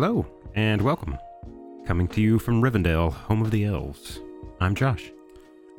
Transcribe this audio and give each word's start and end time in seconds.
Hello, 0.00 0.24
and 0.54 0.80
welcome. 0.80 1.18
Coming 1.84 2.06
to 2.06 2.20
you 2.20 2.38
from 2.38 2.62
Rivendell, 2.62 3.12
home 3.12 3.42
of 3.42 3.50
the 3.50 3.64
elves. 3.64 4.20
I'm 4.60 4.76
Josh. 4.76 5.10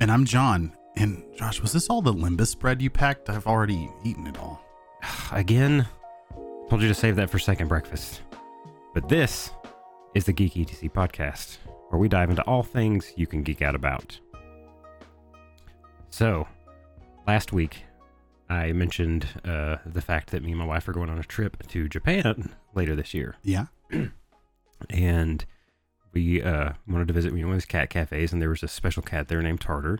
And 0.01 0.11
I'm 0.11 0.25
Jon. 0.25 0.73
And 0.97 1.23
Josh, 1.37 1.61
was 1.61 1.71
this 1.71 1.89
all 1.89 2.01
the 2.01 2.13
lembas 2.13 2.59
bread 2.59 2.81
you 2.81 2.89
packed? 2.89 3.29
I've 3.29 3.47
already 3.47 3.89
eaten 4.03 4.27
it 4.27 4.37
all. 4.37 4.61
Again, 5.31 5.87
told 6.69 6.81
you 6.81 6.89
to 6.89 6.93
save 6.93 7.15
that 7.15 7.29
for 7.29 7.39
second 7.39 7.69
breakfast. 7.69 8.19
But 8.93 9.07
this 9.07 9.51
is 10.13 10.25
the 10.25 10.33
Geek 10.33 10.55
ETC 10.55 10.91
podcast, 10.91 11.59
where 11.87 11.97
we 11.97 12.09
dive 12.09 12.29
into 12.29 12.43
all 12.43 12.61
things 12.61 13.13
you 13.15 13.25
can 13.25 13.41
geek 13.41 13.61
out 13.61 13.73
about. 13.73 14.19
So, 16.09 16.45
last 17.25 17.53
week, 17.53 17.83
I 18.49 18.73
mentioned 18.73 19.27
uh, 19.45 19.77
the 19.85 20.01
fact 20.01 20.31
that 20.31 20.43
me 20.43 20.51
and 20.51 20.59
my 20.59 20.65
wife 20.65 20.89
are 20.89 20.93
going 20.93 21.09
on 21.09 21.19
a 21.19 21.23
trip 21.23 21.65
to 21.69 21.87
Japan 21.87 22.49
later 22.75 22.97
this 22.97 23.13
year. 23.13 23.37
Yeah. 23.43 23.67
and 24.89 25.45
we 26.13 26.41
uh, 26.41 26.73
wanted 26.87 27.07
to 27.07 27.13
visit 27.13 27.33
you 27.33 27.39
know, 27.41 27.47
one 27.47 27.55
of 27.55 27.61
these 27.61 27.65
cat 27.65 27.89
cafes, 27.89 28.31
and 28.33 28.41
there 28.41 28.49
was 28.49 28.63
a 28.63 28.67
special 28.67 29.03
cat 29.03 29.27
there 29.27 29.41
named 29.41 29.61
Tartar 29.61 29.99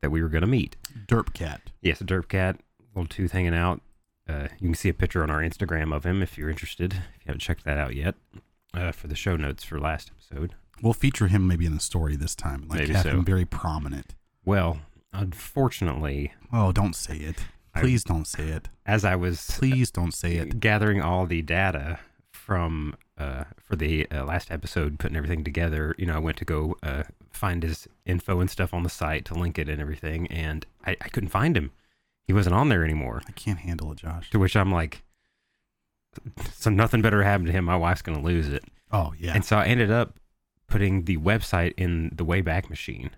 that 0.00 0.10
we 0.10 0.22
were 0.22 0.28
going 0.28 0.42
to 0.42 0.46
meet. 0.46 0.76
Derp 1.06 1.32
cat. 1.34 1.60
Yes, 1.82 2.00
a 2.00 2.04
derp 2.04 2.28
cat, 2.28 2.60
little 2.94 3.08
tooth 3.08 3.32
hanging 3.32 3.54
out. 3.54 3.80
Uh, 4.28 4.48
you 4.60 4.68
can 4.68 4.74
see 4.74 4.88
a 4.88 4.94
picture 4.94 5.22
on 5.22 5.30
our 5.30 5.40
Instagram 5.40 5.94
of 5.94 6.04
him 6.04 6.22
if 6.22 6.38
you're 6.38 6.50
interested. 6.50 6.92
If 6.92 6.98
you 6.98 7.26
haven't 7.26 7.40
checked 7.40 7.64
that 7.64 7.78
out 7.78 7.96
yet, 7.96 8.14
uh, 8.72 8.92
for 8.92 9.08
the 9.08 9.16
show 9.16 9.36
notes 9.36 9.64
for 9.64 9.78
last 9.80 10.10
episode. 10.14 10.54
We'll 10.82 10.92
feature 10.92 11.26
him 11.26 11.46
maybe 11.46 11.66
in 11.66 11.74
the 11.74 11.80
story 11.80 12.16
this 12.16 12.34
time. 12.36 12.66
Like 12.68 12.80
Maybe 12.80 12.92
have 12.94 13.02
so. 13.02 13.10
him 13.10 13.24
very 13.24 13.44
prominent. 13.44 14.14
Well, 14.44 14.80
unfortunately, 15.12 16.32
Oh, 16.52 16.72
don't 16.72 16.94
say 16.94 17.16
it. 17.16 17.44
I- 17.74 17.80
Please 17.80 18.02
don't 18.04 18.26
say 18.26 18.48
it. 18.48 18.68
as 18.86 19.04
I 19.04 19.14
was 19.16 19.46
Please 19.50 19.90
don't 19.90 20.12
say 20.14 20.36
it. 20.36 20.58
gathering 20.60 21.00
all 21.02 21.26
the 21.26 21.42
data 21.42 21.98
from 22.50 22.96
uh, 23.16 23.44
for 23.62 23.76
the 23.76 24.10
uh, 24.10 24.24
last 24.24 24.50
episode, 24.50 24.98
putting 24.98 25.16
everything 25.16 25.44
together, 25.44 25.94
you 25.96 26.04
know, 26.04 26.16
I 26.16 26.18
went 26.18 26.36
to 26.38 26.44
go 26.44 26.76
uh, 26.82 27.04
find 27.30 27.62
his 27.62 27.86
info 28.04 28.40
and 28.40 28.50
stuff 28.50 28.74
on 28.74 28.82
the 28.82 28.88
site 28.88 29.24
to 29.26 29.34
link 29.34 29.56
it 29.56 29.68
and 29.68 29.80
everything, 29.80 30.26
and 30.26 30.66
I, 30.84 30.96
I 31.00 31.08
couldn't 31.10 31.28
find 31.28 31.56
him. 31.56 31.70
He 32.26 32.32
wasn't 32.32 32.56
on 32.56 32.68
there 32.68 32.82
anymore. 32.82 33.22
I 33.28 33.30
can't 33.30 33.60
handle 33.60 33.92
it, 33.92 33.98
Josh. 33.98 34.30
To 34.30 34.40
which 34.40 34.56
I'm 34.56 34.72
like, 34.72 35.04
so 36.52 36.70
nothing 36.70 37.02
better 37.02 37.22
happened 37.22 37.46
to 37.46 37.52
him. 37.52 37.66
My 37.66 37.76
wife's 37.76 38.02
gonna 38.02 38.20
lose 38.20 38.48
it. 38.48 38.64
Oh, 38.90 39.14
yeah. 39.16 39.32
And 39.32 39.44
so 39.44 39.56
I 39.56 39.66
ended 39.66 39.92
up 39.92 40.18
putting 40.66 41.04
the 41.04 41.18
website 41.18 41.74
in 41.76 42.10
the 42.12 42.24
Wayback 42.24 42.68
Machine, 42.68 43.10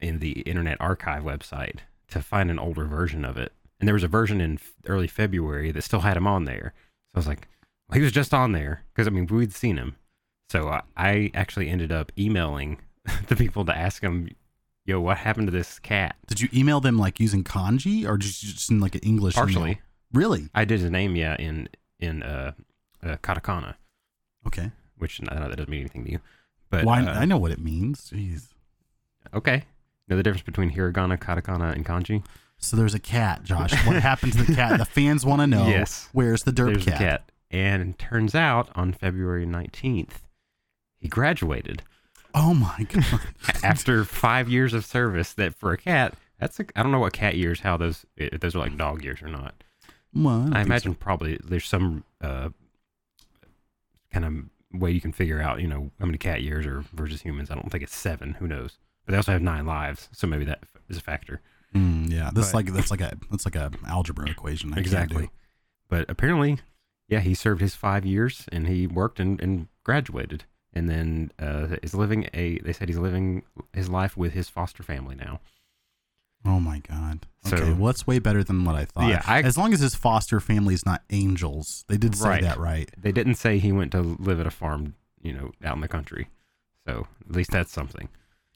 in 0.00 0.18
the 0.18 0.40
Internet 0.40 0.78
Archive 0.80 1.22
website, 1.22 1.78
to 2.08 2.20
find 2.20 2.50
an 2.50 2.58
older 2.58 2.86
version 2.86 3.24
of 3.24 3.36
it. 3.36 3.52
And 3.78 3.86
there 3.86 3.94
was 3.94 4.02
a 4.02 4.08
version 4.08 4.40
in 4.40 4.58
early 4.88 5.06
February 5.06 5.70
that 5.70 5.82
still 5.82 6.00
had 6.00 6.16
him 6.16 6.26
on 6.26 6.44
there. 6.44 6.74
So 7.12 7.12
I 7.14 7.18
was 7.20 7.28
like, 7.28 7.46
he 7.92 8.00
was 8.00 8.12
just 8.12 8.34
on 8.34 8.52
there 8.52 8.84
because 8.92 9.06
I 9.06 9.10
mean 9.10 9.26
we'd 9.26 9.54
seen 9.54 9.76
him. 9.76 9.96
So 10.50 10.68
I, 10.68 10.82
I 10.96 11.30
actually 11.34 11.68
ended 11.68 11.92
up 11.92 12.10
emailing 12.18 12.78
the 13.28 13.36
people 13.36 13.64
to 13.66 13.76
ask 13.76 14.00
them, 14.02 14.28
"Yo, 14.84 15.00
what 15.00 15.18
happened 15.18 15.46
to 15.48 15.52
this 15.52 15.78
cat?" 15.78 16.16
Did 16.26 16.40
you 16.40 16.48
email 16.54 16.80
them 16.80 16.98
like 16.98 17.20
using 17.20 17.44
kanji 17.44 18.06
or 18.06 18.16
just, 18.16 18.40
just 18.40 18.70
in 18.70 18.80
like 18.80 18.94
an 18.94 19.02
English 19.02 19.36
email? 19.36 19.46
Partially, 19.46 19.80
Really? 20.12 20.48
I 20.54 20.64
did 20.64 20.80
his 20.80 20.90
name, 20.90 21.16
yeah, 21.16 21.36
in 21.38 21.68
in 22.00 22.22
uh, 22.22 22.52
uh 23.02 23.16
katakana, 23.22 23.74
Okay. 24.46 24.70
which 24.96 25.20
I 25.28 25.34
know 25.34 25.48
that 25.48 25.56
doesn't 25.56 25.68
mean 25.68 25.80
anything 25.80 26.04
to 26.04 26.10
you, 26.12 26.20
but 26.70 26.84
well, 26.84 26.94
I, 26.94 27.02
uh, 27.02 27.20
I 27.20 27.24
know 27.24 27.38
what 27.38 27.50
it 27.50 27.58
means. 27.58 28.10
Jeez. 28.10 28.48
Okay. 29.34 29.64
Know 30.08 30.16
the 30.16 30.22
difference 30.22 30.42
between 30.44 30.70
hiragana, 30.72 31.18
katakana, 31.18 31.74
and 31.74 31.84
kanji? 31.84 32.24
So 32.56 32.76
there's 32.76 32.94
a 32.94 32.98
cat, 32.98 33.44
Josh. 33.44 33.72
What 33.86 33.96
happened 33.96 34.32
to 34.32 34.42
the 34.42 34.54
cat? 34.54 34.78
The 34.78 34.84
fans 34.86 35.24
want 35.26 35.42
to 35.42 35.46
know. 35.46 35.66
Yes. 35.68 36.08
Where's 36.12 36.42
the 36.44 36.50
derp 36.50 36.72
There's 36.72 36.84
cat? 36.86 36.98
the 36.98 37.04
cat. 37.04 37.30
And 37.50 37.98
turns 37.98 38.34
out 38.34 38.68
on 38.74 38.92
February 38.92 39.46
19th, 39.46 40.20
he 40.98 41.08
graduated 41.08 41.82
Oh 42.34 42.52
my 42.54 42.86
god. 42.90 43.20
after 43.64 44.04
five 44.04 44.48
years 44.50 44.74
of 44.74 44.84
service. 44.84 45.32
That 45.32 45.54
for 45.54 45.72
a 45.72 45.78
cat, 45.78 46.14
that's 46.38 46.60
a, 46.60 46.66
I 46.76 46.82
don't 46.82 46.92
know 46.92 46.98
what 47.00 47.12
cat 47.14 47.36
years, 47.36 47.60
how 47.60 47.76
those, 47.78 48.04
if 48.16 48.40
those 48.40 48.54
are 48.54 48.58
like 48.58 48.76
dog 48.76 49.02
years 49.02 49.22
or 49.22 49.28
not. 49.28 49.54
Well, 50.14 50.42
I 50.50 50.56
think 50.58 50.66
imagine 50.66 50.94
probably 50.94 51.38
there's 51.42 51.66
some 51.66 52.04
uh, 52.20 52.50
kind 54.12 54.24
of 54.24 54.80
way 54.80 54.90
you 54.90 55.00
can 55.00 55.12
figure 55.12 55.40
out, 55.40 55.60
you 55.60 55.68
know, 55.68 55.90
how 55.98 56.06
many 56.06 56.18
cat 56.18 56.42
years 56.42 56.66
are 56.66 56.84
versus 56.92 57.22
humans. 57.22 57.50
I 57.50 57.54
don't 57.54 57.70
think 57.70 57.82
it's 57.82 57.94
seven. 57.96 58.34
Who 58.34 58.46
knows? 58.46 58.78
But 59.06 59.12
they 59.12 59.16
also 59.16 59.32
have 59.32 59.42
nine 59.42 59.64
lives, 59.66 60.08
so 60.12 60.26
maybe 60.26 60.44
that 60.44 60.60
is 60.88 60.98
a 60.98 61.00
factor. 61.00 61.40
Mm, 61.74 62.10
yeah, 62.10 62.30
that's 62.32 62.48
But- 62.52 62.54
like 62.66 62.72
that's 62.74 62.90
like 62.90 63.00
a 63.00 63.16
that's 63.30 63.44
like 63.44 63.56
a 63.56 63.70
algebra 63.86 64.28
equation. 64.28 64.72
I 64.74 64.78
exactly. 64.78 65.30
But 65.88 66.10
apparently, 66.10 66.58
yeah, 67.08 67.20
he 67.20 67.34
served 67.34 67.60
his 67.60 67.74
five 67.74 68.04
years 68.06 68.44
and 68.52 68.66
he 68.66 68.86
worked 68.86 69.18
and, 69.20 69.40
and 69.40 69.68
graduated, 69.84 70.44
and 70.72 70.88
then 70.88 71.32
uh, 71.38 71.76
is 71.82 71.94
living 71.94 72.28
a. 72.34 72.58
They 72.58 72.72
said 72.72 72.88
he's 72.88 72.98
living 72.98 73.42
his 73.72 73.88
life 73.88 74.16
with 74.16 74.32
his 74.34 74.48
foster 74.48 74.82
family 74.82 75.14
now. 75.16 75.40
Oh 76.44 76.60
my 76.60 76.78
god. 76.80 77.26
So- 77.44 77.56
Okay, 77.56 77.72
well, 77.72 77.86
that's 77.86 78.06
way 78.06 78.18
better 78.18 78.44
than 78.44 78.64
what 78.64 78.74
I 78.76 78.84
thought. 78.84 79.08
Yeah, 79.08 79.22
I- 79.26 79.42
as 79.42 79.56
long 79.58 79.72
as 79.72 79.80
his 79.80 79.94
foster 79.94 80.38
family 80.40 80.74
is 80.74 80.86
not 80.86 81.02
angels, 81.10 81.84
they 81.88 81.96
did 81.96 82.14
say 82.14 82.28
Right. 82.28 82.42
that 82.42 82.58
right. 82.58 82.88
They 82.96 83.12
didn't 83.12 83.34
say 83.34 83.58
he 83.58 83.72
went 83.72 83.92
to 83.92 84.00
live 84.02 84.38
at 84.40 84.46
a 84.46 84.50
farm, 84.50 84.94
you 85.20 85.32
know, 85.32 85.50
out 85.64 85.74
in 85.74 85.80
the 85.80 85.88
country. 85.88 86.28
So 86.86 87.06
at 87.28 87.34
least 87.34 87.50
that's 87.50 87.72
something. 87.72 88.08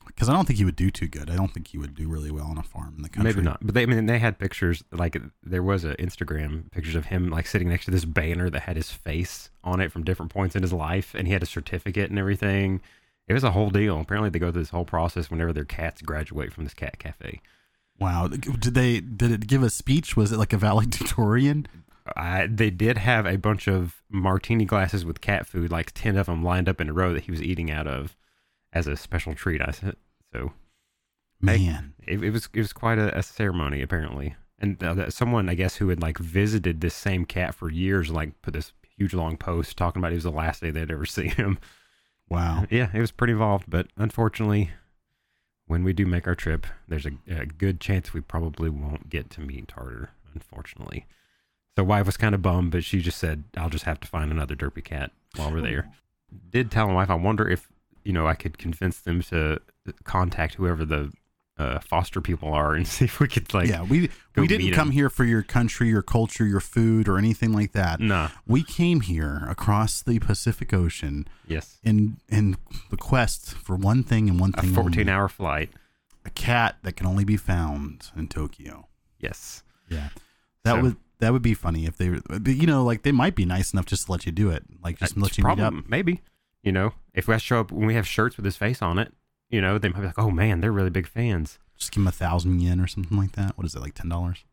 Because 0.07 0.29
I 0.29 0.33
don't 0.33 0.47
think 0.47 0.59
he 0.59 0.65
would 0.65 0.77
do 0.77 0.91
too 0.91 1.09
good. 1.09 1.31
I 1.31 1.37
don't 1.37 1.53
think 1.53 1.69
he 1.69 1.79
would 1.79 1.95
do 1.95 2.09
really 2.09 2.31
well 2.31 2.47
on 2.47 2.59
a 2.59 2.63
farm 2.63 2.95
in 2.97 3.03
the 3.03 3.09
country. 3.09 3.33
Maybe 3.33 3.45
not, 3.45 3.59
but 3.63 3.75
they 3.75 3.83
I 3.83 3.87
mean 3.87 4.07
they 4.07 4.19
had 4.19 4.39
pictures 4.39 4.83
like 4.93 5.17
there 5.43 5.63
was 5.63 5.85
a 5.85 5.95
Instagram 5.97 6.71
pictures 6.71 6.95
of 6.95 7.07
him 7.07 7.31
like 7.31 7.47
sitting 7.47 7.69
next 7.69 7.87
to 7.87 7.91
this 7.91 8.05
banner 8.05 8.51
that 8.51 8.63
had 8.63 8.77
his 8.77 8.91
face 8.91 9.51
on 9.65 9.81
it 9.81 9.93
from 9.93 10.05
different 10.05 10.33
points 10.33 10.57
in 10.57 10.63
his 10.63 10.73
life, 10.73 11.15
and 11.15 11.27
he 11.27 11.33
had 11.33 11.43
a 11.43 11.47
certificate 11.47 12.11
and 12.11 12.19
everything. 12.19 12.81
It 13.29 13.35
was 13.35 13.45
a 13.45 13.53
whole 13.53 13.71
deal. 13.71 14.01
Apparently, 14.01 14.31
they 14.31 14.39
go 14.39 14.51
through 14.51 14.63
this 14.63 14.71
whole 14.71 14.85
process 14.85 15.31
whenever 15.31 15.53
their 15.53 15.65
cats 15.65 16.03
graduate 16.03 16.53
from 16.53 16.65
this 16.65 16.75
cat 16.75 16.99
cafe. 16.99 17.41
Wow. 17.99 18.29
Did 18.29 18.75
they? 18.75 19.01
Did 19.01 19.31
it 19.31 19.47
give 19.47 19.63
a 19.63 19.71
speech? 19.71 20.17
Was 20.17 20.33
it 20.33 20.39
like 20.39 20.53
a 20.53 20.59
valedictorian? 20.59 21.67
I, 22.17 22.49
they 22.49 22.71
did 22.71 22.99
have 22.99 23.27
a 23.27 23.37
bunch 23.37 23.69
of 23.69 24.03
martini 24.11 24.65
glasses 24.65 25.05
with 25.05 25.21
cat 25.21 25.47
food, 25.47 25.71
like 25.71 25.93
ten 25.93 26.17
of 26.17 26.27
them 26.27 26.43
lined 26.43 26.69
up 26.69 26.81
in 26.81 26.89
a 26.89 26.93
row 26.93 27.13
that 27.13 27.25
he 27.25 27.31
was 27.31 27.43
eating 27.43 27.71
out 27.71 27.87
of 27.87 28.17
as 28.73 28.87
a 28.87 28.97
special 28.97 29.35
treat. 29.35 29.61
I 29.61 29.71
said 29.71 29.97
so. 30.33 30.53
Man. 31.41 31.95
It, 32.07 32.23
it 32.23 32.31
was 32.31 32.49
it 32.53 32.61
was 32.61 32.73
quite 32.73 32.99
a, 32.99 33.17
a 33.19 33.23
ceremony 33.23 33.83
apparently, 33.83 34.37
and 34.59 34.83
uh, 34.83 35.11
someone 35.11 35.49
I 35.49 35.55
guess 35.55 35.77
who 35.77 35.89
had 35.89 36.01
like 36.01 36.19
visited 36.19 36.81
this 36.81 36.95
same 36.95 37.25
cat 37.25 37.55
for 37.55 37.71
years, 37.71 38.11
like 38.11 38.41
put 38.43 38.55
this 38.55 38.73
huge 38.97 39.15
long 39.15 39.37
post 39.37 39.77
talking 39.77 40.01
about 40.01 40.13
it 40.13 40.17
was 40.17 40.25
the 40.25 40.31
last 40.31 40.63
day 40.63 40.71
they'd 40.71 40.91
ever 40.91 41.07
see 41.07 41.29
him. 41.29 41.59
Wow. 42.29 42.65
Yeah, 42.71 42.89
it 42.95 43.01
was 43.01 43.11
pretty 43.11 43.33
involved, 43.33 43.67
but 43.69 43.89
unfortunately, 43.97 44.71
when 45.67 45.85
we 45.85 45.93
do 45.93 46.07
make 46.07 46.27
our 46.27 46.35
trip, 46.35 46.67
there's 46.89 47.07
a, 47.07 47.13
a 47.29 47.45
good 47.47 47.81
chance 47.81 48.15
we 48.15 48.21
probably 48.21 48.71
won't 48.71 49.11
get 49.11 49.29
to 49.31 49.41
meet 49.41 49.69
Tartar. 49.69 50.11
Unfortunately, 50.35 51.05
so 51.77 51.85
wife 51.85 52.07
was 52.07 52.17
kind 52.17 52.35
of 52.35 52.41
bummed, 52.41 52.71
but 52.71 52.85
she 52.85 53.03
just 53.03 53.19
said, 53.19 53.45
"I'll 53.57 53.69
just 53.69 53.85
have 53.85 54.01
to 54.01 54.09
find 54.09 54.31
another 54.31 54.55
derpy 54.57 54.83
cat 54.83 55.11
while 55.37 55.53
we're 55.53 55.61
there." 55.61 55.91
Did 56.51 56.71
tell 56.71 56.87
my 56.87 56.95
wife, 56.95 57.11
I 57.11 57.15
wonder 57.17 57.47
if 57.47 57.69
you 58.05 58.13
know 58.13 58.27
I 58.27 58.35
could 58.35 58.59
convince 58.59 59.01
them 59.01 59.23
to 59.23 59.61
contact 60.05 60.55
whoever 60.55 60.85
the 60.85 61.13
uh, 61.59 61.79
foster 61.81 62.21
people 62.21 62.53
are 62.53 62.75
and 62.75 62.87
see 62.95 63.05
if 63.05 63.21
we 63.21 63.29
could 63.29 63.53
like. 63.53 63.69
yeah, 63.69 63.83
we 63.83 64.09
we 64.37 64.47
didn't 64.47 64.73
come 64.73 64.89
him. 64.89 64.93
here 64.95 65.11
for 65.11 65.25
your 65.25 65.43
country, 65.43 65.89
your 65.89 66.03
culture, 66.03 66.47
your 66.47 66.61
food, 66.61 67.09
or 67.09 67.19
anything 67.19 67.53
like 67.53 67.73
that. 67.73 68.01
Nah. 68.01 68.29
We 68.47 68.63
came 68.65 69.01
here 69.03 69.47
across 69.49 70.03
the 70.03 70.19
Pacific 70.19 70.73
Ocean 70.73 71.27
Yes. 71.47 71.79
in 71.85 72.17
in 72.29 72.57
the 72.91 72.97
quest 72.97 73.55
for 73.55 73.77
one 73.77 74.03
thing 74.03 74.29
and 74.31 74.41
one 74.41 74.53
A 74.57 74.63
thing 74.63 74.73
14 74.75 75.01
only. 75.01 75.13
hour 75.13 75.29
flight. 75.29 75.71
a 76.25 76.31
cat 76.31 76.77
that 76.85 76.93
can 76.97 77.07
only 77.07 77.25
be 77.25 77.37
found 77.37 78.11
in 78.17 78.29
Tokyo. 78.29 78.87
Yes. 79.19 79.63
Yeah, 79.89 80.09
that 80.65 80.77
So- 80.77 80.83
would 80.83 80.97
that 81.19 81.33
would 81.33 81.43
be 81.43 81.55
funny 81.55 81.87
if 81.87 81.97
they, 81.99 82.07
you 82.51 82.67
know, 82.67 82.83
like 82.83 83.03
they 83.03 83.13
might 83.13 83.37
be 83.37 83.45
nice 83.45 83.73
enough 83.73 83.87
just 83.87 84.07
to 84.07 84.13
let 84.13 84.27
you 84.27 84.33
do 84.33 84.51
it, 84.51 84.65
like 84.83 84.99
just 84.99 85.17
let 85.17 85.39
you 85.39 85.45
meet 85.45 85.61
up. 85.61 85.73
Maybe. 85.87 86.21
You 86.63 86.73
know, 86.73 86.93
if 87.15 87.27
we 87.29 87.39
show 87.39 87.61
up 87.61 87.73
when 87.73 87.87
we 87.87 87.95
have 87.95 88.07
shirts 88.07 88.37
with 88.37 88.45
his 88.45 88.57
face 88.57 88.81
on 88.83 88.99
it, 88.99 89.13
you 89.51 89.61
know, 89.61 89.79
they 89.79 89.89
might 89.89 90.01
be 90.01 90.07
like, 90.07 90.19
oh 90.19 90.31
man, 90.31 90.61
they're 90.61 90.73
really 90.73 90.91
big 90.91 91.07
fans. 91.07 91.59
Just 91.77 91.93
give 91.93 92.03
him 92.03 92.07
a 92.07 92.13
thousand 92.13 92.61
yen 92.61 92.81
or 92.81 92.87
something 92.87 93.19
like 93.19 93.33
that. 93.33 93.57
What 93.57 93.67
is 93.67 93.75
it, 93.75 93.81
like 93.81 93.95
ten 93.95 94.09
dollars? 94.09 94.45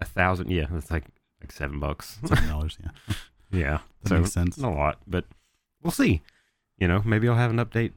A 0.00 0.04
thousand, 0.04 0.50
yeah, 0.50 0.66
that's 0.70 0.90
like 0.90 1.04
like 1.40 1.52
seven 1.52 1.80
bucks. 1.80 2.18
Seven 2.24 2.48
dollars, 2.48 2.78
yeah. 2.82 3.14
yeah. 3.50 3.78
That 4.02 4.08
so 4.08 4.18
makes 4.18 4.32
sense. 4.32 4.58
not 4.58 4.72
a 4.72 4.76
lot, 4.76 4.98
but 5.06 5.24
we'll 5.82 5.90
see. 5.90 6.22
You 6.78 6.86
know, 6.86 7.02
maybe 7.04 7.28
I'll 7.28 7.34
have 7.34 7.50
an 7.50 7.56
update, 7.56 7.92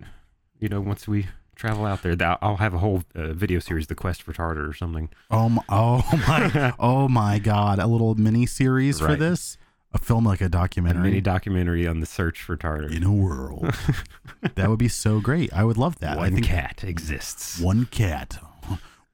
you 0.60 0.68
know, 0.68 0.82
once 0.82 1.08
we 1.08 1.28
travel 1.56 1.86
out 1.86 2.02
there. 2.02 2.16
That- 2.16 2.40
I'll 2.42 2.58
have 2.58 2.74
a 2.74 2.80
whole 2.80 3.04
uh, 3.16 3.34
video 3.34 3.60
series, 3.60 3.88
The 3.88 3.96
Quest 3.96 4.24
for 4.24 4.34
Tartar 4.34 4.68
or 4.68 4.74
something. 4.74 5.10
Oh 5.30 5.50
my, 5.50 5.64
oh 5.70 6.04
my, 6.28 6.74
oh 6.80 7.08
my 7.08 7.40
God! 7.40 7.80
A 7.80 7.88
little 7.88 8.16
mini 8.16 8.46
series 8.46 9.00
for 9.00 9.16
this, 9.16 9.58
a 9.94 9.98
film 9.98 10.26
like 10.26 10.42
a 10.42 10.46
A 10.46 10.50
documentary 10.50 11.04
mini 11.04 11.22
documentary 11.22 11.86
on 11.88 12.00
the 12.00 12.06
search 12.06 12.42
for 12.42 12.56
tartar. 12.56 12.88
in 12.92 13.04
a 13.04 13.12
world. 13.12 13.74
that 14.56 14.70
would 14.70 14.80
be 14.80 14.88
so 14.88 15.20
great. 15.20 15.52
I 15.54 15.64
would 15.64 15.78
love 15.78 16.00
that. 16.00 16.18
I 16.18 16.22
One 16.22 16.34
think 16.36 16.46
cat 16.46 16.84
exists. 16.84 17.60
one 17.60 17.86
cat, 17.88 18.38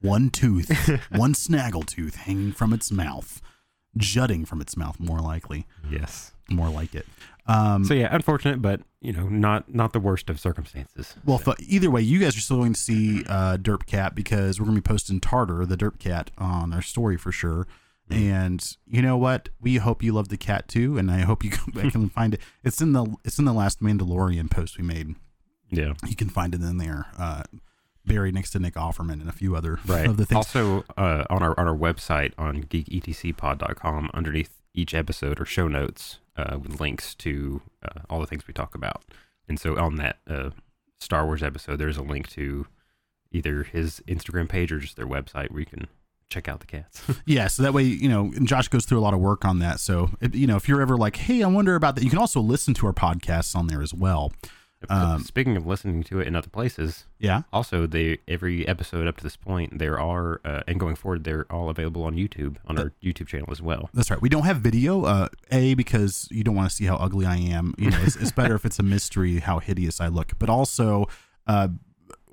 one 0.01 0.29
tooth, 0.29 0.69
one 1.11 1.33
snaggle 1.33 1.81
tooth 1.83 2.15
hanging 2.15 2.51
from 2.51 2.73
its 2.73 2.91
mouth, 2.91 3.41
jutting 3.95 4.45
from 4.45 4.61
its 4.61 4.77
mouth, 4.77 4.99
more 4.99 5.19
likely. 5.19 5.65
Yes. 5.89 6.31
more 6.49 6.69
like 6.69 6.93
it. 6.95 7.05
Um, 7.47 7.83
So 7.85 7.93
yeah, 7.93 8.13
unfortunate, 8.13 8.61
but 8.61 8.81
you 9.01 9.13
know, 9.13 9.27
not 9.29 9.73
not 9.73 9.93
the 9.93 9.99
worst 9.99 10.29
of 10.29 10.39
circumstances. 10.39 11.15
well, 11.25 11.37
fu- 11.37 11.53
either 11.59 11.89
way, 11.89 12.01
you 12.01 12.19
guys 12.19 12.35
are 12.37 12.41
still 12.41 12.57
going 12.57 12.73
to 12.73 12.79
see 12.79 13.23
uh, 13.27 13.57
Derp 13.57 13.85
Cat 13.85 14.13
because 14.15 14.59
we're 14.59 14.65
going 14.65 14.75
to 14.75 14.81
be 14.81 14.87
posting 14.87 15.19
Tartar, 15.21 15.65
the 15.65 15.77
Derp 15.77 15.97
Cat, 15.97 16.29
on 16.37 16.73
our 16.73 16.81
story 16.81 17.15
for 17.17 17.31
sure. 17.31 17.65
And 18.09 18.63
you 18.85 19.01
know 19.01 19.17
what? 19.17 19.49
We 19.59 19.77
hope 19.77 20.01
you 20.01 20.13
love 20.13 20.29
the 20.29 20.37
cat 20.37 20.67
too, 20.67 20.97
and 20.97 21.11
I 21.11 21.19
hope 21.19 21.43
you 21.43 21.49
come 21.51 21.71
back 21.73 21.93
and 21.93 22.11
find 22.11 22.33
it. 22.33 22.41
It's 22.63 22.81
in 22.81 22.93
the 22.93 23.05
it's 23.23 23.39
in 23.39 23.45
the 23.45 23.53
last 23.53 23.81
Mandalorian 23.81 24.49
post 24.49 24.77
we 24.77 24.83
made. 24.83 25.15
Yeah, 25.69 25.93
You 26.07 26.15
can 26.15 26.29
find 26.29 26.55
it 26.55 26.61
in 26.61 26.77
there, 26.77 27.07
uh, 27.19 27.43
buried 28.05 28.33
next 28.33 28.51
to 28.51 28.59
Nick 28.59 28.75
Offerman 28.75 29.19
and 29.19 29.27
a 29.27 29.33
few 29.33 29.53
other 29.53 29.79
right. 29.85 30.05
of 30.09 30.15
the 30.15 30.25
things. 30.25 30.37
Also, 30.37 30.85
uh, 30.95 31.25
on 31.29 31.43
our 31.43 31.59
on 31.59 31.67
our 31.67 31.75
website 31.75 32.31
on 32.37 32.63
geeketcpod.com, 32.63 34.09
underneath 34.13 34.61
each 34.73 34.93
episode 34.93 35.41
or 35.41 35.45
show 35.45 35.67
notes 35.67 36.19
uh, 36.37 36.57
with 36.61 36.79
links 36.79 37.15
to 37.15 37.61
uh, 37.83 38.01
all 38.09 38.21
the 38.21 38.27
things 38.27 38.47
we 38.47 38.53
talk 38.53 38.75
about. 38.75 39.03
And 39.49 39.59
so 39.59 39.77
on 39.77 39.95
that 39.95 40.19
uh, 40.29 40.51
Star 40.99 41.25
Wars 41.25 41.43
episode, 41.43 41.77
there's 41.77 41.97
a 41.97 42.03
link 42.03 42.29
to 42.29 42.67
either 43.31 43.63
his 43.63 44.01
Instagram 44.07 44.47
page 44.47 44.71
or 44.71 44.79
just 44.79 44.95
their 44.95 45.07
website 45.07 45.51
where 45.51 45.59
you 45.59 45.65
can 45.65 45.87
check 46.29 46.47
out 46.47 46.59
the 46.59 46.65
cats. 46.67 47.01
Yeah, 47.25 47.47
so 47.47 47.63
that 47.63 47.73
way, 47.73 47.83
you 47.83 48.09
know, 48.09 48.31
and 48.35 48.47
Josh 48.47 48.67
goes 48.67 48.85
through 48.85 48.99
a 48.99 49.01
lot 49.01 49.13
of 49.13 49.19
work 49.19 49.45
on 49.45 49.59
that. 49.59 49.79
So, 49.79 50.09
if, 50.21 50.35
you 50.35 50.47
know, 50.47 50.55
if 50.55 50.67
you're 50.67 50.81
ever 50.81 50.97
like, 50.97 51.15
hey, 51.17 51.43
I 51.43 51.47
wonder 51.47 51.75
about 51.75 51.95
that, 51.95 52.03
you 52.03 52.09
can 52.09 52.19
also 52.19 52.39
listen 52.41 52.73
to 52.75 52.87
our 52.87 52.93
podcasts 52.93 53.55
on 53.55 53.67
there 53.67 53.81
as 53.81 53.93
well. 53.93 54.31
Um, 54.89 55.23
Speaking 55.23 55.57
of 55.57 55.65
listening 55.65 56.03
to 56.03 56.19
it 56.19 56.27
in 56.27 56.35
other 56.35 56.49
places, 56.49 57.05
Yeah. 57.17 57.41
also 57.51 57.87
they 57.87 58.19
every 58.27 58.67
episode 58.67 59.07
up 59.07 59.17
to 59.17 59.23
this 59.23 59.35
point 59.35 59.79
there 59.79 59.99
are 59.99 60.39
uh, 60.45 60.61
and 60.67 60.79
going 60.79 60.95
forward 60.95 61.23
they're 61.23 61.47
all 61.51 61.69
available 61.71 62.03
on 62.03 62.15
YouTube 62.15 62.57
on 62.67 62.77
our 62.77 62.93
YouTube 63.03 63.25
channel 63.25 63.47
as 63.51 63.59
well. 63.59 63.89
That's 63.95 64.11
right. 64.11 64.21
We 64.21 64.29
don't 64.29 64.43
have 64.45 64.57
video. 64.57 65.03
Uh, 65.05 65.29
a 65.51 65.73
because 65.73 66.27
you 66.29 66.43
don't 66.43 66.53
want 66.55 66.69
to 66.69 66.75
see 66.75 66.85
how 66.85 66.95
ugly 66.97 67.25
I 67.25 67.37
am. 67.37 67.73
You 67.79 67.89
know, 67.89 67.97
it's, 68.03 68.15
it's 68.17 68.31
better 68.31 68.53
if 68.53 68.65
it's 68.65 68.77
a 68.77 68.83
mystery 68.83 69.39
how 69.39 69.57
hideous 69.57 69.99
I 69.99 70.09
look. 70.09 70.33
But 70.37 70.47
also, 70.49 71.07
uh, 71.47 71.69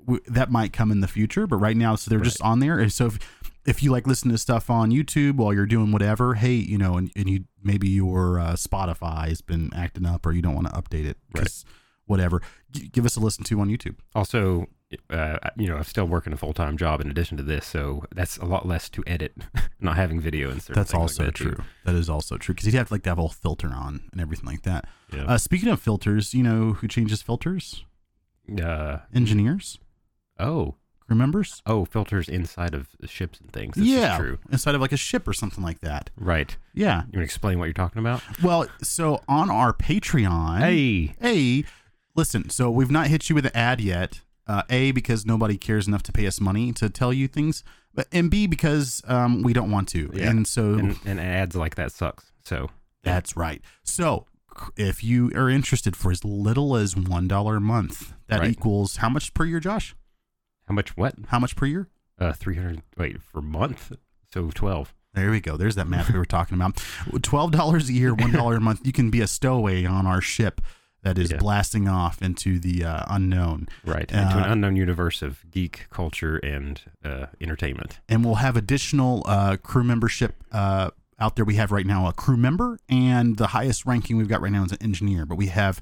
w- 0.05 0.21
that 0.27 0.51
might 0.51 0.71
come 0.71 0.91
in 0.91 0.99
the 1.01 1.07
future. 1.07 1.47
But 1.47 1.57
right 1.57 1.75
now, 1.75 1.95
so 1.95 2.09
they're 2.11 2.19
just 2.19 2.41
on 2.43 2.59
there. 2.59 2.87
So 2.89 3.07
if 3.07 3.19
if 3.65 3.81
you 3.83 3.91
like 3.91 4.05
listen 4.07 4.29
to 4.31 4.37
stuff 4.37 4.69
on 4.69 4.91
YouTube 4.91 5.35
while 5.35 5.53
you're 5.53 5.65
doing 5.65 5.91
whatever, 5.91 6.35
hey, 6.35 6.53
you 6.53 6.77
know, 6.77 6.97
and, 6.97 7.11
and 7.15 7.29
you 7.29 7.45
maybe 7.63 7.87
your 7.89 8.39
uh, 8.39 8.53
Spotify 8.53 9.27
has 9.29 9.41
been 9.41 9.71
acting 9.75 10.05
up 10.05 10.25
or 10.25 10.31
you 10.31 10.41
don't 10.41 10.55
want 10.55 10.67
to 10.67 10.73
update 10.73 11.05
it, 11.05 11.17
just 11.35 11.65
whatever, 12.05 12.41
g- 12.71 12.87
give 12.89 13.05
us 13.05 13.15
a 13.15 13.19
listen 13.19 13.43
to 13.45 13.59
on 13.59 13.67
YouTube. 13.69 13.95
Also, 14.13 14.67
uh, 15.09 15.37
you 15.57 15.67
know, 15.67 15.77
I'm 15.77 15.83
still 15.83 16.05
working 16.05 16.31
a 16.31 16.37
full 16.37 16.53
time 16.53 16.77
job 16.77 17.01
in 17.01 17.09
addition 17.09 17.37
to 17.37 17.43
this, 17.43 17.65
so 17.65 18.03
that's 18.13 18.37
a 18.37 18.45
lot 18.45 18.67
less 18.67 18.87
to 18.89 19.03
edit. 19.07 19.33
not 19.79 19.95
having 19.95 20.19
video 20.19 20.49
and 20.51 20.61
That's 20.61 20.91
things 20.91 20.93
like 20.93 21.01
also 21.01 21.25
that, 21.25 21.35
too. 21.35 21.51
true. 21.53 21.63
That 21.85 21.95
is 21.95 22.09
also 22.09 22.37
true 22.37 22.53
because 22.55 22.65
you'd 22.67 22.75
have 22.75 22.87
to 22.89 22.93
like 22.93 23.03
to 23.03 23.09
have 23.09 23.17
a 23.17 23.21
whole 23.21 23.29
filter 23.29 23.71
on 23.73 24.01
and 24.11 24.21
everything 24.21 24.45
like 24.45 24.61
that. 24.61 24.85
Yeah. 25.11 25.25
Uh, 25.25 25.37
speaking 25.37 25.69
of 25.69 25.81
filters, 25.81 26.33
you 26.33 26.43
know 26.43 26.73
who 26.73 26.87
changes 26.87 27.21
filters? 27.21 27.83
Uh, 28.63 28.99
Engineers, 29.13 29.79
oh, 30.39 30.75
crew 31.07 31.15
members. 31.15 31.61
oh, 31.65 31.85
filters 31.85 32.27
inside 32.29 32.73
of 32.73 32.87
ships 33.05 33.39
and 33.39 33.51
things. 33.53 33.75
This 33.75 33.85
yeah, 33.85 34.13
is 34.13 34.19
true. 34.19 34.37
inside 34.51 34.75
of 34.75 34.81
like 34.81 34.91
a 34.91 34.97
ship 34.97 35.27
or 35.27 35.33
something 35.33 35.63
like 35.63 35.79
that. 35.81 36.09
Right. 36.17 36.55
Yeah. 36.73 36.97
You 36.97 37.01
want 37.01 37.13
to 37.13 37.21
explain 37.21 37.59
what 37.59 37.65
you're 37.65 37.73
talking 37.73 37.99
about? 37.99 38.21
Well, 38.43 38.67
so 38.81 39.21
on 39.27 39.49
our 39.49 39.71
Patreon, 39.73 40.59
Hey, 40.59 41.15
Hey. 41.19 41.65
listen, 42.15 42.49
so 42.49 42.69
we've 42.71 42.91
not 42.91 43.07
hit 43.07 43.29
you 43.29 43.35
with 43.35 43.45
an 43.45 43.51
ad 43.55 43.81
yet. 43.81 44.21
Uh, 44.47 44.61
a, 44.69 44.91
because 44.91 45.25
nobody 45.25 45.57
cares 45.57 45.87
enough 45.87 46.03
to 46.03 46.11
pay 46.11 46.27
us 46.27 46.39
money 46.39 46.71
to 46.71 46.87
tell 46.87 47.11
you 47.11 47.27
things. 47.27 47.63
But, 47.95 48.07
and 48.11 48.29
B, 48.29 48.45
because 48.45 49.01
um, 49.07 49.41
we 49.41 49.53
don't 49.53 49.71
want 49.71 49.87
to. 49.89 50.11
Yeah. 50.13 50.29
And 50.29 50.47
so 50.47 50.75
and, 50.75 50.99
and 51.03 51.19
ads 51.19 51.55
like 51.55 51.73
that 51.75 51.91
sucks. 51.91 52.31
So 52.43 52.69
that's 53.03 53.35
right. 53.35 53.61
So 53.83 54.27
if 54.77 55.03
you 55.03 55.31
are 55.35 55.49
interested 55.49 55.95
for 55.95 56.11
as 56.11 56.23
little 56.23 56.75
as 56.75 56.93
$1 56.93 57.57
a 57.57 57.59
month, 57.59 58.13
that 58.27 58.41
Right. 58.41 58.51
equals 58.51 58.97
how 58.97 59.09
much 59.09 59.33
per 59.33 59.45
year, 59.45 59.59
Josh? 59.59 59.95
How 60.67 60.73
much? 60.73 60.95
What? 60.97 61.15
How 61.27 61.39
much 61.39 61.55
per 61.55 61.65
year? 61.65 61.87
Uh, 62.19 62.33
three 62.33 62.55
hundred. 62.55 62.81
Wait, 62.97 63.21
for 63.21 63.41
month? 63.41 63.91
So 64.31 64.49
twelve. 64.53 64.93
There 65.13 65.31
we 65.31 65.39
go. 65.39 65.55
There's 65.55 65.75
that 65.75 65.87
math 65.87 66.11
we 66.11 66.19
were 66.19 66.25
talking 66.25 66.55
about. 66.55 66.81
Twelve 67.21 67.51
dollars 67.51 67.87
a 67.89 67.93
year, 67.93 68.13
one 68.13 68.31
dollar 68.31 68.55
a 68.57 68.61
month. 68.61 68.85
You 68.85 68.91
can 68.91 69.09
be 69.09 69.21
a 69.21 69.27
stowaway 69.27 69.85
on 69.85 70.05
our 70.05 70.19
ship 70.21 70.59
that 71.03 71.17
is 71.17 71.31
Yeah. 71.31 71.37
blasting 71.37 71.87
off 71.87 72.21
into 72.21 72.57
the 72.59 72.83
uh, 72.83 73.03
unknown, 73.09 73.67
Right. 73.85 74.11
Into 74.11 74.37
an 74.37 74.43
Uh, 74.43 74.51
unknown 74.53 74.75
universe 74.75 75.21
of 75.21 75.45
geek 75.51 75.87
culture 75.91 76.37
and 76.37 76.81
uh, 77.03 77.27
entertainment. 77.39 77.99
and 78.09 78.25
we'll 78.25 78.35
have 78.35 78.57
additional 78.57 79.23
uh, 79.27 79.55
crew 79.57 79.83
membership 79.83 80.35
uh, 80.51 80.89
out 81.19 81.35
there. 81.35 81.45
We 81.45 81.55
have 81.55 81.71
right 81.71 81.85
now 81.85 82.07
a 82.07 82.13
crew 82.13 82.37
member, 82.37 82.79
and 82.89 83.37
the 83.37 83.47
highest 83.47 83.85
ranking 83.85 84.17
we've 84.17 84.27
got 84.27 84.41
right 84.41 84.51
now 84.51 84.63
is 84.65 84.71
an 84.71 84.79
engineer. 84.81 85.25
But 85.27 85.35
we 85.35 85.47
have 85.47 85.79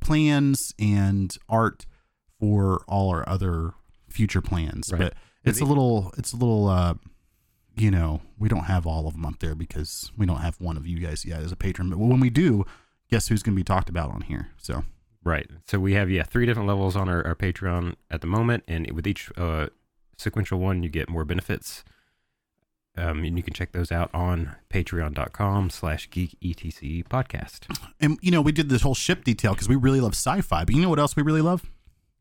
plans 0.00 0.74
and 0.78 1.36
art 1.48 1.86
for 2.38 2.82
all 2.88 3.10
our 3.10 3.26
other 3.28 3.72
future 4.14 4.40
plans. 4.40 4.90
Right. 4.92 5.00
But 5.00 5.14
it's 5.44 5.60
a 5.60 5.64
little, 5.64 6.12
it's 6.16 6.32
a 6.32 6.36
little. 6.36 6.68
Uh, 6.68 6.94
you 7.76 7.90
know, 7.90 8.20
we 8.38 8.48
don't 8.48 8.66
have 8.66 8.86
all 8.86 9.08
of 9.08 9.14
them 9.14 9.26
up 9.26 9.40
there 9.40 9.56
because 9.56 10.12
we 10.16 10.26
don't 10.26 10.38
have 10.38 10.60
one 10.60 10.76
of 10.76 10.86
you 10.86 11.00
guys 11.00 11.24
yet 11.24 11.40
as 11.40 11.50
a 11.50 11.56
patron. 11.56 11.90
But 11.90 11.98
when 11.98 12.20
we 12.20 12.30
do, 12.30 12.64
guess 13.10 13.26
who's 13.26 13.42
going 13.42 13.56
to 13.56 13.58
be 13.58 13.64
talked 13.64 13.88
about 13.88 14.12
on 14.12 14.20
here? 14.20 14.50
So 14.58 14.84
Right. 15.24 15.48
So 15.66 15.80
we 15.80 15.94
have 15.94 16.10
yeah 16.10 16.22
three 16.22 16.46
different 16.46 16.68
levels 16.68 16.94
on 16.94 17.08
our, 17.08 17.26
our 17.26 17.34
Patreon 17.34 17.94
at 18.10 18.20
the 18.20 18.26
moment, 18.26 18.62
and 18.68 18.90
with 18.92 19.06
each 19.06 19.32
uh, 19.36 19.68
sequential 20.18 20.60
one, 20.60 20.82
you 20.82 20.90
get 20.90 21.08
more 21.08 21.24
benefits. 21.24 21.82
Um, 22.96 23.24
and 23.24 23.36
you 23.36 23.42
can 23.42 23.54
check 23.54 23.72
those 23.72 23.90
out 23.90 24.08
on 24.14 24.54
patreon.com 24.70 25.70
slash 25.70 26.08
geek 26.10 26.36
etc 26.44 27.02
podcast. 27.02 27.66
And 27.98 28.18
you 28.22 28.30
know, 28.30 28.40
we 28.40 28.52
did 28.52 28.68
this 28.68 28.82
whole 28.82 28.94
ship 28.94 29.24
detail 29.24 29.52
because 29.52 29.68
we 29.68 29.74
really 29.74 30.00
love 30.00 30.12
sci-fi. 30.12 30.64
But 30.64 30.76
you 30.76 30.82
know 30.82 30.90
what 30.90 31.00
else 31.00 31.16
we 31.16 31.24
really 31.24 31.40
love? 31.40 31.68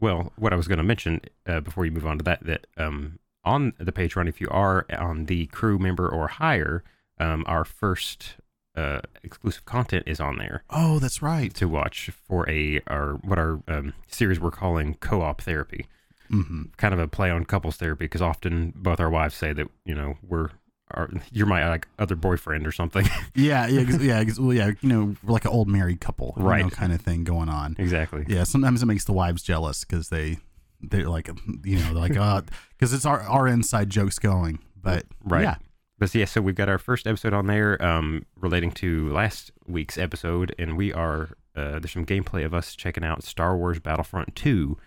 Well, 0.03 0.33
what 0.35 0.51
I 0.51 0.57
was 0.57 0.67
going 0.67 0.79
to 0.79 0.83
mention 0.83 1.21
uh, 1.47 1.61
before 1.61 1.85
you 1.85 1.91
move 1.91 2.05
on 2.05 2.17
to 2.17 2.23
that, 2.25 2.45
that 2.45 2.67
um, 2.75 3.19
on 3.45 3.71
the 3.77 3.93
Patreon, 3.93 4.27
if 4.27 4.41
you 4.41 4.49
are 4.51 4.85
on 4.97 5.27
the 5.27 5.45
crew 5.47 5.79
member 5.79 6.09
or 6.09 6.27
higher, 6.27 6.83
um, 7.19 7.45
our 7.47 7.63
first 7.63 8.35
uh, 8.75 8.99
exclusive 9.23 9.63
content 9.63 10.03
is 10.05 10.19
on 10.19 10.37
there 10.39 10.63
Oh, 10.69 10.99
that's 10.99 11.21
right. 11.21 11.53
to 11.55 11.69
watch 11.69 12.09
for 12.27 12.49
a 12.49 12.81
our 12.87 13.13
what 13.23 13.37
our 13.39 13.61
um, 13.69 13.93
series 14.07 14.41
we're 14.41 14.51
calling 14.51 14.95
co-op 14.95 15.39
therapy. 15.41 15.85
hmm 16.27 16.63
kind 16.75 16.93
of 16.93 16.99
a 16.99 17.07
play 17.07 17.29
on 17.31 17.45
couples 17.45 17.77
therapy 17.77 18.05
because 18.05 18.21
often 18.21 18.73
both 18.75 18.99
our 18.99 19.09
wives 19.09 19.35
say 19.35 19.53
that 19.53 19.67
you 19.85 19.95
know 19.95 20.15
we're 20.27 20.49
are, 20.93 21.09
you're 21.31 21.47
my 21.47 21.67
like 21.69 21.87
other 21.99 22.15
boyfriend 22.15 22.65
or 22.67 22.71
something 22.71 23.05
Yeah, 23.35 23.67
yeah, 23.67 23.81
yeah. 23.99 24.23
Well, 24.39 24.53
yeah, 24.53 24.71
you 24.81 24.89
know, 24.89 25.15
we're 25.23 25.33
like 25.33 25.45
an 25.45 25.51
old 25.51 25.67
married 25.67 25.99
couple, 26.01 26.33
you 26.37 26.43
know, 26.43 26.49
Right. 26.49 26.71
kind 26.71 26.93
of 26.93 27.01
thing 27.01 27.23
going 27.23 27.49
on. 27.49 27.75
exactly 27.79 28.25
Yeah, 28.27 28.43
sometimes 28.43 28.83
it 28.83 28.85
makes 28.85 29.05
the 29.05 29.13
wives 29.13 29.41
jealous 29.43 29.83
because 29.83 30.09
they 30.09 30.37
they're 30.81 31.07
like, 31.09 31.29
you 31.63 31.77
know, 31.77 31.83
they're 31.85 31.93
like, 31.93 32.17
uh, 32.17 32.41
because 32.77 32.93
it's 32.93 33.05
our 33.05 33.21
our 33.21 33.47
inside 33.47 33.89
jokes 33.89 34.19
going. 34.19 34.59
But 34.81 35.05
right 35.23 35.43
yeah, 35.43 35.55
but 35.97 36.13
yeah 36.13 36.25
so 36.25 36.41
we've 36.41 36.55
got 36.55 36.67
our 36.67 36.77
first 36.77 37.07
episode 37.07 37.33
on 37.33 37.47
there 37.47 37.81
um 37.81 38.25
relating 38.39 38.71
to 38.73 39.09
last 39.13 39.51
week's 39.67 39.97
episode 39.97 40.53
and 40.59 40.75
we 40.75 40.91
are 40.91 41.29
uh 41.55 41.79
there's 41.79 41.91
some 41.93 42.05
gameplay 42.05 42.43
of 42.43 42.53
us 42.53 42.75
checking 42.75 43.03
out 43.05 43.23
star 43.23 43.55
wars 43.55 43.79
battlefront 43.79 44.35
2 44.35 44.77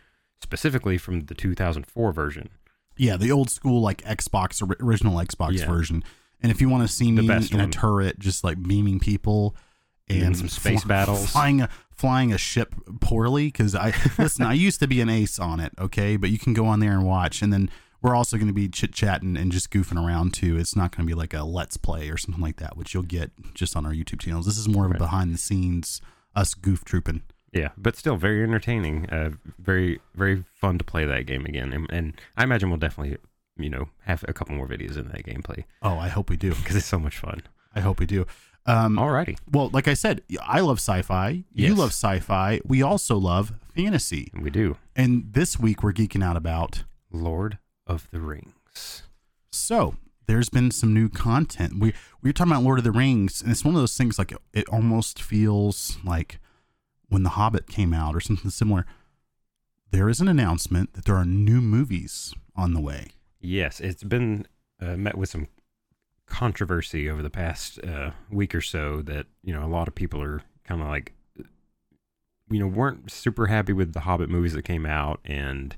specifically 0.43 0.99
from 0.99 1.21
the 1.21 1.35
2004 1.35 2.13
version 2.13 2.51
yeah, 2.97 3.17
the 3.17 3.31
old 3.33 3.51
school 3.51 3.81
like 3.81 4.03
Xbox 4.03 4.63
ori- 4.63 4.77
original 4.81 5.17
Xbox 5.19 5.59
Yeah. 5.59 5.67
version. 5.67 6.03
And 6.41 6.53
if 6.53 6.61
you 6.61 6.69
want 6.69 6.87
to 6.87 6.93
see 6.93 7.11
me 7.13 7.27
best 7.27 7.53
in 7.53 7.61
a 7.61 7.69
turret, 7.69 8.19
just 8.19 8.45
like 8.45 8.63
beaming 8.63 9.01
people 9.01 9.57
and, 10.09 10.37
some 10.37 10.49
space 10.49 10.85
battles. 10.85 11.31
flying 11.31 11.61
a 11.63 11.69
flying 11.91 12.33
a 12.33 12.39
ship 12.39 12.75
poorly, 13.01 13.47
because 13.47 13.75
I 13.75 13.95
listen, 14.19 14.45
I 14.45 14.53
used 14.53 14.79
to 14.81 14.87
be 14.87 15.01
an 15.01 15.09
ace 15.09 15.39
on 15.39 15.61
it, 15.61 15.73
okay, 15.79 16.17
but 16.17 16.31
you 16.31 16.39
can 16.39 16.53
go 16.53 16.67
on 16.67 16.81
there 16.81 16.93
and 16.93 17.07
watch, 17.07 17.41
and 17.43 17.53
then 17.53 17.71
we're 18.03 18.15
also 18.15 18.37
going 18.37 18.47
to 18.49 18.53
be 18.53 18.69
chit 18.69 18.93
chatting 18.93 19.37
and 19.37 19.51
just 19.51 19.71
goofing 19.71 19.97
around 20.01 20.35
too. 20.35 20.59
It's 20.59 20.77
not 20.77 20.95
going 20.95 21.07
to 21.07 21.11
be 21.11 21.19
like 21.19 21.33
a 21.35 21.43
let's 21.43 21.77
play 21.79 22.11
or 22.11 22.17
something 22.19 22.43
like 22.43 22.57
that, 22.57 22.77
which 22.77 22.93
you'll 22.95 23.03
get 23.03 23.31
just 23.55 23.75
on 23.75 23.87
our 23.87 23.93
YouTube 23.93 24.21
channels. 24.21 24.45
This 24.47 24.59
is 24.59 24.69
more 24.69 24.85
of 24.87 24.93
a 24.93 24.99
behind 24.99 25.33
the 25.35 25.39
scenes 25.39 26.01
us 26.37 26.53
goof 26.55 26.85
trooping. 26.85 27.23
Yeah 27.53 27.69
but 27.77 27.97
still 27.97 28.17
very 28.17 28.43
entertaining 28.43 29.09
uh 29.11 29.31
very 29.59 30.01
very 30.15 30.45
fun 30.55 30.79
to 30.79 30.85
play 30.85 31.05
that 31.05 31.27
game 31.27 31.45
again 31.47 31.73
and, 31.73 31.87
and 31.91 32.21
i 32.37 32.43
imagine 32.43 32.69
we'll 32.71 32.79
definitely 32.79 33.17
you 33.57 33.71
know 33.71 33.89
have 34.05 34.25
a 34.29 34.33
couple 34.33 34.55
more 34.55 34.69
videos 34.69 34.97
in 34.97 35.09
that 35.09 35.25
gameplay 35.25 35.65
Oh, 35.83 35.97
I 35.99 36.09
hope 36.09 36.29
we 36.31 36.37
do. 36.37 36.55
because 36.55 36.77
it's 36.77 36.87
so 36.87 36.99
much 36.99 37.19
fun 37.19 37.43
I 37.75 37.81
hope 37.81 38.01
we 38.01 38.07
do. 38.07 38.27
Um, 38.65 38.97
alrighty 38.97 39.39
Well, 39.53 39.69
like 39.73 39.87
I 39.87 39.93
said, 39.95 40.23
I 40.43 40.61
love 40.61 40.79
sci-fi. 40.79 41.45
You 41.53 41.75
love 41.75 41.91
sci-fi. 41.91 42.61
We 42.65 42.83
also 42.83 43.17
love 43.17 43.53
fantasy. 43.75 44.33
we 44.35 44.49
do 44.51 44.77
And 44.97 45.33
this 45.35 45.59
week 45.61 45.83
we're 45.83 45.93
geeking 45.93 46.25
out 46.25 46.37
about. 46.39 46.85
Lord 47.13 47.59
of 47.87 48.09
the 48.11 48.21
Rings. 48.21 49.03
So 49.53 49.95
there's 50.27 50.49
been 50.49 50.71
some 50.71 50.93
new 50.93 51.09
content. 51.09 51.75
We 51.79 51.93
we 52.23 52.31
were 52.31 52.33
talking 52.33 52.53
about 52.53 52.65
Lord 52.65 52.79
of 52.79 52.85
the 52.85 52.93
Rings, 52.93 53.41
and 53.43 53.51
it's 53.53 53.65
one 53.65 53.75
of 53.75 53.81
those 53.81 53.97
things 53.97 54.19
like 54.19 54.33
it 54.53 54.69
almost 54.71 55.23
feels 55.23 55.99
like 56.05 56.41
when 57.09 57.23
The 57.23 57.31
Hobbit 57.31 57.69
came 57.69 57.93
out 57.93 58.15
or 58.15 58.21
something 58.21 58.51
similar. 58.51 58.87
There 59.91 60.09
is 60.09 60.21
an 60.21 60.29
announcement 60.29 60.95
that 60.95 61.05
there 61.05 61.17
are 61.17 61.25
new 61.25 61.61
movies 61.61 62.35
on 62.55 62.75
the 62.75 62.81
way. 62.81 63.09
Yes, 63.41 63.81
it's 63.81 64.03
been 64.03 64.47
uh, 64.81 64.97
met 64.97 65.17
with 65.17 65.31
some 65.31 65.47
controversy 66.27 67.09
over 67.09 67.23
the 67.23 67.31
past 67.31 67.79
uh, 67.85 68.11
week 68.31 68.55
or 68.55 68.61
so 68.61 69.01
that 69.03 69.27
you 69.43 69.53
know 69.53 69.65
a 69.65 69.69
lot 69.69 69.89
of 69.89 69.95
people 69.95 70.21
are 70.21 70.43
kind 70.65 70.83
of 70.83 70.89
like 70.89 71.13
you 72.51 72.59
know 72.59 72.67
weren't 72.67 73.11
super 73.11 73.47
happy 73.47 73.73
with 73.73 73.93
the 73.93 74.01
Hobbit 74.01 74.29
movies 74.29 74.53
that 74.55 74.65
came 74.65 74.87
out, 74.87 75.21
and 75.25 75.77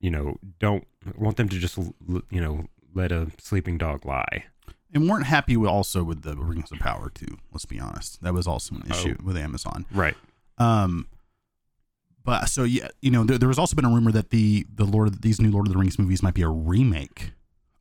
you 0.00 0.10
know 0.10 0.38
don't 0.58 0.86
want 1.16 1.36
them 1.36 1.48
to 1.48 1.58
just 1.58 1.76
you 1.76 2.40
know 2.40 2.66
let 2.94 3.12
a 3.12 3.30
sleeping 3.38 3.78
dog 3.78 4.04
lie. 4.06 4.44
And 4.94 5.08
weren't 5.10 5.26
happy 5.26 5.56
with 5.56 5.68
also 5.68 6.04
with 6.04 6.22
the 6.22 6.36
Rings 6.36 6.70
of 6.70 6.78
Power 6.78 7.10
too. 7.10 7.36
Let's 7.52 7.64
be 7.66 7.80
honest, 7.80 8.22
that 8.22 8.32
was 8.32 8.46
also 8.46 8.76
an 8.76 8.84
issue 8.88 9.16
Oh. 9.20 9.24
with 9.24 9.36
Amazon. 9.36 9.86
Right. 9.92 10.14
Um, 10.56 11.08
but 12.24 12.46
so 12.48 12.64
yeah, 12.64 12.88
you 13.02 13.10
know, 13.10 13.24
there, 13.24 13.36
there 13.38 13.48
was 13.48 13.58
also 13.58 13.74
been 13.76 13.84
a 13.84 13.90
rumor 13.90 14.12
that 14.12 14.30
the 14.30 14.66
the 14.74 14.84
Lord 14.84 15.08
of 15.08 15.20
these 15.22 15.40
new 15.40 15.50
Lord 15.50 15.66
of 15.66 15.72
the 15.72 15.78
Rings 15.78 15.98
movies 15.98 16.22
might 16.22 16.34
be 16.34 16.42
a 16.42 16.48
remake 16.48 17.32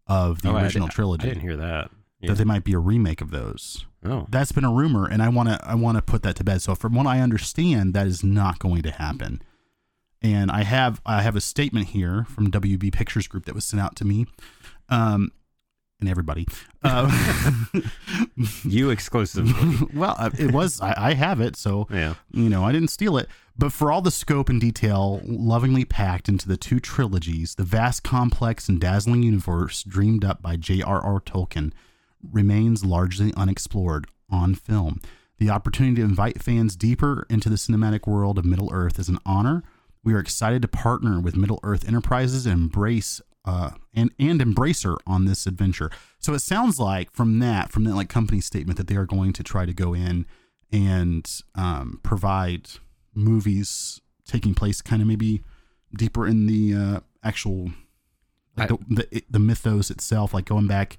of 0.07 0.41
the 0.41 0.49
Oh, 0.49 0.55
I 0.55 0.63
original 0.63 0.87
trilogy. 0.89 1.23
I 1.25 1.29
didn't 1.29 1.43
hear 1.43 1.55
that. 1.57 1.91
Yeah. 2.19 2.29
That 2.31 2.37
they 2.37 2.43
might 2.45 2.63
be 2.63 2.73
a 2.73 2.79
remake 2.79 3.21
of 3.21 3.31
those. 3.31 3.85
oh. 4.05 4.25
That's 4.29 4.51
been 4.51 4.63
a 4.65 4.71
rumor, 4.71 5.05
and 5.07 5.21
I 5.21 5.29
want 5.29 5.49
to 5.49 5.59
I 5.63 5.75
want 5.75 5.97
to 5.97 6.01
put 6.01 6.23
that 6.23 6.35
to 6.37 6.43
bed. 6.43 6.61
So 6.61 6.73
from 6.75 6.93
what 6.95 7.05
I 7.05 7.19
understand, 7.19 7.93
that 7.93 8.07
is 8.07 8.23
not 8.23 8.59
going 8.59 8.81
to 8.83 8.91
happen. 8.91 9.41
And 10.21 10.49
I 10.49 10.63
have 10.63 10.99
I 11.05 11.21
have 11.21 11.35
a 11.35 11.41
statement 11.41 11.87
here 11.89 12.25
from 12.29 12.49
WB 12.49 12.91
Pictures 12.93 13.27
Group 13.27 13.45
that 13.45 13.53
was 13.55 13.65
sent 13.65 13.81
out 13.81 13.95
to 13.97 14.05
me, 14.05 14.25
um, 14.89 15.31
and 16.03 16.09
everybody. 16.09 16.45
Uh, 16.83 17.09
You 18.63 18.89
exclusively. 18.89 19.87
well, 19.93 20.15
uh, 20.17 20.29
it 20.37 20.51
was 20.51 20.81
I, 20.81 20.93
I 20.97 21.13
have 21.13 21.39
it, 21.39 21.55
so 21.55 21.87
yeah. 21.91 22.15
you 22.31 22.49
know, 22.49 22.63
I 22.63 22.71
didn't 22.71 22.89
steal 22.89 23.17
it. 23.17 23.27
But 23.57 23.71
for 23.71 23.91
all 23.91 24.01
the 24.01 24.11
scope 24.11 24.49
and 24.49 24.59
detail 24.59 25.21
lovingly 25.23 25.85
packed 25.85 26.27
into 26.27 26.47
the 26.47 26.57
two 26.57 26.79
trilogies, 26.79 27.55
the 27.55 27.63
vast, 27.63 28.03
complex, 28.03 28.67
and 28.67 28.81
dazzling 28.81 29.23
universe 29.23 29.83
dreamed 29.83 30.25
up 30.25 30.41
by 30.41 30.55
J.R.R. 30.55 31.19
Tolkien 31.21 31.71
remains 32.31 32.83
largely 32.83 33.31
unexplored 33.37 34.07
on 34.29 34.55
film. 34.55 34.99
The 35.37 35.49
opportunity 35.49 35.97
to 35.97 36.03
invite 36.03 36.41
fans 36.41 36.75
deeper 36.75 37.27
into 37.29 37.49
the 37.49 37.55
cinematic 37.55 38.07
world 38.07 38.39
of 38.39 38.45
Middle 38.45 38.71
Earth 38.73 38.97
is 38.97 39.09
an 39.09 39.19
honor. 39.25 39.63
We 40.03 40.13
are 40.13 40.19
excited 40.19 40.61
to 40.63 40.67
partner 40.67 41.19
with 41.19 41.35
Middle 41.35 41.59
Earth 41.63 41.87
Enterprises 41.87 42.45
and 42.45 42.53
embrace 42.53 43.21
uh, 43.45 43.71
and 43.93 44.11
and 44.19 44.39
Embracer 44.39 44.97
on 45.05 45.25
this 45.25 45.45
adventure. 45.45 45.89
So 46.19 46.33
it 46.33 46.39
sounds 46.39 46.79
like 46.79 47.11
from 47.11 47.39
that, 47.39 47.71
from 47.71 47.83
that 47.85 47.95
like 47.95 48.09
company 48.09 48.41
statement, 48.41 48.77
that 48.77 48.87
they 48.87 48.95
are 48.95 49.05
going 49.05 49.33
to 49.33 49.43
try 49.43 49.65
to 49.65 49.73
go 49.73 49.93
in 49.93 50.25
and 50.71 51.29
um, 51.55 51.99
provide 52.03 52.67
movies 53.13 54.01
taking 54.25 54.55
place 54.55 54.81
kind 54.81 55.01
of 55.01 55.07
maybe 55.07 55.43
deeper 55.95 56.25
in 56.25 56.47
the 56.47 56.73
uh, 56.73 56.99
actual 57.23 57.71
like 58.57 58.71
I- 58.71 58.77
the, 58.89 59.07
the 59.11 59.23
the 59.31 59.39
mythos 59.39 59.91
itself, 59.91 60.33
like 60.33 60.45
going 60.45 60.67
back 60.67 60.97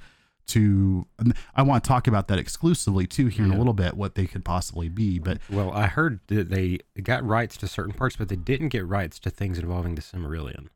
to. 0.49 1.07
I 1.55 1.63
want 1.63 1.83
to 1.83 1.89
talk 1.89 2.07
about 2.07 2.29
that 2.29 2.39
exclusively 2.39 3.07
too 3.07 3.29
here 3.29 3.47
in 3.47 3.53
a 3.53 3.57
little 3.57 3.73
bit, 3.73 3.97
what 3.97 4.15
they 4.15 4.27
could 4.27 4.45
possibly 4.45 4.91
be. 4.91 5.19
But 5.19 5.39
Well, 5.49 5.73
I 5.73 5.87
heard 5.87 6.21
that 6.27 6.51
they 6.51 6.81
got 7.03 7.25
rights 7.25 7.57
to 7.59 7.67
certain 7.67 7.95
parts, 7.95 8.17
but 8.17 8.29
they 8.29 8.37
didn't 8.37 8.69
get 8.69 8.87
rights 8.87 9.19
to 9.21 9.31
things 9.31 9.59
involving 9.59 9.95
the 9.95 10.03
Silmarillion. 10.03 10.67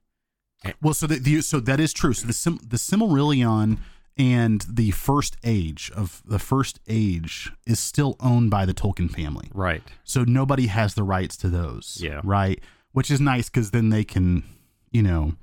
Well, 0.83 0.95
so 0.95 1.07
the, 1.07 1.19
the 1.19 1.41
so 1.41 1.61
that 1.61 1.81
is 1.81 1.93
true. 1.93 2.13
So 2.13 2.27
the 2.27 2.33
Sim, 2.33 2.59
the 2.67 2.77
Silmarillion 2.77 3.79
and 4.17 4.65
the 4.69 4.91
First 4.91 5.37
Age 5.45 5.93
of 5.95 6.23
the 6.25 6.39
First 6.39 6.81
Age 6.89 7.53
is 7.67 7.79
still 7.79 8.17
owned 8.21 8.51
by 8.51 8.67
the 8.67 8.75
Tolkien 8.75 9.11
family. 9.11 9.49
Right. 9.55 9.83
So 10.03 10.25
nobody 10.25 10.67
has 10.67 10.95
the 10.95 11.05
rights 11.05 11.37
to 11.39 11.49
those. 11.49 11.99
Yeah. 12.01 12.21
Right. 12.25 12.61
Which 12.93 13.11
is 13.11 13.21
nice 13.21 13.49
because 13.49 13.71
then 13.71 13.91
they 13.91 14.03
can, 14.03 14.43
you 14.91 15.03
know, 15.03 15.35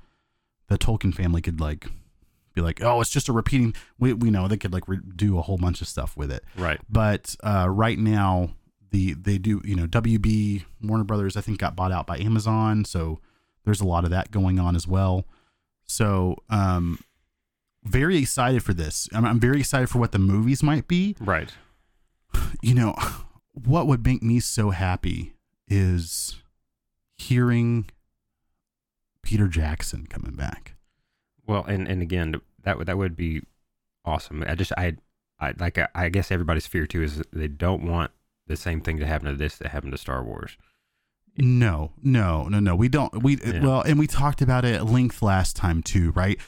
the 0.68 0.76
Tolkien 0.76 1.14
family 1.14 1.40
could 1.40 1.60
like 1.60 1.86
be 2.54 2.60
like, 2.60 2.82
oh, 2.82 3.00
it's 3.00 3.10
just 3.10 3.28
a 3.28 3.32
repeating. 3.32 3.74
We, 3.98 4.12
we 4.12 4.30
know 4.30 4.46
they 4.46 4.56
could 4.56 4.72
like 4.72 4.88
re- 4.88 4.98
do 5.14 5.38
a 5.38 5.42
whole 5.42 5.58
bunch 5.58 5.80
of 5.80 5.88
stuff 5.88 6.16
with 6.16 6.30
it. 6.30 6.44
Right. 6.56 6.80
But 6.88 7.34
uh, 7.42 7.68
right 7.70 7.98
now, 7.98 8.50
the 8.90 9.14
they 9.14 9.38
do, 9.38 9.62
you 9.64 9.74
know, 9.74 9.86
WB 9.86 10.64
Warner 10.82 11.04
Brothers, 11.04 11.36
I 11.36 11.40
think, 11.40 11.58
got 11.58 11.76
bought 11.76 11.92
out 11.92 12.06
by 12.06 12.18
Amazon. 12.18 12.84
So 12.84 13.20
there's 13.66 13.82
a 13.82 13.86
lot 13.86 14.04
of 14.04 14.10
that 14.10 14.30
going 14.30 14.58
on 14.58 14.74
as 14.74 14.88
well. 14.88 15.26
So, 15.84 16.36
um, 16.48 16.98
very 17.84 18.16
excited 18.16 18.62
for 18.64 18.72
this. 18.72 19.08
I'm, 19.12 19.24
I'm 19.26 19.38
very 19.38 19.60
excited 19.60 19.88
for 19.90 19.98
what 19.98 20.12
the 20.12 20.18
movies 20.18 20.62
might 20.62 20.88
be 20.88 21.14
Right. 21.20 21.52
you 22.62 22.74
know, 22.74 22.94
what 23.52 23.86
would 23.86 24.04
make 24.04 24.22
me 24.22 24.40
so 24.40 24.70
happy 24.70 25.34
is 25.68 26.36
hearing 27.16 27.88
Peter 29.22 29.48
Jackson 29.48 30.06
coming 30.06 30.34
back. 30.34 30.74
Well, 31.46 31.64
and 31.64 31.86
and 31.88 32.02
again, 32.02 32.40
that 32.64 32.78
would 32.78 32.86
that 32.88 32.98
would 32.98 33.16
be 33.16 33.42
awesome. 34.04 34.44
I 34.46 34.54
just 34.56 34.72
I 34.76 34.96
I 35.38 35.54
like 35.58 35.78
I, 35.78 35.88
I 35.94 36.08
guess 36.08 36.30
everybody's 36.30 36.66
fear 36.66 36.86
too 36.86 37.02
is 37.02 37.22
they 37.32 37.48
don't 37.48 37.84
want 37.84 38.10
the 38.48 38.56
same 38.56 38.80
thing 38.80 38.98
to 38.98 39.06
happen 39.06 39.28
to 39.30 39.36
this 39.36 39.56
that 39.58 39.68
happened 39.72 39.92
to 39.92 39.98
Star 39.98 40.22
Wars. 40.24 40.56
No, 41.38 41.92
no, 42.02 42.44
no, 42.48 42.60
no. 42.60 42.74
We 42.74 42.88
don't. 42.88 43.22
We 43.22 43.36
Yeah. 43.36 43.62
well, 43.62 43.80
and 43.82 43.98
we 43.98 44.06
talked 44.06 44.40
about 44.42 44.64
it 44.64 44.74
at 44.74 44.86
length 44.86 45.22
last 45.22 45.56
time 45.56 45.82
too, 45.82 46.12
right? 46.12 46.38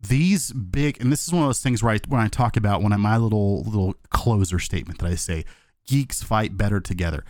These 0.00 0.52
big, 0.52 1.00
and 1.00 1.10
this 1.10 1.26
is 1.26 1.32
one 1.32 1.42
of 1.42 1.48
those 1.48 1.60
things 1.60 1.82
where 1.82 1.94
I 1.94 2.00
when 2.08 2.20
I 2.20 2.28
talk 2.28 2.56
about 2.56 2.82
when 2.82 2.92
I 2.92 2.96
my 2.96 3.16
little 3.16 3.62
little 3.64 3.94
closer 4.10 4.58
statement 4.58 4.98
that 5.00 5.06
I 5.10 5.14
say, 5.16 5.44
geeks 5.86 6.22
fight 6.22 6.56
better 6.56 6.80
together. 6.80 7.24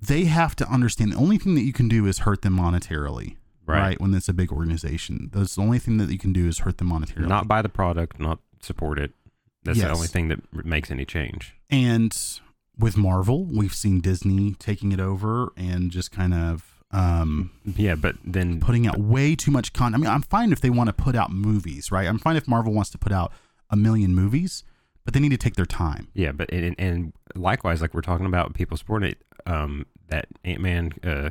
They 0.00 0.24
have 0.24 0.54
to 0.56 0.68
understand 0.68 1.12
the 1.12 1.16
only 1.16 1.38
thing 1.38 1.54
that 1.54 1.62
you 1.62 1.72
can 1.72 1.88
do 1.88 2.06
is 2.06 2.18
hurt 2.18 2.42
them 2.42 2.56
monetarily, 2.58 3.36
Right. 3.64 3.80
right? 3.80 4.00
When 4.00 4.12
it's 4.12 4.28
a 4.28 4.34
big 4.34 4.52
organization, 4.52 5.30
that's 5.32 5.54
the 5.54 5.62
only 5.62 5.78
thing 5.78 5.96
that 5.96 6.10
you 6.10 6.18
can 6.18 6.32
do 6.32 6.46
is 6.46 6.58
hurt 6.58 6.78
them 6.78 6.90
monetarily. 6.90 7.28
Not 7.28 7.48
buy 7.48 7.62
the 7.62 7.68
product, 7.70 8.20
not 8.20 8.38
support 8.60 8.98
it. 8.98 9.12
That's 9.64 9.78
the 9.78 9.90
only 9.90 10.06
thing 10.06 10.28
that 10.28 10.64
makes 10.64 10.90
any 10.90 11.04
change. 11.06 11.54
And 11.70 12.16
with 12.78 12.96
Marvel, 12.96 13.46
we've 13.46 13.74
seen 13.74 14.00
Disney 14.00 14.54
taking 14.58 14.92
it 14.92 15.00
over 15.00 15.52
and 15.56 15.90
just 15.90 16.12
kind 16.12 16.34
of 16.34 16.76
um, 16.90 17.50
Yeah, 17.76 17.94
but 17.94 18.16
then 18.24 18.60
putting 18.60 18.86
out 18.86 18.98
way 18.98 19.34
too 19.34 19.50
much 19.50 19.72
content. 19.72 19.94
I 19.94 19.98
mean, 19.98 20.14
I'm 20.14 20.22
fine 20.22 20.52
if 20.52 20.60
they 20.60 20.70
want 20.70 20.88
to 20.88 20.92
put 20.92 21.16
out 21.16 21.30
movies, 21.30 21.90
right? 21.90 22.06
I'm 22.06 22.18
fine 22.18 22.36
if 22.36 22.46
Marvel 22.46 22.72
wants 22.72 22.90
to 22.90 22.98
put 22.98 23.12
out 23.12 23.32
a 23.70 23.76
million 23.76 24.14
movies, 24.14 24.62
but 25.04 25.14
they 25.14 25.20
need 25.20 25.30
to 25.30 25.36
take 25.36 25.56
their 25.56 25.66
time. 25.66 26.08
Yeah, 26.14 26.32
but 26.32 26.50
and, 26.52 26.74
and 26.78 27.12
likewise, 27.34 27.80
like 27.80 27.94
we're 27.94 28.02
talking 28.02 28.26
about 28.26 28.54
people 28.54 28.76
supporting 28.76 29.10
it, 29.10 29.22
um, 29.46 29.86
that 30.08 30.28
Ant 30.44 30.60
Man 30.60 30.92
uh, 31.02 31.30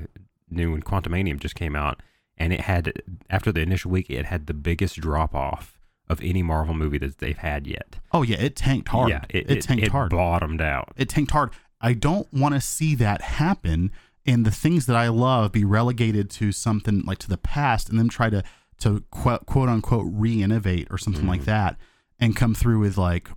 new 0.49 0.73
and 0.73 0.83
Quantumania 0.83 1.39
just 1.39 1.55
came 1.55 1.75
out, 1.75 2.01
and 2.37 2.51
it 2.51 2.61
had 2.61 3.01
after 3.29 3.51
the 3.51 3.61
initial 3.61 3.91
week, 3.91 4.09
it 4.09 4.25
had 4.25 4.47
the 4.47 4.53
biggest 4.53 4.99
drop 4.99 5.33
off 5.33 5.74
of 6.07 6.21
any 6.21 6.43
Marvel 6.43 6.73
movie 6.73 6.97
that 6.99 7.17
they've 7.17 7.37
had 7.37 7.67
yet. 7.67 7.97
Oh 8.11 8.21
yeah, 8.21 8.37
it 8.37 8.55
tanked 8.55 8.89
hard. 8.89 9.09
Yeah, 9.09 9.25
it, 9.29 9.61
tanked 9.61 9.83
it 9.83 9.91
hard. 9.91 10.11
bottomed 10.11 10.61
out. 10.61 10.93
it 10.95 11.09
tanked 11.09 11.31
hard. 11.31 11.51
I 11.81 11.93
don't 11.93 12.31
want 12.33 12.55
to 12.55 12.61
see 12.61 12.95
that 12.95 13.21
happen 13.21 13.91
and 14.25 14.45
the 14.45 14.51
things 14.51 14.85
that 14.87 14.95
I 14.95 15.07
love 15.09 15.51
be 15.51 15.63
relegated 15.63 16.29
to 16.31 16.51
something 16.51 17.03
like 17.05 17.19
to 17.19 17.29
the 17.29 17.37
past 17.37 17.89
and 17.89 17.99
then 17.99 18.07
try 18.07 18.29
to 18.29 18.43
to 18.79 19.03
quote, 19.11 19.45
quote 19.45 19.69
unquote 19.69 20.07
re-innovate 20.09 20.87
or 20.89 20.97
something 20.97 21.27
like 21.27 21.41
mm-hmm. 21.41 21.51
that 21.51 21.77
and 22.19 22.35
come 22.35 22.53
through 22.53 22.79
with 22.79 22.97
like 22.97 23.29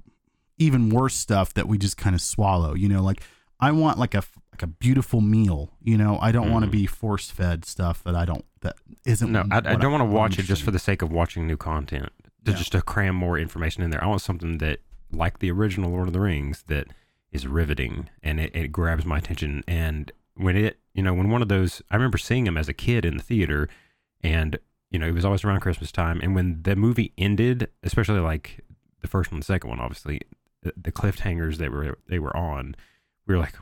even 0.59 0.89
worse 0.89 1.15
stuff 1.15 1.55
that 1.55 1.69
we 1.69 1.79
just 1.79 1.97
kind 1.97 2.15
of 2.15 2.21
swallow. 2.21 2.75
You 2.75 2.89
know, 2.89 3.03
like 3.03 3.23
I 3.61 3.73
want 3.73 3.99
like 3.99 4.15
a 4.15 4.23
like 4.53 4.63
a 4.63 4.67
beautiful 4.67 5.21
meal. 5.21 5.71
You 5.83 5.97
know, 5.97 6.19
I 6.21 6.33
don't 6.33 6.51
want 6.51 6.65
to 6.65 6.71
mm-hmm. 6.71 6.83
be 6.83 6.87
force 6.87 7.31
fed 7.31 7.65
stuff 7.65 8.03
that 8.05 8.17
I 8.17 8.25
don't 8.25 8.45
that 8.63 8.77
isn't. 9.05 9.31
No, 9.31 9.45
I, 9.51 9.59
I 9.59 9.77
don't 9.77 9.93
want 9.93 10.03
to 10.03 10.17
watch 10.17 10.39
it 10.39 10.43
just 10.43 10.63
for 10.63 10.71
the 10.71 10.79
sake 10.79 11.03
of 11.03 11.13
watching 11.13 11.47
new 11.47 11.57
content. 11.57 12.11
To 12.45 12.53
Yeah. 12.53 12.57
just 12.57 12.73
to 12.73 12.83
cram 12.83 13.15
more 13.15 13.39
information 13.39 13.83
in 13.83 13.91
there. 13.91 14.03
I 14.03 14.07
want 14.07 14.21
something 14.23 14.59
that, 14.59 14.81
like 15.13 15.39
the 15.41 15.51
original 15.51 15.91
Lord 15.91 16.07
of 16.09 16.13
the 16.13 16.21
Rings, 16.21 16.63
that 16.69 16.87
is 17.33 17.47
riveting 17.47 18.09
and 18.23 18.41
it, 18.41 18.55
it 18.55 18.69
grabs 18.73 19.05
my 19.05 19.19
attention. 19.19 19.63
And 19.69 20.11
when 20.35 20.57
it, 20.57 20.79
you 20.95 21.03
know, 21.03 21.13
when 21.15 21.29
one 21.31 21.43
of 21.43 21.49
those, 21.49 21.83
I 21.91 21.97
remember 21.97 22.17
seeing 22.19 22.47
him 22.47 22.57
as 22.57 22.69
a 22.69 22.73
kid 22.75 23.05
in 23.05 23.17
the 23.17 23.23
theater, 23.23 23.69
and 24.23 24.59
you 24.91 24.99
know, 24.99 25.07
it 25.07 25.13
was 25.13 25.25
always 25.25 25.45
around 25.45 25.61
Christmas 25.61 25.93
time. 25.93 26.21
And 26.23 26.35
when 26.35 26.63
the 26.63 26.75
movie 26.77 27.13
ended, 27.19 27.69
especially 27.83 28.21
like 28.21 28.61
the 29.03 29.09
first 29.09 29.31
one, 29.31 29.41
the 29.41 29.45
second 29.45 29.69
one, 29.69 29.81
obviously, 29.81 30.23
the, 30.63 30.73
the 30.81 30.93
cliffhangers 30.93 31.57
that 31.59 31.71
were 31.71 31.99
they 32.09 32.19
were 32.19 32.35
on, 32.37 32.75
we 33.27 33.35
were 33.35 33.41
like, 33.41 33.55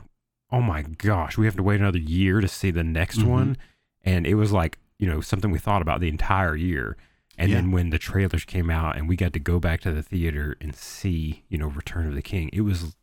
oh 0.51 0.61
my 0.61 0.83
gosh, 0.83 1.37
we 1.37 1.45
have 1.45 1.55
to 1.57 1.63
wait 1.63 1.79
another 1.81 1.97
year 1.99 2.39
to 2.39 2.47
see 2.47 2.71
the 2.71 2.83
next 2.83 3.19
Mhm. 3.19 3.25
one. 3.27 3.57
And 4.05 4.25
it 4.25 4.35
was 4.35 4.51
like, 4.53 4.79
you 4.97 5.07
know, 5.07 5.19
something 5.19 5.51
we 5.51 5.59
thought 5.59 5.81
about 5.81 5.99
the 5.99 6.07
entire 6.07 6.55
year. 6.55 6.95
And 7.37 7.49
Yeah. 7.51 7.57
then 7.57 7.71
when 7.71 7.91
the 7.91 7.99
trailers 7.99 8.45
came 8.45 8.69
out 8.69 8.97
and 8.97 9.07
we 9.07 9.15
got 9.15 9.33
to 9.33 9.39
go 9.39 9.59
back 9.59 9.81
to 9.81 9.91
the 9.91 10.01
theater 10.01 10.57
and 10.59 10.75
see, 10.75 11.43
you 11.49 11.57
know, 11.57 11.67
Return 11.67 12.07
of 12.07 12.15
the 12.15 12.21
King, 12.21 12.49
it 12.51 12.61
was 12.61 12.95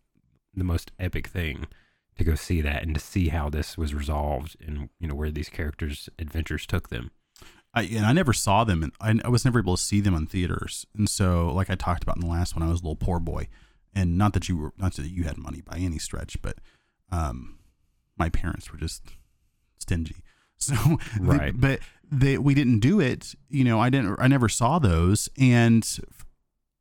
the 0.53 0.65
most 0.65 0.91
epic 0.99 1.29
thing 1.29 1.67
to 2.17 2.25
go 2.25 2.35
see 2.35 2.61
that 2.61 2.83
and 2.83 2.95
to 2.95 3.01
see 3.01 3.29
how 3.29 3.49
this 3.49 3.79
was 3.79 3.95
resolved 3.95 4.57
and, 4.65 4.89
you 4.99 5.07
know, 5.09 5.15
where 5.15 5.31
these 5.31 5.49
characters' 5.49 6.09
adventures 6.19 6.67
took 6.67 6.89
them. 6.89 7.11
I, 7.77 7.83
and 7.83 8.07
I 8.07 8.13
never 8.13 8.33
saw 8.33 8.63
them, 8.63 8.85
and 8.85 8.93
I, 9.01 9.27
I 9.27 9.29
was 9.29 9.45
never 9.45 9.59
able 9.59 9.77
to 9.77 9.83
see 9.83 10.01
them 10.01 10.15
in 10.15 10.27
theaters. 10.27 10.87
And 10.97 11.09
so, 11.09 11.53
like 11.53 11.71
I 11.71 11.75
talked 11.75 12.05
about 12.05 12.17
in 12.17 12.21
the 12.23 12.29
last 12.29 12.55
one, 12.55 12.63
I 12.63 12.71
was 12.71 12.81
a 12.81 12.85
little 12.85 12.95
poor 12.95 13.19
boy, 13.19 13.49
and 13.93 14.17
not 14.17 14.33
that 14.35 14.49
you 14.49 14.57
were, 14.57 14.73
not 14.79 14.95
that 14.95 15.11
you 15.11 15.25
had 15.25 15.39
money 15.39 15.61
by 15.61 15.79
any 15.79 15.99
stretch, 15.99 16.41
but 16.41 16.59
um, 17.11 17.59
my 18.17 18.29
parents 18.29 18.71
were 18.71 18.79
just 18.79 19.03
stingy. 19.79 20.17
So, 20.59 20.75
Right. 21.21 21.59
but 21.59 21.81
they 22.11 22.39
we 22.39 22.55
didn't 22.55 22.81
do 22.81 23.01
it. 23.01 23.35
You 23.49 23.65
know, 23.65 23.81
I 23.81 23.91
didn't. 23.91 24.17
I 24.19 24.29
never 24.29 24.49
saw 24.49 24.79
those, 24.79 25.29
and 25.39 25.87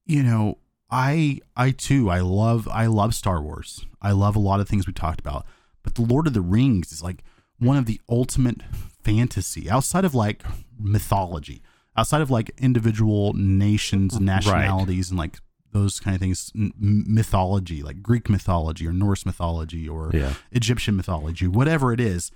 you 0.06 0.24
know, 0.24 0.58
I 0.90 1.40
I 1.56 1.72
too 1.72 2.10
I 2.10 2.20
love 2.20 2.68
I 2.68 2.86
love 2.86 3.16
Star 3.16 3.42
Wars. 3.42 3.86
I 4.02 4.12
love 4.12 4.36
a 4.36 4.40
lot 4.40 4.60
of 4.60 4.68
things 4.68 4.86
we 4.86 4.94
talked 4.94 5.20
about, 5.20 5.46
but 5.82 5.96
the 5.96 6.02
Lord 6.02 6.28
of 6.28 6.34
the 6.34 6.42
Rings 6.42 6.92
is 6.92 7.02
like 7.02 7.24
one 7.60 7.78
of 7.78 7.86
the 7.86 8.00
ultimate 8.10 8.62
fantasy 9.04 9.70
outside 9.70 10.06
of 10.06 10.14
like 10.14 10.44
mythology, 10.78 11.62
outside 11.98 12.22
of 12.22 12.30
like 12.30 12.52
individual 12.58 13.34
nations, 13.34 14.20
nationalities, 14.20 15.08
right. 15.08 15.12
and 15.12 15.20
like 15.20 15.38
those 15.72 16.00
kind 16.00 16.16
of 16.16 16.22
things, 16.22 16.52
mythology, 16.54 17.82
like 17.82 18.02
Greek 18.02 18.30
mythology 18.30 18.88
or 18.88 18.94
Norse 18.94 19.26
mythology 19.26 19.90
or 19.90 20.12
yeah. 20.14 20.34
Egyptian 20.52 20.96
mythology, 20.96 21.48
whatever 21.48 21.92
it 21.92 22.00
is. 22.00 22.32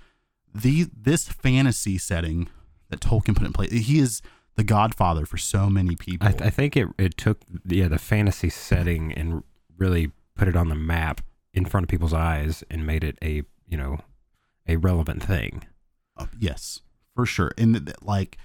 The 0.54 0.88
this 0.96 1.28
fantasy 1.28 1.98
setting 1.98 2.48
that 2.90 3.00
Tolkien 3.00 3.36
put 3.36 3.46
in 3.46 3.52
place, 3.52 3.70
he 3.70 3.98
is 3.98 4.22
the 4.56 4.64
godfather 4.64 5.24
for 5.24 5.36
so 5.36 5.70
many 5.70 5.94
people. 5.94 6.26
I, 6.26 6.32
th- 6.32 6.42
I 6.42 6.50
think 6.50 6.76
it, 6.76 6.88
it 6.98 7.16
took 7.16 7.42
yeah 7.64 7.88
the 7.88 7.98
fantasy 7.98 8.50
setting 8.50 9.12
and 9.12 9.42
really 9.76 10.10
put 10.34 10.48
it 10.48 10.56
on 10.56 10.68
the 10.68 10.74
map 10.74 11.20
in 11.54 11.64
front 11.64 11.84
of 11.84 11.88
people's 11.88 12.14
eyes 12.14 12.64
and 12.70 12.86
made 12.86 13.04
it 13.04 13.18
a 13.22 13.42
you 13.68 13.76
know 13.76 13.98
a 14.66 14.76
relevant 14.76 15.22
thing. 15.22 15.64
Uh, 16.16 16.26
yes, 16.38 16.80
for 17.14 17.24
sure. 17.24 17.52
And 17.56 17.92
like 18.02 18.38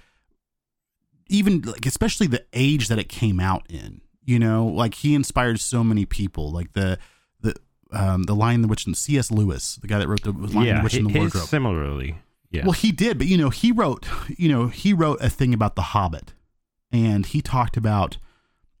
even 1.28 1.62
like 1.62 1.86
especially 1.86 2.26
the 2.26 2.44
age 2.52 2.88
that 2.88 2.98
it 2.98 3.08
came 3.08 3.40
out 3.40 3.66
in. 3.68 4.00
You 4.26 4.38
know, 4.38 4.64
like 4.66 4.94
he 4.94 5.14
inspired 5.14 5.60
so 5.60 5.84
many 5.84 6.06
people. 6.06 6.50
Like 6.50 6.72
the 6.72 6.98
um 7.94 8.24
the 8.24 8.34
Lion, 8.34 8.62
the 8.62 8.68
Witch, 8.68 8.86
and 8.86 8.96
C.S. 8.96 9.30
Lewis, 9.30 9.76
the 9.76 9.86
guy 9.86 9.98
that 9.98 10.08
wrote 10.08 10.22
the 10.22 10.32
Lion, 10.32 10.66
yeah, 10.66 10.78
the 10.78 10.84
Witch, 10.84 10.94
and 10.94 11.08
the 11.08 11.18
Wardrobe. 11.18 11.46
Similarly, 11.46 12.16
yeah. 12.54 12.62
Well, 12.62 12.72
he 12.72 12.92
did, 12.92 13.18
but 13.18 13.26
you 13.26 13.36
know, 13.36 13.50
he 13.50 13.72
wrote, 13.72 14.06
you 14.28 14.48
know, 14.48 14.68
he 14.68 14.92
wrote 14.92 15.20
a 15.20 15.28
thing 15.28 15.52
about 15.52 15.74
The 15.74 15.82
Hobbit, 15.82 16.34
and 16.92 17.26
he 17.26 17.42
talked 17.42 17.76
about, 17.76 18.18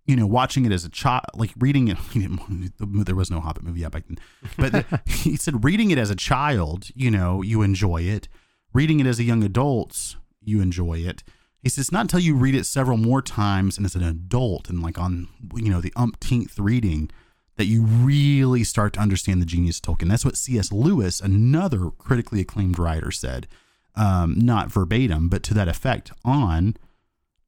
you 0.06 0.14
know, 0.14 0.26
watching 0.26 0.64
it 0.64 0.70
as 0.70 0.84
a 0.84 0.88
child, 0.88 1.24
like 1.34 1.50
reading 1.58 1.88
it. 1.88 1.98
there 2.78 3.16
was 3.16 3.32
no 3.32 3.40
Hobbit 3.40 3.64
movie 3.64 3.80
yet 3.80 3.90
back 3.90 4.04
then, 4.06 4.18
but 4.56 5.00
he 5.06 5.36
said 5.36 5.64
reading 5.64 5.90
it 5.90 5.98
as 5.98 6.08
a 6.08 6.14
child, 6.14 6.88
you 6.94 7.10
know, 7.10 7.42
you 7.42 7.62
enjoy 7.62 8.02
it. 8.02 8.28
Reading 8.72 9.00
it 9.00 9.06
as 9.06 9.18
a 9.18 9.24
young 9.24 9.42
adult, 9.42 10.16
you 10.40 10.60
enjoy 10.60 10.98
it. 10.98 11.24
He 11.60 11.68
says 11.68 11.90
not 11.90 12.02
until 12.02 12.20
you 12.20 12.36
read 12.36 12.54
it 12.54 12.66
several 12.66 12.96
more 12.96 13.22
times 13.22 13.76
and 13.76 13.86
as 13.86 13.94
an 13.94 14.02
adult 14.02 14.68
and 14.68 14.82
like 14.82 14.98
on, 14.98 15.28
you 15.56 15.70
know, 15.70 15.80
the 15.80 15.92
umpteenth 15.96 16.58
reading 16.58 17.10
that 17.56 17.66
you 17.66 17.82
really 17.82 18.64
start 18.64 18.92
to 18.94 19.00
understand 19.00 19.40
the 19.40 19.46
genius 19.46 19.78
of 19.78 19.82
Tolkien. 19.82 20.08
That's 20.08 20.24
what 20.24 20.36
C.S. 20.36 20.72
Lewis, 20.72 21.20
another 21.20 21.90
critically 21.90 22.40
acclaimed 22.40 22.78
writer, 22.78 23.10
said 23.10 23.46
um, 23.94 24.34
not 24.36 24.72
verbatim, 24.72 25.28
but 25.28 25.42
to 25.44 25.54
that 25.54 25.68
effect 25.68 26.10
on 26.24 26.76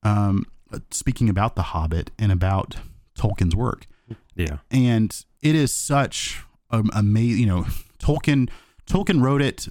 um, 0.02 0.46
speaking 0.90 1.28
about 1.28 1.56
The 1.56 1.62
Hobbit 1.62 2.10
and 2.18 2.30
about 2.30 2.76
Tolkien's 3.18 3.56
work. 3.56 3.86
Yeah. 4.34 4.58
And 4.70 5.24
it 5.42 5.54
is 5.54 5.72
such 5.72 6.42
amazing, 6.70 7.40
you 7.40 7.46
know, 7.46 7.66
Tolkien, 7.98 8.48
Tolkien 8.86 9.22
wrote 9.22 9.42
it, 9.42 9.68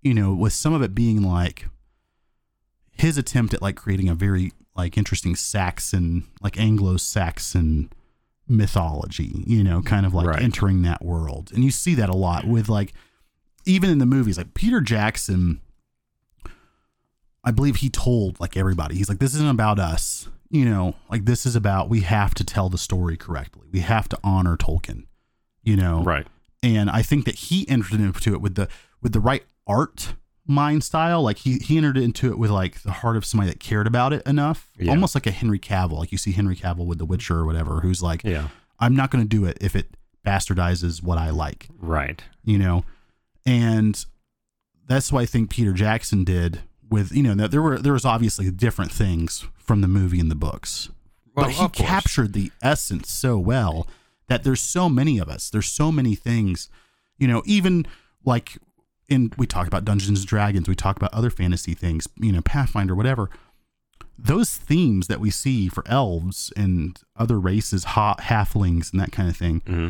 you 0.00 0.14
know, 0.14 0.34
with 0.34 0.52
some 0.52 0.72
of 0.72 0.82
it 0.82 0.94
being 0.94 1.22
like 1.22 1.66
his 2.92 3.18
attempt 3.18 3.52
at 3.52 3.60
like 3.60 3.76
creating 3.76 4.08
a 4.08 4.14
very 4.14 4.52
like 4.74 4.96
interesting 4.96 5.34
Saxon, 5.34 6.24
like 6.40 6.58
Anglo-Saxon 6.58 7.90
mythology, 8.48 9.44
you 9.46 9.64
know, 9.64 9.82
kind 9.82 10.06
of 10.06 10.14
like 10.14 10.26
right. 10.26 10.42
entering 10.42 10.82
that 10.82 11.04
world. 11.04 11.50
And 11.52 11.64
you 11.64 11.70
see 11.70 11.94
that 11.94 12.08
a 12.08 12.16
lot 12.16 12.46
with 12.46 12.68
like, 12.68 12.92
even 13.64 13.90
in 13.90 13.98
the 13.98 14.06
movies, 14.06 14.38
like 14.38 14.54
Peter 14.54 14.80
Jackson 14.80 15.60
I 17.46 17.52
believe 17.52 17.76
he 17.76 17.88
told 17.88 18.40
like 18.40 18.56
everybody, 18.56 18.96
he's 18.96 19.08
like, 19.08 19.20
this 19.20 19.34
isn't 19.34 19.48
about 19.48 19.78
us. 19.78 20.28
You 20.50 20.64
know, 20.64 20.94
like 21.08 21.24
this 21.24 21.46
is 21.46 21.56
about 21.56 21.88
we 21.88 22.00
have 22.00 22.34
to 22.34 22.44
tell 22.44 22.68
the 22.68 22.78
story 22.78 23.16
correctly. 23.16 23.68
We 23.72 23.80
have 23.80 24.08
to 24.10 24.18
honor 24.22 24.56
Tolkien. 24.56 25.06
You 25.62 25.76
know, 25.76 26.02
right? 26.02 26.26
And 26.62 26.90
I 26.90 27.02
think 27.02 27.24
that 27.24 27.36
he 27.36 27.68
entered 27.68 28.00
into 28.00 28.32
it 28.32 28.40
with 28.40 28.56
the 28.56 28.68
with 29.00 29.12
the 29.12 29.20
right 29.20 29.44
art 29.66 30.14
mind 30.46 30.84
style. 30.84 31.22
Like 31.22 31.38
he 31.38 31.58
he 31.58 31.76
entered 31.76 31.96
into 31.96 32.30
it 32.30 32.38
with 32.38 32.50
like 32.50 32.82
the 32.82 32.92
heart 32.92 33.16
of 33.16 33.24
somebody 33.24 33.50
that 33.50 33.60
cared 33.60 33.86
about 33.86 34.12
it 34.12 34.26
enough, 34.26 34.70
yeah. 34.78 34.90
almost 34.90 35.14
like 35.14 35.26
a 35.26 35.30
Henry 35.30 35.58
Cavill. 35.58 35.98
Like 35.98 36.12
you 36.12 36.18
see 36.18 36.32
Henry 36.32 36.56
Cavill 36.56 36.86
with 36.86 36.98
The 36.98 37.06
Witcher 37.06 37.36
or 37.36 37.46
whatever, 37.46 37.80
who's 37.80 38.02
like, 38.02 38.22
yeah, 38.24 38.48
I'm 38.78 38.94
not 38.94 39.10
going 39.10 39.24
to 39.24 39.28
do 39.28 39.44
it 39.44 39.58
if 39.60 39.76
it 39.76 39.96
bastardizes 40.24 41.02
what 41.02 41.18
I 41.18 41.30
like. 41.30 41.68
Right. 41.78 42.22
You 42.44 42.58
know, 42.58 42.84
and 43.44 44.04
that's 44.86 45.12
what 45.12 45.20
I 45.20 45.26
think 45.26 45.50
Peter 45.50 45.72
Jackson 45.72 46.24
did 46.24 46.60
with 46.88 47.12
you 47.12 47.22
know 47.22 47.46
there 47.46 47.62
were 47.62 47.78
there 47.78 47.92
was 47.92 48.04
obviously 48.04 48.50
different 48.50 48.92
things 48.92 49.44
from 49.56 49.80
the 49.80 49.88
movie 49.88 50.20
and 50.20 50.30
the 50.30 50.36
books 50.36 50.88
well, 51.34 51.46
but 51.46 51.54
he 51.54 51.68
captured 51.68 52.32
the 52.32 52.52
essence 52.62 53.10
so 53.10 53.38
well 53.38 53.86
that 54.28 54.44
there's 54.44 54.60
so 54.60 54.88
many 54.88 55.18
of 55.18 55.28
us 55.28 55.50
there's 55.50 55.66
so 55.66 55.90
many 55.90 56.14
things 56.14 56.68
you 57.18 57.26
know 57.26 57.42
even 57.44 57.86
like 58.24 58.58
in 59.08 59.32
we 59.36 59.46
talk 59.46 59.66
about 59.66 59.84
dungeons 59.84 60.20
and 60.20 60.28
dragons 60.28 60.68
we 60.68 60.74
talk 60.74 60.96
about 60.96 61.12
other 61.14 61.30
fantasy 61.30 61.74
things 61.74 62.08
you 62.16 62.32
know 62.32 62.40
pathfinder 62.40 62.94
whatever 62.94 63.30
those 64.18 64.54
themes 64.56 65.08
that 65.08 65.20
we 65.20 65.30
see 65.30 65.68
for 65.68 65.84
elves 65.86 66.52
and 66.56 67.00
other 67.16 67.38
races 67.38 67.84
ha- 67.84 68.16
halflings 68.20 68.90
and 68.90 69.00
that 69.00 69.12
kind 69.12 69.28
of 69.28 69.36
thing 69.36 69.60
mm-hmm. 69.60 69.88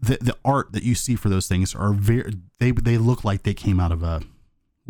the 0.00 0.18
the 0.20 0.36
art 0.44 0.72
that 0.72 0.82
you 0.82 0.94
see 0.94 1.14
for 1.14 1.28
those 1.28 1.46
things 1.46 1.74
are 1.74 1.92
very 1.92 2.32
they 2.58 2.72
they 2.72 2.98
look 2.98 3.24
like 3.24 3.42
they 3.42 3.54
came 3.54 3.80
out 3.80 3.92
of 3.92 4.02
a 4.02 4.20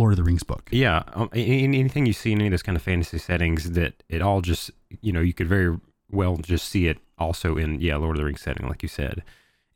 Lord 0.00 0.14
of 0.14 0.16
the 0.16 0.24
Rings 0.24 0.42
book. 0.42 0.66
Yeah, 0.72 1.02
um, 1.12 1.28
anything 1.34 2.06
you 2.06 2.14
see 2.14 2.32
in 2.32 2.38
any 2.38 2.46
of 2.46 2.52
those 2.52 2.62
kind 2.62 2.74
of 2.74 2.80
fantasy 2.80 3.18
settings, 3.18 3.72
that 3.72 4.02
it 4.08 4.22
all 4.22 4.40
just 4.40 4.70
you 5.02 5.12
know 5.12 5.20
you 5.20 5.34
could 5.34 5.46
very 5.46 5.78
well 6.10 6.38
just 6.38 6.70
see 6.70 6.86
it 6.86 6.96
also 7.18 7.58
in 7.58 7.80
yeah 7.82 7.96
Lord 7.96 8.16
of 8.16 8.20
the 8.20 8.24
Rings 8.24 8.40
setting, 8.40 8.66
like 8.66 8.82
you 8.82 8.88
said. 8.88 9.22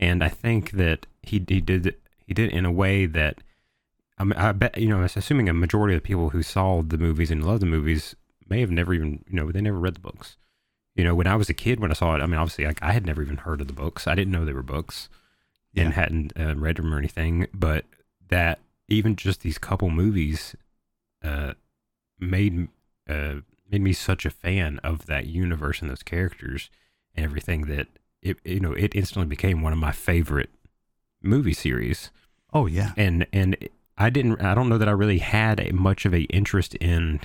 And 0.01 0.25
I 0.25 0.31
think 0.31 0.73
that 0.73 1.07
he 1.23 1.45
he 1.47 1.61
did 1.61 1.95
he 2.27 2.33
did 2.33 2.53
it 2.53 2.57
in 2.57 2.65
a 2.65 2.73
way 2.73 3.05
that 3.05 3.43
I, 4.19 4.25
mean, 4.25 4.39
I 4.39 4.53
bet 4.53 4.79
you 4.79 4.89
know, 4.89 4.99
I'm 4.99 5.05
assuming 5.05 5.49
a 5.49 5.55
majority 5.55 5.95
of 5.95 6.03
the 6.03 6.07
people 6.07 6.31
who 6.31 6.43
saw 6.43 6.83
the 6.83 6.99
movies 6.99 7.31
and 7.31 7.45
loved 7.45 7.63
the 7.63 7.67
movies 7.67 8.15
may 8.49 8.61
have 8.61 8.71
never 8.71 8.95
even 8.95 9.25
you 9.29 9.37
know 9.37 9.51
they 9.51 9.61
never 9.61 9.79
read 9.79 9.95
the 9.95 10.01
books. 10.01 10.37
You 10.95 11.05
know, 11.05 11.15
when 11.15 11.27
I 11.27 11.37
was 11.37 11.49
a 11.49 11.55
kid 11.55 11.81
when 11.81 11.91
I 11.91 11.95
saw 11.95 12.15
it, 12.15 12.21
I 12.21 12.27
mean, 12.27 12.39
obviously 12.39 12.67
like, 12.67 12.83
I 12.83 12.93
had 12.93 13.05
never 13.05 13.23
even 13.23 13.39
heard 13.39 13.61
of 13.61 13.67
the 13.67 13.73
books. 13.73 14.07
I 14.07 14.15
didn't 14.15 14.33
know 14.33 14.45
they 14.45 14.53
were 14.53 14.63
books 14.63 15.09
and 15.75 15.93
hadn't 15.93 16.33
uh, 16.39 16.55
read 16.55 16.77
them 16.77 16.95
or 16.95 16.99
anything. 16.99 17.49
But 17.53 17.85
that 18.29 18.61
even 18.89 19.17
just 19.17 19.41
these 19.41 19.59
couple 19.59 19.91
movies 19.91 20.55
uh, 21.23 21.55
made 22.21 22.69
uh, 23.09 23.37
made 23.71 23.83
me 23.83 23.93
such 23.93 24.25
a 24.25 24.31
fan 24.31 24.79
of 24.85 25.07
that 25.07 25.27
universe 25.27 25.81
and 25.81 25.91
those 25.91 26.03
characters 26.03 26.71
and 27.15 27.25
everything 27.25 27.63
that 27.63 27.89
it 28.23 28.39
you 28.45 28.61
know 28.61 28.73
it 28.73 28.95
instantly 28.95 29.27
became 29.27 29.63
one 29.63 29.73
of 29.73 29.79
my 29.79 29.93
favorite 29.93 30.51
movie 31.23 31.55
series. 31.55 32.11
Oh 32.53 32.67
yeah, 32.67 32.93
and 32.97 33.27
and 33.33 33.57
I 33.97 34.11
didn't 34.11 34.41
I 34.41 34.55
don't 34.55 34.69
know 34.69 34.79
that 34.79 34.89
I 34.89 34.93
really 34.93 35.19
had 35.19 35.61
a, 35.61 35.73
much 35.73 36.05
of 36.05 36.15
a 36.15 36.23
interest 36.23 36.75
in 36.77 37.21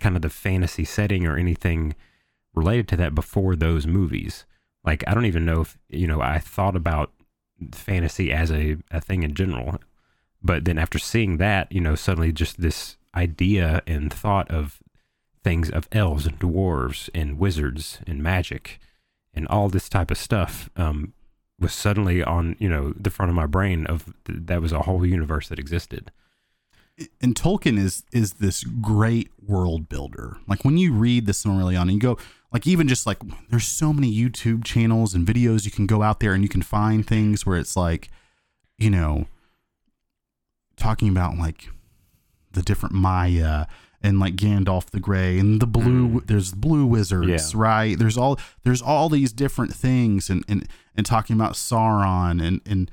kind 0.00 0.16
of 0.16 0.22
the 0.22 0.30
fantasy 0.30 0.84
setting 0.84 1.26
or 1.26 1.36
anything 1.36 1.94
related 2.54 2.88
to 2.88 2.96
that 2.96 3.14
before 3.14 3.56
those 3.56 3.86
movies. 3.86 4.44
Like 4.84 5.04
I 5.06 5.14
don't 5.14 5.26
even 5.26 5.44
know 5.44 5.62
if 5.62 5.78
you 5.88 6.06
know 6.06 6.20
I 6.20 6.38
thought 6.38 6.76
about 6.76 7.12
fantasy 7.72 8.32
as 8.32 8.50
a, 8.50 8.76
a 8.90 9.00
thing 9.00 9.22
in 9.22 9.34
general 9.34 9.78
but 10.42 10.64
then 10.64 10.78
after 10.78 10.98
seeing 10.98 11.36
that, 11.36 11.70
you 11.70 11.80
know, 11.80 11.94
suddenly 11.94 12.32
just 12.32 12.60
this 12.60 12.96
idea 13.14 13.82
and 13.86 14.12
thought 14.12 14.50
of 14.50 14.80
things 15.44 15.70
of 15.70 15.88
elves 15.92 16.26
and 16.26 16.38
dwarves 16.38 17.08
and 17.14 17.38
wizards 17.38 18.00
and 18.06 18.22
magic 18.22 18.80
and 19.34 19.46
all 19.48 19.68
this 19.68 19.88
type 19.88 20.10
of 20.10 20.18
stuff 20.18 20.70
um, 20.76 21.12
was 21.62 21.72
suddenly 21.72 22.22
on, 22.22 22.56
you 22.58 22.68
know, 22.68 22.92
the 22.96 23.10
front 23.10 23.30
of 23.30 23.36
my 23.36 23.46
brain 23.46 23.86
of 23.86 24.12
th- 24.24 24.40
that 24.44 24.60
was 24.60 24.72
a 24.72 24.82
whole 24.82 25.06
universe 25.06 25.48
that 25.48 25.58
existed. 25.58 26.10
And 27.22 27.34
Tolkien 27.34 27.78
is 27.78 28.04
is 28.12 28.34
this 28.34 28.64
great 28.64 29.30
world 29.40 29.88
builder. 29.88 30.36
Like 30.46 30.64
when 30.64 30.76
you 30.76 30.92
read 30.92 31.26
the 31.26 31.32
Silmarillion 31.32 31.82
and 31.82 31.92
you 31.92 32.00
go, 32.00 32.18
like 32.52 32.66
even 32.66 32.86
just 32.86 33.06
like 33.06 33.18
there's 33.48 33.66
so 33.66 33.92
many 33.92 34.12
YouTube 34.12 34.64
channels 34.64 35.14
and 35.14 35.26
videos 35.26 35.64
you 35.64 35.70
can 35.70 35.86
go 35.86 36.02
out 36.02 36.20
there 36.20 36.34
and 36.34 36.42
you 36.42 36.48
can 36.48 36.62
find 36.62 37.06
things 37.06 37.46
where 37.46 37.58
it's 37.58 37.76
like, 37.76 38.10
you 38.76 38.90
know, 38.90 39.26
talking 40.76 41.08
about 41.08 41.38
like 41.38 41.70
the 42.52 42.62
different 42.62 42.94
Maiar 42.94 43.66
and 44.02 44.18
like 44.18 44.34
Gandalf 44.34 44.86
the 44.86 45.00
Grey 45.00 45.38
and 45.38 45.60
the 45.60 45.66
blue 45.66 46.08
mm. 46.08 46.26
there's 46.26 46.52
blue 46.52 46.84
wizards, 46.84 47.54
yeah. 47.54 47.60
right? 47.60 47.98
There's 47.98 48.18
all 48.18 48.38
there's 48.64 48.82
all 48.82 49.08
these 49.08 49.32
different 49.32 49.74
things 49.74 50.28
and 50.28 50.44
and 50.48 50.68
and 50.96 51.06
talking 51.06 51.34
about 51.36 51.54
Sauron 51.54 52.44
and 52.44 52.60
and 52.66 52.90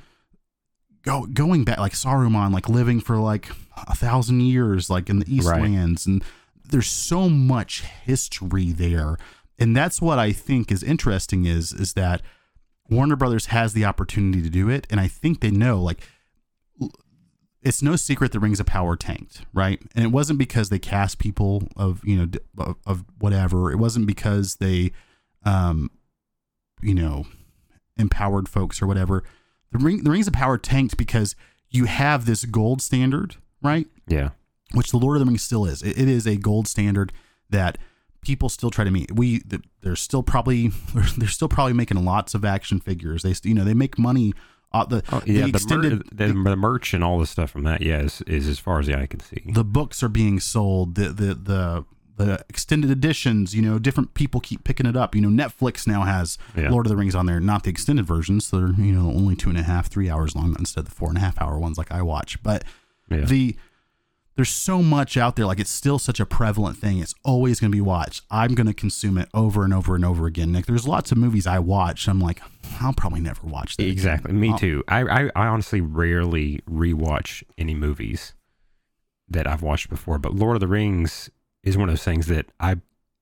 go 1.02 1.26
going 1.26 1.64
back 1.64 1.80
like 1.80 1.94
Saruman 1.94 2.54
like 2.54 2.70
living 2.70 3.00
for 3.02 3.18
like 3.18 3.50
a 3.88 3.96
thousand 3.96 4.42
years 4.42 4.90
like 4.90 5.10
in 5.10 5.20
the 5.20 5.26
Eastlands 5.26 6.06
right. 6.06 6.06
and 6.06 6.24
there's 6.70 6.88
so 6.88 7.30
much 7.30 7.82
history 7.82 8.72
there. 8.72 9.18
And 9.58 9.76
that's 9.76 10.02
what 10.02 10.20
I 10.20 10.32
think 10.32 10.72
is 10.72 10.84
interesting 10.84 11.46
is 11.46 11.74
is 11.74 11.94
that 11.94 12.22
Warner 12.90 13.16
Brothers 13.16 13.48
has 13.48 13.74
the 13.74 13.86
opportunity 13.86 14.42
to 14.42 14.50
do 14.50 14.70
it 14.70 14.86
and 14.90 15.00
I 15.00 15.08
think 15.08 15.42
they 15.42 15.52
know 15.52 15.82
like 15.82 16.02
it's 17.62 17.82
no 17.82 17.96
secret 17.96 18.32
the 18.32 18.40
Rings 18.40 18.60
of 18.60 18.66
Power 18.66 18.96
tanked, 18.96 19.42
right? 19.54 19.82
And 19.96 20.06
it 20.06 20.12
wasn't 20.12 20.40
because 20.40 20.70
they 20.70 20.80
cast 20.80 21.20
people 21.20 21.68
of 21.76 22.02
you 22.04 22.18
know 22.18 22.28
of, 22.58 22.76
of 22.86 23.06
whatever. 23.20 23.72
It 23.72 23.78
wasn't 23.78 24.08
because 24.08 24.56
they 24.56 24.92
um, 25.44 25.90
you 26.82 26.94
know, 26.94 27.26
empowered 27.98 28.48
folks 28.48 28.82
or 28.82 28.88
whatever. 28.88 29.24
The 29.72 29.80
ring, 29.80 30.04
the 30.04 30.12
Rings 30.12 30.28
of 30.28 30.34
Power 30.34 30.58
tanked 30.58 30.98
because 30.98 31.36
you 31.70 31.86
have 31.86 32.26
this 32.26 32.46
gold 32.46 32.82
standard, 32.82 33.36
right? 33.62 33.88
Yeah. 34.08 34.30
Which 34.74 34.92
the 34.92 34.98
Lord 34.98 35.18
of 35.18 35.20
the 35.20 35.26
Rings 35.26 35.44
still 35.44 35.66
is. 35.66 35.82
It, 35.82 35.98
it 35.98 36.08
is 36.08 36.26
a 36.26 36.38
gold 36.38 36.68
standard 36.68 37.12
that 37.50 37.78
people 38.22 38.50
still 38.50 38.70
try 38.70 38.84
to 38.84 38.92
meet. 38.92 39.12
We 39.12 39.42
they're 39.82 39.96
still 39.96 40.24
probably 40.24 40.68
they're 41.18 41.28
still 41.28 41.50
probably 41.50 41.74
making 41.74 42.04
lots 42.04 42.34
of 42.34 42.46
action 42.46 42.80
figures. 42.80 43.24
They 43.24 43.34
you 43.44 43.56
know 43.56 43.64
they 43.64 43.74
make 43.74 43.98
money. 43.98 44.34
Uh, 44.72 44.86
the, 44.86 45.04
Oh, 45.12 45.22
yeah, 45.26 45.46
the 45.48 45.52
the, 45.54 45.78
mer- 45.78 45.90
the, 46.28 46.34
the 46.50 46.56
merch 46.56 46.94
and 46.94 47.04
all 47.04 47.18
the 47.20 47.26
stuff 47.26 47.50
from 47.50 47.64
that, 47.64 47.82
yeah, 47.82 48.02
is, 48.02 48.22
is 48.28 48.48
as 48.48 48.60
far 48.60 48.80
as 48.80 48.86
the 48.88 48.96
eye 48.96 49.08
can 49.08 49.20
see. 49.20 49.44
the 49.52 49.64
books 49.64 50.04
are 50.04 50.10
being 50.10 50.40
sold. 50.40 50.94
The 50.96 51.10
the 51.10 51.34
the 51.34 51.86
the 52.18 52.46
extended 52.50 52.92
editions. 52.92 53.56
You 53.56 53.62
know, 53.64 53.80
different 53.80 54.14
people 54.14 54.40
keep 54.42 54.64
picking 54.64 54.86
it 54.86 54.96
up. 54.96 55.16
You 55.16 55.22
know, 55.22 55.30
Netflix 55.30 55.88
now 55.88 56.04
has 56.04 56.38
Yeah. 56.56 56.70
Lord 56.70 56.86
of 56.86 56.90
the 56.92 56.98
Rings 56.98 57.16
on 57.16 57.26
there, 57.26 57.40
not 57.40 57.64
the 57.64 57.72
extended 57.72 58.06
versions. 58.06 58.46
So 58.46 58.60
they're 58.60 58.86
you 58.86 58.92
know 58.94 59.10
only 59.10 59.36
two 59.36 59.50
and 59.50 59.58
a 59.58 59.64
half, 59.64 59.88
three 59.88 60.10
hours 60.10 60.36
long 60.36 60.56
instead 60.60 60.82
of 60.82 60.86
the 60.86 60.92
four 60.96 61.10
and 61.10 61.18
a 61.18 61.22
half 61.22 61.42
hour 61.42 61.58
ones 61.58 61.78
like 61.80 61.92
I 61.92 62.02
watch. 62.04 62.42
But 62.44 62.64
Yeah. 63.10 63.22
the 63.26 63.56
there's 64.40 64.50
so 64.50 64.82
much 64.82 65.18
out 65.18 65.36
there 65.36 65.46
like 65.46 65.60
it's 65.60 65.70
still 65.70 66.00
such 66.00 66.18
a 66.20 66.26
prevalent 66.26 66.78
thing 66.78 67.00
it's 67.00 67.14
always 67.26 67.60
going 67.60 67.70
to 67.70 67.76
be 67.76 67.82
watched 67.82 68.24
i'm 68.32 68.56
going 68.56 68.68
to 68.68 68.74
consume 68.74 69.18
it 69.18 69.28
over 69.34 69.66
and 69.66 69.74
over 69.74 69.96
and 69.96 70.06
over 70.06 70.26
again 70.26 70.52
nick 70.54 70.66
there's 70.66 70.88
lots 70.88 71.12
of 71.12 71.18
movies 71.18 71.46
i 71.46 71.60
watch 71.60 72.08
i'm 72.08 72.22
like 72.22 72.42
i'll 72.80 72.94
probably 72.94 73.20
never 73.20 73.46
watch 73.46 73.76
that 73.76 73.84
again. 73.84 73.92
Exactly. 73.92 74.32
Me 74.32 74.52
I'll- 74.52 74.58
too. 74.58 74.84
I, 74.88 75.02
I, 75.02 75.30
I 75.36 75.48
honestly 75.48 75.82
rarely 75.82 76.62
rewatch 76.70 77.44
any 77.58 77.76
movies 77.76 78.34
that 79.28 79.46
I've 79.48 79.62
watched 79.62 79.90
before, 79.90 80.18
but 80.18 80.34
Lord 80.34 80.56
of 80.56 80.60
the 80.62 80.68
Rings 80.68 81.30
is 81.64 81.78
one 81.78 81.90
of 81.90 81.94
those 81.94 82.04
things 82.04 82.28
that 82.28 82.48
I 82.60 82.78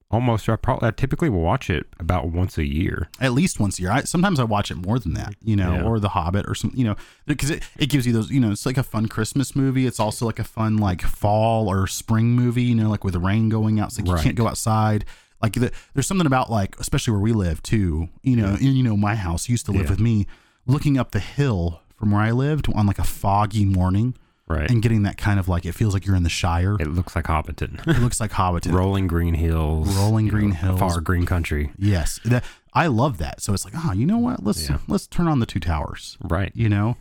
almost 0.09 0.47
I 0.47 0.55
probably 0.55 0.87
I 0.87 0.91
typically 0.91 1.29
will 1.29 1.41
watch 1.41 1.69
it 1.69 1.85
about 1.99 2.29
once 2.29 2.57
a 2.57 2.65
year. 2.65 3.09
at 3.19 3.33
least 3.33 3.59
once 3.59 3.77
a 3.77 3.81
year. 3.81 3.91
I, 3.91 4.01
sometimes 4.01 4.39
i 4.39 4.43
watch 4.43 4.71
it 4.71 4.75
more 4.77 4.99
than 4.99 5.13
that 5.15 5.35
you 5.43 5.55
know 5.55 5.73
Yeah. 5.73 5.83
or 5.83 5.99
the 5.99 6.09
hobbit 6.09 6.45
or 6.47 6.55
some 6.55 6.71
you 6.73 6.85
know 6.85 6.95
because 7.25 7.49
it, 7.49 7.63
it 7.77 7.87
gives 7.89 8.07
you 8.07 8.13
those 8.13 8.31
you 8.31 8.39
know 8.39 8.51
it's 8.51 8.65
like 8.65 8.77
a 8.77 8.83
fun 8.83 9.07
christmas 9.07 9.55
movie. 9.55 9.85
It's 9.85 9.99
also 9.99 10.25
like 10.25 10.39
a 10.39 10.43
fun 10.45 10.77
like 10.77 11.01
fall 11.01 11.67
or 11.69 11.87
spring 11.87 12.27
movie 12.31 12.63
you 12.63 12.75
know 12.75 12.89
like 12.89 13.03
with 13.03 13.13
the 13.13 13.19
rain 13.19 13.49
going 13.49 13.79
out. 13.79 13.89
It's 13.89 13.99
like 13.99 14.07
you 14.07 14.23
can't 14.23 14.35
go 14.35 14.47
outside. 14.47 15.03
Like 15.41 15.53
the, 15.53 15.71
there's 15.93 16.07
something 16.07 16.25
about 16.25 16.49
like 16.49 16.79
especially 16.79 17.11
where 17.11 17.21
we 17.21 17.33
live 17.33 17.61
too 17.61 18.09
you 18.23 18.35
know 18.35 18.49
and, 18.53 18.61
you 18.61 18.83
know 18.83 18.97
my 18.97 19.15
house 19.15 19.49
used 19.49 19.65
to 19.67 19.71
live 19.71 19.83
Yeah. 19.85 19.89
with 19.91 19.99
me 19.99 20.25
looking 20.65 20.97
up 20.97 21.11
the 21.11 21.19
hill 21.19 21.81
from 21.95 22.11
where 22.11 22.21
i 22.21 22.31
lived 22.31 22.67
on 22.73 22.87
like 22.87 22.97
a 22.99 23.03
foggy 23.03 23.63
morning 23.65 24.15
Right. 24.49 24.69
and 24.71 24.81
getting 24.81 25.03
that 25.03 25.17
kind 25.17 25.39
of 25.39 25.49
like 25.49 25.65
it 25.65 25.73
feels 25.73 25.93
like 25.93 26.05
you're 26.05 26.15
in 26.15 26.23
the 26.23 26.29
Shire. 26.29 26.77
it 26.79 26.87
looks 26.87 27.15
like 27.15 27.25
Hobbiton. 27.25 27.85
It 27.87 27.99
looks 28.01 28.19
like 28.21 28.31
Hobbiton. 28.31 28.71
Rolling 28.73 29.05
green 29.07 29.33
hills. 29.33 29.93
Rolling 29.97 30.27
green 30.29 30.49
know, 30.51 30.55
hills. 30.55 30.79
Far 30.79 31.01
green 31.01 31.25
country. 31.25 31.71
yes, 31.77 32.19
that, 32.25 32.43
I 32.73 32.87
love 32.87 33.17
that. 33.17 33.41
So 33.41 33.53
it's 33.53 33.65
like, 33.65 33.73
oh, 33.75 33.91
you 33.91 34.05
know 34.05 34.17
what? 34.19 34.43
Let's 34.43 34.69
Yeah. 34.69 34.77
let's 34.87 35.05
turn 35.07 35.27
on 35.27 35.39
the 35.39 35.45
two 35.45 35.59
towers. 35.59 36.17
Right. 36.23 36.51
You 36.55 36.69
know, 36.69 36.95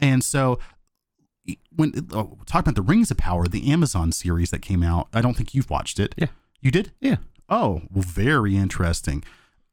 and 0.00 0.24
so 0.24 0.58
when 1.74 2.08
oh, 2.12 2.38
talking 2.46 2.70
about 2.70 2.74
the 2.74 2.82
Rings 2.82 3.10
of 3.10 3.16
Power, 3.16 3.46
the 3.46 3.70
Amazon 3.70 4.12
series 4.12 4.50
that 4.50 4.60
came 4.60 4.82
out, 4.82 5.08
I 5.12 5.20
don't 5.20 5.36
think 5.36 5.54
you've 5.54 5.70
watched 5.70 5.98
it. 6.00 6.14
Yeah. 6.16 6.26
you 6.60 6.70
did. 6.70 6.92
Yeah. 7.00 7.16
Oh, 7.48 7.82
well, 7.92 8.02
very 8.02 8.56
interesting. 8.56 9.24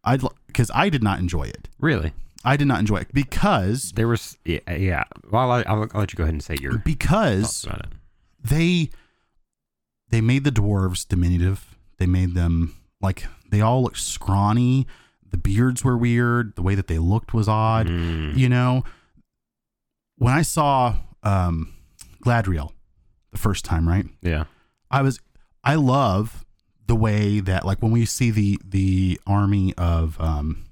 I'd 0.03 0.21
because 0.47 0.71
I 0.73 0.89
did 0.89 1.03
not 1.03 1.19
enjoy 1.19 1.43
it. 1.43 1.67
Really. 1.79 2.13
I 2.47 2.57
did 2.57 2.67
not 2.67 2.79
enjoy 2.79 2.97
it 2.97 3.13
because 3.13 3.91
There 3.93 4.07
was 4.07 4.37
yeah. 4.45 4.59
yeah. 4.71 5.03
Well, 5.31 5.51
I, 5.51 5.61
I'll, 5.63 5.81
I'll 5.93 5.99
let 6.01 6.13
you 6.13 6.17
go 6.17 6.23
ahead 6.23 6.33
and 6.33 6.43
say 6.43 6.55
your 6.61 6.77
because 6.79 7.65
they 8.41 8.89
they 10.09 10.21
made 10.21 10.43
the 10.43 10.51
dwarves 10.51 11.07
diminutive. 11.07 11.75
They 11.97 12.05
made 12.05 12.33
them 12.33 12.75
like 13.01 13.25
they 13.51 13.61
all 13.61 13.83
looked 13.83 13.99
scrawny. 13.99 14.87
The 15.29 15.37
beards 15.37 15.83
were 15.83 15.97
weird. 15.97 16.55
The 16.55 16.61
way 16.61 16.75
that 16.75 16.87
they 16.87 16.99
looked 16.99 17.33
was 17.33 17.49
odd. 17.49 17.87
Mm, 17.87 18.37
You 18.37 18.47
know, 18.49 18.83
when 20.17 20.33
I 20.33 20.41
saw 20.41 20.95
um, 21.23 21.73
Gladriel 22.23 22.71
the 23.31 23.37
first 23.37 23.65
time, 23.65 23.87
right? 23.87 24.05
yeah. 24.21 24.45
I 24.89 25.01
was 25.01 25.19
I 25.65 25.75
love 25.75 26.45
the 26.85 26.95
way 26.95 27.41
that 27.41 27.65
like 27.65 27.81
when 27.81 27.91
we 27.91 28.05
see 28.05 28.31
the 28.31 28.57
the 28.63 29.19
army 29.27 29.73
of 29.77 30.19
um 30.21 30.63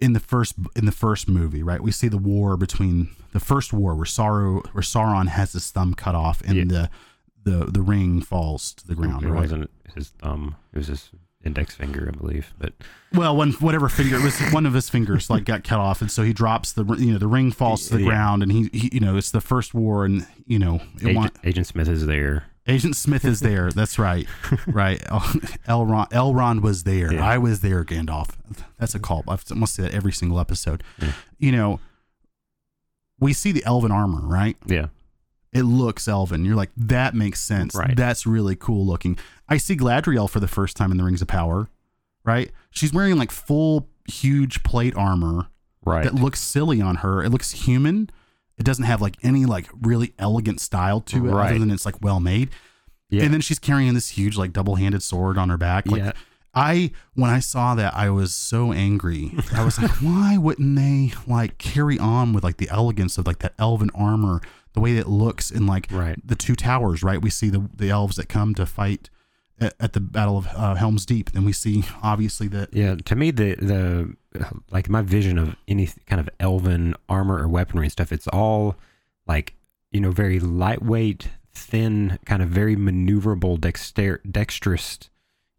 in 0.00 0.12
the 0.12 0.20
first 0.20 0.54
in 0.76 0.86
the 0.86 0.92
first 0.92 1.28
movie, 1.28 1.62
right? 1.62 1.80
We 1.82 1.90
see 1.90 2.08
the 2.08 2.18
war 2.18 2.56
between 2.56 3.08
the 3.32 3.40
first 3.40 3.72
war 3.72 3.94
where 3.94 4.04
Sauron 4.04 4.64
where 4.72 4.82
Sauron 4.82 5.28
has 5.28 5.52
his 5.52 5.70
thumb 5.70 5.94
cut 5.94 6.14
off 6.14 6.40
and 6.42 6.56
Yeah. 6.56 6.64
the 6.64 6.90
the 7.44 7.64
the 7.66 7.82
ring 7.82 8.20
falls 8.20 8.72
to 8.74 8.86
the 8.86 8.94
ground, 8.94 9.24
It 9.24 9.28
right? 9.30 9.40
wasn't 9.42 9.70
his 9.94 10.10
thumb. 10.10 10.56
It 10.72 10.78
was 10.78 10.86
his 10.88 11.10
index 11.44 11.74
finger, 11.74 12.10
I 12.12 12.16
believe. 12.16 12.52
But 12.58 12.74
Well, 13.12 13.36
one 13.36 13.52
whatever 13.52 13.88
finger 13.88 14.16
it 14.16 14.22
was 14.22 14.38
one 14.52 14.66
of 14.66 14.74
his 14.74 14.90
fingers 14.90 15.30
like 15.30 15.44
got 15.44 15.64
cut 15.64 15.78
off, 15.80 16.00
and 16.02 16.10
so 16.10 16.22
he 16.22 16.32
drops 16.32 16.72
the 16.72 16.84
you 16.96 17.12
know 17.12 17.18
the 17.18 17.28
ring 17.28 17.50
falls 17.52 17.86
to 17.88 17.94
the 17.94 18.00
Yeah. 18.02 18.06
ground, 18.08 18.42
and 18.42 18.52
he, 18.52 18.68
he 18.72 18.90
you 18.92 19.00
know 19.00 19.16
it's 19.16 19.30
the 19.30 19.40
first 19.40 19.72
war, 19.74 20.04
and 20.04 20.26
you 20.46 20.58
know 20.58 20.76
it 20.96 21.02
Agent, 21.02 21.16
want, 21.16 21.36
Agent 21.44 21.66
Smith 21.66 21.88
is 21.88 22.06
there. 22.06 22.44
Agent 22.68 22.94
Smith 22.96 23.24
is 23.24 23.40
there. 23.40 23.70
That's 23.70 23.98
right, 23.98 24.26
right. 24.66 25.02
Oh, 25.10 25.32
Elrond 25.66 26.10
Elrond 26.10 26.60
was 26.62 26.84
there. 26.84 27.12
Yeah. 27.14 27.26
I 27.26 27.38
was 27.38 27.60
there. 27.60 27.82
Gandalf. 27.84 28.30
That's 28.78 28.94
a 28.94 28.98
call. 28.98 29.24
I 29.26 29.38
must 29.54 29.74
say 29.74 29.82
that 29.84 29.94
every 29.94 30.12
single 30.12 30.38
episode. 30.38 30.82
Yeah. 31.00 31.12
You 31.38 31.52
know, 31.52 31.80
we 33.18 33.32
see 33.32 33.52
the 33.52 33.64
elven 33.64 33.90
armor, 33.90 34.20
right? 34.20 34.56
Yeah. 34.66 34.86
It 35.52 35.62
looks 35.62 36.06
elven. 36.06 36.44
You're 36.44 36.56
like, 36.56 36.70
that 36.76 37.14
makes 37.14 37.40
sense. 37.40 37.74
Right. 37.74 37.96
That's 37.96 38.26
really 38.26 38.54
cool 38.54 38.86
looking. 38.86 39.18
I 39.48 39.56
see 39.56 39.74
Gladriel 39.76 40.28
for 40.28 40.40
the 40.40 40.46
first 40.48 40.76
time 40.76 40.90
in 40.92 40.98
the 40.98 41.04
Rings 41.04 41.22
of 41.22 41.28
Power, 41.28 41.68
right? 42.22 42.50
She's 42.70 42.92
wearing 42.92 43.16
like 43.16 43.30
full, 43.32 43.88
huge 44.06 44.62
plate 44.62 44.94
armor 44.94 45.46
Right. 45.86 46.04
that 46.04 46.14
looks 46.14 46.40
silly 46.40 46.82
on 46.82 46.96
her. 46.96 47.22
It 47.24 47.30
looks 47.30 47.52
human. 47.52 48.10
It 48.58 48.64
doesn't 48.64 48.84
have 48.84 49.00
like 49.00 49.16
any 49.22 49.44
like 49.46 49.68
really 49.80 50.14
elegant 50.18 50.60
style 50.60 51.00
to 51.02 51.26
it, 51.28 51.32
other 51.32 51.58
than 51.58 51.70
it's 51.70 51.86
like 51.86 52.02
well 52.02 52.20
made. 52.20 52.50
Yeah. 53.10 53.22
And 53.22 53.32
then 53.32 53.40
she's 53.40 53.58
carrying 53.58 53.94
this 53.94 54.10
huge 54.10 54.36
like 54.36 54.52
double 54.52 54.74
handed 54.74 55.02
sword 55.02 55.38
on 55.38 55.48
her 55.48 55.56
back. 55.56 55.86
Like 55.86 56.00
yeah. 56.02 56.12
I 56.54 56.90
when 57.14 57.30
I 57.30 57.38
saw 57.40 57.74
that 57.76 57.94
I 57.94 58.10
was 58.10 58.34
so 58.34 58.72
angry. 58.72 59.32
I 59.54 59.64
was 59.64 59.80
like, 59.80 59.90
why 60.02 60.36
wouldn't 60.36 60.76
they 60.76 61.12
like 61.26 61.58
carry 61.58 61.98
on 61.98 62.32
with 62.32 62.42
like 62.44 62.56
the 62.56 62.68
elegance 62.70 63.16
of 63.16 63.26
like 63.26 63.38
that 63.40 63.54
elven 63.58 63.90
armor, 63.94 64.40
the 64.72 64.80
way 64.80 64.92
that 64.94 65.02
it 65.02 65.08
looks 65.08 65.50
in 65.50 65.66
like 65.66 65.86
Right. 65.90 66.18
the 66.26 66.34
two 66.34 66.54
towers, 66.56 67.02
right? 67.02 67.22
We 67.22 67.30
see 67.30 67.48
the 67.48 67.68
the 67.74 67.90
elves 67.90 68.16
that 68.16 68.28
come 68.28 68.54
to 68.56 68.66
fight 68.66 69.08
at, 69.60 69.74
at 69.80 69.92
the 69.92 70.00
Battle 70.00 70.38
of 70.38 70.46
uh, 70.54 70.74
Helm's 70.74 71.06
Deep. 71.06 71.32
Then 71.32 71.44
we 71.44 71.52
see 71.52 71.84
obviously 72.02 72.48
that 72.48 72.72
Yeah, 72.72 72.96
to 73.04 73.16
me, 73.16 73.30
the 73.30 73.54
the 73.56 74.16
like 74.70 74.88
my 74.88 75.02
vision 75.02 75.38
of 75.38 75.56
any 75.66 75.88
kind 76.06 76.20
of 76.20 76.28
elven 76.40 76.94
armor 77.08 77.42
or 77.42 77.48
weaponry 77.48 77.86
and 77.86 77.92
stuff, 77.92 78.12
it's 78.12 78.28
all 78.28 78.76
like 79.26 79.54
you 79.90 80.00
know 80.00 80.10
very 80.10 80.40
lightweight, 80.40 81.28
thin, 81.52 82.18
kind 82.24 82.42
of 82.42 82.48
very 82.48 82.76
maneuverable, 82.76 83.60
dexter 83.60 84.20
dexterous, 84.30 84.98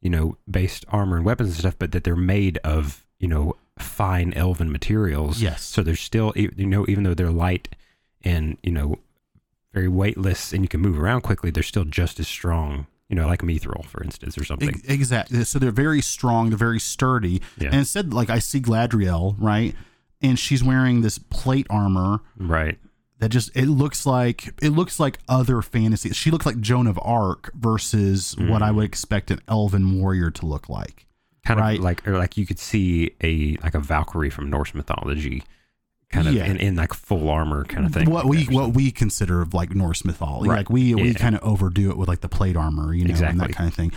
you 0.01 0.09
know, 0.09 0.37
based 0.49 0.85
armor 0.89 1.17
and 1.17 1.25
weapons 1.25 1.49
and 1.49 1.57
stuff, 1.59 1.75
but 1.77 1.91
that 1.91 2.03
they're 2.03 2.15
made 2.15 2.57
of 2.63 3.05
you 3.19 3.27
know 3.27 3.55
fine 3.77 4.33
elven 4.33 4.71
materials. 4.71 5.41
Yes. 5.41 5.63
So 5.63 5.83
they're 5.83 5.95
still 5.95 6.33
you 6.35 6.51
know 6.57 6.85
even 6.87 7.03
though 7.03 7.13
they're 7.13 7.31
light 7.31 7.75
and 8.21 8.57
you 8.63 8.71
know 8.71 8.99
very 9.73 9.87
weightless 9.87 10.51
and 10.51 10.63
you 10.63 10.67
can 10.67 10.81
move 10.81 10.99
around 10.99 11.21
quickly, 11.21 11.51
they're 11.51 11.63
still 11.63 11.85
just 11.85 12.19
as 12.19 12.27
strong. 12.27 12.87
You 13.09 13.15
know, 13.15 13.25
like 13.27 13.41
mithril, 13.41 13.85
for 13.85 14.03
instance, 14.03 14.37
or 14.37 14.43
something. 14.45 14.81
Exactly. 14.87 15.43
So 15.43 15.57
they're 15.59 15.71
very 15.71 16.01
strong. 16.01 16.49
They're 16.49 16.57
very 16.57 16.79
sturdy. 16.79 17.41
Yeah. 17.57 17.67
And 17.69 17.75
instead, 17.79 18.13
like 18.13 18.29
I 18.29 18.37
see 18.39 18.61
Gladriel, 18.61 19.35
right, 19.39 19.73
and 20.21 20.37
she's 20.37 20.63
wearing 20.63 21.01
this 21.01 21.17
plate 21.17 21.65
armor 21.71 22.19
right. 22.37 22.77
that 23.17 23.29
just 23.29 23.49
it 23.55 23.65
looks 23.65 24.05
like 24.05 24.53
it 24.61 24.69
looks 24.69 24.99
like 24.99 25.17
other 25.27 25.61
fantasy. 25.63 26.11
She 26.11 26.29
looks 26.29 26.45
like 26.45 26.59
Joan 26.59 26.85
of 26.85 26.99
Arc 27.01 27.51
versus 27.55 28.35
what 28.37 28.61
Mm. 28.61 28.65
I 28.65 28.71
would 28.71 28.85
expect 28.85 29.31
an 29.31 29.39
elven 29.47 29.99
warrior 29.99 30.29
to 30.31 30.45
look 30.45 30.69
like. 30.69 31.07
kind 31.45 31.59
Right. 31.59 31.79
of 31.79 31.83
like 31.83 32.07
or 32.07 32.15
like 32.17 32.37
you 32.37 32.45
could 32.45 32.59
see 32.59 33.11
a 33.23 33.55
like 33.63 33.73
a 33.73 33.79
Valkyrie 33.79 34.29
from 34.29 34.51
Norse 34.51 34.75
mythology, 34.75 35.41
kind 36.11 36.27
of 36.27 36.33
Yeah. 36.33 36.45
in, 36.45 36.57
in 36.57 36.75
like 36.75 36.93
full 36.93 37.29
armor 37.29 37.65
kind 37.65 37.85
of 37.85 37.93
thing. 37.93 38.09
What 38.09 38.25
like 38.25 38.31
we 38.49 38.55
what 38.55 38.73
we 38.73 38.91
consider 38.91 39.41
of 39.41 39.53
like 39.53 39.73
Norse 39.75 40.03
mythology. 40.05 40.49
Right. 40.49 40.57
Like 40.57 40.69
we 40.69 40.95
we 40.95 41.13
kind 41.13 41.35
of 41.35 41.41
overdo 41.43 41.89
it 41.91 41.97
with 41.97 42.07
like 42.07 42.21
the 42.21 42.29
plate 42.29 42.55
armor, 42.57 42.93
you 42.93 43.05
know, 43.05 43.15
and 43.15 43.39
that 43.39 43.53
kind 43.53 43.67
of 43.69 43.73
thing. 43.75 43.91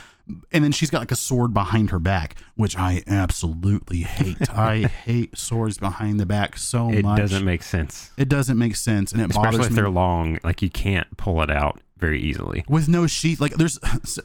And 0.52 0.62
then 0.62 0.70
she's 0.70 0.88
got 0.88 1.00
like 1.00 1.10
a 1.10 1.16
sword 1.16 1.52
behind 1.52 1.90
her 1.90 1.98
back, 1.98 2.36
which 2.54 2.78
I 2.78 3.02
absolutely 3.08 3.98
hate. 4.02 4.36
I 4.50 4.82
hate 5.04 5.36
swords 5.36 5.78
behind 5.78 6.20
the 6.20 6.26
back 6.26 6.56
so 6.56 6.90
it 6.90 7.02
much. 7.02 7.18
It 7.18 7.22
doesn't 7.22 7.44
make 7.44 7.62
sense, 7.62 8.10
it 8.16 8.28
doesn't 8.28 8.56
make 8.58 8.76
sense, 8.76 9.12
and 9.12 9.20
it 9.20 9.30
especially 9.30 9.50
bothers 9.58 9.66
if 9.66 9.72
me. 9.72 9.76
they're 9.76 9.90
long. 9.90 10.38
Like 10.44 10.62
you 10.62 10.70
can't 10.70 11.16
pull 11.16 11.42
it 11.42 11.50
out 11.50 11.80
very 12.02 12.20
easily. 12.20 12.64
with 12.68 12.88
no 12.88 13.06
sheath 13.06 13.40
like 13.40 13.54
there's 13.54 13.78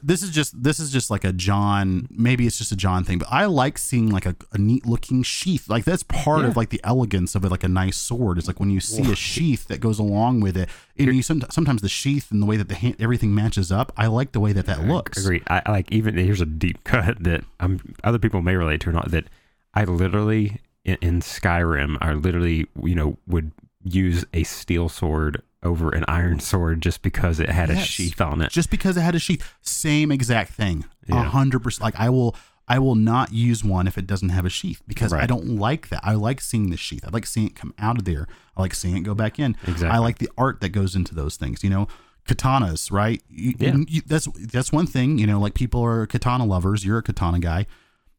this 0.04 0.22
is 0.24 0.32
just 0.32 0.52
this 0.62 0.80
is 0.80 0.92
just 0.92 1.10
like 1.10 1.24
a 1.24 1.32
john 1.32 2.08
maybe 2.10 2.46
it's 2.48 2.58
just 2.58 2.72
a 2.72 2.76
john 2.76 3.04
thing 3.04 3.20
but 3.20 3.28
i 3.32 3.46
like 3.46 3.78
seeing 3.78 4.10
like 4.10 4.26
a, 4.26 4.36
a 4.52 4.58
neat 4.58 4.86
looking 4.86 5.22
sheath 5.24 5.70
like 5.70 5.86
that's 5.86 6.04
part 6.04 6.42
Yeah. 6.42 6.48
of 6.48 6.58
like 6.58 6.70
the 6.70 6.82
elegance 6.84 7.36
of 7.36 7.46
it 7.46 7.50
like 7.52 7.64
a 7.64 7.68
nice 7.70 7.96
sword 7.96 8.38
it's 8.40 8.48
like 8.48 8.60
when 8.60 8.72
you 8.72 8.80
see 8.80 9.10
a 9.12 9.16
sheath 9.16 9.68
that 9.68 9.80
goes 9.80 10.00
along 10.00 10.40
with 10.42 10.58
it 10.58 10.68
and 10.98 11.14
you 11.16 11.22
some, 11.22 11.42
sometimes 11.52 11.82
the 11.84 11.90
sheath 11.90 12.32
and 12.32 12.42
the 12.42 12.46
way 12.48 12.58
that 12.58 12.68
the 12.68 12.76
hand, 12.76 12.96
everything 13.00 13.34
matches 13.36 13.72
up 13.72 13.92
i 13.96 14.08
like 14.08 14.32
the 14.32 14.40
way 14.40 14.52
that 14.54 14.66
that 14.66 14.86
looks 14.86 15.24
Agreed. 15.24 15.44
I 15.48 15.62
I 15.66 15.72
like 15.72 15.92
even 15.92 16.18
here's 16.18 16.42
a 16.42 16.46
deep 16.48 16.84
cut 16.94 17.24
that 17.24 17.44
um 17.60 17.80
other 18.04 18.20
people 18.20 18.42
may 18.42 18.56
relate 18.56 18.82
to 18.82 18.90
or 18.90 18.94
not 18.94 19.12
that 19.12 19.26
I 19.74 19.84
literally 19.84 20.62
in, 20.84 20.98
in 21.02 21.20
Skyrim, 21.22 21.98
I 22.02 22.14
literally 22.14 22.66
you 22.84 22.96
know 22.96 23.18
would 23.28 23.52
use 23.84 24.26
a 24.34 24.44
steel 24.44 24.90
sword 24.90 25.42
over 25.68 25.90
an 25.92 26.04
iron 26.08 26.40
sword 26.40 26.82
just 26.82 27.02
because 27.04 27.40
it 27.40 27.50
had 27.50 27.70
a 27.70 27.78
sheath 27.80 28.20
on 28.22 28.42
it. 28.42 28.50
just 28.52 28.72
because 28.72 28.98
it 28.98 29.02
had 29.02 29.14
a 29.14 29.20
sheath. 29.20 29.44
Same 29.62 30.12
exact 30.12 30.54
thing. 30.54 30.86
A 31.10 31.22
hundred 31.24 31.60
percent. 31.62 31.84
Like 31.84 32.00
I 32.00 32.10
will, 32.10 32.36
I 32.68 32.80
will 32.80 32.96
not 32.96 33.32
use 33.32 33.64
one 33.64 33.86
if 33.88 33.98
it 33.98 34.08
doesn't 34.08 34.30
have 34.30 34.46
a 34.46 34.50
sheath 34.50 34.82
because 34.88 35.14
I 35.14 35.26
don't 35.28 35.48
like 35.60 35.90
that. 35.90 36.02
I 36.04 36.16
like 36.16 36.42
seeing 36.42 36.70
the 36.72 36.78
sheath. 36.78 37.06
I 37.06 37.10
like 37.12 37.26
seeing 37.26 37.48
it 37.48 37.56
come 37.56 37.74
out 37.78 37.98
of 38.00 38.06
there. 38.06 38.28
I 38.58 38.62
like 38.62 38.74
seeing 38.74 38.98
it 38.98 39.02
go 39.02 39.14
back 39.14 39.38
in. 39.40 39.56
Exactly. 39.68 39.90
I 39.90 40.00
like 40.00 40.18
the 40.18 40.30
art 40.38 40.60
that 40.62 40.70
goes 40.70 40.96
into 40.96 41.14
those 41.16 41.36
things. 41.38 41.64
You 41.64 41.70
know, 41.70 41.88
katanas, 42.28 42.92
right? 42.92 43.22
You- 43.30 43.56
Yeah. 43.60 43.76
you- 43.88 44.02
that's 44.06 44.28
that's 44.52 44.72
one 44.72 44.88
thing. 44.88 45.18
You 45.18 45.28
know, 45.28 45.40
like 45.40 45.54
people 45.54 45.82
are 45.84 46.06
katana 46.08 46.46
lovers. 46.46 46.84
You're 46.84 46.98
a 46.98 47.04
katana 47.04 47.40
guy, 47.40 47.68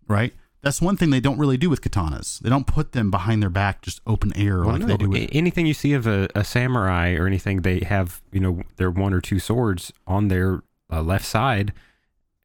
right? 0.07 0.33
That's 0.61 0.83
one 0.83 0.97
thing 0.97 1.11
they 1.11 1.21
don't 1.21 1.39
really 1.39 1.57
do 1.57 1.71
with 1.71 1.83
katanas. 1.83 2.41
They 2.41 2.49
don't 2.49 2.67
put 2.67 2.93
them 2.93 3.11
behind 3.11 3.43
their 3.43 3.51
back, 3.51 3.83
just 3.83 4.01
open 4.07 4.37
air 4.37 4.61
Well, 4.61 4.73
like 4.73 4.81
no, 4.81 4.87
they 4.89 4.97
do 4.97 5.09
with 5.09 5.29
anything 5.33 5.67
you 5.67 5.75
see 5.75 5.93
of 5.93 6.07
a, 6.07 6.29
a 6.35 6.43
samurai 6.43 7.15
or 7.15 7.27
anything, 7.27 7.63
they 7.63 7.81
have 7.81 8.21
you 8.33 8.41
know 8.41 8.63
their 8.77 8.91
one 8.91 9.13
or 9.13 9.21
two 9.21 9.39
swords 9.39 9.93
on 10.07 10.29
their 10.29 10.63
uh, 10.93 11.03
left 11.03 11.25
side, 11.25 11.73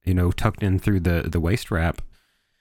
you 0.06 0.13
know, 0.13 0.32
tucked 0.32 0.62
in 0.62 0.78
through 0.80 0.99
the 0.99 1.23
the 1.23 1.39
waist 1.39 1.71
wrap 1.71 2.02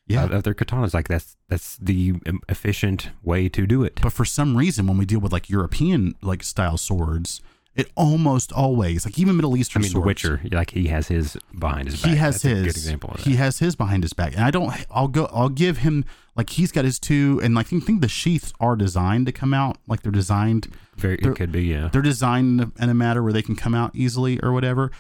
yeah. 0.07 0.25
of, 0.25 0.43
their 0.43 0.55
katanas. 0.55 0.95
Like 0.95 1.09
that's 1.09 1.37
that's 1.49 1.77
the 1.77 2.15
um, 2.27 2.41
efficient 2.49 3.11
way 3.23 3.49
to 3.49 3.67
do 3.67 3.83
it. 3.85 4.01
But 4.03 4.13
for 4.13 4.25
some 4.25 4.57
reason, 4.57 4.87
when 4.87 4.99
we 4.99 5.05
deal 5.05 5.21
with 5.21 5.33
like 5.33 5.49
European 5.49 6.15
like 6.23 6.43
style 6.43 6.79
swords, 6.79 7.41
it 7.75 7.91
almost 7.97 8.53
always 8.53 9.05
like 9.07 9.19
even 9.19 9.37
Middle 9.37 9.57
Eastern. 9.57 9.83
I 9.83 9.85
mean, 9.85 9.93
The. 9.95 10.01
Witcher, 10.01 10.41
like 10.51 10.71
he 10.73 10.89
has 10.89 11.09
his 11.09 11.37
behind 11.59 11.89
his 11.89 12.03
back. 12.03 12.11
He 12.11 12.17
has 12.17 12.35
That's 12.43 12.55
his. 12.55 12.61
good 12.67 12.67
example 12.77 13.11
of 13.11 13.17
that. 13.19 13.27
He 13.27 13.37
has 13.37 13.59
his 13.61 13.77
behind 13.77 14.03
his 14.05 14.13
back, 14.13 14.35
and 14.35 14.45
I 14.45 14.51
don't. 14.51 14.73
I'll 14.91 15.09
go. 15.09 15.29
I'll 15.33 15.49
give 15.49 15.79
him 15.79 16.05
like 16.37 16.51
he's 16.51 16.71
got 16.73 16.85
his 16.85 16.99
two, 16.99 17.41
and 17.43 17.55
like, 17.55 17.67
I 17.67 17.71
think, 17.71 17.85
think 17.85 18.01
the 18.03 18.09
sheaths 18.09 18.53
are 18.61 18.77
designed 18.77 19.27
to 19.27 19.33
come 19.33 19.53
out 19.55 19.79
like 19.87 20.03
they're 20.03 20.13
designed. 20.13 20.69
Very, 20.97 21.19
they're- 21.23 21.33
it 21.33 21.37
could 21.37 21.53
be, 21.53 21.65
yeah. 21.65 21.89
They're 21.93 22.03
designed 22.03 22.73
in 22.79 22.89
a 22.91 22.95
matter 22.95 23.23
where 23.23 23.33
they 23.33 23.43
can 23.43 23.57
come 23.57 23.75
out 23.75 23.91
easily 23.95 24.39
or 24.43 24.53
whatever. 24.53 24.91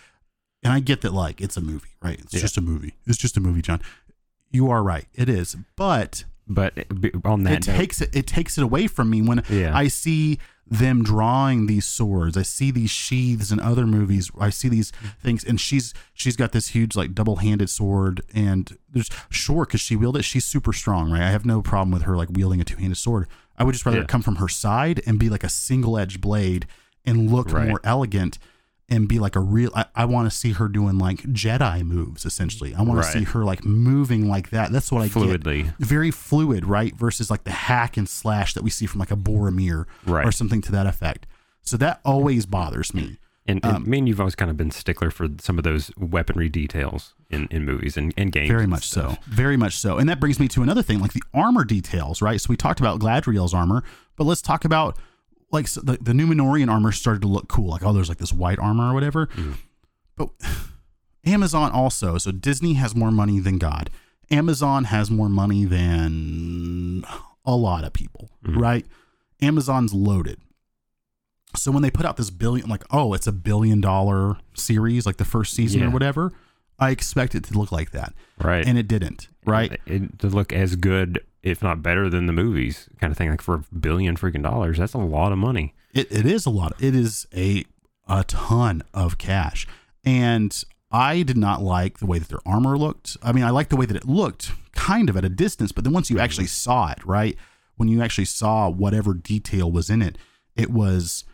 And 0.62 0.72
I 0.72 0.80
get 0.80 1.00
that 1.02 1.12
like 1.12 1.40
it's 1.40 1.56
a 1.56 1.60
movie, 1.60 1.88
right? 2.02 2.18
It's 2.20 2.32
Yeah. 2.34 2.40
just 2.40 2.56
a 2.56 2.60
movie. 2.60 2.94
It's 3.06 3.18
just 3.18 3.36
a 3.36 3.40
movie, 3.40 3.62
Jon. 3.62 3.80
You 4.50 4.70
are 4.70 4.82
right. 4.82 5.06
It 5.14 5.28
is, 5.28 5.56
but 5.76 6.24
But 6.46 6.76
eh, 6.78 6.84
on 7.24 7.42
that 7.44 7.52
it 7.52 7.66
note, 7.68 7.76
takes 7.76 8.00
it 8.00 8.14
it 8.14 8.26
takes 8.26 8.56
it 8.58 8.62
away 8.64 8.86
from 8.86 9.10
me 9.10 9.22
when 9.22 9.42
Yeah. 9.50 9.76
I 9.76 9.88
see 9.88 10.38
them 10.66 11.02
drawing 11.02 11.66
these 11.66 11.84
swords. 11.84 12.36
I 12.36 12.42
see 12.42 12.70
these 12.70 12.90
sheaths 12.90 13.50
in 13.50 13.60
other 13.60 13.86
movies. 13.86 14.30
I 14.40 14.50
see 14.50 14.68
these 14.68 14.90
things, 15.22 15.44
and 15.44 15.60
she's 15.60 15.92
she's 16.14 16.36
got 16.36 16.52
this 16.52 16.68
huge 16.68 16.96
like 16.96 17.14
double 17.14 17.36
handed 17.36 17.68
sword, 17.68 18.22
and 18.34 18.76
there's 18.90 19.10
sure 19.28 19.66
because 19.66 19.80
she 19.80 19.96
wielded 19.96 20.20
it, 20.20 20.22
she's 20.22 20.44
super 20.44 20.72
strong, 20.72 21.10
right? 21.10 21.22
I 21.22 21.30
have 21.30 21.44
no 21.44 21.60
problem 21.62 21.90
with 21.90 22.02
her 22.02 22.16
like 22.16 22.30
wielding 22.30 22.60
a 22.60 22.64
two 22.64 22.76
handed 22.76 22.96
sword. 22.96 23.26
I 23.58 23.64
would 23.64 23.72
just 23.72 23.84
rather 23.84 23.98
Yeah. 23.98 24.04
come 24.06 24.22
from 24.22 24.36
her 24.36 24.48
side 24.48 25.02
and 25.06 25.18
be 25.18 25.28
like 25.28 25.44
a 25.44 25.48
single 25.50 25.98
edged 25.98 26.20
blade 26.20 26.66
and 27.04 27.30
look 27.30 27.52
Right. 27.52 27.68
more 27.68 27.80
elegant. 27.84 28.38
And 28.94 29.08
be 29.08 29.18
like 29.18 29.36
a 29.36 29.40
real. 29.40 29.70
I, 29.74 29.86
I 29.96 30.04
want 30.04 30.30
to 30.30 30.36
see 30.36 30.52
her 30.52 30.68
doing 30.68 30.98
like 30.98 31.22
Jedi 31.22 31.82
moves. 31.82 32.26
Essentially, 32.26 32.74
I 32.74 32.82
want 32.82 32.98
Right. 32.98 33.06
to 33.12 33.18
see 33.20 33.24
her 33.24 33.42
like 33.44 33.64
moving 33.64 34.28
like 34.28 34.50
that. 34.50 34.70
That's 34.70 34.92
what 34.92 35.00
I 35.02 35.08
get 35.08 35.14
fluidly. 35.16 35.74
very 35.78 36.10
fluid, 36.10 36.66
right? 36.66 36.94
Versus 36.96 37.30
like 37.30 37.44
the 37.44 37.52
hack 37.52 37.96
and 37.96 38.06
slash 38.08 38.52
that 38.54 38.62
we 38.62 38.68
see 38.70 38.84
from 38.86 38.98
like 39.00 39.10
a 39.10 39.16
Boromir 39.16 39.86
Right. 40.06 40.26
or 40.26 40.30
something 40.32 40.60
to 40.62 40.72
that 40.72 40.86
effect. 40.86 41.26
So 41.62 41.76
that 41.78 42.00
always 42.04 42.44
bothers 42.44 42.92
me. 42.92 43.18
And, 43.46 43.58
and 43.64 43.76
Um, 43.76 43.88
me 43.90 43.98
and 43.98 44.08
you've 44.08 44.20
always 44.20 44.34
kind 44.36 44.50
of 44.50 44.56
been 44.56 44.70
stickler 44.70 45.10
for 45.10 45.26
some 45.40 45.58
of 45.58 45.64
those 45.64 45.90
weaponry 45.96 46.48
details 46.48 47.14
in, 47.30 47.48
in 47.50 47.64
movies 47.64 47.96
and, 47.96 48.12
and 48.16 48.30
games. 48.30 48.48
Very 48.48 48.64
and 48.64 48.70
much 48.70 48.86
stuff. 48.88 49.14
so. 49.14 49.18
Very 49.26 49.56
much 49.56 49.78
so. 49.78 49.96
And 49.98 50.08
that 50.08 50.20
brings 50.20 50.38
me 50.38 50.46
to 50.48 50.62
another 50.62 50.82
thing, 50.82 51.00
like 51.00 51.12
the 51.12 51.22
armor 51.34 51.64
details, 51.64 52.20
right? 52.22 52.40
So 52.40 52.48
we 52.50 52.56
talked 52.56 52.78
about 52.78 53.00
Gladriel's 53.00 53.54
armor, 53.54 53.82
but 54.16 54.24
let's 54.24 54.42
talk 54.42 54.64
about 54.64 54.96
like 55.52 55.68
so 55.68 55.80
the, 55.82 55.92
the 56.00 56.12
Numenorean 56.12 56.70
armor 56.70 56.92
started 56.92 57.22
to 57.22 57.28
look 57.28 57.48
cool. 57.48 57.68
Like, 57.70 57.84
oh, 57.84 57.92
there's 57.92 58.08
like 58.08 58.18
this 58.18 58.32
white 58.32 58.58
armor 58.58 58.90
or 58.90 58.94
whatever. 58.94 59.26
Mm. 59.28 59.54
But 60.16 60.30
Amazon 61.24 61.70
also, 61.72 62.18
so 62.18 62.30
Disney 62.32 62.74
has 62.74 62.94
more 62.94 63.10
money 63.10 63.38
than 63.38 63.58
God. 63.58 63.90
Amazon 64.30 64.84
has 64.84 65.10
more 65.10 65.28
money 65.28 65.64
than 65.64 67.04
a 67.44 67.54
lot 67.56 67.84
of 67.84 67.92
people, 67.92 68.30
Mhm. 68.44 68.60
right? 68.60 68.86
Amazon's 69.40 69.92
loaded. 69.92 70.38
So 71.54 71.70
when 71.70 71.82
they 71.82 71.90
put 71.90 72.06
out 72.06 72.16
this 72.16 72.30
billion, 72.30 72.68
like, 72.68 72.84
oh, 72.90 73.12
it's 73.12 73.26
a 73.26 73.32
billion 73.32 73.80
dollar 73.80 74.36
series, 74.54 75.04
like 75.04 75.18
the 75.18 75.24
first 75.24 75.52
season 75.54 75.82
or 75.82 75.90
whatever, 75.90 76.32
I 76.78 76.90
expect 76.90 77.34
it 77.34 77.44
to 77.44 77.58
look 77.58 77.70
like 77.70 77.90
that. 77.90 78.14
Right. 78.40 78.64
And 78.66 78.78
it 78.78 78.88
didn't, 78.88 79.28
right? 79.44 79.72
It, 79.72 79.80
it- 79.86 80.18
to 80.20 80.28
look 80.28 80.52
as 80.52 80.76
good, 80.76 81.20
if 81.42 81.62
not 81.62 81.82
better 81.82 82.08
than 82.08 82.26
the 82.26 82.32
movies, 82.32 82.88
kind 83.00 83.10
of 83.10 83.16
thing. 83.16 83.30
Like 83.30 83.42
for 83.42 83.54
a 83.56 83.74
billion 83.74 84.16
freaking 84.16 84.42
dollars, 84.42 84.78
that's 84.78 84.94
a 84.94 84.98
lot 84.98 85.32
of 85.32 85.38
money. 85.38 85.74
It, 85.92 86.10
it 86.10 86.24
is 86.26 86.46
a 86.46 86.50
lot. 86.50 86.72
It 86.80 86.94
is 86.94 87.26
a 87.34 87.64
a 88.08 88.24
ton 88.24 88.82
of 88.92 89.18
cash, 89.18 89.66
and 90.04 90.62
I 90.90 91.22
did 91.22 91.36
not 91.36 91.62
like 91.62 91.98
the 91.98 92.06
way 92.06 92.18
that 92.18 92.28
their 92.28 92.40
armor 92.46 92.76
looked. 92.76 93.16
I 93.22 93.32
mean, 93.32 93.44
I 93.44 93.50
liked 93.50 93.70
the 93.70 93.76
way 93.76 93.86
that 93.86 93.96
it 93.96 94.06
looked, 94.06 94.52
kind 94.72 95.08
of 95.08 95.16
at 95.16 95.24
a 95.24 95.28
distance, 95.28 95.72
but 95.72 95.84
then 95.84 95.92
once 95.92 96.10
you 96.10 96.18
actually 96.18 96.46
saw 96.48 96.90
it, 96.92 97.04
right? 97.06 97.36
When 97.76 97.88
you 97.88 98.02
actually 98.02 98.26
saw 98.26 98.68
whatever 98.68 99.14
detail 99.14 99.70
was 99.72 99.88
in 99.90 100.02
it, 100.02 100.18
it 100.56 100.70
was 100.70 101.24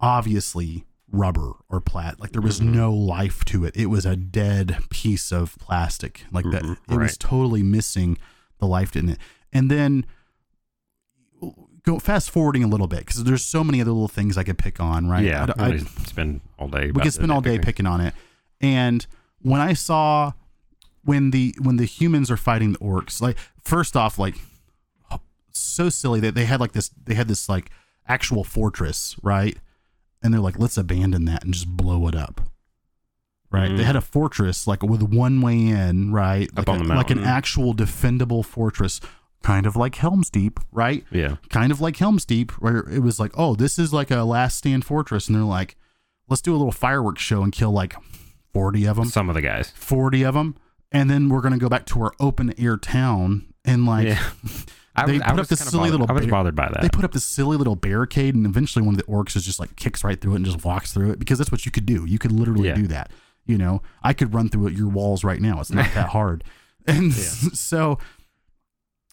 obviously 0.00 0.84
rubber 1.10 1.52
or 1.68 1.80
plat. 1.80 2.18
Like 2.20 2.32
there 2.32 2.42
was 2.42 2.60
Mhm. 2.60 2.74
no 2.74 2.92
life 2.92 3.44
to 3.46 3.64
it. 3.64 3.76
It 3.76 3.86
was 3.86 4.04
a 4.04 4.16
dead 4.16 4.78
piece 4.90 5.30
of 5.30 5.56
plastic. 5.58 6.24
Like 6.32 6.44
that. 6.50 6.62
Mhm, 6.62 6.76
It 6.90 6.96
was 6.98 7.16
totally 7.16 7.62
missing 7.62 8.18
the 8.58 8.66
life 8.66 8.96
in 8.96 9.08
it. 9.10 9.18
And 9.54 9.70
then 9.70 10.04
go 11.84 11.98
fast 11.98 12.30
forwarding 12.30 12.64
a 12.64 12.66
little 12.66 12.86
bit 12.86 13.00
because 13.00 13.22
there's 13.24 13.44
so 13.44 13.62
many 13.62 13.80
other 13.80 13.90
little 13.92 14.08
things 14.08 14.38
I 14.38 14.42
could 14.42 14.58
pick 14.58 14.80
on, 14.80 15.08
right? 15.08 15.24
Yeah. 15.24 15.46
I- 15.58 15.64
I- 15.64 15.78
spend 16.06 16.40
all 16.58 16.68
day. 16.68 16.86
we 16.90 17.02
could 17.02 17.12
spend 17.12 17.30
all 17.30 17.40
day 17.40 17.58
picking 17.58 17.86
on 17.86 18.00
it. 18.00 18.14
And 18.60 19.06
when 19.42 19.60
I 19.60 19.74
saw 19.74 20.32
when 21.04 21.30
the 21.32 21.54
when 21.60 21.76
the 21.76 21.84
humans 21.84 22.30
are 22.30 22.36
fighting 22.36 22.72
the 22.72 22.78
orcs, 22.78 23.20
like 23.20 23.36
first 23.62 23.94
off, 23.96 24.18
like 24.18 24.36
so 25.50 25.88
silly 25.88 26.18
that 26.20 26.34
they 26.34 26.46
had 26.46 26.60
like 26.60 26.72
this 26.72 26.88
they 27.04 27.14
had 27.14 27.28
this 27.28 27.48
like 27.48 27.70
actual 28.08 28.42
fortress, 28.44 29.16
right? 29.22 29.56
And 30.22 30.32
they're 30.32 30.40
like, 30.40 30.58
let's 30.58 30.78
abandon 30.78 31.26
that 31.26 31.44
and 31.44 31.52
just 31.52 31.68
blow 31.68 32.08
it 32.08 32.14
up. 32.14 32.40
Right? 33.52 33.70
Mhm. 33.70 33.76
They 33.76 33.84
had 33.84 33.94
a 33.96 34.00
fortress 34.00 34.66
like 34.66 34.82
with 34.82 35.02
one 35.02 35.42
way 35.42 35.66
in, 35.66 36.12
right? 36.12 36.48
Up 36.56 36.66
like, 36.66 36.80
a- 36.80 36.84
like 36.96 37.10
an 37.10 37.18
actual 37.22 37.74
defendable 37.74 38.42
fortress, 38.44 39.00
kind 39.44 39.66
of 39.66 39.76
like 39.76 39.94
Helm's 39.96 40.30
Deep, 40.30 40.58
right? 40.72 41.04
Yeah. 41.10 41.36
kind 41.50 41.70
of 41.70 41.80
like 41.80 41.96
Helm's 41.98 42.24
Deep, 42.24 42.50
where 42.52 42.78
it 42.90 43.00
was 43.00 43.20
like, 43.20 43.30
oh, 43.36 43.54
this 43.54 43.78
is 43.78 43.92
like 43.92 44.10
a 44.10 44.24
last 44.24 44.56
stand 44.58 44.84
fortress, 44.84 45.28
and 45.28 45.36
they're 45.36 45.42
like, 45.44 45.76
let's 46.28 46.42
do 46.42 46.52
a 46.52 46.56
little 46.56 46.72
fireworks 46.72 47.22
show 47.22 47.42
and 47.42 47.52
kill 47.52 47.70
like 47.70 47.94
forty 48.52 48.86
of 48.86 48.96
them, 48.96 49.06
Some 49.06 49.28
of 49.28 49.34
the 49.34 49.42
guys. 49.42 49.70
forty 49.76 50.22
of 50.24 50.34
them, 50.34 50.56
and 50.90 51.08
then 51.10 51.28
we're 51.28 51.40
gonna 51.42 51.58
go 51.58 51.68
back 51.68 51.86
to 51.86 52.00
our 52.02 52.12
open 52.18 52.54
air 52.58 52.76
town 52.76 53.46
and 53.64 53.86
like 53.86 54.08
yeah. 54.08 54.22
I 54.96 55.06
they 55.06 55.16
I 55.16 55.18
put 55.18 55.28
up 55.32 55.36
was 55.38 55.48
this 55.48 55.60
silly 55.60 55.90
bothered- 55.90 56.00
little 56.00 56.06
I 56.08 56.12
was 56.20 56.26
bothered 56.28 56.54
by 56.54 56.68
that. 56.72 56.80
they 56.82 56.88
put 56.88 57.04
up 57.04 57.10
this 57.12 57.24
silly 57.24 57.56
little 57.56 57.74
barricade, 57.76 58.34
and 58.34 58.46
eventually 58.46 58.84
one 58.84 58.94
of 58.94 58.98
the 58.98 59.12
orcs 59.12 59.34
is 59.36 59.44
just 59.44 59.58
like 59.60 59.74
kicks 59.76 60.04
right 60.04 60.20
through 60.20 60.32
it 60.32 60.36
and 60.36 60.44
just 60.44 60.64
walks 60.64 60.92
through 60.92 61.10
it 61.10 61.18
because 61.18 61.38
that's 61.38 61.50
what 61.52 61.66
you 61.66 61.72
could 61.72 61.84
do. 61.84 62.04
You 62.06 62.18
could 62.18 62.32
literally 62.32 62.68
Yeah. 62.68 62.74
do 62.76 62.86
that. 62.86 63.10
You 63.44 63.58
know, 63.58 63.82
I 64.02 64.12
could 64.14 64.32
run 64.32 64.48
through 64.48 64.68
your 64.68 64.88
walls 64.88 65.22
right 65.24 65.40
now. 65.40 65.60
It's 65.60 65.70
not 65.72 65.90
that 65.94 66.10
hard, 66.10 66.44
and 66.86 67.06
Yeah. 67.06 67.12
so 67.54 67.98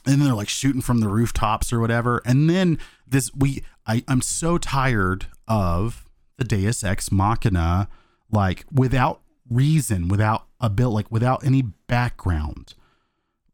and 0.06 0.16
then 0.16 0.26
they're 0.26 0.34
like 0.36 0.50
shooting 0.50 0.82
from 0.82 1.00
the 1.00 1.08
rooftops 1.10 1.72
or 1.72 1.80
whatever. 1.80 2.22
And 2.26 2.50
then 2.50 2.80
this 3.08 3.32
we 3.36 3.64
I, 3.86 4.04
I'm 4.08 4.22
so 4.22 4.58
tired 4.58 5.28
of 5.48 6.08
the 6.38 6.44
Deus 6.44 6.84
Ex 6.84 7.12
Machina, 7.12 7.88
like 8.32 8.66
without 8.72 9.22
reason, 9.50 10.08
without 10.08 10.46
a 10.60 10.70
bill, 10.70 10.92
like 10.92 11.12
without 11.12 11.46
any 11.46 11.62
background. 11.62 12.74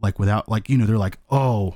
Like 0.01 0.19
without 0.19 0.47
like, 0.47 0.69
you 0.69 0.77
know, 0.77 0.86
they're 0.86 0.97
like, 0.97 1.17
oh, 1.31 1.75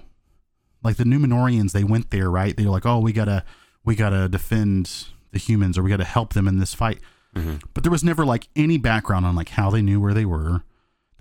like 0.83 0.97
the 0.97 1.03
Numenoreans, 1.03 1.71
they 1.71 1.83
went 1.83 2.11
there, 2.11 2.29
right? 2.29 2.55
They're 2.55 2.69
like, 2.69 2.85
oh, 2.85 2.99
we 2.99 3.13
gotta 3.13 3.43
we 3.83 3.95
gotta 3.95 4.29
defend 4.29 5.07
the 5.31 5.39
humans 5.39 5.77
or 5.77 5.83
we 5.83 5.89
gotta 5.89 6.03
help 6.03 6.33
them 6.33 6.47
in 6.47 6.59
this 6.59 6.73
fight. 6.73 6.99
Mhm. 7.35 7.61
But 7.73 7.83
there 7.83 7.91
was 7.91 8.03
never 8.03 8.25
like 8.25 8.47
any 8.55 8.77
background 8.77 9.25
on 9.25 9.35
like 9.35 9.49
how 9.49 9.69
they 9.71 9.81
knew 9.81 9.99
where 9.99 10.13
they 10.13 10.25
were. 10.25 10.63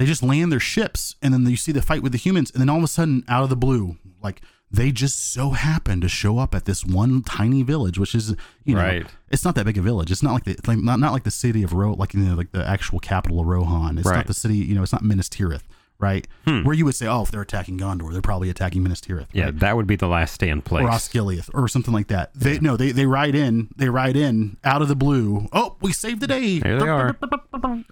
They 0.01 0.07
just 0.07 0.23
land 0.23 0.51
their 0.51 0.59
ships 0.61 1.15
and 1.21 1.35
then 1.35 1.47
you 1.47 1.57
see 1.57 1.73
the 1.73 1.83
fight 1.83 2.03
with 2.03 2.13
the 2.13 2.19
humans, 2.19 2.51
and 2.51 2.59
then 2.61 2.71
all 2.71 2.79
of 2.79 2.83
a 2.85 2.89
sudden, 2.89 3.23
out 3.29 3.43
of 3.45 3.51
the 3.51 3.55
blue, 3.57 3.99
like 4.23 4.41
they 4.71 4.93
just 4.93 5.33
so 5.35 5.51
happen 5.51 6.01
to 6.01 6.09
show 6.09 6.39
up 6.39 6.55
at 6.55 6.65
this 6.65 6.87
one 6.87 7.23
tiny 7.23 7.63
village, 7.63 7.99
which 7.99 8.15
is 8.15 8.35
you 8.65 8.75
know 8.77 8.81
Right. 8.81 9.07
it's 9.29 9.45
not 9.45 9.55
that 9.57 9.67
big 9.67 9.77
a 9.77 9.83
village. 9.83 10.11
It's 10.11 10.23
not 10.23 10.33
like 10.33 10.45
the 10.45 10.57
like 10.67 10.79
not, 10.79 11.01
not 11.01 11.13
like 11.13 11.25
the 11.25 11.31
city 11.31 11.63
of 11.63 11.75
Ro 11.75 11.93
like 11.93 12.15
you 12.15 12.21
know 12.21 12.35
like 12.35 12.53
the 12.53 12.67
actual 12.67 12.99
capital 12.99 13.41
of 13.41 13.47
Rohan. 13.47 13.99
It's 13.99 14.07
Right. 14.09 14.17
not 14.17 14.27
the 14.27 14.33
city, 14.33 14.57
you 14.57 14.75
know, 14.75 14.83
it's 14.83 14.93
not 14.93 15.05
Minas 15.05 15.29
Tirith, 15.29 15.65
right? 16.01 16.27
Hmm. 16.47 16.65
Where 16.65 16.75
you 16.75 16.85
would 16.85 16.95
say, 16.95 17.07
oh, 17.07 17.23
if 17.23 17.31
they're 17.31 17.43
attacking 17.43 17.79
Gondor, 17.79 18.13
they're 18.13 18.23
probably 18.23 18.51
attacking 18.51 18.83
Minas 18.83 19.01
Tirith. 19.01 19.27
Yeah, 19.33 19.47
right? 19.47 19.59
that 19.61 19.77
would 19.77 19.87
be 19.87 19.97
the 19.97 20.09
last 20.09 20.35
stand 20.35 20.65
place. 20.65 20.85
or 20.85 20.89
Osgiliath 20.89 21.51
or 21.55 21.69
something 21.69 21.95
like 21.95 22.09
that. 22.09 22.33
They 22.35 22.59
no, 22.59 22.77
they 22.77 22.93
they 22.93 23.07
ride 23.07 23.35
in, 23.35 23.69
they 23.77 23.89
ride 23.89 24.17
in 24.17 24.57
out 24.65 24.83
of 24.83 24.89
the 24.89 24.97
blue. 24.97 25.49
Oh, 25.53 25.77
we 25.81 25.93
saved 25.93 26.21
the 26.21 26.27
day. 26.27 26.61
Here 26.61 26.79
they 26.79 26.89
are. 26.89 27.17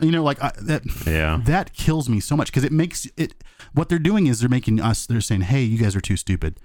You 0.00 0.10
know, 0.10 0.22
like 0.22 0.42
I, 0.42 0.52
that. 0.62 0.82
Yeah. 1.06 1.40
that 1.44 1.72
kills 1.74 2.08
me 2.08 2.20
so 2.20 2.36
much 2.36 2.48
because 2.48 2.64
it 2.64 2.72
makes 2.72 3.06
it. 3.16 3.34
What 3.74 3.88
they're 3.88 3.98
doing 3.98 4.26
is 4.26 4.40
they're 4.40 4.48
making 4.48 4.80
us. 4.80 5.06
They're 5.06 5.20
saying, 5.20 5.42
"Hey, 5.42 5.62
you 5.62 5.78
guys 5.78 5.94
are 5.94 6.00
too 6.00 6.16
stupid. 6.16 6.58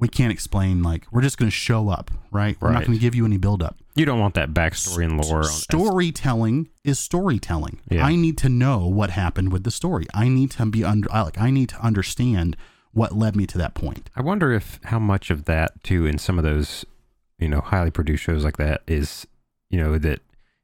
We 0.00 0.08
can't 0.08 0.32
explain. 0.32 0.82
Like, 0.82 1.06
we're 1.12 1.22
just 1.22 1.38
going 1.38 1.50
to 1.50 1.56
show 1.56 1.88
up, 1.88 2.10
right? 2.30 2.56
We're 2.60 2.72
not 2.72 2.84
going 2.84 2.96
to 2.96 3.00
give 3.00 3.14
you 3.14 3.24
any 3.24 3.36
build 3.36 3.62
up. 3.62 3.78
You 3.98 4.04
don't 4.04 4.20
want 4.20 4.34
that 4.34 4.54
backstory 4.54 5.04
and 5.04 5.22
lore. 5.22 5.38
On, 5.38 5.44
Storytelling 5.44 6.68
is 6.84 6.98
storytelling. 6.98 7.80
Yeah. 7.90 8.04
I 8.04 8.14
need 8.14 8.38
to 8.38 8.48
know 8.48 8.86
what 8.86 9.10
happened 9.10 9.52
with 9.52 9.64
the 9.64 9.70
story. 9.70 10.06
I 10.14 10.28
need 10.28 10.52
to 10.52 10.66
be 10.66 10.84
under. 10.84 11.10
I 11.12 11.22
like. 11.22 11.38
I 11.38 11.50
need 11.50 11.68
to 11.70 11.80
understand 11.84 12.56
what 12.92 13.12
led 13.12 13.36
me 13.36 13.46
to 13.48 13.58
that 13.58 13.74
point. 13.74 14.10
I 14.16 14.22
wonder 14.22 14.52
if 14.52 14.80
how 14.84 14.98
much 14.98 15.30
of 15.30 15.44
that 15.44 15.82
too 15.82 16.06
in 16.06 16.18
some 16.18 16.38
of 16.38 16.44
those, 16.44 16.84
you 17.38 17.48
know, 17.48 17.60
highly 17.60 17.90
produced 17.90 18.22
shows 18.22 18.44
like 18.44 18.56
that 18.56 18.82
is, 18.86 19.26
you 19.70 19.80
know, 19.80 19.98
that 19.98 20.20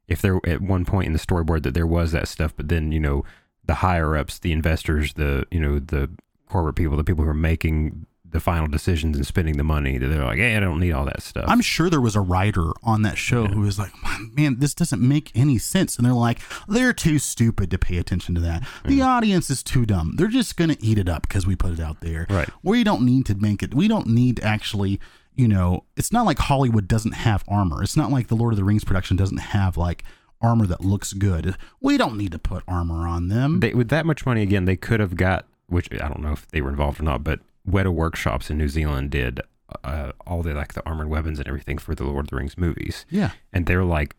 if 0.08 0.20
there 0.22 0.38
at 0.46 0.60
one 0.60 0.84
point 0.84 1.06
in 1.06 1.12
the 1.12 1.18
storyboard 1.18 1.62
that 1.62 1.74
there 1.74 1.86
was 1.86 2.12
that 2.12 2.28
stuff, 2.28 2.54
but 2.56 2.68
then 2.68 2.92
you 2.92 3.00
know 3.00 3.24
the 3.64 3.74
higher 3.74 4.16
ups, 4.16 4.38
the 4.38 4.52
investors, 4.52 5.14
the 5.14 5.46
you 5.50 5.60
know 5.60 5.78
the 5.78 6.10
corporate 6.48 6.76
people, 6.76 6.96
the 6.96 7.04
people 7.04 7.24
who 7.24 7.30
are 7.30 7.34
making 7.34 8.06
the 8.34 8.40
final 8.40 8.66
decisions 8.66 9.16
and 9.16 9.24
spending 9.24 9.56
the 9.56 9.62
money, 9.62 9.96
that 9.96 10.08
they're 10.08 10.24
like, 10.24 10.38
hey, 10.38 10.56
I 10.56 10.60
don't 10.60 10.80
need 10.80 10.90
all 10.90 11.04
that 11.04 11.22
stuff. 11.22 11.44
I'm 11.46 11.60
sure 11.60 11.88
there 11.88 12.00
was 12.00 12.16
a 12.16 12.20
writer 12.20 12.72
on 12.82 13.02
that 13.02 13.16
show 13.16 13.46
who 13.46 13.60
was 13.60 13.78
like, 13.78 13.92
man, 14.32 14.58
this 14.58 14.74
doesn't 14.74 15.00
make 15.00 15.30
any 15.36 15.56
sense. 15.56 15.96
And 15.96 16.04
they're 16.04 16.12
like, 16.12 16.40
they're 16.66 16.92
too 16.92 17.20
stupid 17.20 17.70
to 17.70 17.78
pay 17.78 17.96
attention 17.96 18.34
to 18.34 18.40
that. 18.40 18.66
The 18.84 19.02
audience 19.02 19.50
is 19.50 19.62
too 19.62 19.86
dumb. 19.86 20.16
They're 20.16 20.26
just 20.26 20.56
going 20.56 20.70
to 20.70 20.84
eat 20.84 20.98
it 20.98 21.08
up 21.08 21.28
because 21.28 21.46
we 21.46 21.54
put 21.54 21.74
it 21.74 21.80
out 21.80 22.00
there. 22.00 22.26
Right. 22.28 22.48
We 22.64 22.82
don't 22.82 23.02
need 23.02 23.24
to 23.26 23.36
make 23.36 23.62
it, 23.62 23.72
we 23.72 23.86
don't 23.86 24.08
need 24.08 24.38
to 24.38 24.44
actually, 24.44 24.98
you 25.36 25.46
know, 25.46 25.84
it's 25.96 26.12
not 26.12 26.26
like 26.26 26.40
Hollywood 26.40 26.88
doesn't 26.88 27.12
have 27.12 27.44
armor. 27.46 27.84
It's 27.84 27.96
not 27.96 28.10
like 28.10 28.26
the 28.26 28.34
Lord 28.34 28.52
of 28.52 28.56
the 28.56 28.64
Rings 28.64 28.82
production 28.82 29.16
doesn't 29.16 29.38
have 29.38 29.76
like 29.76 30.02
armor 30.42 30.66
that 30.66 30.80
looks 30.80 31.12
good. 31.12 31.56
We 31.80 31.96
don't 31.96 32.18
need 32.18 32.32
to 32.32 32.40
put 32.40 32.64
armor 32.66 33.06
on 33.06 33.28
them. 33.28 33.60
they, 33.60 33.74
with 33.74 33.90
that 33.90 34.06
much 34.06 34.26
money 34.26 34.42
again, 34.42 34.64
they 34.64 34.76
could 34.76 34.98
have 34.98 35.14
got, 35.14 35.46
which 35.68 35.88
I 35.92 36.08
don't 36.08 36.20
know 36.20 36.32
if 36.32 36.48
they 36.48 36.60
were 36.60 36.70
involved 36.70 36.98
or 36.98 37.04
not, 37.04 37.22
but 37.22 37.38
Weta 37.68 37.92
Workshops 37.92 38.50
in 38.50 38.58
New 38.58 38.68
Zealand 38.68 39.10
did 39.10 39.40
uh, 39.82 40.12
all 40.26 40.42
the 40.42 40.54
like 40.54 40.74
the 40.74 40.84
armored 40.86 41.08
weapons 41.08 41.38
and 41.38 41.48
everything 41.48 41.78
for 41.78 41.94
the 41.94 42.04
Lord 42.04 42.26
of 42.26 42.30
the 42.30 42.36
Rings 42.36 42.58
movies. 42.58 43.06
yeah. 43.10 43.30
and 43.52 43.66
they're 43.66 43.84
like 43.84 44.16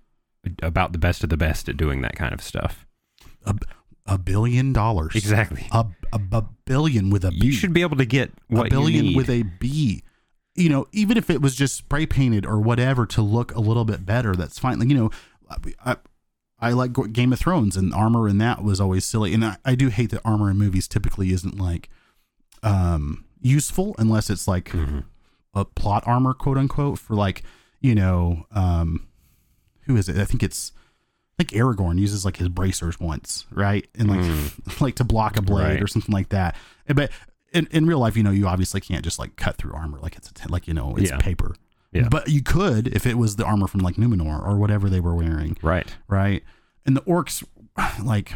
about 0.62 0.92
the 0.92 0.98
best 0.98 1.24
of 1.24 1.30
the 1.30 1.38
best 1.38 1.70
at 1.70 1.78
doing 1.78 2.02
that 2.02 2.16
kind 2.16 2.34
of 2.34 2.42
stuff. 2.42 2.86
A, 3.46 3.56
a 4.06 4.18
billion 4.18 4.74
dollars. 4.74 5.16
Exactly. 5.16 5.68
A, 5.72 5.86
a, 6.14 6.22
a 6.32 6.42
billion 6.66 7.10
with 7.10 7.26
a 7.26 7.32
B. 7.32 7.48
You 7.48 7.52
should 7.52 7.74
be 7.74 7.82
able 7.82 7.98
to 7.98 8.06
get 8.06 8.32
what 8.48 8.68
a 8.68 8.70
billion 8.70 9.16
with 9.16 9.30
a 9.30 9.44
B. 9.44 10.04
You 10.56 10.70
know, 10.70 10.88
even 10.92 11.18
if 11.18 11.30
it 11.30 11.42
was 11.42 11.56
just 11.56 11.76
spray 11.76 12.06
painted 12.06 12.46
or 12.46 12.60
whatever 12.60 13.06
to 13.08 13.22
look 13.22 13.54
a 13.56 13.60
little 13.60 13.86
bit 13.86 14.06
better, 14.06 14.36
that's 14.36 14.58
fine. 14.58 14.80
Like, 14.80 14.90
you 14.90 14.96
know, 14.96 15.10
I, 15.84 15.98
I 16.60 16.72
like 16.72 16.94
Game 17.12 17.34
of 17.34 17.40
Thrones 17.40 17.76
and 17.76 17.94
armor 17.94 18.28
and 18.28 18.40
that 18.40 18.64
was 18.64 18.80
always 18.80 19.06
silly. 19.06 19.34
And 19.34 19.44
I, 19.44 19.58
I 19.66 19.76
do 19.76 19.90
hate 19.90 20.12
that 20.12 20.22
armor 20.24 20.50
in 20.50 20.58
movies 20.58 20.88
typically 20.88 21.34
isn't 21.34 21.60
like 21.60 21.90
um, 22.64 23.25
useful 23.46 23.96
unless 24.00 24.30
it's 24.30 24.48
like 24.48 24.70
Mhm. 24.70 25.04
a 25.54 25.66
plot 25.66 26.04
armor, 26.06 26.34
quote 26.34 26.58
unquote, 26.58 26.98
for 27.00 27.16
like, 27.16 27.44
you 27.80 27.94
know, 27.96 28.46
um, 28.52 29.08
who 29.82 29.96
is 29.96 30.10
it? 30.10 30.18
I 30.18 30.26
think 30.26 30.42
it's, 30.44 30.72
like 31.38 31.50
Aragorn 31.50 32.00
uses 32.00 32.24
like 32.24 32.38
his 32.38 32.48
bracers 32.50 32.98
once, 33.00 33.46
right? 33.52 33.86
And 33.96 34.10
like, 34.10 34.82
like 34.82 34.96
to 34.96 35.04
block 35.04 35.38
a 35.38 35.42
blade 35.42 35.66
Mm. 35.66 35.70
Right. 35.70 35.84
or 35.84 35.88
something 35.88 36.14
like 36.14 36.30
that. 36.30 36.56
But 36.88 37.12
in, 37.54 37.68
in 37.72 37.86
real 37.86 38.00
life, 38.00 38.16
you 38.18 38.24
know, 38.24 38.32
you 38.32 38.48
obviously 38.48 38.80
can't 38.82 39.04
just 39.04 39.20
like 39.20 39.36
cut 39.36 39.58
through 39.58 39.74
armor 39.74 40.00
like 40.02 40.16
it's 40.16 40.30
a 40.30 40.50
like 40.52 40.68
you 40.68 40.74
know 40.74 40.96
it's 40.96 41.12
Yeah. 41.12 41.18
paper. 41.18 41.56
Yeah. 41.92 42.08
But 42.10 42.30
you 42.30 42.42
could 42.42 42.88
if 42.88 43.06
it 43.06 43.18
was 43.18 43.36
the 43.36 43.46
armor 43.46 43.68
from 43.68 43.82
like 43.82 43.96
Numenor 43.96 44.46
or 44.46 44.58
whatever 44.58 44.90
they 44.90 45.00
were 45.02 45.14
wearing, 45.16 45.56
Right. 45.62 45.94
right? 46.08 46.42
And 46.86 46.96
the 46.98 47.02
orcs, 47.02 47.44
like, 48.04 48.34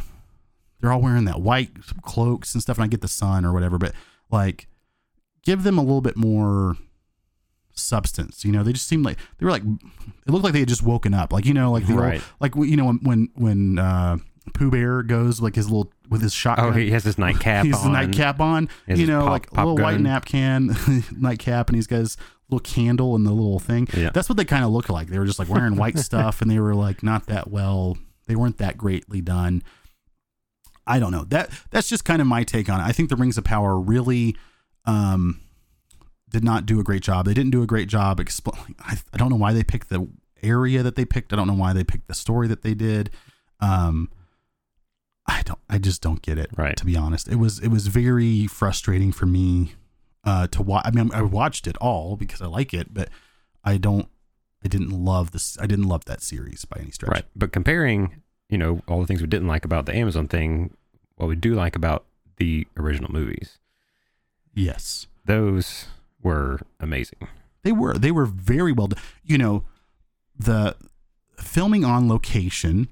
they're 0.80 0.92
all 0.92 1.02
wearing 1.02 1.26
that 1.26 1.42
white 1.42 1.72
cloaks 2.04 2.54
and 2.54 2.62
stuff. 2.62 2.78
And 2.78 2.84
I 2.84 2.88
get 2.88 3.02
the 3.02 3.08
sun 3.08 3.44
or 3.46 3.52
whatever, 3.54 3.78
but 3.78 3.94
like, 4.32 4.68
give 5.44 5.64
them 5.64 5.78
a 5.78 5.82
little 5.82 6.02
bit 6.02 6.16
more 6.18 6.76
substance. 7.74 8.44
You 8.44 8.52
know, 8.52 8.64
they 8.64 8.74
just 8.74 8.88
seemed 8.88 9.06
like 9.06 9.18
they 9.38 9.46
were 9.46 9.52
like 9.52 9.64
it 9.64 10.32
looked 10.32 10.44
like 10.44 10.54
they 10.54 10.60
had 10.60 10.68
just 10.70 10.84
woken 10.84 11.14
up. 11.14 11.32
Like 11.34 11.46
you 11.46 11.54
know, 11.54 11.72
like 11.72 11.86
the 11.88 11.94
old- 11.94 12.02
Right. 12.02 12.22
like 12.40 12.56
you 12.56 12.76
know 12.76 12.86
when 12.86 13.00
when 13.04 13.30
when 13.36 13.80
uh, 13.80 14.18
Pooh 14.54 14.72
Bear 14.72 15.04
goes 15.04 15.42
like 15.42 15.56
his 15.56 15.70
little 15.70 15.92
with 16.10 16.22
his 16.22 16.34
shotgun. 16.34 16.68
Oh, 16.68 16.72
he 16.72 16.92
has 16.92 17.04
his 17.04 17.18
nightcap 17.18 17.66
He's 17.68 17.76
on. 17.78 17.84
the 17.86 17.90
nightcap 18.00 18.40
on, 18.40 18.70
you 18.88 19.06
know, 19.08 19.22
pop- 19.22 19.30
like 19.32 19.48
a 19.48 19.52
pop 19.52 19.66
little 19.68 19.84
white 19.84 20.00
napkin, 20.02 20.76
nightcap, 21.18 21.70
and 21.70 21.76
he's 21.76 21.88
got 21.88 21.98
his 22.00 22.18
little 22.50 22.64
candle 22.64 23.16
and 23.16 23.26
the 23.28 23.32
little 23.32 23.60
thing. 23.60 23.88
Yeah. 23.96 24.10
That's 24.14 24.28
what 24.28 24.38
they 24.38 24.46
kind 24.46 24.64
of 24.66 24.72
look 24.72 24.90
like. 24.90 25.08
They 25.08 25.20
were 25.20 25.26
just 25.26 25.38
like 25.40 25.50
wearing 25.50 25.76
white 25.76 26.00
stuff, 26.00 26.42
and 26.42 26.50
they 26.50 26.60
were 26.60 26.74
like 26.76 27.04
not 27.04 27.28
that 27.28 27.50
well. 27.50 27.98
They 28.28 28.36
weren't 28.36 28.58
that 28.58 28.78
greatly 28.78 29.22
done. 29.22 29.64
I 30.88 30.98
don't 31.00 31.12
know. 31.12 31.24
That 31.26 31.52
that's 31.70 31.88
just 31.88 32.04
kind 32.06 32.20
of 32.22 32.28
my 32.28 32.44
take 32.44 32.68
on 32.70 32.80
it. 32.80 32.84
I 32.84 32.92
think 32.92 33.10
the 33.10 33.16
Rings 33.16 33.38
of 33.38 33.44
Power 33.44 33.80
really 33.80 34.36
um, 34.86 35.42
did 36.30 36.44
not 36.44 36.66
do 36.66 36.80
a 36.80 36.84
great 36.84 37.04
job. 37.04 37.26
They 37.26 37.34
didn't 37.34 37.52
do 37.52 37.64
a 37.64 37.68
great 37.68 37.88
job. 37.88 38.20
Expl- 38.20 38.58
I, 38.80 38.98
I 39.14 39.18
don't 39.18 39.30
know 39.30 39.36
why 39.36 39.54
they 39.54 39.64
picked 39.64 39.90
the 39.90 40.08
area 40.42 40.84
that 40.84 40.96
they 40.96 41.06
picked. 41.06 41.34
I 41.34 41.36
don't 41.36 41.48
know 41.48 41.54
why 41.54 41.74
they 41.74 41.84
picked 41.84 42.08
the 42.08 42.14
story 42.14 42.48
that 42.48 42.62
they 42.62 42.74
did. 42.74 43.10
Um, 43.60 44.10
I 45.28 45.42
don't. 45.44 45.60
I 45.70 45.78
just 45.78 46.02
don't 46.02 46.22
get 46.22 46.38
it. 46.38 46.50
Right. 46.58 46.76
To 46.78 46.86
be 46.86 46.96
honest, 46.98 47.28
it 47.28 47.36
was 47.36 47.60
it 47.60 47.68
was 47.70 47.88
very 47.88 48.48
frustrating 48.48 49.12
for 49.12 49.26
me 49.26 49.76
uh, 50.24 50.48
to 50.48 50.64
watch. 50.64 50.84
I 50.86 50.92
mean, 50.92 51.12
I 51.14 51.22
watched 51.22 51.68
it 51.68 51.78
all 51.78 52.16
because 52.16 52.42
I 52.42 52.48
like 52.48 52.74
it, 52.74 52.94
but 52.94 53.10
I 53.64 53.78
don't. 53.78 54.08
I 54.64 54.68
didn't 54.68 54.90
love 54.90 55.32
this. 55.32 55.58
I 55.60 55.68
didn't 55.68 55.88
love 55.88 56.06
that 56.06 56.22
series 56.22 56.66
by 56.66 56.82
any 56.82 56.92
stretch. 56.92 57.12
Right. 57.12 57.26
But 57.36 57.52
comparing, 57.52 58.22
you 58.50 58.58
know, 58.58 58.82
all 58.88 59.00
the 59.00 59.08
things 59.08 59.22
we 59.22 59.28
didn't 59.28 59.48
like 59.48 59.64
about 59.66 59.86
the 59.86 59.96
Amazon 59.96 60.28
thing, 60.28 60.76
what 61.16 61.28
we 61.28 61.36
do 61.36 61.54
like 61.54 61.76
about 61.76 62.06
the 62.38 62.68
original 62.76 63.12
movies, 63.12 63.58
Yes. 64.54 65.08
those 65.26 65.86
were 66.22 66.60
amazing. 66.80 67.20
They 67.64 67.72
were 67.72 67.94
they 67.98 68.12
were 68.12 68.26
very 68.26 68.72
well 68.72 68.88
done. 68.88 69.02
You 69.24 69.38
know, 69.38 69.64
the 70.38 70.76
filming 71.38 71.86
on 71.86 72.08
location. 72.10 72.88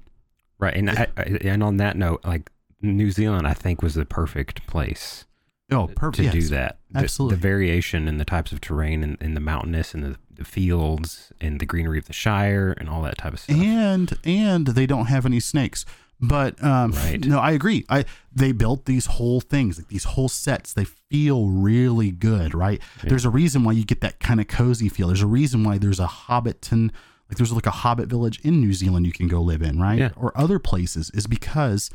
Right. 0.58 0.74
And 0.74 0.90
I, 0.90 1.06
I, 1.16 1.22
and 1.42 1.62
on 1.62 1.76
that 1.78 1.96
note, 1.96 2.20
like 2.24 2.50
New 2.82 3.10
Zealand, 3.10 3.46
I 3.46 3.54
think 3.54 3.82
was 3.82 3.94
the 3.94 4.04
perfect 4.04 4.66
place 4.66 5.24
Oh, 5.70 5.86
perfect. 5.88 6.32
to 6.32 6.40
do 6.40 6.46
that. 6.48 6.78
The- 6.90 7.00
Absolutely. 7.00 7.36
The, 7.36 7.40
variation 7.42 8.08
and 8.08 8.18
the 8.18 8.24
types 8.24 8.52
of 8.52 8.60
terrain 8.60 9.02
and, 9.04 9.16
and 9.20 9.36
the 9.36 9.40
mountainous 9.40 9.92
and 9.94 10.02
the, 10.02 10.16
the 10.34 10.44
fields 10.44 11.30
and 11.40 11.60
the 11.60 11.66
greenery 11.66 11.98
of 11.98 12.06
the 12.06 12.12
Shire 12.12 12.74
and 12.78 12.88
all 12.88 13.02
that 13.02 13.18
type 13.18 13.34
of 13.34 13.40
stuff. 13.40 13.56
and 13.58 14.18
and 14.24 14.68
they 14.68 14.86
don't 14.86 15.06
have 15.06 15.26
any 15.26 15.40
snakes. 15.40 15.84
But 16.20 16.62
um, 16.64 16.90
Right. 16.92 17.24
no, 17.24 17.38
I 17.38 17.52
agree. 17.52 17.84
I 17.88 18.04
they 18.34 18.50
built 18.52 18.86
these 18.86 19.06
whole 19.06 19.40
things, 19.40 19.78
like 19.78 19.88
these 19.88 20.04
whole 20.04 20.28
sets. 20.28 20.72
They 20.72 20.84
feel 20.84 21.46
really 21.48 22.10
good, 22.10 22.54
right? 22.54 22.80
There's 23.04 23.24
a 23.24 23.30
reason 23.30 23.62
why 23.64 23.72
you 23.72 23.84
get 23.84 24.00
that 24.00 24.18
kind 24.18 24.40
of 24.40 24.48
cozy 24.48 24.88
feel. 24.88 25.06
There's 25.08 25.22
a 25.22 25.26
reason 25.28 25.62
why 25.62 25.78
there's 25.78 26.00
a 26.00 26.06
Hobbiton, 26.08 26.90
like 27.28 27.36
there's 27.36 27.52
like 27.52 27.66
a 27.66 27.70
Hobbit 27.70 28.08
village 28.08 28.40
in 28.40 28.60
New 28.60 28.72
Zealand 28.72 29.06
you 29.06 29.12
can 29.12 29.28
go 29.28 29.40
live 29.40 29.62
in, 29.62 29.80
right? 29.80 29.98
Yeah. 29.98 30.10
Or 30.16 30.32
other 30.36 30.58
places, 30.58 31.10
is 31.14 31.26
because 31.28 31.88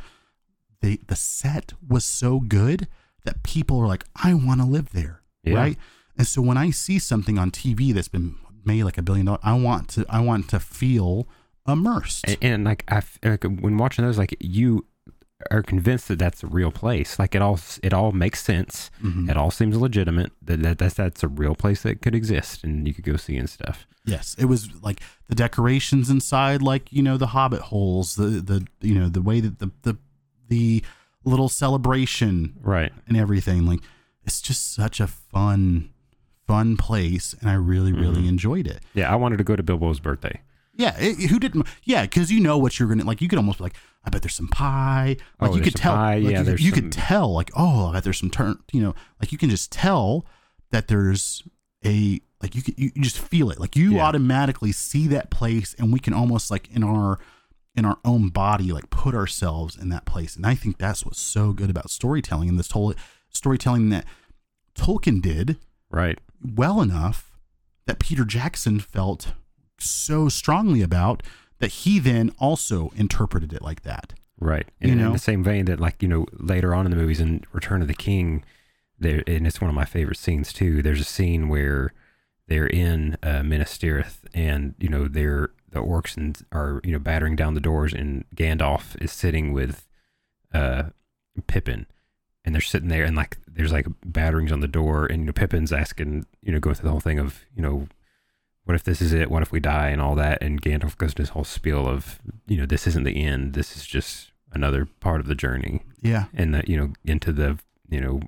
they 0.82 0.98
the 1.08 1.16
set 1.18 1.74
was 1.86 2.06
so 2.06 2.40
good 2.40 2.88
that 3.26 3.44
people 3.44 3.80
are 3.80 3.88
like, 3.88 4.06
I 4.16 4.34
want 4.34 4.62
to 4.62 4.66
live 4.66 4.92
there, 4.92 5.22
Yeah. 5.44 5.56
right? 5.56 5.78
And 6.18 6.28
so 6.28 6.42
when 6.42 6.58
I 6.58 6.70
see 6.72 6.98
something 7.00 7.38
on 7.38 7.52
TV 7.52 7.94
that's 7.94 8.08
been 8.08 8.36
made 8.64 8.84
like 8.84 8.98
a 8.98 9.02
billion 9.02 9.26
dollars, 9.26 9.42
I 9.44 9.54
want 9.56 9.90
to 9.90 10.06
I 10.10 10.22
want 10.22 10.48
to 10.50 10.60
feel 10.62 11.28
immersed. 11.68 12.26
And, 12.28 12.38
and 12.42 12.64
like 12.64 12.84
I, 12.92 13.02
like 13.24 13.44
when 13.44 13.78
watching 13.78 14.06
those, 14.06 14.18
like 14.18 14.36
you 14.40 14.86
are 15.52 15.62
convinced 15.62 16.08
that 16.08 16.20
that's 16.20 16.42
a 16.44 16.48
real 16.48 16.72
place. 16.72 17.20
Like 17.20 17.36
it 17.36 17.42
all, 17.42 17.60
it 17.82 17.94
all 17.94 18.12
makes 18.14 18.42
sense. 18.44 18.90
Mhm. 19.04 19.30
It 19.30 19.36
all 19.38 19.52
seems 19.52 19.76
legitimate. 19.78 20.32
That, 20.42 20.62
that 20.64 20.78
that's 20.78 20.96
that's 20.96 21.24
a 21.24 21.28
real 21.28 21.56
place 21.56 21.84
that 21.84 22.02
could 22.02 22.16
exist 22.16 22.64
and 22.64 22.88
you 22.88 22.94
could 22.94 23.04
go 23.06 23.18
see 23.18 23.36
and 23.38 23.50
stuff. 23.50 23.86
Yes, 24.06 24.36
it 24.40 24.46
was 24.46 24.70
like 24.84 25.02
the 25.28 25.36
decorations 25.36 26.10
inside, 26.10 26.62
like 26.62 26.92
you 26.92 27.02
know 27.04 27.18
the 27.18 27.28
Hobbit 27.28 27.62
holes, 27.62 28.16
the 28.16 28.26
the 28.42 28.66
you 28.82 28.96
know 29.00 29.10
the 29.10 29.22
way 29.22 29.40
that 29.42 29.60
the 29.60 29.72
the 29.84 29.98
the 30.50 30.84
little 31.26 31.48
celebration 31.50 32.54
Right. 32.62 32.92
and 33.08 33.16
everything. 33.18 33.66
Like 33.66 33.80
it's 34.26 34.42
just 34.42 34.74
such 34.74 35.00
a 35.00 35.08
fun 35.08 35.90
fun 36.48 36.76
place, 36.78 37.34
and 37.40 37.50
I 37.50 37.54
really 37.54 37.92
really 37.94 38.24
Mhm. 38.24 38.28
enjoyed 38.30 38.68
it. 38.68 38.82
Yeah, 38.94 39.12
I 39.12 39.16
wanted 39.16 39.38
to 39.38 39.44
go 39.46 39.56
to 39.56 39.64
Bilbo's 39.64 40.00
birthday. 40.02 40.42
Yeah, 40.76 40.96
it, 41.00 41.30
who 41.30 41.40
didn't? 41.40 41.68
Yeah, 41.84 42.02
because 42.04 42.32
you 42.32 42.40
know 42.40 42.58
what 42.58 42.80
you're 42.80 42.90
gonna 42.90 43.04
like. 43.04 43.22
You 43.22 43.28
could 43.28 43.38
almost 43.38 43.60
be 43.60 43.66
like, 43.66 43.76
I 44.04 44.10
bet 44.10 44.22
there's 44.24 44.36
some 44.36 44.48
pie. 44.48 45.18
Like 45.40 45.52
Oh, 45.52 45.56
you 45.56 45.62
there's 45.62 45.74
could 45.74 45.78
some 45.80 45.82
tell. 45.84 45.96
pie. 45.96 46.16
like, 46.18 46.32
Yeah, 46.32 46.40
you, 46.40 46.44
there's 46.46 46.62
you 46.62 46.72
some- 46.72 46.80
could 46.82 46.92
tell. 46.92 47.32
Like, 47.34 47.52
oh, 47.56 47.88
I 47.90 47.94
bet 47.94 48.04
there's 48.04 48.18
some 48.20 48.32
turn. 48.32 48.58
You 48.72 48.82
know, 48.82 48.96
like 49.22 49.32
you 49.32 49.38
can 49.38 49.50
just 49.50 49.72
tell 49.72 50.26
that 50.72 50.88
there's 50.88 51.44
a 51.86 52.20
like 52.42 52.56
you 52.56 52.62
can 52.64 52.74
you, 52.78 52.92
you 52.96 53.02
just 53.04 53.20
feel 53.20 53.50
it. 53.52 53.60
Like 53.60 53.76
you 53.76 53.94
Yeah. 53.96 54.04
automatically 54.06 54.72
see 54.72 55.08
that 55.10 55.30
place, 55.30 55.76
and 55.78 55.94
we 55.94 56.00
can 56.00 56.14
almost 56.14 56.50
like 56.50 56.70
in 56.72 56.84
our 56.84 57.20
in 57.76 57.86
our 57.86 57.98
own 58.06 58.30
body 58.30 58.72
like 58.72 58.90
put 58.92 59.16
ourselves 59.16 59.76
in 59.76 59.90
that 59.90 60.06
place 60.06 60.36
and 60.36 60.46
i 60.46 60.54
think 60.54 60.78
that's 60.78 61.04
what's 61.04 61.20
so 61.20 61.52
good 61.54 61.72
about 61.72 61.90
storytelling 61.90 62.48
and 62.48 62.60
this 62.60 62.70
whole 62.70 62.94
storytelling 63.30 63.90
that 63.90 64.06
tolkien 64.78 65.20
did 65.20 65.58
Right. 65.90 66.20
well 66.40 66.82
enough 66.82 67.32
that 67.88 67.98
peter 67.98 68.26
jackson 68.26 68.80
felt 68.80 69.34
so 69.80 70.30
strongly 70.30 70.82
about 70.82 71.24
that 71.60 71.72
he 71.72 72.00
then 72.00 72.32
also 72.40 72.92
interpreted 72.96 73.54
it 73.54 73.62
like 73.62 73.82
that 73.84 74.14
Right. 74.40 74.68
You 74.82 74.92
And 74.92 75.00
know? 75.00 75.08
in 75.08 75.14
the 75.14 75.20
same 75.20 75.44
vein 75.44 75.66
that, 75.66 75.80
like, 75.80 76.02
you 76.02 76.08
know, 76.10 76.26
later 76.34 76.76
on 76.76 76.86
in 76.86 76.92
the 76.92 76.98
movies 76.98 77.22
in 77.22 77.46
Return 77.54 77.82
of 77.82 77.88
the 77.88 77.94
King, 77.94 78.44
there, 79.00 79.24
and 79.26 79.48
it's 79.48 79.62
one 79.62 79.70
of 79.70 79.76
my 79.76 79.86
favorite 79.86 80.18
scenes 80.18 80.52
too. 80.52 80.82
There's 80.82 81.00
a 81.00 81.06
scene 81.06 81.48
where 81.48 81.94
they're 82.48 82.68
in 82.68 83.18
uh, 83.24 83.44
Minas 83.44 83.78
Tirith 83.78 84.18
and, 84.34 84.76
you 84.80 84.90
know, 84.90 85.08
they're, 85.08 85.52
the 85.70 85.80
orcs 85.80 86.18
and 86.18 86.38
are, 86.52 86.82
you 86.84 86.92
know, 86.92 87.00
battering 87.00 87.38
down 87.38 87.54
the 87.54 87.62
doors 87.62 87.94
and 87.94 88.26
Gandalf 88.36 89.02
is 89.02 89.12
sitting 89.14 89.54
with 89.54 89.88
uh, 90.54 90.90
Pippin 91.48 91.86
and 92.44 92.54
they're 92.54 92.62
sitting 92.62 92.90
there 92.90 93.06
and, 93.06 93.16
like, 93.16 93.38
there's 93.48 93.72
like 93.72 93.88
batterings 94.06 94.52
on 94.52 94.60
the 94.60 94.68
door 94.68 95.06
and, 95.06 95.22
you 95.22 95.26
know, 95.28 95.32
Pippin's 95.32 95.72
asking, 95.72 96.26
you 96.42 96.52
know, 96.52 96.60
going 96.60 96.76
through 96.76 96.88
the 96.88 96.92
whole 96.92 97.00
thing 97.00 97.20
of, 97.20 97.46
you 97.56 97.62
know, 97.62 97.88
what 98.66 98.76
if 98.76 98.84
this 98.84 99.02
is 99.02 99.14
it? 99.14 99.30
What 99.30 99.42
if 99.42 99.52
we 99.52 99.60
die 99.60 99.90
and 99.90 100.02
all 100.02 100.16
that? 100.16 100.42
And 100.42 100.62
Gandalf 100.62 100.98
goes 100.98 101.14
to 101.14 101.22
this 101.22 101.30
whole 101.30 101.44
spiel 101.44 101.88
of, 101.88 102.20
you 102.48 102.58
know, 102.58 102.66
this 102.66 102.88
isn't 102.88 103.04
the 103.04 103.24
end. 103.24 103.54
This 103.54 103.76
is 103.76 103.86
just 103.86 104.32
another 104.54 104.86
part 104.86 105.20
of 105.20 105.28
the 105.28 105.36
journey. 105.36 105.82
yeah 106.02 106.26
And 106.34 106.54
that, 106.56 106.70
you 106.70 106.78
know, 106.78 106.94
into 107.04 107.34
the, 107.34 107.60
you 107.90 108.00
know, 108.00 108.22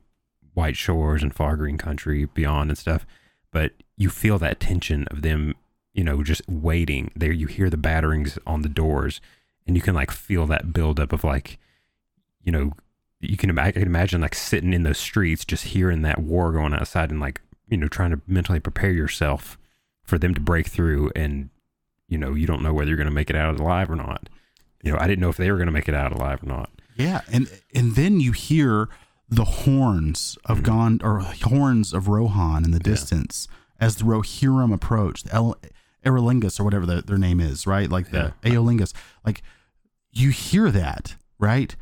white 0.53 0.75
shores 0.75 1.23
and 1.23 1.33
far 1.33 1.55
green 1.55 1.77
country 1.77 2.25
beyond 2.25 2.69
and 2.69 2.77
stuff. 2.77 3.05
But 3.51 3.73
you 3.95 4.09
feel 4.09 4.38
that 4.39 4.59
tension 4.59 5.07
of 5.09 5.21
them, 5.21 5.55
you 5.93 6.03
know, 6.03 6.21
just 6.21 6.41
waiting. 6.49 7.11
There 7.15 7.31
you 7.31 7.47
hear 7.47 7.69
the 7.69 7.77
batterings 7.77 8.38
on 8.45 8.61
the 8.61 8.69
doors 8.69 9.21
and 9.65 9.77
you 9.77 9.81
can 9.81 9.95
like 9.95 10.11
feel 10.11 10.45
that 10.47 10.73
buildup 10.73 11.13
of 11.13 11.23
like, 11.23 11.59
you 12.43 12.51
know, 12.51 12.73
you 13.21 13.38
can, 13.38 13.57
I 13.57 13.71
can 13.71 13.83
imagine 13.83 14.19
like 14.19 14.36
sitting 14.36 14.73
in 14.73 14.83
those 14.83 14.97
streets, 14.97 15.45
just 15.45 15.65
hearing 15.65 16.01
that 16.01 16.19
war 16.19 16.51
going 16.51 16.73
outside 16.73 17.09
and 17.09 17.21
like, 17.21 17.39
you 17.69 17.77
know, 17.77 17.88
trying 17.88 18.11
to 18.11 18.21
mentally 18.27 18.59
prepare 18.59 18.91
yourself 18.91 19.57
for 20.06 20.18
them 20.18 20.34
to 20.34 20.41
break 20.41 20.68
through 20.68 21.12
and, 21.16 21.49
you 22.08 22.18
know, 22.18 22.34
you 22.34 22.45
don't 22.47 22.62
know 22.62 22.74
whether 22.74 22.89
you're 22.89 22.97
going 22.97 23.08
to 23.08 23.14
make 23.14 23.30
it 23.30 23.36
out 23.36 23.60
alive 23.60 23.89
or 23.89 23.95
not. 23.95 24.30
You 24.84 24.91
know, 24.91 24.99
I 24.99 25.08
didn't 25.08 25.20
know 25.22 25.30
if 25.30 25.38
they 25.38 25.49
were 25.51 25.58
going 25.58 25.66
to 25.68 25.72
make 25.74 25.89
it 25.89 25.95
out 25.95 26.12
alive 26.12 26.43
or 26.43 26.45
not. 26.45 26.70
Yeah, 26.95 27.22
and 27.32 27.49
and 27.74 27.95
then 27.95 28.20
you 28.22 28.32
hear 28.32 28.88
the 29.28 29.43
horns 29.45 30.38
of 30.45 30.60
Mhm. 30.60 30.99
Gondor 30.99 31.41
horns 31.43 31.91
of 31.91 32.08
Rohan 32.08 32.64
in 32.64 32.72
the 32.72 32.80
distance 32.80 33.47
as 33.80 33.95
the 33.97 34.03
Rohirrim 34.06 34.72
approach, 34.74 35.24
the 35.24 35.34
El- 35.34 35.58
or 36.06 36.64
whatever 36.64 36.86
the, 36.86 37.01
their 37.01 37.18
name 37.18 37.39
is, 37.41 37.66
right? 37.68 37.89
Like 37.89 38.12
the 38.12 38.34
Eorlingas. 38.43 38.93
Like 39.26 39.41
you 40.12 40.30
hear 40.30 40.70
that, 40.72 41.16
right? 41.39 41.76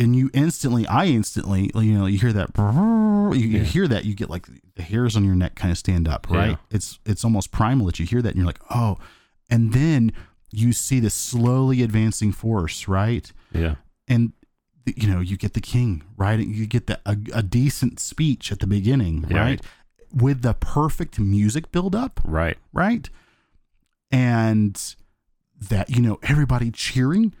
And 0.00 0.16
you 0.16 0.30
instantly, 0.32 0.86
I 0.86 1.04
instantly, 1.06 1.70
you 1.74 1.92
know, 1.96 2.06
you 2.06 2.18
hear 2.18 2.32
that, 2.32 2.50
you, 2.56 3.38
you 3.48 3.58
Yeah. 3.58 3.64
hear 3.64 3.86
that, 3.86 4.04
you 4.06 4.14
get 4.14 4.30
like 4.30 4.48
the 4.74 4.82
hairs 4.82 5.14
on 5.14 5.24
your 5.24 5.34
neck 5.36 5.54
kind 5.54 5.70
of 5.70 5.78
stand 5.78 6.08
up, 6.08 6.26
right? 6.30 6.50
Yeah. 6.50 6.56
It's 6.70 6.98
it's 7.04 7.22
almost 7.22 7.52
primal 7.52 7.86
that 7.86 7.98
you 8.00 8.06
hear 8.06 8.22
that, 8.22 8.30
and 8.30 8.36
you're 8.38 8.46
like, 8.46 8.62
oh, 8.70 8.96
and 9.50 9.72
then 9.74 10.12
you 10.50 10.72
see 10.72 10.98
the 11.00 11.10
slowly 11.10 11.82
advancing 11.82 12.32
force, 12.32 12.88
right? 12.88 13.30
Yeah. 13.52 13.74
and 14.08 14.32
you 14.96 15.06
know 15.08 15.20
you 15.20 15.36
get 15.36 15.52
the 15.52 15.60
king 15.60 16.02
right 16.16 16.40
you 16.40 16.66
get 16.66 16.86
the 16.88 16.98
a, 17.06 17.16
a 17.34 17.42
decent 17.44 18.00
speech 18.00 18.50
at 18.50 18.58
the 18.58 18.66
beginning 18.66 19.26
Yeah. 19.28 19.38
right 19.38 19.60
with 20.12 20.40
the 20.42 20.54
perfect 20.54 21.20
music 21.20 21.70
build 21.70 21.94
up 21.94 22.18
Right. 22.24 22.56
right 22.72 23.08
and 24.10 24.94
that 25.68 25.90
you 25.90 26.00
know 26.00 26.18
everybody 26.22 26.70
cheering 26.70 27.34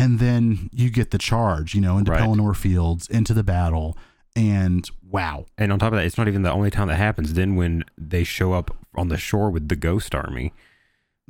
and 0.00 0.18
then 0.18 0.68
you 0.72 0.90
get 0.90 1.10
the 1.10 1.18
charge 1.18 1.74
you 1.74 1.80
know 1.80 1.98
into 1.98 2.10
Right. 2.12 2.20
Pelennor 2.22 2.56
Fields 2.56 3.08
into 3.08 3.34
the 3.34 3.42
battle 3.44 3.96
and 4.36 4.88
wow 5.08 5.44
And 5.58 5.72
on 5.72 5.78
top 5.78 5.92
of 5.92 5.98
that, 5.98 6.06
it's 6.06 6.16
not 6.18 6.28
even 6.28 6.42
the 6.42 6.52
only 6.52 6.70
time 6.70 6.88
that 6.88 6.96
happens. 6.96 7.34
Then 7.34 7.56
when 7.56 7.84
they 7.98 8.22
show 8.24 8.52
up 8.52 8.76
on 8.94 9.08
the 9.08 9.16
shore 9.16 9.50
with 9.50 9.68
the 9.68 9.76
ghost 9.76 10.14
army, 10.14 10.52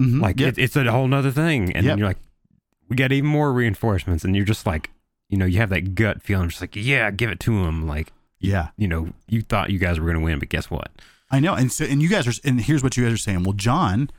Mhm. 0.00 0.20
like 0.20 0.38
Yep. 0.38 0.58
it, 0.58 0.58
it's 0.62 0.76
a 0.76 0.90
whole 0.90 1.08
nother 1.08 1.30
thing. 1.30 1.64
And 1.74 1.84
Yep. 1.84 1.92
then 1.92 1.98
you're 1.98 2.08
like, 2.08 2.18
we 2.88 2.96
got 2.96 3.10
even 3.12 3.28
more 3.30 3.52
reinforcements. 3.52 4.24
And 4.24 4.34
you're 4.36 4.44
just 4.44 4.66
like, 4.66 4.90
you 5.30 5.38
know, 5.38 5.46
you 5.46 5.58
have 5.58 5.70
that 5.70 5.94
gut 5.94 6.22
feeling, 6.22 6.48
just 6.50 6.60
like, 6.60 6.76
yeah, 6.76 7.10
give 7.10 7.30
it 7.30 7.40
to 7.40 7.62
them. 7.64 7.86
Like, 7.86 8.12
yeah 8.38 8.68
you 8.76 8.88
know, 8.88 9.10
you 9.28 9.42
thought 9.42 9.70
you 9.70 9.78
guys 9.78 9.98
were 10.00 10.06
going 10.06 10.18
to 10.18 10.24
win, 10.24 10.38
but 10.38 10.48
guess 10.48 10.70
what? 10.70 10.90
I 11.30 11.40
know, 11.40 11.54
and 11.54 11.70
so 11.70 11.84
and 11.84 12.02
you 12.02 12.08
guys 12.08 12.26
are, 12.26 12.32
and 12.44 12.60
here's 12.60 12.82
what 12.82 12.96
you 12.96 13.04
guys 13.04 13.12
are 13.12 13.16
saying. 13.18 13.44
Well, 13.44 13.52
John, 13.52 14.10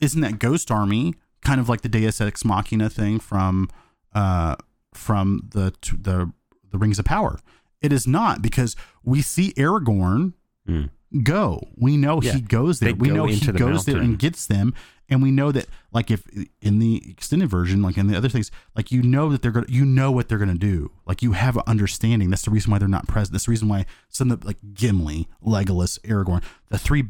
isn't 0.00 0.20
that 0.22 0.38
Ghost 0.38 0.70
Army 0.70 1.14
kind 1.42 1.60
of 1.60 1.68
like 1.68 1.82
the 1.82 1.88
Deus 1.88 2.20
Ex 2.20 2.44
Machina 2.44 2.88
thing 2.88 3.18
from, 3.20 3.68
uh, 4.14 4.56
from 4.92 5.48
the 5.52 5.72
the 5.98 6.32
the 6.70 6.78
Rings 6.78 6.98
of 6.98 7.04
Power? 7.04 7.38
It 7.80 7.92
is 7.92 8.06
not 8.06 8.40
because 8.42 8.76
we 9.02 9.20
see 9.22 9.52
Aragorn 9.54 10.32
Mm. 10.68 10.88
go. 11.22 11.60
We 11.76 11.96
know 11.98 12.22
Yeah. 12.22 12.32
he 12.32 12.40
goes 12.40 12.80
there. 12.80 12.88
They 12.90 12.92
we 12.94 13.08
go 13.08 13.14
know 13.16 13.26
he 13.26 13.34
the 13.36 13.52
goes 13.52 13.84
there 13.84 13.98
and 13.98 14.18
gets 14.18 14.46
them. 14.46 14.72
And 15.10 15.22
we 15.22 15.30
know 15.30 15.52
that, 15.52 15.66
like, 15.92 16.10
if 16.10 16.26
in 16.62 16.78
the 16.78 17.02
extended 17.10 17.50
version, 17.50 17.82
like 17.82 17.98
in 17.98 18.06
the 18.06 18.16
other 18.16 18.30
things, 18.30 18.50
like 18.74 18.90
you 18.90 19.02
know 19.02 19.28
that 19.28 19.42
they're 19.42 19.50
gonna, 19.50 19.66
you 19.68 19.84
know 19.84 20.10
what 20.10 20.30
they're 20.30 20.38
gonna 20.38 20.54
do. 20.54 20.90
Like 21.04 21.22
you 21.22 21.32
have 21.32 21.58
an 21.58 21.62
understanding. 21.66 22.30
That's 22.30 22.46
the 22.46 22.50
reason 22.50 22.70
why 22.72 22.78
they're 22.78 22.88
not 22.88 23.06
present. 23.06 23.32
That's 23.32 23.44
the 23.44 23.50
reason 23.50 23.68
why 23.68 23.84
some 24.08 24.30
of 24.30 24.40
the, 24.40 24.46
like 24.46 24.56
Gimli, 24.72 25.28
Legolas, 25.44 26.00
Aragorn, 26.00 26.42
the 26.70 26.78
three, 26.78 27.04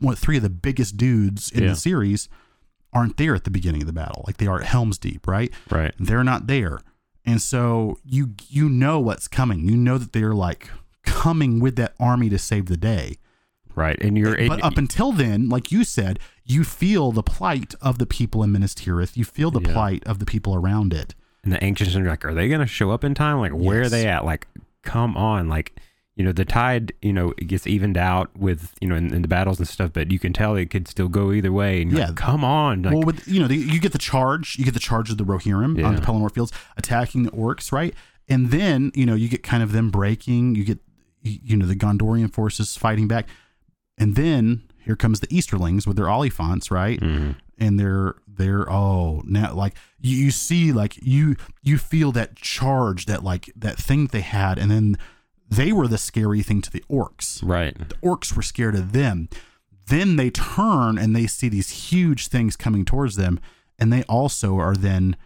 what 0.00 0.18
three 0.18 0.36
of 0.38 0.42
the 0.42 0.50
biggest 0.50 0.96
dudes 0.96 1.52
in 1.52 1.62
Yeah. 1.62 1.68
the 1.70 1.76
series, 1.76 2.28
aren't 2.96 3.16
there 3.16 3.34
at 3.34 3.44
the 3.44 3.50
beginning 3.58 3.82
of 3.84 3.86
the 3.86 3.92
battle. 4.02 4.22
Like 4.26 4.36
they 4.38 4.46
are 4.52 4.60
at 4.60 4.66
Helm's 4.66 4.98
Deep, 4.98 5.26
right? 5.36 5.50
Right. 5.70 5.94
they're 6.08 6.24
not 6.32 6.46
there 6.46 6.76
and 7.28 7.42
so 7.42 7.98
you 8.04 8.22
you 8.48 8.68
know 8.68 8.96
what's 9.00 9.26
coming 9.28 9.58
you 9.68 9.76
know 9.76 9.98
that 9.98 10.12
they're 10.12 10.34
like 10.46 10.70
coming 11.04 11.52
with 11.64 11.74
that 11.76 11.92
army 11.98 12.28
to 12.30 12.38
save 12.38 12.66
the 12.66 12.76
day 12.76 13.16
Right. 13.74 13.98
And 14.00 14.16
you're, 14.16 14.34
but 14.48 14.64
up 14.64 14.78
until 14.78 15.10
then 15.12 15.48
like 15.50 15.70
you 15.70 15.82
said 15.84 16.18
you 16.44 16.64
feel 16.64 17.12
the 17.12 17.22
plight 17.22 17.74
of 17.82 17.98
the 17.98 18.06
people 18.06 18.42
in 18.44 18.50
Minas 18.52 18.74
Tirith 18.74 19.16
you 19.16 19.24
feel 19.24 19.50
the 19.50 19.60
Yeah. 19.60 19.72
plight 19.74 20.02
of 20.06 20.18
the 20.20 20.24
people 20.24 20.54
around 20.54 20.94
it 20.94 21.14
and 21.44 21.52
the 21.52 21.62
ancients 21.62 21.94
are 21.96 22.02
like, 22.08 22.24
are 22.24 22.32
they 22.34 22.48
going 22.48 22.60
to 22.60 22.66
show 22.66 22.90
up 22.90 23.04
in 23.04 23.12
time? 23.14 23.38
Like, 23.38 23.52
where 23.52 23.82
Yes. 23.82 23.86
are 23.86 23.90
they 23.96 24.06
at? 24.08 24.24
Like, 24.24 24.48
come 24.82 25.16
on. 25.16 25.48
Like, 25.48 25.78
you 26.16 26.24
know, 26.24 26.32
the 26.32 26.46
tide, 26.46 26.92
you 27.02 27.12
know, 27.12 27.34
it 27.36 27.44
gets 27.46 27.66
evened 27.66 27.98
out 27.98 28.34
with, 28.36 28.74
you 28.80 28.88
know, 28.88 28.96
in, 28.96 29.12
in 29.12 29.20
the 29.20 29.28
battles 29.28 29.58
and 29.58 29.68
stuff, 29.68 29.92
but 29.92 30.10
you 30.10 30.18
can 30.18 30.32
tell 30.32 30.56
it 30.56 30.70
could 30.70 30.88
still 30.88 31.08
go 31.08 31.30
either 31.30 31.52
way. 31.52 31.82
And 31.82 31.92
Yeah. 31.92 32.06
like, 32.06 32.16
come 32.16 32.42
on. 32.42 32.82
Like, 32.82 32.94
well 32.94 33.02
with 33.02 33.28
you 33.28 33.38
know 33.38 33.46
the, 33.46 33.56
you 33.56 33.78
get 33.78 33.92
the 33.92 33.98
charge 33.98 34.56
you 34.58 34.64
get 34.64 34.74
the 34.74 34.80
charge 34.80 35.10
of 35.10 35.18
the 35.18 35.24
Rohirrim 35.24 35.84
on 35.84 35.94
the 35.94 36.00
Pelennor 36.02 36.32
fields 36.32 36.52
attacking 36.76 37.22
the 37.24 37.30
orcs 37.32 37.70
right 37.70 37.94
and 38.28 38.50
then 38.50 38.90
you 38.94 39.04
know 39.06 39.14
you 39.14 39.28
get 39.28 39.42
kind 39.42 39.62
of 39.62 39.72
them 39.72 39.90
breaking 39.90 40.54
you 40.54 40.64
get 40.64 40.78
you 41.22 41.56
know 41.56 41.66
the 41.66 41.76
Gondorian 41.76 42.32
forces 42.32 42.76
fighting 42.76 43.06
back 43.08 43.28
and 43.98 44.14
then 44.16 44.62
here 44.84 44.96
comes 44.96 45.20
the 45.20 45.26
Easterlings 45.28 45.86
with 45.86 45.96
their 45.96 46.06
Oliphaunts 46.06 46.70
right 46.70 46.98
mhm. 47.00 47.36
and 47.58 47.78
they're 47.78 48.14
they're 48.26 48.70
oh 48.70 49.22
now 49.26 49.52
like 49.54 49.74
you, 50.00 50.16
you 50.16 50.30
see 50.30 50.72
like 50.72 50.96
you 51.02 51.36
you 51.62 51.78
feel 51.78 52.10
that 52.12 52.36
charge 52.36 53.06
that 53.06 53.22
like 53.22 53.50
that 53.56 53.76
thing 53.76 54.06
they 54.08 54.20
had 54.22 54.58
and 54.58 54.70
then 54.70 54.96
they 55.48 55.72
were 55.72 55.88
the 55.88 55.98
scary 55.98 56.42
thing 56.42 56.60
to 56.62 56.70
the 56.70 56.84
orcs. 56.90 57.40
Right. 57.42 57.76
the 57.76 57.94
orcs 57.96 58.34
were 58.34 58.42
scared 58.42 58.74
of 58.74 58.92
them. 58.92 59.28
Then 59.88 60.16
they 60.16 60.30
turn 60.30 60.98
and 60.98 61.14
they 61.14 61.26
see 61.26 61.48
these 61.48 61.90
huge 61.90 62.28
things 62.28 62.56
coming 62.56 62.84
towards 62.84 63.16
them 63.16 63.38
and 63.78 63.92
they 63.92 64.02
also 64.04 64.58
are 64.58 64.74
then 64.74 65.16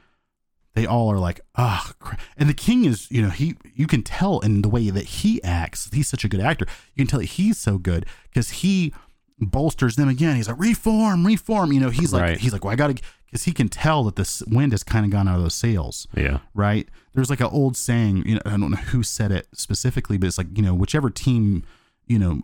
they 0.74 0.86
all 0.86 1.10
are 1.10 1.18
like 1.18 1.40
ah 1.56 1.92
and 2.36 2.48
the 2.48 2.54
king 2.54 2.84
is 2.84 3.10
you 3.10 3.22
know 3.22 3.30
he 3.30 3.56
you 3.74 3.86
can 3.86 4.02
tell 4.02 4.40
in 4.40 4.62
the 4.62 4.68
way 4.68 4.90
that 4.90 5.04
he 5.04 5.42
acts 5.42 5.88
he's 5.92 6.08
such 6.08 6.24
a 6.24 6.28
good 6.28 6.40
actor. 6.40 6.66
You 6.94 7.04
can 7.04 7.06
tell 7.08 7.20
that 7.20 7.26
he's 7.26 7.58
so 7.58 7.78
good 7.78 8.06
because 8.28 8.50
he 8.50 8.92
bolsters 9.40 9.96
them 9.96 10.08
again 10.08 10.36
he's 10.36 10.48
like 10.48 10.58
reform 10.58 11.26
reform 11.26 11.72
you 11.72 11.80
know 11.80 11.88
he's 11.90 12.12
like 12.12 12.22
Right. 12.22 12.38
he's 12.38 12.52
like 12.52 12.62
well 12.64 12.72
i 12.72 12.76
gotta 12.76 12.94
because 13.24 13.44
he 13.44 13.52
can 13.52 13.68
tell 13.68 14.04
that 14.04 14.16
this 14.16 14.42
wind 14.48 14.72
has 14.72 14.82
kind 14.82 15.04
of 15.06 15.10
gone 15.10 15.26
out 15.28 15.36
of 15.36 15.42
those 15.42 15.54
sails 15.54 16.06
Yeah. 16.16 16.40
right? 16.52 16.88
There's 17.14 17.30
like 17.30 17.38
an 17.40 17.46
old 17.46 17.76
saying, 17.76 18.24
you 18.26 18.34
know, 18.34 18.40
I 18.44 18.50
don't 18.50 18.70
know 18.72 18.76
who 18.76 19.04
said 19.04 19.30
it 19.30 19.46
specifically, 19.54 20.18
but 20.18 20.26
it's 20.26 20.36
like, 20.36 20.48
you 20.56 20.62
know, 20.64 20.74
whichever 20.74 21.10
team, 21.10 21.62
you 22.08 22.18
know, 22.18 22.40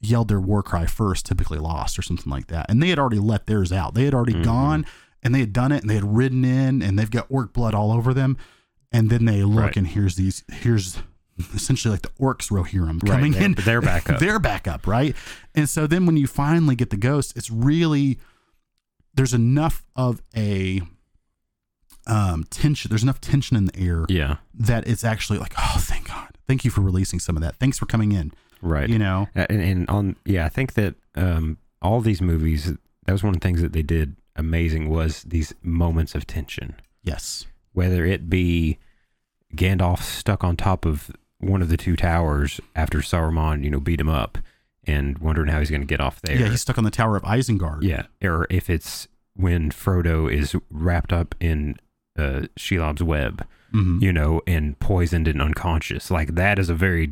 yelled 0.00 0.28
their 0.28 0.40
war 0.40 0.62
cry 0.62 0.86
first 0.86 1.26
typically 1.26 1.58
lost 1.58 1.98
or 1.98 2.02
something 2.02 2.30
like 2.30 2.46
that. 2.46 2.64
And 2.70 2.82
they 2.82 2.88
had 2.88 2.98
already 2.98 3.18
let 3.18 3.46
theirs 3.46 3.70
out. 3.70 3.92
They 3.94 4.04
had 4.06 4.14
already 4.14 4.32
Mhm. 4.32 4.44
gone 4.44 4.86
and 5.22 5.34
they 5.34 5.40
had 5.40 5.52
done 5.52 5.72
it 5.72 5.82
and 5.82 5.90
they 5.90 5.96
had 5.96 6.16
ridden 6.16 6.42
in 6.42 6.80
and 6.82 6.98
they've 6.98 7.10
got 7.10 7.26
orc 7.28 7.52
blood 7.52 7.74
all 7.74 7.92
over 7.92 8.14
them. 8.14 8.38
And 8.90 9.10
then 9.10 9.26
they 9.26 9.42
look 9.42 9.64
Right. 9.64 9.76
and 9.76 9.88
here's 9.88 10.16
these, 10.16 10.42
here's 10.50 10.98
essentially 11.54 11.92
like 11.92 12.02
the 12.02 12.10
orcs 12.20 12.50
Rohirrim 12.50 13.02
Right. 13.02 13.10
coming 13.12 13.32
They're- 13.32 13.42
in. 13.44 13.52
They're 13.64 13.80
back 13.82 14.08
up. 14.10 14.18
They're 14.20 14.38
back 14.38 14.66
up, 14.68 14.86
right? 14.86 15.14
And 15.54 15.68
so 15.68 15.86
then 15.86 16.06
when 16.06 16.16
you 16.16 16.26
finally 16.26 16.74
get 16.76 16.90
the 16.90 16.96
ghost, 16.96 17.36
it's 17.36 17.50
really 17.50 18.18
there's 19.14 19.34
enough 19.34 19.84
of 19.96 20.22
a 20.36 20.80
um 22.06 22.44
tension. 22.50 22.88
There's 22.88 23.02
enough 23.02 23.20
tension 23.20 23.56
in 23.56 23.66
the 23.66 23.76
air 23.78 24.06
yeah. 24.08 24.36
that 24.54 24.86
it's 24.88 25.04
actually 25.04 25.38
like, 25.38 25.52
oh, 25.58 25.76
thank 25.78 26.08
God, 26.08 26.28
thank 26.46 26.64
you 26.64 26.70
for 26.70 26.80
releasing 26.80 27.18
some 27.18 27.36
of 27.36 27.42
that. 27.42 27.56
Thanks 27.56 27.78
for 27.78 27.86
coming 27.86 28.12
in. 28.12 28.32
Right. 28.62 28.88
You 28.88 28.98
know, 28.98 29.28
and, 29.34 29.62
and 29.62 29.88
on 29.88 30.16
yeah 30.24 30.44
i 30.44 30.48
think 30.48 30.74
that 30.74 30.96
um 31.14 31.58
all 31.80 32.00
these 32.00 32.20
movies 32.20 32.72
that 33.06 33.12
was 33.12 33.22
one 33.22 33.32
of 33.34 33.40
the 33.40 33.46
things 33.46 33.62
that 33.62 33.72
they 33.72 33.82
did 33.82 34.16
amazing 34.34 34.88
was 34.88 35.22
these 35.22 35.54
moments 35.62 36.14
of 36.16 36.26
tension 36.26 36.74
Yes. 37.04 37.46
whether 37.72 38.04
it 38.04 38.28
be 38.28 38.78
Gandalf 39.54 40.00
stuck 40.02 40.42
on 40.42 40.56
top 40.56 40.84
of 40.84 41.10
one 41.40 41.62
of 41.62 41.68
the 41.68 41.76
two 41.76 41.96
towers 41.96 42.60
after 42.74 42.98
Saruman, 42.98 43.62
you 43.64 43.70
know, 43.70 43.80
beat 43.80 44.00
him 44.00 44.08
up 44.08 44.38
and 44.86 45.18
wondering 45.18 45.48
how 45.48 45.58
he's 45.60 45.70
going 45.70 45.82
to 45.82 45.86
get 45.86 46.00
off 46.00 46.20
there. 46.22 46.36
Yeah, 46.38 46.48
he's 46.48 46.62
stuck 46.62 46.78
on 46.78 46.84
the 46.84 46.90
Tower 46.90 47.16
of 47.16 47.22
Isengard. 47.22 47.82
Yeah, 47.82 48.04
or 48.22 48.46
if 48.50 48.68
it's 48.70 49.06
when 49.34 49.70
Frodo 49.70 50.32
is 50.32 50.56
wrapped 50.70 51.12
up 51.12 51.34
in 51.40 51.76
uh, 52.18 52.46
Shelob's 52.58 53.02
web, 53.02 53.46
Mhm. 53.72 54.00
you 54.02 54.12
know, 54.12 54.40
and 54.46 54.76
poisoned 54.80 55.28
and 55.28 55.40
unconscious. 55.42 56.10
Like 56.10 56.34
that 56.34 56.58
is 56.58 56.68
a 56.70 56.74
very 56.74 57.10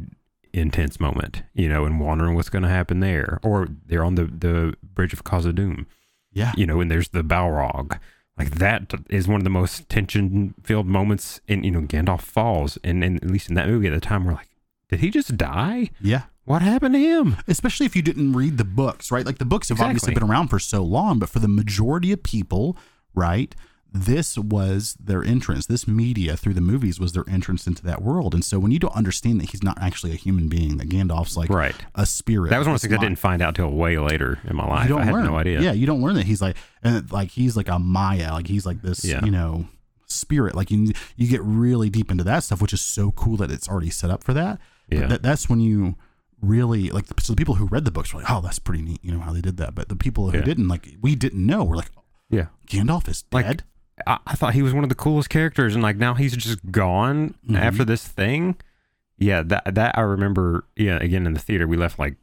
intense 0.53 0.99
moment, 0.99 1.43
you 1.55 1.69
know, 1.69 1.85
and 1.85 2.01
wondering 2.01 2.35
what's 2.35 2.49
going 2.49 2.63
to 2.65 2.69
happen 2.69 2.99
there. 3.01 3.39
Or 3.45 3.69
they're 3.87 4.05
on 4.05 4.15
the 4.17 4.25
the 4.25 4.75
bridge 4.83 5.13
of 5.13 5.23
Khazad-dûm, 5.23 5.85
Yeah. 6.33 6.53
you 6.57 6.67
know, 6.67 6.81
and 6.81 6.91
there's 6.91 7.11
the 7.11 7.23
Balrog. 7.23 7.99
Like 8.39 8.57
that 8.57 8.93
is 9.09 9.27
one 9.27 9.41
of 9.41 9.45
the 9.45 9.51
most 9.51 9.89
tension 9.89 10.55
filled 10.63 10.87
moments. 10.87 11.41
in 11.49 11.65
you 11.65 11.71
know, 11.71 11.81
Gandalf 11.81 12.21
falls, 12.21 12.79
and, 12.85 13.03
and 13.03 13.23
at 13.23 13.31
least 13.31 13.49
in 13.49 13.55
that 13.55 13.69
movie 13.69 13.87
at 13.87 13.95
the 13.95 14.01
time, 14.01 14.25
we're 14.25 14.35
like, 14.35 14.49
did 14.89 15.01
he 15.01 15.11
just 15.11 15.37
die? 15.37 15.91
Yeah. 16.01 16.25
What 16.45 16.63
happened 16.63 16.95
to 16.95 17.01
him? 17.01 17.37
Especially 17.49 17.87
if 17.87 17.97
you 17.97 18.03
didn't 18.03 18.35
read 18.35 18.57
the 18.57 18.65
books, 18.65 19.11
right? 19.11 19.27
Like 19.27 19.39
the 19.39 19.45
books 19.45 19.69
have 19.71 19.81
obviously 19.81 20.15
been 20.15 20.23
around 20.23 20.49
for 20.49 20.61
so 20.61 20.83
long, 20.85 21.19
but 21.19 21.29
for 21.29 21.41
the 21.41 21.49
majority 21.49 22.13
of 22.13 22.23
people, 22.23 22.77
right? 23.15 23.55
This 23.99 24.37
was 24.37 24.95
their 25.01 25.25
entrance. 25.25 25.67
This 25.67 25.89
media 25.89 26.37
through 26.37 26.55
the 26.55 26.61
movies 26.61 27.01
was 27.01 27.13
their 27.13 27.25
entrance 27.29 27.67
into 27.67 27.83
that 27.85 28.03
world. 28.03 28.35
And 28.35 28.45
so 28.45 28.59
when 28.59 28.71
you 28.71 28.79
don't 28.79 28.95
understand 28.95 29.41
that 29.41 29.51
he's 29.51 29.63
not 29.63 29.81
actually 29.81 30.13
a 30.13 30.17
human 30.17 30.49
being, 30.49 30.77
that 30.77 30.89
Gandalf's 30.89 31.37
like 31.37 31.49
Right. 31.49 31.75
a 31.95 32.05
spirit. 32.05 32.51
That 32.51 32.59
was 32.59 32.67
one 32.67 32.75
of 32.75 32.81
the 32.83 32.89
things 32.89 32.99
I 32.99 33.03
didn't 33.03 33.19
find 33.19 33.41
out 33.41 33.55
till 33.55 33.71
way 33.71 33.99
later 33.99 34.39
in 34.45 34.55
my 34.57 34.67
life. 34.67 34.85
You 34.85 34.91
don't 34.91 35.03
I 35.03 35.05
had 35.07 35.15
learn. 35.15 35.25
no 35.25 35.37
idea. 35.37 35.61
Yeah, 35.63 35.73
you 35.73 35.87
don't 35.87 36.03
learn 36.03 36.15
that 36.17 36.27
he's 36.27 36.43
like, 36.43 36.57
and 36.83 37.11
like 37.11 37.31
he's 37.31 37.57
like 37.57 37.69
a 37.69 37.79
Maia, 37.79 38.33
like 38.33 38.49
he's 38.49 38.67
like 38.67 38.83
this, 38.83 39.05
Yeah. 39.05 39.25
you 39.25 39.31
know, 39.31 39.67
spirit. 40.07 40.55
Like 40.55 40.71
you, 40.71 40.93
you 41.17 41.27
get 41.29 41.43
really 41.43 41.89
deep 41.89 42.11
into 42.11 42.25
that 42.25 42.41
stuff, 42.45 42.61
which 42.61 42.73
is 42.75 42.81
so 42.83 43.13
cool 43.13 43.37
that 43.39 43.51
it's 43.51 43.69
already 43.69 43.91
set 43.91 44.11
up 44.11 44.23
for 44.23 44.35
that. 44.35 44.59
Yeah. 44.91 45.07
that, 45.07 45.23
that's 45.23 45.49
when 45.49 45.61
you 45.61 45.97
really 46.41 46.91
like. 46.91 47.07
So 47.21 47.33
the 47.33 47.37
people 47.37 47.55
who 47.55 47.67
read 47.67 47.85
the 47.85 47.91
books 47.91 48.13
were 48.13 48.21
like, 48.21 48.31
oh, 48.31 48.41
that's 48.41 48.59
pretty 48.59 48.83
neat, 48.83 49.01
you 49.03 49.11
know 49.13 49.21
how 49.21 49.33
they 49.33 49.41
did 49.41 49.57
that. 49.57 49.75
But 49.75 49.89
the 49.89 49.97
people 49.97 50.31
who 50.31 50.39
Yeah. 50.39 50.45
didn't, 50.45 50.69
like, 50.69 50.97
we 51.01 51.15
didn't 51.15 51.45
know. 51.45 51.65
We're 51.65 51.77
like, 51.77 51.91
Yeah. 52.29 52.47
Gandalf 52.69 53.09
is 53.09 53.25
Like, 53.33 53.47
dead. 53.47 53.65
I, 54.07 54.19
I 54.27 54.35
thought 54.35 54.55
he 54.55 54.63
was 54.63 54.73
one 54.75 54.83
of 54.85 54.89
the 54.89 54.95
coolest 54.97 55.31
characters, 55.31 55.75
and 55.75 55.83
like 55.83 55.97
now 55.97 56.15
he's 56.15 56.37
just 56.37 56.71
gone 56.73 57.35
Mhm. 57.49 57.59
after 57.59 57.85
this 57.85 58.07
thing. 58.07 58.57
Yeah, 59.19 59.43
that 59.43 59.75
that 59.75 59.97
I 59.97 60.03
remember. 60.03 60.65
Yeah, 60.77 60.97
again 60.97 61.27
in 61.27 61.33
the 61.35 61.41
theater, 61.41 61.67
we 61.67 61.77
left 61.77 61.99
like 61.99 62.17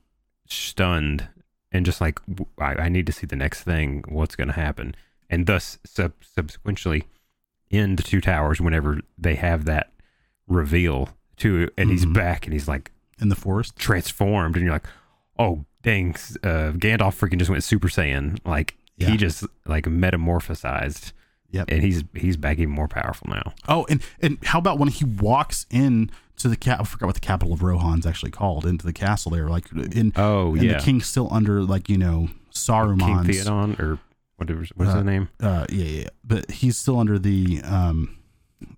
stunned 0.47 1.28
and 1.71 1.86
just 1.86 1.99
like 2.01 2.19
I 2.59 2.89
need 2.89 3.05
to 3.07 3.11
see 3.11 3.26
the 3.26 3.36
next 3.36 3.63
thing. 3.63 4.03
What's 4.07 4.36
going 4.36 4.49
to 4.49 4.53
happen? 4.53 4.93
And 5.30 5.47
thus, 5.47 5.80
sub- 5.86 6.13
subsequently, 6.21 7.05
in 7.71 7.95
the 7.95 8.03
two 8.03 8.21
towers, 8.21 8.61
whenever 8.61 8.99
they 9.17 9.34
have 9.36 9.65
that 9.65 9.91
reveal 10.47 11.09
to, 11.38 11.69
and 11.78 11.89
he's 11.89 12.05
Mhm. 12.05 12.13
back, 12.13 12.45
and 12.45 12.53
he's 12.53 12.67
like 12.67 12.91
in 13.19 13.30
the 13.30 13.36
forest. 13.36 13.76
transformed, 13.78 14.55
and 14.55 14.65
you're 14.65 14.74
like, 14.76 14.86
oh 15.39 15.65
dang, 15.82 16.11
uh, 16.43 16.71
Gandalf 16.78 17.17
freaking 17.19 17.39
just 17.39 17.49
went 17.49 17.63
Super 17.63 17.88
Saiyan. 17.88 18.38
Like 18.45 18.76
Yeah. 18.97 19.09
he 19.09 19.17
just 19.17 19.43
like 19.65 19.86
metamorphosized. 19.86 21.11
Yep. 21.54 21.70
And 21.72 21.82
he's 21.84 22.04
he's 22.16 22.36
back 22.36 22.58
even 22.60 22.74
more 22.74 22.88
powerful 22.89 23.30
now. 23.30 23.54
Oh, 23.68 23.86
and 23.89 24.01
and 24.22 24.38
how 24.43 24.60
about 24.60 24.80
when 24.80 24.89
he 24.89 25.06
walks 25.06 25.66
in 25.70 26.10
to 26.38 26.49
the 26.49 26.58
cat? 26.58 26.80
I 26.82 26.84
forgot 26.84 27.06
what 27.06 27.16
the 27.16 27.22
capital 27.22 27.54
of 27.54 27.62
Rohan's 27.64 28.06
actually 28.06 28.32
called. 28.32 28.66
Into 28.66 28.86
the 28.86 28.91
castle 28.93 29.32
there, 29.32 29.47
like 29.47 29.72
in. 29.72 30.12
Oh 30.16 30.54
and 30.56 30.64
yeah, 30.64 30.78
the 30.80 30.84
king's 30.84 31.06
still 31.06 31.30
under 31.32 31.62
like 31.62 31.88
you 31.89 31.97
know 31.97 32.28
King 32.28 32.36
Saruman's 32.54 33.28
Theoden 33.45 33.80
or 33.80 33.99
whatever. 34.38 34.66
What's 34.76 34.91
Uh, 34.91 34.95
his 34.97 35.06
name? 35.06 35.30
uh 35.39 35.66
yeah, 35.70 35.86
yeah, 35.86 36.08
but 36.24 36.49
he's 36.51 36.78
still 36.78 36.99
under 36.99 37.18
the 37.20 37.62
um 37.64 38.18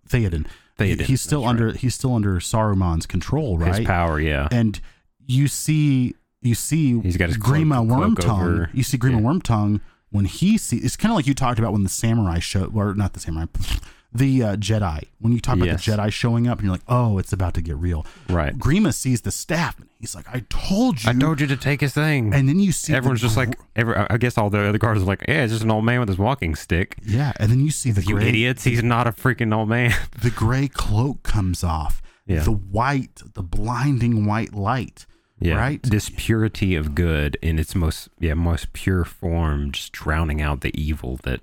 Theoden. 0.09 0.45
Theoden, 0.77 1.01
He's 1.01 1.21
still 1.21 1.41
that's 1.41 1.49
under 1.49 1.71
he's 1.71 1.95
still 1.95 2.13
under 2.13 2.39
Saruman's 2.39 3.05
control, 3.05 3.57
right? 3.57 3.75
His 3.77 3.87
power, 3.87 4.19
yeah. 4.19 4.49
And 4.51 4.79
you 5.25 5.47
see 5.47 6.15
you 6.41 6.53
see 6.55 6.99
He's 6.99 7.15
got 7.17 7.29
his 7.29 7.37
Grima 7.37 7.87
Wormtongue. 7.87 8.69
You 8.73 8.83
see 8.83 8.97
Grima 8.97 9.13
Yeah. 9.13 9.19
Wormtongue 9.21 9.81
when 10.15 10.25
he 10.25 10.57
sees 10.57 10.83
it's 10.83 10.95
kind 10.97 11.11
of 11.11 11.15
like 11.15 11.27
you 11.27 11.33
talked 11.33 11.59
about 11.59 11.71
when 11.73 11.83
the 11.83 11.89
samurai 11.89 12.39
show 12.39 12.71
or 12.73 12.93
not 12.95 13.13
the 13.13 13.19
samurai 13.19 13.45
the 14.13 14.41
uh, 14.43 14.55
Jedi. 14.55 15.03
When 15.19 15.33
you 15.33 15.41
talk 15.41 15.57
Yes. 15.57 15.85
about 15.85 15.97
the 15.97 16.03
Jedi 16.09 16.13
showing 16.13 16.47
up 16.47 16.59
and 16.59 16.65
you're 16.65 16.73
like, 16.73 16.85
"Oh, 16.87 17.17
it's 17.17 17.33
about 17.33 17.53
to 17.55 17.61
get 17.61 17.75
real." 17.75 18.05
right. 18.29 18.57
Grima 18.57 18.93
sees 18.93 19.21
the 19.21 19.31
staff 19.31 19.77
and 19.77 19.89
he's 19.99 20.15
like, 20.15 20.25
"I 20.33 20.45
told 20.47 21.03
you." 21.03 21.09
I 21.09 21.13
told 21.13 21.41
you 21.41 21.47
to 21.47 21.57
take 21.57 21.81
his 21.81 21.93
thing. 21.93 22.33
and 22.33 22.47
then 22.47 22.59
you 22.61 22.71
see 22.71 22.93
the 22.93 22.97
Everyone's 22.97 23.19
just 23.21 23.35
gr- 23.35 23.41
like, 23.41 23.59
every, 23.75 23.93
I 23.97 24.15
guess 24.17 24.37
all 24.37 24.49
the 24.49 24.59
other 24.69 24.77
guards 24.77 25.01
are 25.01 25.05
like, 25.05 25.25
yeah, 25.27 25.43
it's 25.43 25.51
just 25.51 25.63
an 25.65 25.71
old 25.71 25.83
man 25.83 25.99
with 25.99 26.07
his 26.07 26.17
walking 26.17 26.55
stick. 26.55 26.95
yeah, 27.05 27.33
and 27.41 27.51
then 27.51 27.59
you 27.59 27.71
see 27.71 27.91
the 27.91 28.01
You 28.03 28.15
gray 28.15 28.29
idiots, 28.29 28.63
he's 28.63 28.83
not 28.83 29.05
a 29.05 29.11
freaking 29.11 29.53
old 29.53 29.67
man. 29.67 29.93
the 30.21 30.29
gray 30.31 30.69
cloak 30.69 31.23
comes 31.23 31.61
off. 31.61 32.01
Yeah. 32.25 32.39
The 32.43 32.51
white, 32.53 33.21
the 33.33 33.43
blinding 33.43 34.25
white 34.25 34.53
light. 34.53 35.05
Yeah. 35.39 35.55
Right? 35.55 35.81
This 35.83 36.09
purity 36.15 36.75
of 36.75 36.95
good 36.95 37.37
in 37.41 37.59
its 37.59 37.75
most 37.75 38.09
yeah, 38.19 38.33
most 38.35 38.71
pure 38.73 39.03
form, 39.03 39.71
just 39.71 39.91
drowning 39.91 40.41
out 40.41 40.61
the 40.61 40.71
evil 40.79 41.19
that 41.23 41.41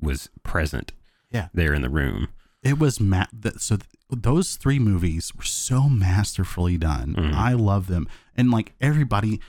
was 0.00 0.30
present 0.42 0.92
Yeah. 1.30 1.48
there 1.52 1.74
in 1.74 1.82
the 1.82 1.90
room. 1.90 2.28
It 2.62 2.78
was 2.78 2.98
ma- 3.00 3.26
that 3.32 3.60
so 3.60 3.76
th- 3.76 3.88
those 4.10 4.56
three 4.56 4.78
movies 4.78 5.34
were 5.36 5.42
so 5.44 5.88
masterfully 5.88 6.78
done. 6.78 7.14
Mhm. 7.14 7.34
I 7.34 7.52
love 7.52 7.86
them. 7.88 8.08
And 8.36 8.50
like 8.50 8.74
everybody 8.80 9.40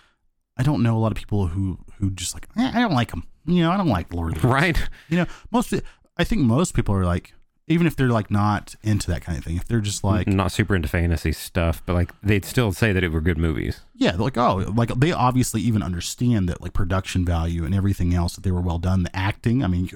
I 0.60 0.64
don't 0.64 0.82
know 0.84 0.98
a 0.98 1.00
lot 1.00 1.12
of 1.12 1.18
people 1.18 1.48
who 1.48 1.80
who 2.00 2.10
just 2.12 2.34
like 2.34 2.48
eh, 2.58 2.72
I 2.74 2.80
don't 2.80 2.94
like 2.94 3.12
them. 3.12 3.24
You 3.46 3.62
know, 3.62 3.72
I 3.72 3.78
don't 3.78 3.88
like 3.88 4.12
Lord 4.14 4.36
of 4.36 4.42
the 4.42 4.48
Rings. 4.48 4.62
Right? 4.80 4.90
You 5.08 5.18
know, 5.20 5.26
most 5.52 5.74
I 6.18 6.24
think 6.26 6.42
most 6.42 6.74
people 6.74 6.94
are 6.96 7.06
like 7.06 7.34
even 7.70 7.86
if 7.86 7.96
they're 7.96 8.08
like 8.10 8.32
not 8.32 8.76
into 8.82 9.12
that 9.12 9.22
kind 9.22 9.38
of 9.38 9.44
thing, 9.44 9.58
if 9.58 9.66
they're 9.66 9.82
just 9.82 10.04
like 10.04 10.28
not 10.28 10.52
super 10.52 10.76
into 10.76 10.88
fantasy 10.88 11.32
stuff, 11.34 11.82
but 11.86 11.94
like 11.94 12.12
they'd 12.24 12.46
still 12.46 12.72
say 12.72 12.94
that 12.94 13.04
it 13.04 13.10
were 13.10 13.22
good 13.22 13.38
movies. 13.38 13.82
Yeah, 13.96 14.16
like 14.16 14.38
oh, 14.38 14.72
like 14.76 14.90
they 14.96 15.12
obviously 15.12 15.62
even 15.62 15.84
understand 15.84 16.48
that 16.50 16.62
like 16.62 16.74
production 16.74 17.26
value 17.26 17.66
and 17.66 17.76
everything 17.76 18.14
else 18.14 18.36
that 18.36 18.44
they 18.44 18.52
were 18.52 18.62
well 18.62 18.80
done. 18.80 19.04
The 19.04 19.16
acting, 19.16 19.64
I 19.64 19.68
mean, 19.68 19.88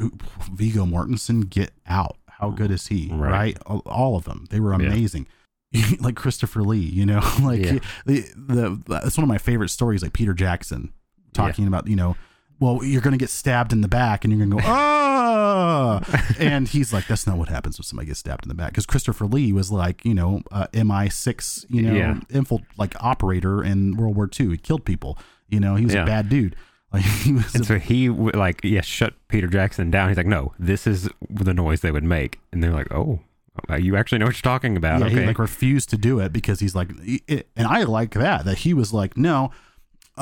Viggo 0.51 0.85
Mortensen, 0.85 1.49
get 1.49 1.71
out. 1.87 2.17
How 2.27 2.49
good 2.49 2.71
is 2.71 2.87
he? 2.87 3.07
Right. 3.11 3.31
Right, 3.31 3.57
All, 3.85 4.15
of 4.15 4.23
them, 4.25 4.47
they 4.49 4.59
were 4.59 4.71
Yeah. 4.71 4.87
amazing. 4.87 5.27
like 6.01 6.15
Christopher 6.15 6.63
Lee, 6.63 6.79
you 6.79 7.05
know, 7.05 7.21
like 7.41 7.61
Yeah. 7.63 7.79
the 8.05 8.21
the 8.35 8.81
that's 8.87 9.15
one 9.17 9.23
of 9.23 9.29
my 9.29 9.37
favorite 9.37 9.69
stories. 9.69 10.01
Like 10.03 10.13
Peter 10.13 10.33
Jackson 10.33 10.91
talking 11.33 11.67
about 11.67 11.87
you 11.87 11.95
know. 11.95 12.15
Well, 12.61 12.83
you're 12.85 13.01
going 13.01 13.11
to 13.13 13.17
get 13.17 13.29
stabbed 13.31 13.73
in 13.73 13.81
the 13.81 13.87
back, 13.89 14.23
and 14.23 14.31
you're 14.31 14.45
going 14.45 14.55
to 14.57 14.63
go, 14.63 14.71
ah! 14.71 16.35
and 16.39 16.67
he's 16.67 16.93
like, 16.93 17.07
"That's 17.07 17.25
not 17.27 17.37
what 17.37 17.49
happens 17.49 17.77
when 17.77 17.83
somebody 17.83 18.07
gets 18.07 18.19
stabbed 18.19 18.45
in 18.45 18.49
the 18.49 18.55
back." 18.55 18.69
Because 18.71 18.85
Christopher 18.85 19.25
Lee 19.25 19.51
was 19.51 19.71
like, 19.71 20.05
you 20.05 20.13
know, 20.13 20.41
uh, 20.51 20.67
MI6, 20.73 21.65
you 21.69 21.81
know, 21.81 21.93
Yeah. 21.93 22.19
infil- 22.29 22.63
like 22.77 22.93
operator 23.03 23.63
in 23.63 23.97
World 23.97 24.15
War 24.15 24.29
II. 24.39 24.49
He 24.51 24.57
killed 24.57 24.85
people. 24.85 25.17
You 25.49 25.59
know, 25.59 25.75
he 25.75 25.85
was 25.85 25.93
Yeah. 25.95 26.03
a 26.03 26.05
bad 26.05 26.29
dude. 26.29 26.55
Like 26.93 27.03
he 27.03 27.31
was. 27.31 27.55
And 27.55 27.63
a- 27.63 27.67
so 27.67 27.79
he 27.79 28.09
like 28.09 28.59
yeah 28.65 28.81
shut 28.81 29.13
Peter 29.29 29.47
Jackson 29.47 29.89
down. 29.91 30.09
He's 30.09 30.17
like, 30.17 30.25
no, 30.27 30.53
this 30.59 30.85
is 30.85 31.07
the 31.29 31.53
noise 31.53 31.79
they 31.79 31.89
would 31.91 32.03
make, 32.03 32.39
and 32.51 32.61
they're 32.61 32.73
like, 32.73 32.91
oh, 32.93 33.21
uh, 33.69 33.77
you 33.77 33.95
actually 33.95 34.17
know 34.17 34.25
what 34.25 34.35
you're 34.35 34.41
talking 34.51 34.75
about. 34.75 34.99
yeah, 34.99 35.05
okay, 35.05 35.21
he 35.21 35.25
like 35.25 35.39
refused 35.39 35.89
to 35.91 35.97
do 35.97 36.19
it 36.19 36.33
because 36.33 36.59
he's 36.59 36.75
like, 36.75 36.89
it, 37.29 37.47
and 37.55 37.65
I 37.65 37.83
like 37.83 38.11
that 38.15 38.43
that 38.43 38.57
he 38.59 38.73
was 38.73 38.91
like, 38.91 39.15
no, 39.15 39.51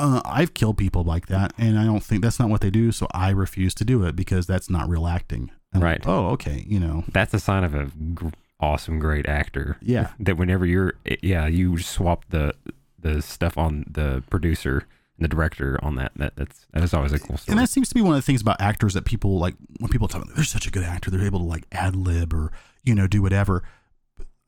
uh, 0.00 0.20
I've 0.24 0.54
killed 0.54 0.78
people 0.78 1.04
like 1.04 1.26
that, 1.26 1.52
and 1.58 1.78
I 1.78 1.84
don't 1.84 2.02
think 2.02 2.22
that's 2.22 2.38
not 2.38 2.48
what 2.48 2.60
they 2.60 2.70
do, 2.70 2.90
so 2.92 3.06
I 3.12 3.30
refuse 3.30 3.74
to 3.76 3.84
do 3.84 4.04
it 4.04 4.16
because 4.16 4.46
that's 4.46 4.68
not 4.70 4.88
real 4.88 5.06
acting. 5.06 5.50
I'm 5.74 5.80
Right. 5.82 6.00
like, 6.04 6.08
oh, 6.08 6.28
okay. 6.30 6.64
You 6.66 6.80
know. 6.80 7.04
that's 7.12 7.32
a 7.34 7.38
sign 7.40 7.62
of 7.64 7.74
a 7.74 7.90
gr- 8.14 8.28
awesome, 8.58 8.98
great 8.98 9.26
actor. 9.28 9.76
Yeah. 9.80 10.10
that 10.18 10.36
whenever 10.36 10.66
you're 10.66 10.94
yeah 11.22 11.46
you 11.46 11.78
swap 11.78 12.24
the 12.30 12.54
the 12.98 13.22
stuff 13.22 13.56
on 13.56 13.84
the 13.90 14.22
producer 14.30 14.86
and 15.16 15.24
the 15.24 15.28
director 15.28 15.78
on 15.82 15.94
that 15.96 16.12
that 16.16 16.34
that's 16.36 16.66
that 16.72 16.82
is 16.82 16.92
always 16.92 17.12
a 17.12 17.18
cool 17.18 17.36
story. 17.38 17.52
And 17.54 17.60
that 17.60 17.68
seems 17.70 17.88
to 17.90 17.94
be 17.94 18.02
one 18.02 18.12
of 18.12 18.18
the 18.18 18.22
things 18.22 18.42
about 18.42 18.60
actors 18.60 18.94
that 18.94 19.04
people 19.04 19.38
like 19.38 19.54
when 19.78 19.88
people 19.90 20.08
talk 20.08 20.22
about 20.22 20.34
they're 20.34 20.44
such 20.44 20.66
a 20.66 20.70
good 20.70 20.82
actor, 20.84 21.10
they're 21.10 21.24
able 21.24 21.38
to 21.38 21.44
like 21.46 21.64
ad 21.72 21.94
lib 21.96 22.34
or 22.34 22.50
you 22.84 22.94
know 22.94 23.06
do 23.06 23.22
whatever. 23.22 23.62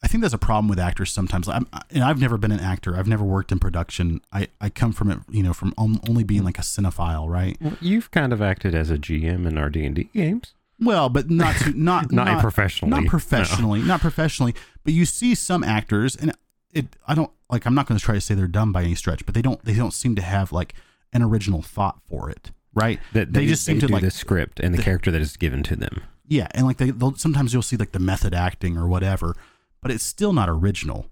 I 0.03 0.09
think 0.09 0.23
that's 0.23 0.35
a 0.35 0.39
problem 0.39 0.69
with 0.69 0.81
actors 0.81 1.13
sometimes. 1.13 1.49
I'm, 1.49 1.67
and 1.91 2.03
I've 2.03 2.21
never 2.21 2.37
been 2.37 2.51
an 2.51 2.59
actor. 2.61 2.97
I've 2.97 3.07
never 3.07 3.25
worked 3.25 3.53
in 3.53 3.59
production. 3.61 4.21
I, 4.33 4.49
I 4.61 4.69
come 4.69 4.93
from 4.93 5.11
it, 5.11 5.19
you 5.31 5.43
know, 5.43 5.53
from 5.53 5.73
only 5.79 6.25
being 6.25 6.43
like 6.43 6.59
a 6.59 6.63
cinephile, 6.63 7.29
right? 7.29 7.57
Well, 7.61 7.77
You've 7.81 8.11
kind 8.11 8.33
of 8.33 8.43
acted 8.43 8.75
as 8.75 8.91
a 8.91 8.99
GM 8.99 9.47
in 9.47 9.57
our 9.57 9.71
D 9.71 9.85
and 9.87 9.95
D 9.95 10.09
games, 10.13 10.55
Well, 10.81 11.09
but 11.09 11.31
not 11.31 11.55
to, 11.59 11.71
not 11.81 12.11
not, 12.11 12.41
professionally. 12.41 12.91
not 12.91 13.05
No. 13.05 13.11
professionally, 13.11 13.83
not 13.83 14.01
professionally. 14.01 14.55
But 14.83 14.93
you 14.93 15.05
see 15.07 15.35
some 15.37 15.63
actors, 15.63 16.17
and 16.17 16.33
it. 16.73 16.87
I 17.07 17.15
don't 17.15 17.31
like. 17.49 17.65
I'm 17.65 17.75
not 17.75 17.87
going 17.87 17.99
to 17.99 18.05
try 18.05 18.15
to 18.17 18.21
say 18.21 18.35
they're 18.35 18.49
dumb 18.49 18.73
by 18.73 18.83
any 18.83 18.97
stretch, 18.97 19.25
but 19.25 19.35
they 19.35 19.43
don't. 19.43 19.65
They 19.65 19.75
don't 19.75 19.93
seem 19.95 20.17
to 20.17 20.23
have 20.23 20.51
like 20.53 20.75
an 21.13 21.23
original 21.23 21.63
thought 21.63 22.01
for 22.09 22.29
it, 22.29 22.51
right? 22.75 22.99
That 23.13 23.33
they 23.35 23.47
just 23.47 23.65
seem 23.65 23.79
to 23.81 23.87
do 23.87 23.93
like 23.93 24.03
the 24.03 24.11
script 24.11 24.59
and 24.59 24.75
the 24.75 24.83
character 24.83 25.13
that 25.13 25.21
is 25.23 25.37
given 25.37 25.63
to 25.65 25.77
them. 25.77 26.03
Yeah, 26.27 26.49
and 26.53 26.67
like 26.67 26.79
they 26.79 26.91
they'll, 26.91 27.15
sometimes 27.15 27.53
you'll 27.53 27.63
see 27.63 27.77
like 27.77 27.93
the 27.93 27.99
method 28.01 28.33
acting 28.35 28.77
or 28.79 28.89
whatever, 28.89 29.37
but 29.83 29.91
it's 29.91 30.05
still 30.05 30.33
not 30.33 30.49
original, 30.49 31.07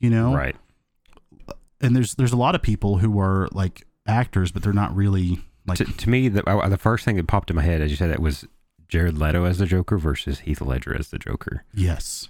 you 0.00 0.10
know. 0.10 0.34
Right. 0.34 0.56
And 1.80 1.94
there's 1.94 2.14
there's 2.14 2.32
a 2.32 2.36
lot 2.36 2.54
of 2.54 2.62
people 2.62 2.98
who 2.98 3.20
are 3.20 3.48
like 3.52 3.86
actors, 4.06 4.50
but 4.50 4.62
they're 4.62 4.72
not 4.72 4.94
really 4.96 5.40
like 5.66 5.78
To, 5.78 5.84
to 5.84 6.10
me, 6.10 6.28
the 6.28 6.42
the 6.68 6.78
first 6.78 7.04
thing 7.04 7.16
that 7.16 7.26
popped 7.26 7.50
in 7.50 7.56
my 7.56 7.62
head 7.62 7.80
as 7.80 7.90
you 7.90 7.96
said 7.96 8.10
that 8.10 8.20
was 8.20 8.46
Jared 8.88 9.18
Leto 9.18 9.44
as 9.44 9.58
the 9.58 9.66
Joker 9.66 9.98
versus 9.98 10.40
Heath 10.40 10.60
Ledger 10.60 10.96
as 10.96 11.08
the 11.08 11.18
Joker. 11.18 11.64
Yes. 11.74 12.28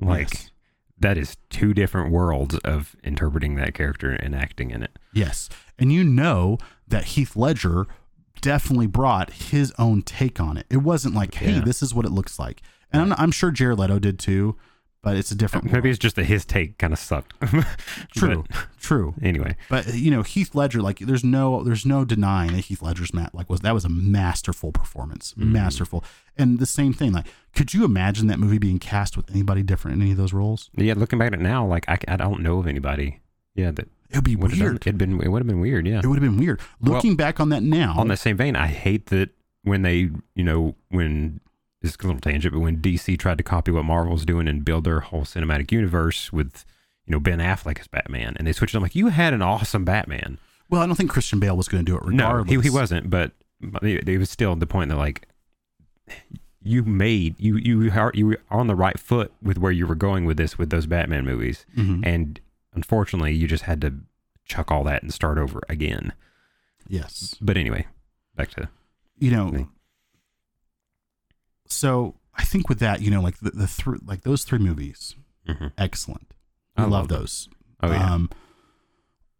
Like 0.00 0.30
Yes. 0.32 0.50
that 0.98 1.18
is 1.18 1.36
two 1.50 1.74
different 1.74 2.10
worlds 2.10 2.56
of 2.58 2.96
interpreting 3.04 3.56
that 3.56 3.74
character 3.74 4.10
and 4.12 4.34
acting 4.34 4.70
in 4.70 4.82
it. 4.82 4.98
Yes. 5.12 5.48
And 5.78 5.92
you 5.92 6.02
know 6.04 6.58
that 6.88 7.04
Heath 7.06 7.36
Ledger 7.36 7.86
definitely 8.40 8.86
brought 8.86 9.30
his 9.32 9.74
own 9.78 10.00
take 10.02 10.40
on 10.40 10.56
it. 10.56 10.64
It 10.70 10.78
wasn't 10.78 11.14
like, 11.14 11.34
hey, 11.34 11.54
Yeah. 11.54 11.60
this 11.60 11.82
is 11.82 11.92
what 11.92 12.06
it 12.06 12.12
looks 12.12 12.38
like. 12.38 12.62
And 12.92 13.02
I'm, 13.02 13.12
I'm 13.18 13.30
sure 13.30 13.50
Jared 13.50 13.78
Leto 13.78 13.98
did 13.98 14.18
too, 14.18 14.56
but 15.02 15.16
it's 15.16 15.30
a 15.30 15.34
different. 15.34 15.64
Maybe 15.66 15.74
world. 15.76 15.86
it's 15.86 15.98
just 15.98 16.16
that 16.16 16.24
his 16.24 16.44
take 16.44 16.78
kind 16.78 16.92
of 16.92 16.98
sucked. 16.98 17.32
true, 18.14 18.44
true. 18.78 19.14
Anyway, 19.22 19.56
But 19.68 19.94
you 19.94 20.10
know, 20.10 20.22
Heath 20.22 20.54
Ledger, 20.54 20.82
like, 20.82 20.98
there's 20.98 21.24
no, 21.24 21.62
there's 21.62 21.86
no 21.86 22.04
denying 22.04 22.52
that 22.52 22.66
Heath 22.66 22.82
Ledger's 22.82 23.14
Matt, 23.14 23.34
like, 23.34 23.48
was 23.48 23.60
that 23.60 23.74
was 23.74 23.84
a 23.84 23.88
masterful 23.88 24.72
performance, 24.72 25.34
Mhm. 25.38 25.52
masterful. 25.52 26.04
And 26.36 26.58
the 26.58 26.66
same 26.66 26.92
thing, 26.92 27.12
like, 27.12 27.26
could 27.54 27.72
you 27.74 27.84
imagine 27.84 28.26
that 28.28 28.38
movie 28.38 28.58
being 28.58 28.78
cast 28.78 29.16
with 29.16 29.30
anybody 29.30 29.62
different 29.62 29.96
in 29.96 30.02
any 30.02 30.10
of 30.12 30.16
those 30.16 30.32
roles? 30.32 30.70
yeah, 30.76 30.94
looking 30.96 31.18
back 31.18 31.28
at 31.28 31.34
it 31.34 31.40
now, 31.42 31.66
like 31.66 31.88
I, 31.88 31.98
I 32.08 32.16
don't 32.16 32.42
know 32.42 32.58
of 32.58 32.66
anybody. 32.66 33.20
Yeah, 33.54 33.70
that 33.72 33.88
It 34.10 34.16
would 34.16 34.24
be 34.24 34.32
have 34.32 34.40
done. 34.50 34.58
weird. 34.60 34.76
It'd 34.86 34.98
been 34.98 35.20
it 35.20 35.28
would 35.28 35.40
have 35.40 35.46
been 35.48 35.60
weird. 35.60 35.86
Yeah. 35.86 35.98
It 36.02 36.06
would 36.06 36.20
have 36.22 36.30
been 36.30 36.38
weird. 36.38 36.60
Well, 36.80 36.94
Looking 36.94 37.16
back 37.16 37.40
on 37.40 37.48
that 37.50 37.62
now, 37.62 37.94
On 37.98 38.08
the 38.08 38.16
same 38.16 38.36
vein, 38.36 38.54
I 38.56 38.68
hate 38.68 39.06
that 39.06 39.30
when 39.62 39.82
they, 39.82 40.10
you 40.34 40.44
know, 40.44 40.76
when 40.90 41.40
this 41.82 41.92
is 41.92 41.96
a 42.02 42.06
little 42.06 42.20
tangent, 42.20 42.52
but 42.54 42.60
when 42.60 42.78
DC 42.78 43.18
tried 43.18 43.38
to 43.38 43.44
copy 43.44 43.70
what 43.70 43.84
Marvel's 43.84 44.24
doing 44.24 44.46
and 44.48 44.64
build 44.64 44.84
their 44.84 45.00
whole 45.00 45.22
cinematic 45.22 45.72
universe 45.72 46.32
with, 46.32 46.64
you 47.06 47.12
know, 47.12 47.20
Ben 47.20 47.38
Affleck 47.38 47.80
as 47.80 47.86
Batman, 47.86 48.34
and 48.36 48.46
they 48.46 48.52
switched. 48.52 48.74
it, 48.74 48.78
I'm 48.78 48.82
like, 48.82 48.94
you 48.94 49.08
had 49.08 49.32
an 49.34 49.42
awesome 49.42 49.84
Batman. 49.84 50.38
well, 50.68 50.82
I 50.82 50.86
don't 50.86 50.94
think 50.96 51.10
Christian 51.10 51.40
Bale 51.40 51.56
was 51.56 51.68
going 51.68 51.84
to 51.84 51.90
do 51.90 51.96
it 51.96 52.02
regardless. 52.04 52.50
No, 52.50 52.60
he, 52.60 52.68
he 52.68 52.70
wasn't, 52.70 53.08
but 53.10 53.32
it, 53.82 54.18
was 54.18 54.30
still 54.30 54.54
the 54.56 54.66
point 54.66 54.90
that 54.90 54.96
like 54.96 55.26
you 56.62 56.82
made 56.82 57.34
you 57.38 57.56
you 57.56 57.90
are 57.92 58.10
you 58.14 58.26
were 58.26 58.38
on 58.50 58.66
the 58.66 58.74
right 58.74 58.98
foot 58.98 59.32
with 59.42 59.58
where 59.58 59.72
you 59.72 59.86
were 59.86 59.94
going 59.94 60.24
with 60.26 60.36
this 60.36 60.58
with 60.58 60.70
those 60.70 60.86
Batman 60.86 61.24
movies, 61.24 61.64
Mhm. 61.76 62.04
and 62.06 62.40
unfortunately, 62.74 63.32
you 63.34 63.46
just 63.48 63.64
had 63.64 63.80
to 63.80 63.94
chuck 64.44 64.70
all 64.70 64.84
that 64.84 65.02
and 65.02 65.12
start 65.14 65.38
over 65.38 65.60
again. 65.68 66.12
Yes. 66.88 67.36
But 67.40 67.56
anyway, 67.56 67.86
back 68.36 68.50
to 68.50 68.68
you 69.18 69.30
know 69.30 69.48
Me. 69.50 69.66
So 71.70 72.14
i 72.34 72.44
think 72.44 72.68
with 72.68 72.78
that 72.78 73.00
you 73.00 73.10
know 73.10 73.20
like 73.20 73.38
the, 73.38 73.50
the 73.50 73.66
three 73.66 73.98
like 74.04 74.22
those 74.22 74.44
three 74.44 74.58
movies 74.58 75.14
mhm. 75.48 75.72
excellent 75.78 76.34
i, 76.76 76.82
I 76.82 76.84
love 76.84 76.92
love 76.92 77.08
those 77.08 77.48
oh 77.82 77.90
yeah, 77.90 78.14
um 78.14 78.30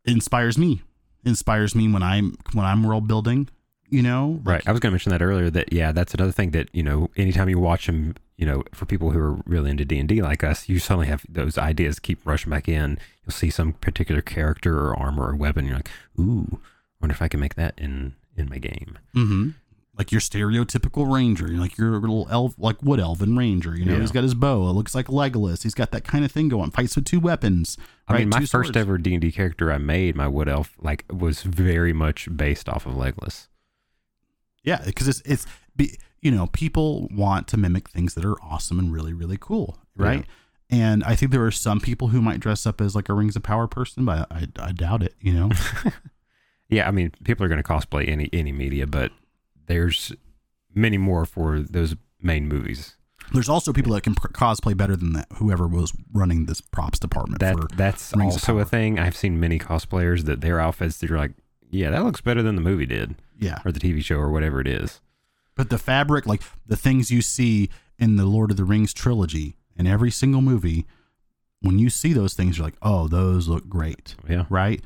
inspires 0.05 0.57
me 0.57 0.83
inspires 1.25 1.75
me 1.75 1.91
when 1.93 2.03
i'm 2.03 2.37
when 2.53 2.65
i'm 2.65 2.83
world 2.83 3.07
building 3.07 3.49
you 3.91 4.03
know 4.03 4.41
right. 4.45 4.67
I 4.67 4.71
was 4.71 4.81
going 4.81 4.91
to 4.91 4.95
mention 4.95 5.11
that 5.11 5.21
earlier. 5.21 5.51
That 5.51 5.73
yeah, 5.73 5.93
that's 5.93 6.15
another 6.15 6.33
thing 6.33 6.53
that 6.53 6.69
you 6.73 6.83
know. 6.83 7.11
Anytime 7.17 7.49
you 7.49 7.59
watch 7.59 7.87
them, 7.87 8.15
you 8.37 8.47
know, 8.47 8.63
for 8.73 8.87
people 8.87 9.11
who 9.11 9.19
are 9.19 9.39
really 9.47 9.71
into 9.71 9.85
D 9.85 9.99
and 9.99 10.09
D 10.09 10.23
like 10.23 10.45
us, 10.45 10.69
you 10.69 10.79
suddenly 10.79 11.09
have 11.09 11.27
those 11.29 11.59
ideas 11.59 11.99
keep 11.99 12.25
rushing 12.25 12.51
back 12.51 12.69
in. 12.69 12.99
You'll 13.25 13.33
see 13.33 13.51
some 13.51 13.73
particular 13.75 14.23
character 14.23 14.79
or 14.79 14.97
armor 14.97 15.29
or 15.29 15.35
weapon. 15.35 15.67
You're 15.67 15.77
like, 15.77 15.91
ooh, 16.19 16.47
I 16.53 16.57
wonder 17.01 17.15
if 17.15 17.21
I 17.21 17.29
can 17.29 17.41
make 17.41 17.57
that 17.57 17.75
in 17.77 18.15
in 18.37 18.49
my 18.49 18.59
game. 18.59 18.99
mm-hmm. 19.15 19.51
Like 20.01 20.11
your 20.11 20.21
stereotypical 20.21 21.13
ranger 21.13 21.47
like 21.49 21.77
your 21.77 21.91
little 22.01 22.27
elf 22.31 22.55
like 22.59 22.83
wood 22.83 22.99
elven 22.99 23.37
ranger 23.37 23.77
you 23.77 23.85
know 23.85 23.93
Yeah. 23.93 24.01
he's 24.01 24.11
got 24.13 24.23
his 24.23 24.33
bow 24.35 24.69
it 24.71 24.73
looks 24.73 24.95
like 24.95 25.09
legolas 25.09 25.63
he's 25.63 25.75
got 25.75 25.91
that 25.91 26.05
kind 26.05 26.25
of 26.25 26.33
thing 26.33 26.49
going 26.49 26.71
fights 26.71 26.97
with 26.97 27.05
two 27.05 27.21
weapons 27.21 27.77
I 28.09 28.19
mean, 28.19 28.29
my 28.31 28.39
Two 28.39 28.47
first 28.47 28.69
swords. 28.69 28.77
ever 28.77 28.97
D 28.99 29.13
and 29.15 29.21
D 29.21 29.31
character 29.31 29.71
I 29.71 29.77
made, 29.79 30.17
my 30.17 30.27
wood 30.27 30.49
elf, 30.49 30.75
like 30.81 31.05
was 31.13 31.43
very 31.43 31.93
much 31.93 32.29
based 32.35 32.67
off 32.69 32.87
of 32.87 32.95
Legolas. 32.95 33.47
Yeah, 34.65 34.83
because 34.85 35.07
it's 35.07 35.21
it's 35.25 35.47
be, 35.77 35.97
you 36.21 36.31
know 36.31 36.47
people 36.49 37.09
want 37.13 37.47
to 37.49 37.57
mimic 37.57 37.89
things 37.89 38.15
that 38.15 38.25
are 38.25 38.41
awesome 38.43 38.79
and 38.79 38.93
really 38.93 39.13
really 39.13 39.39
cool, 39.41 39.79
right? 39.97 40.25
And 40.71 41.03
I 41.05 41.15
think 41.15 41.31
there 41.33 41.45
are 41.45 41.51
some 41.51 41.81
people 41.81 42.09
who 42.09 42.21
might 42.23 42.41
dress 42.41 42.67
up 42.67 42.81
as 42.81 42.95
like 42.97 43.09
a 43.09 43.13
Rings 43.13 43.37
of 43.37 43.43
Power 43.43 43.67
person, 43.67 44.05
but 44.05 44.27
I, 44.31 44.47
I 44.59 44.73
doubt 44.73 45.03
it. 45.03 45.15
You 45.21 45.33
know, 45.35 45.51
Yeah, 46.69 46.87
I 46.87 46.93
mean, 46.93 47.13
people 47.25 47.45
are 47.45 47.49
going 47.49 47.63
to 47.63 47.69
cosplay 47.69 48.09
any 48.09 48.29
any 48.33 48.53
media, 48.53 48.87
but 48.87 49.13
there's 49.71 50.13
many 50.75 50.99
more 50.99 51.25
for 51.25 51.61
those 51.61 51.95
main 52.21 52.49
movies. 52.49 52.97
there's 53.33 53.49
also 53.49 53.73
people 53.73 53.93
that 53.95 54.03
can 54.03 54.15
pr- 54.15 54.29
cosplay 54.29 54.77
better 54.77 54.97
than 54.97 55.13
that. 55.15 55.27
Whoever 55.35 55.67
was 55.69 55.93
running 56.13 56.47
this 56.47 56.61
props 56.61 56.99
department 56.99 57.41
That 57.41 57.57
for 57.57 57.69
that's 57.77 58.13
Rings 58.17 58.35
also 58.35 58.59
a 58.59 58.65
thing. 58.65 58.99
I've 58.99 59.17
seen 59.17 59.39
many 59.41 59.59
cosplayers 59.59 60.25
that 60.25 60.41
their 60.41 60.61
outfits 60.61 60.99
that 60.99 61.09
you're 61.09 61.19
like, 61.19 61.33
yeah, 61.71 61.91
that 61.91 62.05
looks 62.05 62.21
better 62.21 62.43
than 62.43 62.57
the 62.57 62.61
movie 62.63 62.87
did 62.87 63.15
yeah, 63.39 63.59
or 63.65 63.73
the 63.73 63.81
TV 63.81 64.03
show 64.05 64.17
or 64.17 64.31
whatever 64.31 64.61
it 64.61 64.67
is. 64.67 65.01
but 65.55 65.71
the 65.71 65.79
fabric, 65.79 66.27
like 66.27 66.43
the 66.67 66.77
things 66.77 67.11
you 67.11 67.23
see 67.23 67.71
in 67.99 68.17
the 68.17 68.25
Lord 68.27 68.51
of 68.51 68.57
the 68.57 68.65
Rings 68.65 68.93
trilogy, 68.93 69.57
in 69.77 69.87
every 69.87 70.11
single 70.11 70.41
movie, 70.43 70.87
when 71.63 71.79
you 71.79 71.89
see 71.91 72.13
those 72.13 72.35
things, 72.35 72.59
you're 72.59 72.67
like, 72.67 72.77
oh, 72.83 73.07
those 73.09 73.47
look 73.49 73.69
great. 73.69 74.15
Yeah, 74.29 74.45
right? 74.51 74.83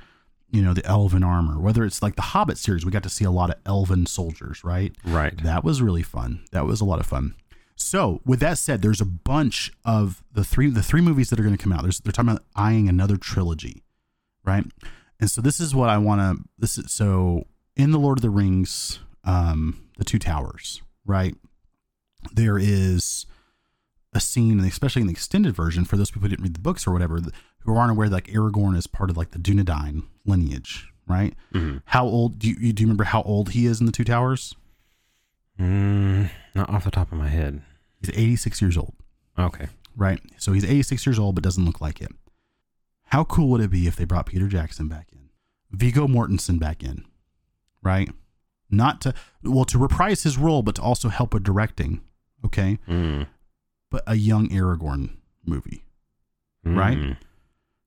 You 0.55 0.63
know, 0.63 0.73
the 0.73 0.87
elven 0.87 1.25
armor, 1.25 1.59
whether 1.59 1.85
it's 1.85 2.01
like 2.01 2.15
the 2.15 2.23
Hobbit 2.23 2.59
series, 2.59 2.85
we 2.85 2.93
got 2.93 3.03
to 3.03 3.11
see 3.11 3.25
a 3.25 3.31
lot 3.31 3.51
of 3.51 3.57
elven 3.67 4.07
soldiers, 4.07 4.63
right? 4.63 4.95
right. 5.05 5.37
That 5.43 5.65
was 5.65 5.83
really 5.83 6.03
fun. 6.03 6.45
That 6.53 6.65
was 6.65 6.81
a 6.81 6.85
lot 6.85 7.01
of 7.01 7.07
fun. 7.07 7.35
So, 7.75 8.21
with 8.25 8.39
that 8.41 8.59
said, 8.59 8.81
there's 8.81 9.01
a 9.01 9.07
bunch 9.07 9.73
of 9.85 10.23
the 10.33 10.45
three 10.45 10.71
the 10.71 10.83
three 10.83 11.01
movies 11.01 11.31
that 11.31 11.41
are 11.41 11.43
going 11.43 11.57
to 11.57 11.63
come 11.63 11.73
out. 11.73 11.83
There's 11.83 11.99
they're 12.01 12.13
talking 12.13 12.31
about 12.31 12.45
eyeing 12.55 12.89
another 12.89 13.17
trilogy, 13.17 13.83
right? 14.45 14.65
And 15.19 15.31
so 15.31 15.41
this 15.41 15.59
is 15.59 15.75
what 15.75 15.89
I 15.89 15.99
want 15.99 16.21
to 16.21 16.45
this 16.59 16.79
is 16.79 16.93
so 16.93 17.45
in 17.77 17.91
the 17.91 17.99
Lord 17.99 18.19
of 18.19 18.23
the 18.23 18.31
Rings 18.31 19.01
um 19.25 19.89
the 19.99 20.05
two 20.05 20.19
towers, 20.19 20.83
right? 21.05 21.35
There 22.33 22.59
is 22.59 23.27
a 24.15 24.21
scene, 24.21 24.59
and 24.61 24.69
especially 24.69 25.01
in 25.03 25.09
the 25.09 25.13
extended 25.13 25.55
version, 25.55 25.85
for 25.85 25.97
those 25.97 26.11
people 26.11 26.23
who 26.23 26.29
didn't 26.29 26.45
read 26.45 26.55
the 26.55 26.61
books 26.61 26.87
or 26.87 26.93
whatever, 26.93 27.21
who 27.61 27.77
aren't 27.77 27.91
aware, 27.91 28.09
that, 28.09 28.15
like 28.15 28.27
Aragorn 28.29 28.77
is 28.77 28.87
part 28.87 29.11
of 29.11 29.17
like 29.17 29.33
the 29.33 29.39
Dunedain 29.39 30.05
lineage, 30.25 30.93
right? 31.07 31.35
Mhm. 31.53 31.83
How 31.87 32.05
old 32.07 32.39
do 32.39 32.49
you, 32.49 32.73
do 32.73 32.83
you 32.83 32.87
remember 32.87 33.05
how 33.05 33.23
old 33.23 33.51
he 33.51 33.67
is 33.67 33.81
in 33.81 33.87
the 33.87 33.93
Two 33.93 34.05
Towers? 34.05 34.55
Mm, 35.59 36.31
not 36.55 36.69
off 36.71 36.85
the 36.85 36.91
top 36.91 37.13
of 37.13 37.19
my 37.19 37.29
head. 37.29 37.63
He's 38.01 38.11
86 38.17 38.61
years 38.61 38.77
old, 38.77 38.95
Okay. 39.39 39.69
right? 39.97 40.21
So 40.39 40.53
he's 40.53 40.65
86 40.65 41.07
years 41.07 41.19
old, 41.19 41.35
but 41.35 41.45
doesn't 41.45 41.65
look 41.65 41.81
like 41.81 42.01
it. 42.01 42.13
How 43.07 43.25
cool 43.25 43.49
would 43.51 43.61
it 43.61 43.71
be 43.71 43.87
if 43.87 43.97
they 43.97 44.05
brought 44.05 44.27
Peter 44.27 44.49
Jackson 44.49 44.89
back 44.89 45.09
in, 45.13 45.31
Viggo 45.71 46.07
Mortensen 46.07 46.59
back 46.59 46.83
in, 46.83 47.05
right? 47.83 48.11
Not 48.71 49.01
to, 49.03 49.15
well, 49.45 49.65
to 49.67 49.79
reprise 49.79 50.25
his 50.25 50.37
role, 50.37 50.63
but 50.63 50.75
to 50.77 50.83
also 50.83 51.09
help 51.09 51.33
with 51.35 51.45
directing, 51.45 52.01
okay? 52.45 52.79
Mm. 52.89 53.27
But 53.95 54.03
a 54.09 54.17
young 54.17 54.49
Aragorn 54.49 55.11
movie. 55.47 55.85
Right? 56.65 56.99
Mm. 56.99 57.17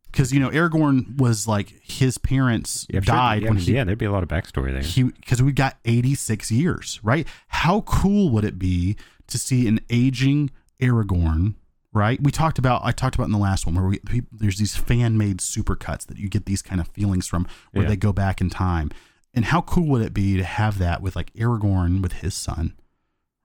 Because, 0.06 0.32
you 0.32 0.40
know, 0.40 0.50
Aragorn 0.50 1.18
was 1.18 1.48
like 1.50 1.74
his 1.84 2.18
parents 2.18 2.88
Yeah, 2.90 3.00
I'm 3.00 3.04
sure- 3.04 3.14
died 3.16 3.42
yeah, 3.44 3.50
when 3.50 3.58
he, 3.58 3.74
yeah, 3.74 3.84
there'd 3.84 3.98
be 3.98 4.06
a 4.06 4.12
lot 4.12 4.24
of 4.24 4.30
backstory 4.30 4.72
there. 4.72 5.06
because 5.20 5.44
we 5.44 5.52
got 5.52 5.78
86 5.84 6.50
years 6.50 7.00
right 7.04 7.28
how 7.48 7.82
cool 7.82 8.30
would 8.30 8.46
it 8.46 8.58
be 8.58 8.96
to 9.28 9.38
see 9.38 9.68
an 9.68 9.80
aging 9.90 10.50
aragorn 10.82 11.56
right 11.92 12.22
we 12.24 12.32
talked 12.32 12.58
about 12.58 12.82
i 12.86 12.92
talked 12.94 13.16
about 13.16 13.26
in 13.26 13.32
the 13.34 13.38
last 13.38 13.66
one 13.66 13.76
where 13.76 13.86
we 13.86 14.00
there's 14.32 14.58
these 14.60 14.76
fan 14.78 15.18
made 15.18 15.40
supercuts 15.40 16.06
that 16.08 16.18
you 16.18 16.30
get 16.30 16.46
these 16.46 16.62
kind 16.62 16.80
of 16.80 16.88
feelings 16.90 17.28
from 17.28 17.46
where 17.74 17.84
Yeah. 17.84 17.90
they 17.90 17.96
go 17.98 18.14
back 18.14 18.40
in 18.40 18.50
time 18.50 18.92
and 19.34 19.46
how 19.46 19.62
cool 19.62 19.88
would 19.90 20.02
it 20.04 20.14
be 20.14 20.38
to 20.38 20.44
have 20.44 20.78
that 20.80 21.02
with 21.02 21.16
like 21.18 21.34
aragorn 21.34 22.02
with 22.02 22.14
his 22.14 22.34
son 22.34 22.74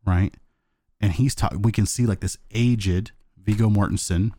right 0.06 0.34
and 1.02 1.12
he's 1.12 1.34
talking. 1.34 1.60
we 1.62 1.72
can 1.72 1.84
see 1.84 2.06
like 2.06 2.20
this 2.20 2.38
aged 2.52 3.10
viggo 3.36 3.68
mortensen 3.68 4.30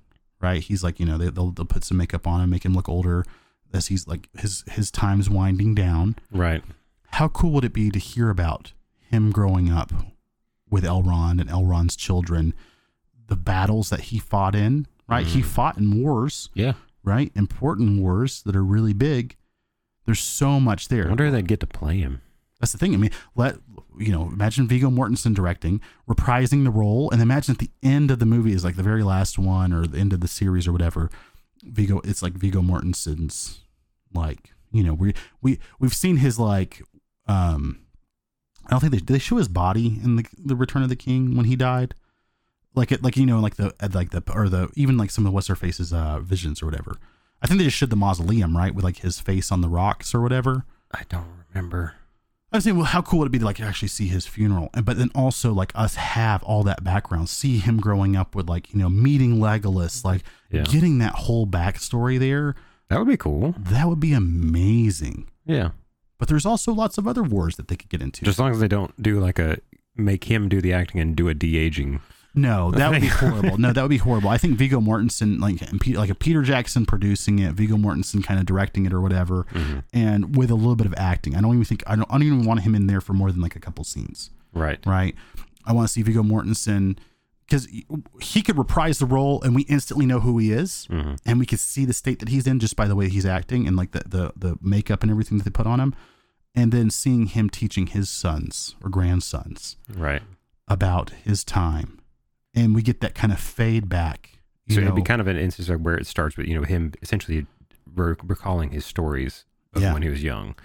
right 0.42 0.64
he's 0.64 0.84
like 0.84 1.00
you 1.00 1.06
know 1.06 1.18
they, 1.18 1.30
they'll, 1.30 1.52
they'll 1.52 1.66
put 1.66 1.84
some 1.84 1.98
makeup 1.98 2.26
on 2.26 2.42
him 2.42 2.50
make 2.50 2.64
him 2.66 2.74
look 2.74 2.88
older 2.90 3.26
as 3.74 3.88
he's 3.88 4.08
like 4.08 4.30
his 4.38 4.64
his 4.72 4.90
time's 4.90 5.30
winding 5.30 5.76
down 5.76 6.16
Right. 6.32 6.64
how 7.12 7.28
cool 7.28 7.52
would 7.52 7.66
it 7.66 7.74
be 7.74 7.90
to 7.92 8.00
hear 8.00 8.30
about 8.30 8.74
him 9.10 9.32
growing 9.32 9.70
up 9.72 9.92
with 10.70 10.84
Elrond 10.84 11.40
and 11.40 11.50
Elrond's 11.52 11.96
children, 11.96 12.54
the 13.28 13.36
battles 13.36 13.92
that 13.92 14.00
he 14.10 14.18
fought 14.18 14.56
in, 14.56 14.88
right? 15.08 15.24
He 15.28 15.42
Mhm. 15.42 15.46
fought 15.46 15.78
in 15.78 16.02
wars, 16.02 16.50
Yeah. 16.56 16.74
right? 17.04 17.32
Important 17.36 18.00
wars 18.02 18.42
that 18.42 18.56
are 18.56 18.64
really 18.64 18.94
big. 18.94 19.36
There's 20.06 20.20
so 20.20 20.60
much 20.60 20.88
there. 20.88 21.06
I 21.06 21.10
wonder 21.10 21.26
if 21.28 21.34
they'd 21.34 21.48
get 21.48 21.60
to 21.60 21.68
play 21.68 22.00
him. 22.00 22.22
That's 22.64 22.72
the 22.72 22.78
thing. 22.78 22.94
I 22.94 22.98
mean, 22.98 23.12
let 23.36 23.58
you 24.00 24.14
know, 24.14 24.24
imagine 24.24 24.70
Viggo 24.70 24.90
Mortensen 24.90 25.36
directing, 25.36 25.82
reprising 26.08 26.64
the 26.64 26.72
role, 26.72 27.12
and 27.12 27.22
imagine 27.22 27.52
at 27.52 27.60
the 27.60 27.70
end 27.84 28.10
of 28.10 28.20
the 28.20 28.26
movie 28.26 28.54
is 28.54 28.64
like 28.64 28.78
the 28.78 28.84
very 28.84 29.04
last 29.04 29.38
one 29.38 29.74
or 29.74 29.86
the 29.86 29.98
end 29.98 30.14
of 30.14 30.22
the 30.22 30.30
series 30.30 30.66
or 30.66 30.72
whatever. 30.72 31.10
Viggo, 31.62 32.00
it's 32.06 32.22
like 32.22 32.32
Viggo 32.32 32.62
Mortensen's 32.62 33.60
like 34.14 34.54
you 34.72 34.82
know 34.82 34.94
we 34.94 35.14
we 35.42 35.60
we've 35.78 35.94
seen 35.94 36.16
his 36.16 36.40
like 36.40 36.82
um 37.28 37.80
I 38.66 38.70
don't 38.70 38.80
think 38.80 38.94
they 38.94 39.00
they 39.00 39.20
show 39.20 39.36
his 39.36 39.50
body 39.50 40.00
in 40.02 40.16
the 40.16 40.26
the 40.38 40.56
Return 40.56 40.84
of 40.84 40.90
the 40.90 40.96
King 40.96 41.36
when 41.36 41.48
he 41.48 41.58
died. 41.58 41.96
Like 42.76 42.94
it, 42.94 43.04
like 43.04 43.18
you 43.18 43.26
know, 43.26 43.42
like 43.42 43.58
the 43.58 43.76
like 43.94 44.12
the 44.12 44.24
or 44.34 44.48
the 44.48 44.70
even 44.76 44.96
like 44.96 45.12
some 45.12 45.26
of 45.26 45.48
her 45.48 45.56
face's 45.58 45.92
uh, 45.92 46.22
visions 46.22 46.64
or 46.64 46.68
whatever. 46.68 46.96
I 47.42 47.48
think 47.48 47.58
they 47.58 47.66
just 47.66 47.76
showed 47.76 47.90
the 47.90 47.98
mausoleum 47.98 48.56
right 48.56 48.74
with 48.74 48.86
like 48.86 49.00
his 49.00 49.20
face 49.20 49.52
on 49.52 49.60
the 49.60 49.68
rocks 49.68 50.16
or 50.16 50.22
whatever. 50.22 50.64
I 50.94 51.02
don't 51.10 51.28
remember. 51.50 51.96
I 52.54 52.58
was 52.58 52.64
saying, 52.66 52.78
well, 52.78 52.86
how 52.86 53.02
cool 53.02 53.20
would 53.20 53.26
it 53.30 53.32
be 53.32 53.40
to 53.40 53.46
like 53.46 53.60
actually 53.60 53.88
see 53.88 54.08
his 54.08 54.28
funeral, 54.28 54.70
and 54.76 54.86
but 54.86 54.98
then 54.98 55.10
also 55.16 55.52
like 55.54 55.72
us 55.74 55.96
have 55.96 56.44
all 56.44 56.62
that 56.64 56.84
background, 56.84 57.28
see 57.30 57.58
him 57.58 57.80
growing 57.80 58.16
up 58.16 58.36
with 58.36 58.48
like 58.48 58.72
you 58.72 58.80
know 58.80 58.90
meeting 58.90 59.38
Legolas, 59.38 60.06
like 60.06 60.22
Yeah. 60.52 60.64
getting 60.64 61.00
that 61.00 61.14
whole 61.16 61.48
backstory 61.48 62.20
there. 62.20 62.56
That 62.90 63.00
would 63.00 63.08
be 63.08 63.18
cool. 63.18 63.56
That 63.58 63.88
would 63.88 64.00
be 64.00 64.14
amazing. 64.14 65.30
Yeah. 65.46 65.70
But 66.20 66.28
there's 66.28 66.46
also 66.46 66.72
lots 66.74 66.98
of 67.00 67.08
other 67.08 67.24
wars 67.24 67.56
that 67.56 67.68
they 67.70 67.76
could 67.76 67.90
get 67.90 68.02
into. 68.02 68.24
Just 68.24 68.36
as 68.36 68.40
long 68.40 68.52
as 68.52 68.60
they 68.60 68.68
don't 68.68 69.02
do 69.02 69.20
like 69.20 69.40
a 69.40 69.58
make 69.96 70.26
him 70.26 70.48
do 70.48 70.62
the 70.62 70.74
acting 70.74 71.02
and 71.02 71.16
do 71.16 71.28
a 71.30 71.34
de 71.34 71.58
aging. 71.58 72.02
No, 72.36 72.72
that 72.72 72.90
would 72.92 73.02
be 73.02 73.08
horrible. 73.22 73.58
No, 73.58 73.72
that 73.74 73.82
would 73.82 73.90
be 73.90 73.98
horrible. 73.98 74.30
I 74.30 74.38
think 74.38 74.58
Viggo 74.58 74.80
Mortensen, 74.80 75.40
like 75.40 75.62
like 75.96 76.10
a 76.10 76.16
Peter 76.16 76.42
Jackson 76.42 76.86
producing 76.86 77.40
it, 77.40 77.54
Viggo 77.54 77.76
Mortensen 77.76 78.24
kind 78.24 78.40
of 78.40 78.46
directing 78.46 78.86
it 78.86 78.94
or 78.94 79.02
whatever, 79.02 79.46
and 79.94 80.36
with 80.36 80.50
a 80.50 80.56
little 80.56 80.76
bit 80.76 80.88
of 80.88 80.94
acting. 80.98 81.36
I 81.36 81.42
don't 81.42 81.54
even 81.54 81.66
think 81.66 81.84
I 81.86 81.96
don't, 81.96 82.10
I 82.10 82.14
don't 82.16 82.24
even 82.24 82.46
want 82.46 82.62
him 82.62 82.74
in 82.76 82.88
there 82.88 83.02
for 83.02 83.14
more 83.14 83.32
than 83.32 83.42
like 83.42 83.56
a 83.56 83.60
couple 83.60 83.84
scenes. 83.84 84.32
Right. 84.54 84.80
right? 84.86 85.16
I 85.66 85.74
want 85.74 85.88
to 85.88 85.92
see 85.94 86.02
Viggo 86.04 86.22
Mortensen 86.24 86.98
because 87.48 87.68
he 88.22 88.42
could 88.42 88.58
reprise 88.58 89.00
the 89.00 89.06
role 89.06 89.42
and 89.44 89.54
we 89.56 89.64
instantly 89.64 90.06
know 90.06 90.20
who 90.20 90.38
he 90.40 90.52
is, 90.52 90.88
Mhm. 90.92 91.18
and 91.26 91.40
we 91.40 91.46
could 91.46 91.60
see 91.60 91.86
the 91.86 91.94
state 91.94 92.20
that 92.20 92.30
he's 92.30 92.48
in 92.48 92.60
just 92.60 92.76
by 92.76 92.88
the 92.88 92.96
way 92.96 93.10
he's 93.10 93.26
acting 93.26 93.68
and 93.68 93.76
like 93.78 93.92
the 93.92 94.02
the 94.08 94.32
the 94.36 94.58
makeup 94.62 95.04
and 95.04 95.12
everything 95.12 95.38
that 95.38 95.44
they 95.44 95.52
put 95.52 95.68
on 95.68 95.80
him, 95.80 95.94
and 96.56 96.72
then 96.72 96.90
seeing 96.90 97.28
him 97.28 97.50
teaching 97.50 97.88
his 97.88 98.10
sons 98.10 98.76
or 98.84 98.90
grandsons 98.90 99.78
Right. 99.96 100.22
about 100.68 101.12
his 101.24 101.44
time, 101.44 102.00
and 102.56 102.76
we 102.76 102.82
get 102.82 103.02
that 103.02 103.16
kind 103.16 103.32
of 103.34 103.40
fade 103.40 103.90
back. 103.90 104.30
You 104.66 104.76
So 104.76 104.82
know, 104.82 104.88
it'd 104.88 104.96
be 104.96 105.02
kind 105.02 105.20
of 105.22 105.28
an 105.28 105.38
instance 105.38 105.70
of 105.70 105.82
where 105.82 105.96
it 105.96 106.08
starts 106.08 106.38
with 106.38 106.48
you 106.48 106.56
know 106.56 106.64
him 106.64 106.94
essentially 107.02 107.46
re- 107.94 108.16
recalling 108.24 108.70
his 108.72 108.86
stories 108.86 109.46
of 109.74 109.82
Yeah. 109.82 109.94
when 109.94 110.02
he 110.04 110.10
was 110.10 110.24
young, 110.24 110.56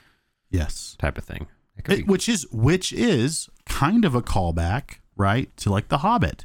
yes, 0.51 0.97
type 0.99 1.19
of 1.19 1.25
thing. 1.25 1.47
It 1.77 1.85
be- 1.87 2.03
which 2.03 2.29
is 2.29 2.47
which 2.53 2.93
is 2.93 3.49
kind 3.67 4.05
of 4.05 4.15
a 4.15 4.23
callback, 4.23 4.99
right, 5.17 5.55
to 5.59 5.71
like 5.71 5.89
the 5.89 5.99
Hobbit, 5.99 6.45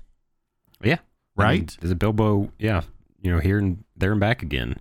yeah. 0.81 0.93
I 1.37 1.41
mean, 1.51 1.61
right? 1.61 1.77
There's 1.79 1.91
a 1.91 1.95
Bilbo, 1.95 2.51
yeah, 2.59 2.81
you 3.21 3.31
know, 3.31 3.39
here 3.39 3.57
and 3.57 3.83
there 3.95 4.11
and 4.11 4.19
back 4.19 4.41
again. 4.43 4.77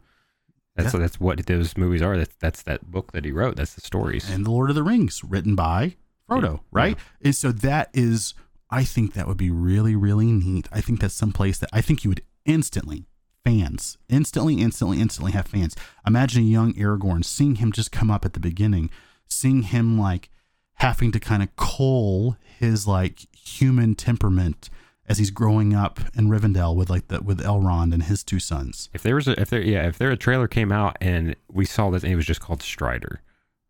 That's 0.76 0.92
Yeah. 0.94 1.00
that's 1.00 1.20
what 1.20 1.44
those 1.46 1.76
movies 1.76 2.00
are. 2.02 2.16
That's 2.16 2.34
that's 2.36 2.62
that 2.62 2.90
book 2.90 3.12
that 3.12 3.24
he 3.24 3.32
wrote. 3.32 3.56
That's 3.56 3.74
the 3.74 3.80
stories. 3.82 4.30
and 4.30 4.44
the 4.46 4.50
Lord 4.50 4.70
of 4.70 4.76
the 4.76 4.82
Rings, 4.82 5.22
written 5.24 5.54
by 5.54 5.96
Frodo, 6.28 6.54
Yeah. 6.54 6.58
right? 6.72 6.98
And 7.22 7.34
so 7.34 7.52
that 7.52 7.90
is, 7.92 8.32
I 8.72 8.84
think 8.84 9.12
that 9.14 9.28
would 9.28 9.36
be 9.36 9.50
really, 9.50 9.94
really 9.94 10.32
neat. 10.32 10.66
I 10.72 10.80
think 10.80 11.00
that's 11.00 11.14
someplace 11.14 11.58
that 11.58 11.70
I 11.72 11.80
think 11.80 12.02
you 12.04 12.10
would 12.10 12.22
instantly 12.44 13.04
fans, 13.44 13.98
instantly, 14.08 14.54
instantly, 14.60 15.00
instantly 15.00 15.32
have 15.32 15.46
fans. 15.46 15.76
Imagine 16.06 16.42
a 16.42 16.46
young 16.46 16.72
Aragorn, 16.74 17.24
seeing 17.24 17.56
him 17.56 17.70
just 17.72 17.92
come 17.92 18.10
up 18.10 18.24
at 18.24 18.32
the 18.32 18.40
beginning, 18.40 18.90
seeing 19.28 19.62
him 19.62 19.98
like 19.98 20.30
having 20.76 21.12
to 21.12 21.20
kind 21.20 21.42
of 21.42 21.54
cull 21.56 22.36
his 22.58 22.86
like 22.86 23.26
human 23.36 23.94
temperament 23.94 24.70
as 25.06 25.18
he's 25.18 25.30
growing 25.30 25.74
up 25.74 26.00
in 26.14 26.28
Rivendell 26.28 26.74
with 26.74 26.88
like 26.88 27.08
the 27.08 27.20
with 27.20 27.40
Elrond 27.40 27.92
and 27.92 28.04
his 28.04 28.22
two 28.24 28.38
sons. 28.38 28.88
if 28.94 29.02
there 29.02 29.14
was 29.16 29.28
a 29.28 29.38
if 29.40 29.50
there 29.50 29.60
yeah 29.60 29.86
if 29.86 29.98
there 29.98 30.10
a 30.10 30.16
trailer 30.16 30.48
came 30.48 30.72
out 30.72 30.96
and 31.00 31.36
we 31.52 31.64
saw 31.64 31.90
this 31.90 32.02
and 32.04 32.12
it 32.12 32.16
was 32.16 32.24
just 32.26 32.40
called 32.40 32.62
Strider 32.62 33.20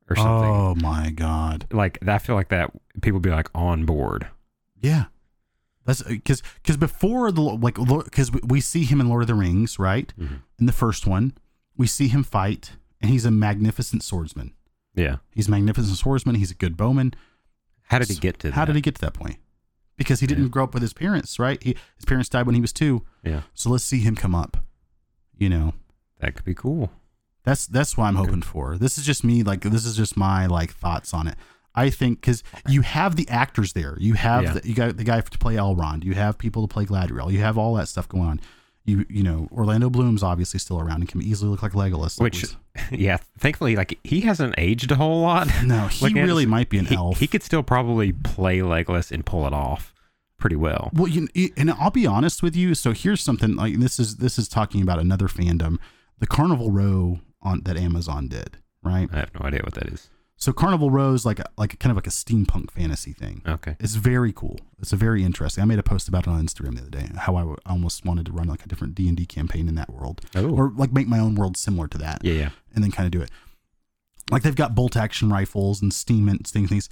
or 0.09 0.17
something 0.17 0.51
Oh 0.51 0.75
my 0.77 1.11
god. 1.11 1.67
like 1.73 1.99
I 2.07 2.19
feel 2.19 2.37
like 2.37 2.51
that 2.51 2.71
people 3.01 3.17
would 3.17 3.23
be 3.23 3.31
like 3.31 3.49
on 3.55 3.85
board. 3.87 4.29
Yeah. 4.83 5.05
That's 5.85 6.03
because 6.03 6.43
because 6.63 6.77
before 6.77 7.33
the 7.33 7.41
like 7.41 7.75
because 7.75 8.31
we 8.45 8.61
see 8.61 8.85
him 8.85 9.01
in 9.01 9.09
Lord 9.09 9.23
of 9.23 9.29
the 9.29 9.35
Rings, 9.35 9.79
right? 9.79 10.13
Mhm. 10.19 10.43
In 10.61 10.67
the 10.67 10.73
first 10.73 11.07
one, 11.07 11.33
we 11.77 11.87
see 11.89 12.07
him 12.09 12.23
fight, 12.23 12.73
and 13.01 13.11
he's 13.11 13.25
a 13.25 13.31
magnificent 13.33 14.03
swordsman. 14.05 14.53
Yeah. 14.95 15.17
He's 15.33 15.49
a 15.49 15.51
magnificent 15.51 15.97
swordsman. 15.97 16.37
He's 16.37 16.51
a 16.53 16.55
good 16.55 16.77
bowman. 16.77 17.15
How 17.85 17.99
did 17.99 18.09
he 18.11 18.15
get 18.15 18.39
to? 18.41 18.53
How 18.53 18.61
that? 18.63 18.67
did 18.67 18.77
he 18.77 18.81
get 18.83 18.95
to 18.97 19.01
that 19.01 19.15
point? 19.15 19.39
Because 19.97 20.21
he 20.21 20.27
didn't 20.27 20.45
Yeah. 20.45 20.51
grow 20.51 20.65
up 20.65 20.75
with 20.75 20.83
his 20.83 20.93
parents, 20.93 21.39
right? 21.39 21.61
He, 21.63 21.77
his 21.97 22.05
parents 22.07 22.29
died 22.29 22.47
when 22.47 22.55
he 22.55 22.61
was 22.61 22.73
two. 22.73 23.05
Yeah, 23.25 23.43
So 23.55 23.69
let's 23.71 23.85
see 23.85 24.01
him 24.01 24.15
come 24.17 24.35
up. 24.35 24.65
You 25.37 25.49
know, 25.49 25.75
that 26.21 26.35
could 26.37 26.45
be 26.45 26.55
cool. 26.55 26.93
that's 27.45 27.67
that's 27.67 27.97
what 27.97 28.05
I'm 28.05 28.15
hoping 28.15 28.43
for. 28.43 28.79
This 28.79 28.97
is 28.99 29.05
just 29.05 29.25
me. 29.25 29.43
Like 29.43 29.63
this 29.63 29.85
is 29.85 29.97
just 29.97 30.17
my 30.17 30.47
like 30.47 30.73
thoughts 30.73 31.13
on 31.13 31.27
it. 31.27 31.37
I 31.75 31.91
think 31.91 32.21
because 32.21 32.43
you 32.69 32.83
have 32.83 33.17
the 33.17 33.29
actors 33.29 33.73
there, 33.73 33.97
you 33.99 34.15
have 34.15 34.45
Yeah. 34.45 34.53
the, 34.55 34.69
you 34.69 34.75
got 34.75 34.97
the 34.97 35.05
guy 35.05 35.21
to 35.21 35.39
play 35.39 35.55
Elrond, 35.55 36.05
you 36.05 36.15
have 36.15 36.39
people 36.39 36.67
to 36.67 36.73
play 36.73 36.85
Galadriel, 36.85 37.33
you 37.33 37.39
have 37.41 37.57
all 37.57 37.75
that 37.75 37.89
stuff 37.89 38.09
going 38.09 38.25
on. 38.25 38.41
You 38.85 39.07
you 39.09 39.23
know 39.23 39.47
Orlando 39.53 39.89
Bloom's 39.89 40.25
obviously 40.25 40.59
still 40.59 40.81
around 40.81 41.03
and 41.03 41.09
can 41.09 41.23
easily 41.23 41.51
look 41.53 41.63
like 41.63 41.73
Legolas. 41.73 42.21
Which, 42.21 42.45
yeah, 42.91 43.19
thankfully, 43.39 43.77
like 43.77 43.97
he 44.03 44.23
hasn't 44.23 44.57
aged 44.59 44.91
a 44.91 44.97
whole 44.97 45.21
lot. 45.21 45.47
no, 45.65 45.87
he 45.89 46.07
at 46.07 46.13
really 46.15 46.47
might 46.47 46.69
be 46.69 46.79
an 46.79 46.87
he, 46.87 46.97
elf. 46.97 47.21
He 47.21 47.29
could 47.29 47.45
still 47.45 47.63
probably 47.63 48.13
play 48.13 48.59
Legolas 48.59 49.13
and 49.13 49.25
pull 49.25 49.47
it 49.47 49.53
off 49.53 49.95
pretty 50.37 50.57
well. 50.57 50.91
Well, 50.93 51.07
you, 51.07 51.29
and 51.57 51.71
I'll 51.71 51.93
be 51.93 52.07
honest 52.09 52.43
with 52.43 52.57
you. 52.57 52.75
So 52.75 52.91
here's 52.91 53.21
something 53.21 53.55
like 53.55 53.79
this 53.79 54.01
is 54.01 54.17
this 54.17 54.37
is 54.37 54.49
talking 54.49 54.83
about 54.83 54.99
another 54.99 55.29
fandom, 55.29 55.79
the 56.19 56.27
Carnival 56.27 56.73
Row 56.73 57.21
on 57.41 57.61
that 57.63 57.77
Amazon 57.77 58.27
did, 58.27 58.59
right? 58.83 59.09
I 59.13 59.19
have 59.21 59.31
no 59.33 59.47
idea 59.47 59.61
what 59.63 59.75
that 59.75 59.87
is. 59.87 60.11
So 60.43 60.53
Carnival 60.53 61.15
is 61.15 61.25
like 61.25 61.39
a, 61.39 61.45
like 61.57 61.73
a, 61.75 61.77
kind 61.77 61.93
of 61.93 61.97
like 61.97 62.09
a 62.09 62.11
steampunk 62.11 62.73
fantasy 62.73 63.13
thing. 63.13 63.43
Okay. 63.47 63.77
It's 63.79 63.95
very 63.95 64.33
cool. 64.33 64.59
It's 64.81 64.93
a 64.93 64.97
very 64.97 65.23
interesting. 65.23 65.63
I 65.63 65.67
made 65.67 65.79
a 65.79 65.85
post 65.85 66.09
about 66.09 66.27
it 66.27 66.31
on 66.31 66.45
Instagram 66.45 66.75
the 66.75 66.81
other 66.81 66.91
day. 66.91 67.09
How 67.17 67.37
I 67.37 67.41
w- 67.43 67.57
almost 67.65 68.05
wanted 68.05 68.27
to 68.27 68.33
run 68.33 68.49
like 68.49 68.65
a 68.65 68.69
different 68.69 68.97
D 68.97 69.07
and 69.07 69.17
D 69.17 69.25
campaign 69.25 69.69
in 69.69 69.77
that 69.77 69.89
world, 69.93 70.21
Oh. 70.35 70.51
or 70.51 70.73
like 70.75 70.93
make 70.93 71.07
my 71.07 71.21
own 71.21 71.37
world 71.37 71.57
similar 71.57 71.87
to 71.87 71.99
that, 71.99 72.25
yeah, 72.25 72.33
yeah. 72.35 72.51
and 72.75 72.83
then 72.83 72.91
kind 72.91 73.07
of 73.07 73.13
do 73.13 73.23
it. 73.23 73.31
Like 74.33 74.43
they've 74.43 74.57
got 74.57 74.75
bolt 74.75 74.97
action 74.97 75.31
rifles 75.31 75.81
and 75.81 75.95
steam 75.95 76.29
and 76.29 76.45
things, 76.45 76.71
things, 76.71 76.89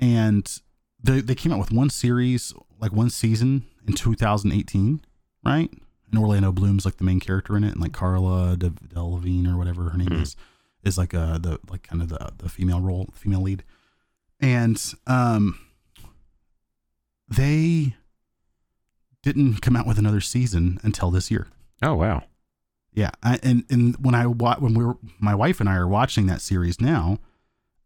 and 0.00 0.60
they 1.02 1.20
they 1.20 1.34
came 1.34 1.52
out 1.52 1.58
with 1.58 1.72
one 1.72 1.90
series, 1.90 2.54
like 2.80 2.92
one 2.94 3.10
season 3.10 3.66
in 3.86 3.92
2018, 3.92 5.02
right? 5.44 5.70
And 6.10 6.18
Orlando 6.18 6.52
Bloom's 6.52 6.86
like 6.86 6.96
the 6.96 7.04
main 7.04 7.20
character 7.20 7.54
in 7.54 7.64
it, 7.64 7.72
and 7.72 7.82
like 7.82 7.92
Carla 7.92 8.56
De- 8.56 8.72
or 8.96 9.56
whatever 9.58 9.90
her 9.90 9.98
name 9.98 10.08
Mhm. 10.08 10.22
is, 10.22 10.36
is 10.84 10.98
like 10.98 11.14
uh 11.14 11.38
the 11.38 11.58
like 11.70 11.82
kind 11.82 12.02
of 12.02 12.08
the 12.08 12.30
the 12.38 12.48
female 12.48 12.80
role, 12.80 13.08
female 13.14 13.42
lead, 13.42 13.64
and 14.40 14.80
um, 15.06 15.58
they 17.28 17.94
didn't 19.22 19.60
come 19.62 19.76
out 19.76 19.86
with 19.86 19.98
another 19.98 20.20
season 20.20 20.78
until 20.82 21.10
this 21.10 21.30
year. 21.30 21.48
Oh 21.82 21.94
wow. 21.94 22.24
Yeah, 22.92 23.10
I, 23.22 23.38
and 23.42 23.64
and 23.70 23.96
when 24.04 24.14
I 24.14 24.26
wa- 24.26 24.58
when 24.58 24.74
we 24.74 24.84
were 24.84 24.96
my 25.18 25.34
wife 25.34 25.58
and 25.60 25.68
I 25.68 25.74
are 25.76 25.88
watching 25.88 26.26
that 26.26 26.40
series 26.40 26.80
now, 26.80 27.18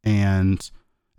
and 0.05 0.71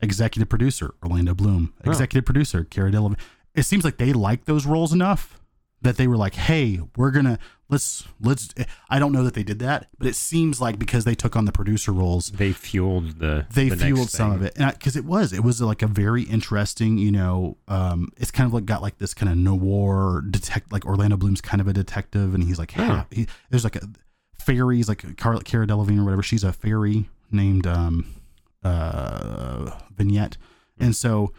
executive 0.02 0.48
producer 0.50 0.94
Orlando 1.04 1.34
Bloom, 1.34 1.74
Oh. 1.86 1.90
executive 1.90 2.26
producer 2.26 2.64
Cara 2.64 2.92
Delevingne, 2.92 3.20
it 3.56 3.64
seems 3.64 3.84
like 3.84 3.98
they 3.98 4.14
like 4.14 4.46
those 4.46 4.66
roles 4.66 4.94
enough 4.94 5.40
that 5.82 5.98
they 5.98 6.08
were 6.08 6.18
like, 6.18 6.36
hey, 6.36 6.80
we're 6.96 7.12
gonna 7.12 7.40
let's 7.70 8.07
let's. 8.20 8.49
I 8.89 8.99
don't 8.99 9.11
know 9.11 9.24
that 9.24 9.34
they 9.36 9.43
did 9.43 9.59
that, 9.59 9.88
but 9.97 10.07
it 10.07 10.15
seems 10.15 10.59
like 10.59 10.78
because 10.80 11.05
they 11.05 11.15
took 11.15 11.36
on 11.36 11.45
the 11.45 11.51
producer 11.51 11.91
roles, 11.91 12.32
They 12.32 12.51
fueled 12.51 13.20
the. 13.20 13.45
they 13.53 13.70
the 13.70 13.78
fueled 13.78 14.09
some 14.09 14.32
thing. 14.32 14.39
of 14.39 14.43
it 14.45 14.53
and 14.57 14.72
because 14.74 14.95
it 14.95 15.05
was 15.05 15.32
it 15.34 15.43
was 15.43 15.61
like 15.61 15.82
a 15.82 15.88
very 15.88 16.24
interesting 16.24 16.97
you 16.97 17.11
know 17.11 17.57
um 17.67 18.09
it's 18.17 18.32
kind 18.32 18.47
of 18.47 18.53
like 18.53 18.65
got 18.65 18.82
like 18.82 18.97
this 18.97 19.13
kind 19.13 19.32
of 19.32 19.38
noir 19.38 20.22
detect 20.30 20.72
like 20.72 20.86
orlando 20.86 21.15
bloom's 21.17 21.41
kind 21.41 21.61
of 21.61 21.67
a 21.67 21.74
detective 21.74 22.34
and 22.34 22.43
he's 22.43 22.57
like 22.59 22.76
yeah. 22.76 23.03
he, 23.11 23.28
there's 23.49 23.63
like 23.63 23.76
a 23.76 23.82
fairies 24.39 24.88
like 24.89 25.17
Car- 25.17 25.39
cara 25.41 25.67
delevingne 25.67 25.99
or 25.99 26.03
whatever 26.05 26.24
she's 26.24 26.43
a 26.43 26.51
fairy 26.51 27.09
named 27.32 27.67
um 27.67 28.05
uh 28.63 29.72
vignette 29.95 30.38
and 30.80 30.95
so 30.95 31.32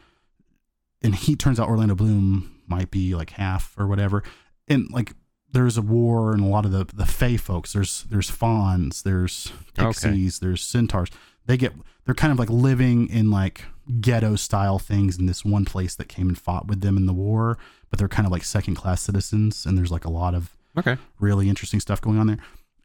and 1.03 1.15
he 1.15 1.35
turns 1.37 1.59
out 1.59 1.69
orlando 1.69 1.95
bloom 1.95 2.61
might 2.67 2.91
be 2.91 3.15
like 3.15 3.31
half 3.31 3.75
or 3.79 3.87
whatever 3.87 4.23
and 4.69 4.89
like 4.91 5.13
there's 5.53 5.77
a 5.77 5.83
war 5.83 6.33
and 6.33 6.43
a 6.43 6.47
lot 6.47 6.65
of 6.65 6.73
the 6.73 6.85
the 6.95 7.07
Fey 7.07 7.37
folks. 7.37 7.73
There's 7.73 8.05
there's 8.11 8.31
fauns, 8.31 9.03
there's 9.03 9.53
Okay. 9.79 9.87
pixies, 9.89 10.39
there's 10.41 10.63
centaurs. 10.63 11.09
They 11.47 11.57
get 11.57 11.73
they're 12.05 12.15
kind 12.15 12.33
of 12.33 12.39
like 12.39 12.51
living 12.51 13.09
in 13.09 13.31
like 13.31 13.65
ghetto 14.01 14.37
style 14.37 14.79
things 14.79 15.19
in 15.19 15.27
this 15.27 15.45
one 15.45 15.65
place 15.65 15.95
that 15.97 16.09
came 16.09 16.29
and 16.29 16.39
fought 16.39 16.67
with 16.69 16.81
them 16.81 16.97
in 16.97 17.07
the 17.07 17.13
war, 17.13 17.59
but 17.89 17.99
they're 17.99 18.09
kind 18.09 18.27
of 18.27 18.33
like 18.33 18.45
second 18.45 18.75
class 18.77 19.01
citizens. 19.03 19.67
And 19.67 19.77
there's 19.77 19.91
like 19.91 20.05
a 20.05 20.11
lot 20.11 20.35
of 20.35 20.57
Okay. 20.79 20.97
really 21.19 21.49
interesting 21.49 21.81
stuff 21.81 22.01
going 22.01 22.19
on 22.19 22.29
there. 22.29 22.39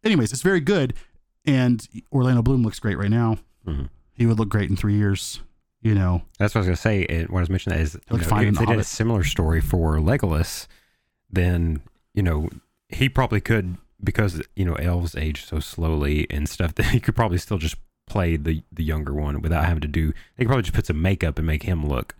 Anyways, 0.04 0.32
it's 0.34 0.42
very 0.42 0.60
good, 0.60 0.96
and 1.46 1.88
Orlando 2.12 2.42
Bloom 2.42 2.64
looks 2.64 2.80
great 2.80 2.98
right 2.98 3.12
now. 3.12 3.38
Mhm. 3.68 3.90
He 4.14 4.26
would 4.26 4.40
look 4.40 4.50
great 4.50 4.70
in 4.70 4.76
three 4.76 4.96
years. 4.96 5.42
You 5.82 5.94
know, 5.94 6.24
That's 6.40 6.56
what 6.56 6.60
I 6.60 6.62
was 6.62 6.68
gonna 6.68 6.78
say. 6.78 7.06
And 7.06 7.30
what 7.30 7.40
I 7.40 7.42
was 7.42 7.50
mentioning 7.50 7.78
is, 7.78 7.94
Like 7.94 8.10
know, 8.10 8.16
if 8.18 8.30
the 8.30 8.60
they 8.60 8.66
did 8.66 8.80
a 8.80 8.84
similar 8.84 9.24
story 9.24 9.62
for 9.62 9.98
Legolas, 9.98 10.66
then 11.32 11.82
you 12.16 12.24
know 12.24 12.50
he 12.90 13.08
probably 13.10 13.42
could 13.42 13.78
because 14.04 14.42
you 14.56 14.66
know 14.66 14.74
elves 14.76 15.16
age 15.16 15.46
so 15.46 15.60
slowly 15.60 16.26
and 16.30 16.48
stuff 16.50 16.74
that 16.76 16.88
he 16.88 17.00
could 17.00 17.16
probably 17.16 17.38
still 17.38 17.58
just 17.58 17.76
play 18.08 18.36
the 18.38 18.64
the 18.72 18.84
younger 18.84 19.14
one 19.14 19.42
without 19.42 19.66
having 19.66 19.82
to 19.82 19.88
do. 19.88 20.14
They 20.38 20.44
could 20.44 20.48
probably 20.48 20.64
just 20.64 20.76
put 20.76 20.86
some 20.88 21.02
makeup 21.02 21.38
and 21.38 21.46
make 21.48 21.64
him 21.64 21.86
look 21.88 22.16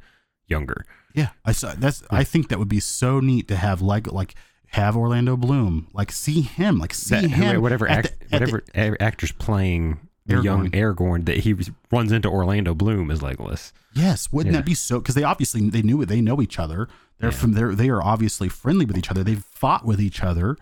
younger. 0.48 0.86
Yeah, 1.14 1.30
I 1.46 1.52
saw 1.54 1.74
that's. 1.78 2.04
I 2.12 2.24
think 2.24 2.50
that 2.50 2.60
would 2.60 2.70
be 2.70 2.80
so 2.82 3.20
neat 3.20 3.48
to 3.48 3.56
have 3.56 3.82
like 3.82 4.12
like 4.12 4.36
have 4.70 4.98
Orlando 4.98 5.38
Bloom 5.38 5.88
like 5.94 6.12
see 6.12 6.42
him 6.42 6.78
like 6.80 6.94
see 6.94 7.16
That- 7.16 7.30
him 7.32 7.62
whatever 7.62 7.88
act, 7.88 8.14
the- 8.30 8.36
at 8.36 8.46
the- 8.46 8.52
whatever 8.52 8.98
actors 9.00 9.32
playing 9.32 10.00
the 10.26 10.42
young 10.42 10.70
Aragorn. 10.72 10.96
Aragorn 11.22 11.26
that 11.26 11.38
he 11.38 11.56
runs 11.92 12.12
into 12.12 12.30
Orlando 12.30 12.74
Bloom 12.74 13.12
as 13.12 13.20
Legolas. 13.22 13.72
Yes, 13.94 14.32
wouldn't 14.32 14.54
Yeah. 14.54 14.60
that 14.62 14.66
be 14.66 14.74
so? 14.74 15.00
Because 15.00 15.16
they 15.16 15.24
obviously 15.24 15.70
they 15.70 15.82
knew 15.82 16.02
it. 16.02 16.08
They 16.08 16.22
know 16.22 16.42
each 16.42 16.58
other. 16.60 16.88
They're 17.20 17.32
Yeah. 17.32 17.38
from 17.38 17.52
they're 17.54 17.76
they 17.76 17.90
are 17.90 18.02
obviously 18.04 18.50
friendly 18.50 18.86
with 18.86 18.98
each 18.98 19.12
other. 19.12 19.24
They've 19.24 19.44
fought 19.44 19.86
with 19.86 20.02
each 20.02 20.22
other, 20.24 20.58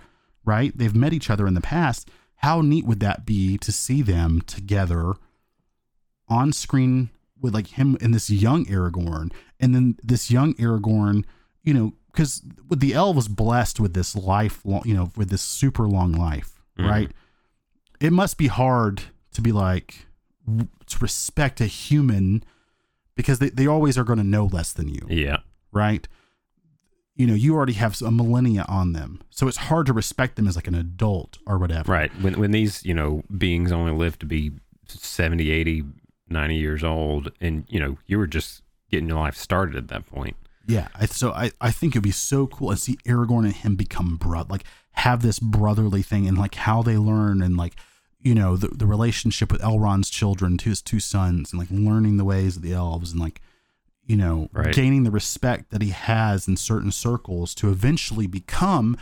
right? 0.46 0.78
They've 0.78 0.94
met 0.96 1.14
each 1.14 1.30
other 1.30 1.48
in 1.48 1.54
the 1.54 1.62
past. 1.62 2.10
How 2.38 2.62
neat 2.62 2.86
would 2.86 3.00
that 3.00 3.26
be 3.26 3.58
to 3.60 3.72
see 3.72 4.02
them 4.02 4.42
together 4.42 5.14
on 6.28 6.52
screen 6.54 7.10
with 7.40 7.54
like 7.54 7.68
him 7.68 7.98
and 8.02 8.14
this 8.14 8.30
young 8.30 8.66
Aragorn, 8.66 9.32
and 9.60 9.74
then 9.76 9.98
this 10.04 10.30
young 10.32 10.54
Aragorn, 10.56 11.24
you 11.64 11.74
know, 11.74 11.94
because 12.12 12.42
with 12.70 12.80
the 12.80 12.94
elves 12.94 13.28
blessed 13.28 13.80
with 13.80 13.94
this 13.94 14.16
life, 14.16 14.64
long, 14.66 14.82
you 14.86 14.94
know, 14.94 15.12
with 15.16 15.30
this 15.30 15.42
super 15.42 15.88
long 15.88 16.12
life, 16.14 16.62
Mhm. 16.78 16.88
right? 16.90 17.12
It 18.00 18.14
must 18.14 18.38
be 18.38 18.48
hard 18.48 19.04
to 19.34 19.42
be 19.42 19.52
like 19.52 20.06
to 20.88 20.98
respect 21.00 21.62
a 21.62 21.66
human 21.66 22.44
because 23.16 23.40
they, 23.40 23.50
they 23.50 23.68
always 23.68 23.98
are 23.98 24.04
going 24.04 24.18
to 24.18 24.24
know 24.26 24.46
less 24.46 24.74
than 24.74 24.90
you, 24.90 25.06
Yeah. 25.10 25.38
right? 25.72 26.08
You 27.16 27.28
know, 27.28 27.36
you 27.36 27.54
already 27.56 27.74
have 27.74 28.02
a 28.02 28.10
millennia 28.12 28.66
on 28.68 28.94
them. 28.94 29.22
So 29.30 29.48
it's 29.48 29.58
hard 29.58 29.86
to 29.86 29.94
respect 29.94 30.36
them 30.36 30.48
as 30.48 30.56
like 30.56 30.68
an 30.68 30.74
adult 30.76 31.38
or 31.46 31.58
whatever. 31.60 31.92
Right. 31.92 32.12
When 32.22 32.40
when 32.40 32.50
these, 32.52 32.84
you 32.84 32.94
know, 32.96 33.22
beings 33.38 33.72
only 33.72 33.92
live 33.94 34.18
to 34.20 34.26
be 34.26 34.52
70, 34.88 35.52
80, 35.52 35.84
90 36.30 36.56
years 36.56 36.84
old 36.84 37.32
and, 37.40 37.66
you 37.70 37.80
know, 37.80 37.98
you 38.08 38.18
were 38.18 38.26
just 38.28 38.64
getting 38.90 39.08
your 39.08 39.20
life 39.20 39.36
started 39.36 39.76
at 39.76 39.88
that 39.90 40.08
point. 40.08 40.36
Yeah. 40.68 40.88
I, 40.96 41.06
so 41.06 41.32
I, 41.32 41.52
I 41.62 41.70
think 41.72 41.94
it'd 41.94 42.02
be 42.04 42.12
so 42.12 42.48
cool 42.48 42.72
to 42.72 42.78
see 42.78 42.98
Aragorn 43.06 43.46
and 43.46 43.54
him 43.54 43.76
become 43.76 44.18
brother, 44.18 44.50
like 44.50 44.64
have 44.94 45.22
this 45.22 45.40
brotherly 45.40 46.02
thing 46.02 46.28
and 46.28 46.38
like 46.38 46.56
how 46.56 46.82
they 46.82 46.98
learn 46.98 47.42
and 47.44 47.56
like, 47.58 47.76
you 48.24 48.34
know, 48.34 48.56
the, 48.56 48.70
the 48.70 48.86
relationship 48.86 49.52
with 49.52 49.62
Elrond's 49.62 50.10
children 50.10 50.58
to 50.60 50.70
his 50.70 50.82
two 50.82 51.00
sons 51.00 51.52
and 51.52 51.60
like 51.60 51.70
learning 51.72 52.18
the 52.18 52.26
ways 52.26 52.56
of 52.56 52.62
the 52.62 52.74
elves 52.74 53.12
and 53.12 53.20
like, 53.22 53.42
you 54.06 54.16
know, 54.16 54.50
Right. 54.54 54.74
gaining 54.74 55.04
the 55.04 55.12
respect 55.12 55.72
that 55.72 55.82
he 55.82 55.90
has 55.90 56.48
in 56.48 56.58
certain 56.58 56.92
circles 56.92 57.54
to 57.56 57.70
eventually 57.70 58.28
become, 58.28 58.98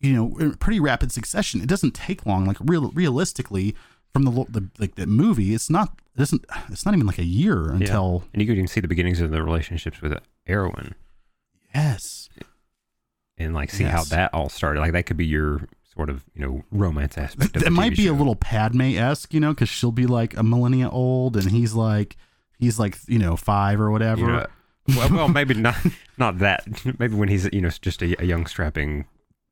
you 0.00 0.12
know, 0.12 0.36
in 0.38 0.54
pretty 0.54 0.80
rapid 0.80 1.12
succession. 1.12 1.60
It 1.60 1.68
doesn't 1.68 1.94
take 1.94 2.26
long. 2.26 2.44
Like 2.46 2.56
real, 2.60 2.90
realistically, 2.92 3.74
from 4.12 4.24
the, 4.24 4.30
the 4.48 4.68
like 4.78 4.94
the 4.96 5.06
movie, 5.06 5.54
it's 5.54 5.70
not 5.70 5.98
it 6.14 6.18
doesn't 6.18 6.44
it's 6.68 6.84
not 6.84 6.94
even 6.94 7.06
like 7.06 7.18
a 7.18 7.24
year 7.24 7.70
until 7.70 8.24
And 8.32 8.42
you 8.42 8.46
could 8.48 8.56
even 8.58 8.68
see 8.68 8.80
the 8.80 8.88
beginnings 8.88 9.20
of 9.20 9.30
the 9.30 9.42
relationships 9.42 10.02
with 10.02 10.12
Arwen 10.46 10.92
yes, 11.74 12.28
and 13.38 13.54
like 13.54 13.70
see 13.70 13.84
how 13.84 14.04
that 14.04 14.32
all 14.34 14.48
started. 14.50 14.80
Like 14.80 14.92
that 14.92 15.04
could 15.06 15.16
be 15.16 15.26
your 15.26 15.66
sort 15.94 16.10
of, 16.10 16.24
you 16.34 16.40
know, 16.44 16.62
romance 16.70 17.18
aspect 17.18 17.56
of 17.56 17.62
that 17.64 17.70
might 17.70 17.96
be 17.96 18.06
a 18.06 18.12
little 18.12 18.36
Padme 18.36 18.82
esque, 18.96 19.32
you 19.34 19.40
know, 19.40 19.52
because 19.52 19.68
she'll 19.68 19.92
be 19.92 20.06
like 20.06 20.36
a 20.36 20.42
millennia 20.42 20.88
old 20.88 21.36
and 21.36 21.50
he's 21.50 21.74
like 21.74 22.16
he's 22.58 22.78
like 22.78 22.96
you 23.06 23.18
know 23.18 23.36
five 23.36 23.80
or 23.80 23.90
whatever. 23.90 24.20
You 24.20 24.26
know, 24.26 24.46
well, 24.96 25.08
well, 25.10 25.28
maybe 25.28 25.54
not 25.54 25.76
not 26.18 26.38
that. 26.38 26.66
Maybe 26.98 27.14
when 27.14 27.28
he's 27.28 27.48
you 27.52 27.60
know 27.60 27.70
just 27.80 28.02
a, 28.02 28.20
a 28.22 28.24
young 28.24 28.46
strapping 28.46 29.04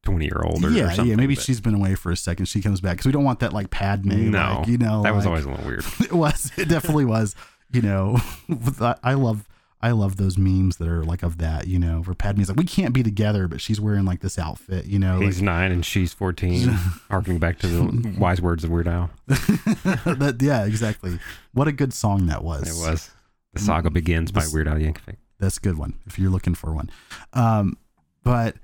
twenty 0.03 0.25
year 0.27 0.41
old 0.45 0.65
or, 0.65 0.69
or 0.69 0.71
yeah, 0.71 0.89
something. 0.89 1.07
yeah. 1.07 1.17
Maybe 1.17 1.35
but 1.35 1.45
she's 1.45 1.61
been 1.61 1.75
away 1.75 1.95
for 1.95 2.11
a 2.11 2.17
second. 2.17 2.47
She 2.47 2.63
comes 2.63 2.81
back 2.81 2.93
because 2.93 3.07
we 3.07 3.13
don't 3.13 3.25
want 3.25 3.41
that 3.41 3.53
like 3.53 3.71
Padme. 3.71 4.31
no, 4.31 4.59
like, 4.61 4.69
you 4.69 4.79
know, 4.79 5.03
that 5.03 5.15
was 5.15 5.25
like- 5.25 5.31
always 5.31 5.45
a 5.45 5.51
little 5.51 5.67
weird. 5.67 5.85
it 6.01 6.13
was. 6.13 6.53
It 6.57 6.69
definitely 6.69 7.05
was. 7.05 7.35
You 7.73 7.83
know, 7.83 8.17
I 9.03 9.15
love. 9.15 9.47
I 9.83 9.93
love 9.93 10.17
those 10.17 10.37
memes 10.37 10.77
that 10.77 10.89
are 10.89 11.05
like 11.05 11.23
of 11.23 11.39
that, 11.39 11.67
you 11.67 11.79
know, 11.79 12.03
where 12.03 12.15
Padme's 12.15 12.49
like, 12.49 12.59
we 12.59 12.65
can't 12.65 12.93
be 12.93 13.03
together, 13.03 13.49
but 13.49 13.61
she's 13.61 13.81
wearing 13.81 14.05
like 14.05 14.21
this 14.21 14.39
outfit, 14.39 14.85
you 14.85 14.99
know. 14.99 15.21
He's 15.21 15.41
nine 15.41 15.73
and 15.73 15.85
she's 15.85 16.13
fourteen, 16.13 16.69
harking 17.11 17.39
back 17.39 17.59
to 17.61 17.67
the 17.67 18.17
wise 18.19 18.43
words 18.43 18.63
of 18.63 18.71
Weird 18.71 18.89
Al. 18.89 19.11
that, 19.27 20.37
yeah, 20.41 20.65
exactly. 20.67 21.19
What 21.53 21.67
a 21.67 21.73
good 21.73 21.95
song 21.95 22.27
that 22.27 22.45
was. 22.45 22.69
It 22.69 22.91
was 22.91 23.11
the 23.55 23.61
saga 23.61 23.91
begins 23.91 24.31
by 24.33 24.45
Weird 24.53 24.69
Al 24.69 24.77
Yankovic. 24.77 25.17
That's 25.39 25.57
a 25.57 25.61
good 25.61 25.79
one 25.79 25.95
if 26.07 26.19
you're 26.19 26.31
looking 26.31 26.55
for 26.55 26.75
one. 26.75 26.91
Um, 27.33 27.79
but 28.23 28.57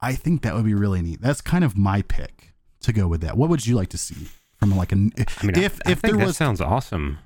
I 0.00 0.14
think 0.14 0.42
that 0.42 0.54
would 0.54 0.64
be 0.64 0.74
really 0.74 1.02
neat. 1.02 1.20
That's 1.20 1.40
kind 1.40 1.64
of 1.64 1.76
my 1.76 2.02
pick 2.02 2.54
to 2.82 2.92
go 2.92 3.08
with 3.08 3.22
that. 3.22 3.36
What 3.36 3.50
would 3.50 3.66
you 3.66 3.74
like 3.74 3.88
to 3.88 3.98
see 3.98 4.28
from 4.58 4.76
like 4.76 4.92
a 4.92 4.94
I 4.94 4.98
mean, 4.98 5.12
if 5.56 5.80
I, 5.84 5.90
I 5.90 5.92
if 5.92 5.98
think 5.98 6.02
there 6.02 6.16
that 6.18 6.26
was 6.26 6.36
sounds 6.36 6.60
awesome. 6.60 7.18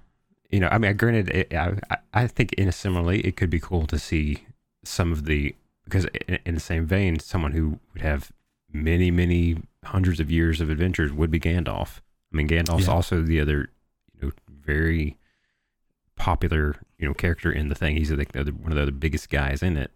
You 0.51 0.61
know, 0.61 0.69
I 0.69 0.79
mean, 0.79 0.97
granted, 0.97 1.29
it, 1.31 1.53
I, 1.55 1.79
I- 1.91 1.97
I 2.15 2.27
think 2.27 2.55
in 2.55 2.69
a 2.69 2.73
similarly, 2.73 3.21
it 3.21 3.37
could 3.37 3.51
be 3.51 3.61
cool 3.61 3.87
to 3.87 3.99
see 3.99 4.45
some 4.85 5.13
of 5.13 5.25
the 5.27 5.55
because 5.85 6.07
in, 6.27 6.39
in 6.47 6.55
the 6.55 6.61
same 6.61 6.85
vein, 6.87 7.19
someone 7.19 7.53
who 7.53 7.79
would 7.93 8.03
have 8.03 8.33
many, 8.73 9.11
many 9.11 9.57
hundreds 9.85 10.21
of 10.21 10.31
years 10.31 10.61
of 10.61 10.69
adventures 10.71 11.13
would 11.13 11.31
be 11.31 11.39
Gandalf. 11.41 11.99
I 12.33 12.37
mean, 12.37 12.49
Gandalf's 12.49 12.87
Yeah. 12.87 12.93
also 12.93 13.23
the 13.23 13.41
other, 13.41 13.71
you 14.15 14.27
know, 14.27 14.33
very 14.51 15.17
popular, 16.17 16.77
you 16.99 17.07
know, 17.07 17.15
character 17.15 17.51
in 17.53 17.69
the 17.69 17.75
thing. 17.75 17.97
He's 17.97 18.11
like 18.11 18.33
the 18.33 18.41
other, 18.41 18.53
one 18.53 18.73
of 18.73 18.77
the 18.77 18.83
other 18.83 18.91
biggest 18.91 19.31
guys 19.31 19.63
in 19.63 19.77
it, 19.77 19.91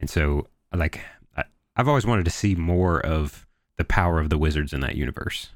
and 0.00 0.10
so 0.10 0.48
like 0.74 1.00
I, 1.36 1.44
I've 1.76 1.88
always 1.88 2.04
wanted 2.06 2.24
to 2.26 2.30
see 2.30 2.54
more 2.54 3.00
of 3.00 3.46
the 3.78 3.84
power 3.84 4.20
of 4.20 4.28
the 4.30 4.38
wizards 4.38 4.72
in 4.72 4.80
that 4.80 4.96
universe 4.96 5.50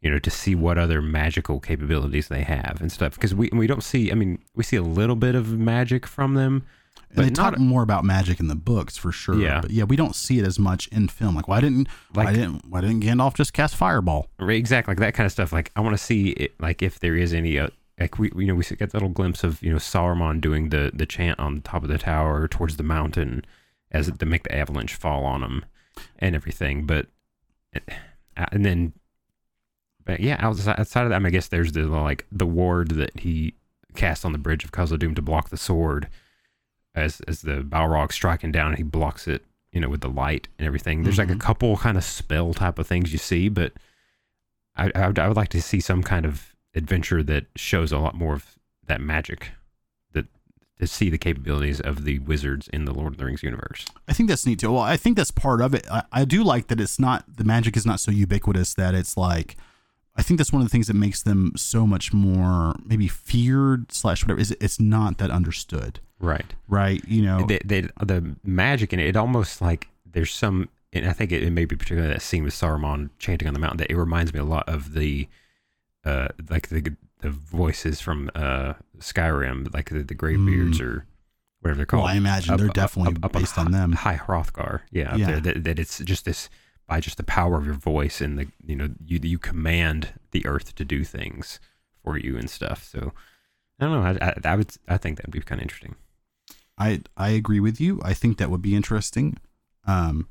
you 0.00 0.10
know, 0.10 0.18
to 0.18 0.30
see 0.30 0.54
what 0.54 0.78
other 0.78 1.02
magical 1.02 1.60
capabilities 1.60 2.28
they 2.28 2.42
have 2.42 2.78
and 2.80 2.90
stuff. 2.92 3.14
Because 3.14 3.34
we 3.34 3.50
we 3.52 3.66
don't 3.66 3.82
see. 3.82 4.10
I 4.12 4.14
mean, 4.14 4.38
we 4.54 4.62
see 4.64 4.76
a 4.76 4.82
little 4.82 5.16
bit 5.16 5.34
of 5.34 5.58
magic 5.58 6.06
from 6.06 6.34
them. 6.34 6.64
and 7.10 7.18
they 7.18 7.30
but 7.30 7.34
talk 7.34 7.52
not- 7.52 7.60
more 7.60 7.82
about 7.82 8.04
magic 8.04 8.38
in 8.40 8.48
the 8.48 8.54
books 8.54 8.96
for 8.96 9.10
sure. 9.12 9.34
Yeah. 9.36 9.60
But 9.60 9.70
yeah, 9.70 9.84
we 9.84 9.96
don't 9.96 10.14
see 10.14 10.38
it 10.38 10.46
as 10.46 10.58
much 10.58 10.86
in 10.88 11.08
film. 11.08 11.34
Like 11.34 11.48
why 11.48 11.60
didn't 11.60 11.88
why 12.12 12.32
didn't 12.32 12.64
why 12.68 12.80
didn't 12.80 13.02
Gandalf 13.02 13.34
just 13.34 13.52
cast 13.52 13.74
fireball? 13.76 14.28
Right, 14.38 14.56
Exactly, 14.56 14.92
like 14.92 14.98
that 15.00 15.14
kind 15.14 15.26
of 15.26 15.32
stuff. 15.32 15.52
Like 15.52 15.72
I 15.74 15.80
want 15.80 15.96
to 15.96 16.02
see 16.02 16.30
it. 16.30 16.54
Like 16.60 16.82
if 16.82 17.00
there 17.00 17.16
is 17.16 17.32
any. 17.32 17.58
Uh, 17.58 17.68
like 18.00 18.16
we, 18.16 18.30
you 18.36 18.46
know, 18.46 18.54
we 18.54 18.62
get 18.62 18.78
that 18.78 18.94
little 18.94 19.08
glimpse 19.08 19.42
of 19.42 19.60
you 19.60 19.70
know 19.72 19.78
Saruman 19.78 20.40
doing 20.40 20.68
the 20.68 20.92
the 20.94 21.04
chant 21.04 21.40
on 21.40 21.56
the 21.56 21.60
top 21.62 21.82
of 21.82 21.88
the 21.88 21.98
tower 21.98 22.46
towards 22.46 22.76
the 22.76 22.84
mountain, 22.84 23.44
as 23.90 24.08
to 24.08 24.24
make 24.24 24.44
the 24.44 24.54
avalanche 24.54 24.94
fall 24.94 25.24
on 25.24 25.42
him, 25.42 25.64
and 26.20 26.36
everything. 26.36 26.86
But 26.86 27.06
uh, 27.74 27.80
and 28.52 28.64
then, 28.64 28.92
but 30.08 30.20
yeah, 30.20 30.36
outside, 30.40 30.80
outside 30.80 31.02
of 31.02 31.10
that, 31.10 31.16
I, 31.16 31.18
mean, 31.18 31.26
I 31.26 31.30
guess 31.30 31.48
there's 31.48 31.72
the 31.72 31.82
like 31.86 32.24
the 32.32 32.46
ward 32.46 32.92
that 32.92 33.20
he 33.20 33.52
cast 33.94 34.24
on 34.24 34.32
the 34.32 34.38
bridge 34.38 34.64
of 34.64 34.72
Khazad-dûm 34.72 35.14
to 35.16 35.22
block 35.22 35.50
the 35.50 35.56
sword, 35.58 36.08
as 36.94 37.20
as 37.28 37.42
the 37.42 37.62
Balrog 37.62 38.10
striking 38.12 38.50
down, 38.50 38.74
he 38.76 38.82
blocks 38.82 39.28
it, 39.28 39.44
you 39.70 39.80
know, 39.80 39.88
with 39.88 40.00
the 40.00 40.08
light 40.08 40.48
and 40.58 40.66
everything. 40.66 41.02
There's 41.02 41.18
like 41.18 41.30
a 41.30 41.34
Mhm. 41.34 41.40
couple 41.40 41.76
kind 41.76 41.96
of 41.98 42.04
spell 42.04 42.54
type 42.54 42.78
of 42.78 42.86
things 42.86 43.12
you 43.12 43.18
see, 43.18 43.48
but 43.48 43.72
I, 44.76 44.90
I, 44.94 45.06
would, 45.08 45.18
I 45.18 45.28
would 45.28 45.36
like 45.36 45.50
to 45.50 45.60
see 45.62 45.80
some 45.80 46.02
kind 46.02 46.24
of 46.24 46.54
adventure 46.74 47.22
that 47.24 47.46
shows 47.56 47.92
a 47.92 47.98
lot 47.98 48.14
more 48.14 48.34
of 48.34 48.56
that 48.86 49.00
magic, 49.00 49.50
that 50.12 50.26
to 50.78 50.86
see 50.86 51.10
the 51.10 51.18
capabilities 51.18 51.80
of 51.80 52.04
the 52.04 52.20
wizards 52.20 52.68
in 52.68 52.84
the 52.86 52.94
Lord 52.94 53.12
of 53.12 53.18
the 53.18 53.24
Rings 53.26 53.42
universe. 53.42 53.84
I 54.08 54.12
think 54.12 54.28
that's 54.28 54.46
neat 54.46 54.60
too. 54.60 54.72
Well, 54.72 54.82
I 54.82 54.96
think 54.96 55.16
that's 55.16 55.30
part 55.32 55.60
of 55.60 55.74
it. 55.74 55.86
I, 55.90 56.04
I 56.12 56.24
do 56.24 56.42
like 56.42 56.68
that 56.68 56.80
it's 56.80 56.98
not 56.98 57.24
the 57.36 57.44
magic 57.44 57.76
is 57.76 57.84
not 57.84 58.00
so 58.00 58.10
ubiquitous 58.10 58.72
that 58.74 58.94
it's 58.94 59.16
like. 59.16 59.56
I 60.18 60.22
think 60.22 60.36
that's 60.38 60.52
one 60.52 60.60
of 60.60 60.66
the 60.66 60.70
things 60.72 60.88
that 60.88 60.94
makes 60.94 61.22
them 61.22 61.52
so 61.56 61.86
much 61.86 62.12
more 62.12 62.74
maybe 62.84 63.06
feared 63.08 63.92
slash 63.92 64.22
whatever. 64.24 64.40
Is 64.40 64.50
it's 64.60 64.80
not 64.80 65.18
that 65.18 65.30
understood, 65.30 66.00
Right. 66.18 66.54
right? 66.66 67.02
You 67.06 67.22
know, 67.22 67.46
The, 67.46 67.60
the, 67.64 67.90
the 68.04 68.36
magic 68.44 68.92
in 68.92 68.98
it, 68.98 69.06
it 69.06 69.16
almost 69.16 69.60
like 69.62 69.88
there's 70.04 70.32
some, 70.34 70.68
and 70.92 71.06
I 71.06 71.12
think 71.12 71.30
it, 71.30 71.42
it 71.44 71.50
may 71.52 71.64
be 71.66 71.76
particularly 71.76 72.12
that 72.12 72.20
scene 72.22 72.42
with 72.42 72.52
Saruman 72.54 73.10
chanting 73.20 73.46
on 73.46 73.54
the 73.54 73.60
mountain 73.60 73.78
that 73.78 73.90
it 73.92 73.96
reminds 73.96 74.34
me 74.34 74.40
a 74.40 74.44
lot 74.44 74.68
of 74.68 74.92
the, 74.94 75.28
uh, 76.04 76.28
like 76.50 76.68
the 76.68 76.94
the 77.20 77.30
voices 77.30 78.00
from 78.00 78.30
uh 78.36 78.74
Skyrim, 79.00 79.72
like 79.74 79.90
the, 79.90 80.02
the 80.04 80.14
Greybeards 80.14 80.80
or 80.80 81.04
whatever 81.60 81.76
they're 81.78 81.86
called. 81.86 82.04
well, 82.04 82.12
I 82.12 82.16
imagine 82.16 82.54
up- 82.54 82.60
they're 82.60 82.68
definitely 82.68 83.16
up- 83.16 83.24
up 83.24 83.32
based 83.32 83.54
Hi- 83.56 83.64
on 83.64 83.72
them. 83.72 83.92
High 83.92 84.16
Hrothgar, 84.16 84.80
yeah, 84.90 85.14
Yeah. 85.16 85.26
there. 85.26 85.40
That, 85.40 85.64
that 85.64 85.78
it's 85.80 85.98
just 86.00 86.24
this 86.24 86.48
by 86.88 87.00
just 87.00 87.18
the 87.18 87.22
power 87.22 87.56
of 87.56 87.66
your 87.66 87.74
voice 87.74 88.20
and 88.20 88.38
the 88.38 88.48
you 88.66 88.74
know 88.74 88.88
you 89.04 89.20
you 89.22 89.38
command 89.38 90.14
the 90.32 90.44
earth 90.46 90.74
to 90.74 90.84
do 90.84 91.04
things 91.04 91.60
for 92.02 92.18
you 92.18 92.36
and 92.36 92.50
stuff. 92.50 92.82
So 92.82 93.12
I 93.78 93.84
don't 93.84 93.92
know. 93.92 94.18
I 94.20 94.28
I, 94.28 94.52
I 94.52 94.56
would 94.56 94.74
I 94.88 94.96
think 94.96 95.18
that 95.18 95.26
would 95.26 95.32
be 95.32 95.40
kind 95.40 95.60
of 95.60 95.62
interesting. 95.62 95.94
I 96.76 97.02
I 97.16 97.28
agree 97.28 97.60
with 97.60 97.80
you. 97.80 98.00
I 98.02 98.14
think 98.14 98.38
that 98.38 98.50
would 98.50 98.62
be 98.62 98.74
interesting. 98.74 99.38
Um, 99.86 100.28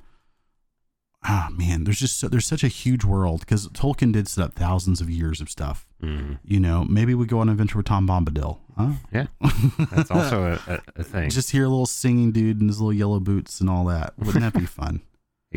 ah 1.24 1.49
man, 1.51 1.84
there's 1.84 1.99
just 1.99 2.20
so, 2.20 2.28
there's 2.28 2.45
such 2.45 2.64
a 2.64 2.68
huge 2.68 3.03
world 3.03 3.41
because 3.41 3.68
Tolkien 3.70 4.12
did 4.12 4.28
set 4.28 4.43
up 4.43 4.53
thousands 4.53 4.99
of 4.99 5.10
years 5.10 5.39
of 5.41 5.49
stuff. 5.49 5.86
Mm. 6.01 6.39
You 6.43 6.60
know, 6.60 6.86
maybe 6.86 7.14
we 7.14 7.26
go 7.26 7.39
on 7.39 7.49
an 7.49 7.53
adventure 7.53 7.78
with 7.78 7.86
Tom 7.86 8.08
Bombadil, 8.08 8.60
huh? 8.78 8.91
Yeah, 9.12 9.28
that's 9.91 10.10
also 10.12 10.60
a, 10.68 10.74
a, 10.74 10.82
a 10.97 11.03
thing. 11.03 11.30
just 11.30 11.51
hear 11.51 11.66
a 11.66 11.70
little 11.70 11.86
singing 11.86 12.32
dude 12.32 12.62
in 12.62 12.68
his 12.68 12.80
little 12.80 12.93
yellow 12.93 13.20
boots 13.20 13.62
and 13.62 13.70
all 13.70 13.86
that. 13.86 14.14
Wouldn't 14.18 14.41
that 14.41 14.60
be 14.60 14.66
fun? 14.66 15.01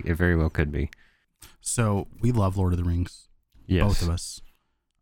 It, 0.05 0.15
very 0.15 0.37
well 0.37 0.51
could 0.51 0.71
be. 0.73 0.91
So 1.61 2.09
we 2.21 2.33
love 2.33 2.57
Lord 2.57 2.73
of 2.73 2.79
the 2.79 2.85
Rings, 2.85 3.29
Yes. 3.67 3.87
both 3.87 4.03
of 4.03 4.09
us. 4.11 4.41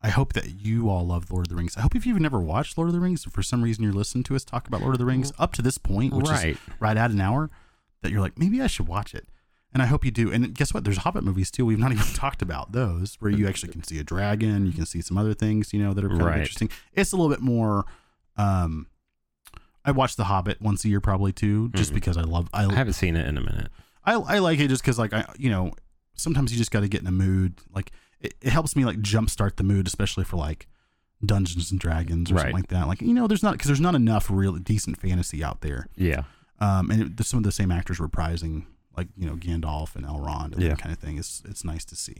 I 0.01 0.11
hope 0.11 0.33
that 0.35 0.61
you 0.65 0.89
all 0.89 1.05
love 1.07 1.31
Lord 1.31 1.47
of 1.47 1.51
the 1.51 1.57
Rings. 1.57 1.77
I 1.77 1.81
hope 1.81 1.97
if 1.97 2.07
you've 2.07 2.21
never 2.21 2.39
watched 2.39 2.79
Lord 2.79 2.89
of 2.89 2.95
the 2.95 3.01
Rings, 3.01 3.25
for 3.25 3.43
some 3.43 3.63
reason 3.63 3.83
you're 3.83 3.93
listening 3.93 4.23
to 4.25 4.37
us 4.37 4.45
talk 4.45 4.69
about 4.69 4.81
Lord 4.81 4.95
of 4.95 4.99
the 5.01 5.05
Rings 5.05 5.33
up 5.39 5.53
to 5.55 5.63
this 5.63 5.77
point, 5.79 6.13
which 6.13 6.27
is 6.27 6.31
Right. 6.31 6.57
right 6.79 6.97
at 6.97 7.11
an 7.11 7.21
hour, 7.21 7.51
that 8.03 8.13
you're 8.13 8.21
like, 8.21 8.39
maybe 8.39 8.63
I 8.63 8.67
should 8.69 8.87
watch 8.87 9.15
it. 9.15 9.29
and 9.71 9.83
I 9.83 9.87
hope 9.87 10.03
you 10.03 10.11
do. 10.11 10.33
And 10.33 10.55
guess 10.55 10.73
what? 10.73 10.85
There's 10.85 10.97
Hobbit 10.99 11.25
movies 11.25 11.51
too. 11.51 11.67
We've 11.67 11.79
not 11.79 11.93
even 11.99 12.07
talked 12.15 12.41
about 12.41 12.73
those, 12.73 13.17
where 13.21 13.31
you 13.31 13.47
actually 13.47 13.71
can 13.71 13.83
see 13.85 13.99
a 13.99 14.03
dragon. 14.03 14.65
You 14.65 14.73
can 14.73 14.87
see 14.87 15.03
some 15.03 15.19
other 15.19 15.35
things, 15.35 15.75
you 15.75 15.79
know, 15.83 15.93
that 15.93 16.03
are 16.03 16.09
kind 16.09 16.23
Right. 16.23 16.35
of 16.37 16.41
interesting. 16.41 16.71
It's 16.95 17.13
a 17.13 17.17
little 17.17 17.29
bit 17.29 17.43
more. 17.43 17.85
Um, 18.39 18.87
I 19.85 19.91
watch 19.91 20.17
The 20.17 20.25
Hobbit 20.25 20.63
once 20.63 20.85
a 20.87 20.89
year, 20.89 21.03
probably 21.03 21.33
too, 21.33 21.69
just 21.75 21.91
Mhm. 21.91 21.95
because 21.97 22.17
I 22.17 22.23
love. 22.23 22.49
I 22.55 22.65
I 22.65 22.75
haven't 22.75 22.95
seen 22.95 23.15
it 23.15 23.27
in 23.27 23.37
a 23.37 23.41
minute. 23.43 23.71
I, 24.09 24.37
I 24.37 24.39
like 24.39 24.59
it 24.61 24.69
just 24.69 24.83
because 24.83 24.99
like 24.99 25.13
I 25.13 25.25
you 25.39 25.51
know 25.51 25.73
sometimes 26.15 26.51
you 26.53 26.59
just 26.59 26.71
got 26.71 26.81
to 26.81 26.89
get 26.89 27.01
in 27.01 27.07
a 27.07 27.13
mood. 27.13 27.55
Like 27.75 27.93
it, 28.21 28.35
it 28.41 28.51
helps 28.51 28.75
me 28.77 28.85
like 28.85 28.99
jumpstart 28.99 29.57
the 29.57 29.63
mood, 29.65 29.87
especially 29.87 30.25
for 30.25 30.37
like 30.37 30.67
Dungeons 31.25 31.71
and 31.71 31.81
Dragons 31.81 32.31
or 32.31 32.35
Right. 32.35 32.43
something 32.43 32.55
like 32.57 32.69
that. 32.69 32.87
Like 32.89 33.01
you 33.03 33.15
know, 33.15 33.27
there's 33.27 33.43
not 33.43 33.53
because 33.53 33.67
there's 33.69 33.81
not 33.81 33.95
enough 33.95 34.31
real 34.31 34.55
decent 34.57 34.99
fantasy 35.01 35.43
out 35.45 35.61
there. 35.61 35.89
Yeah. 35.97 36.23
Um, 36.61 36.91
and 36.91 37.19
it, 37.21 37.25
some 37.25 37.39
of 37.39 37.45
the 37.45 37.53
same 37.53 37.71
actors 37.71 37.99
reprising 37.99 38.67
like 38.97 39.09
you 39.17 39.27
know 39.27 39.37
Gandalf 39.37 39.95
and 39.97 40.05
Elrond 40.05 40.53
and 40.55 40.63
Yeah. 40.63 40.71
that 40.71 40.79
kind 40.79 40.93
of 40.93 40.99
thing. 40.99 41.19
It's 41.19 41.43
it's 41.49 41.65
nice 41.65 41.85
to 41.87 41.97
see. 41.97 42.17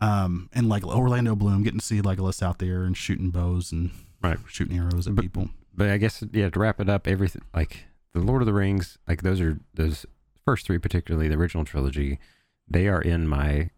Um, 0.00 0.50
and 0.52 0.68
like 0.68 0.84
Orlando 0.84 1.34
Bloom 1.34 1.62
getting 1.62 1.80
to 1.80 1.84
see 1.84 2.02
Legolas 2.02 2.42
out 2.42 2.58
there 2.58 2.84
and 2.84 2.96
shooting 2.96 3.30
bows 3.30 3.72
and 3.72 3.90
Right. 4.22 4.38
shooting 4.48 4.76
arrows 4.78 5.06
at 5.06 5.14
But- 5.14 5.22
people. 5.22 5.50
But 5.74 5.88
I 5.90 5.98
guess 5.98 6.22
yeah, 6.32 6.48
to 6.48 6.58
wrap 6.58 6.80
it 6.80 6.88
up, 6.88 7.06
everything 7.06 7.42
like 7.54 7.84
the 8.14 8.20
Lord 8.20 8.40
of 8.42 8.46
the 8.46 8.54
Rings, 8.54 8.96
like 9.06 9.22
those 9.22 9.40
are 9.42 9.58
those 9.74 10.06
first 10.46 10.64
three, 10.66 10.78
particularly 10.78 11.28
the 11.28 11.34
original 11.36 11.64
trilogy, 11.66 12.18
they 12.66 12.88
are 12.88 13.02
in 13.02 13.28
my 13.28 13.68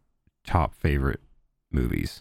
top 0.46 0.74
favorite 0.74 1.20
movies. 1.72 2.20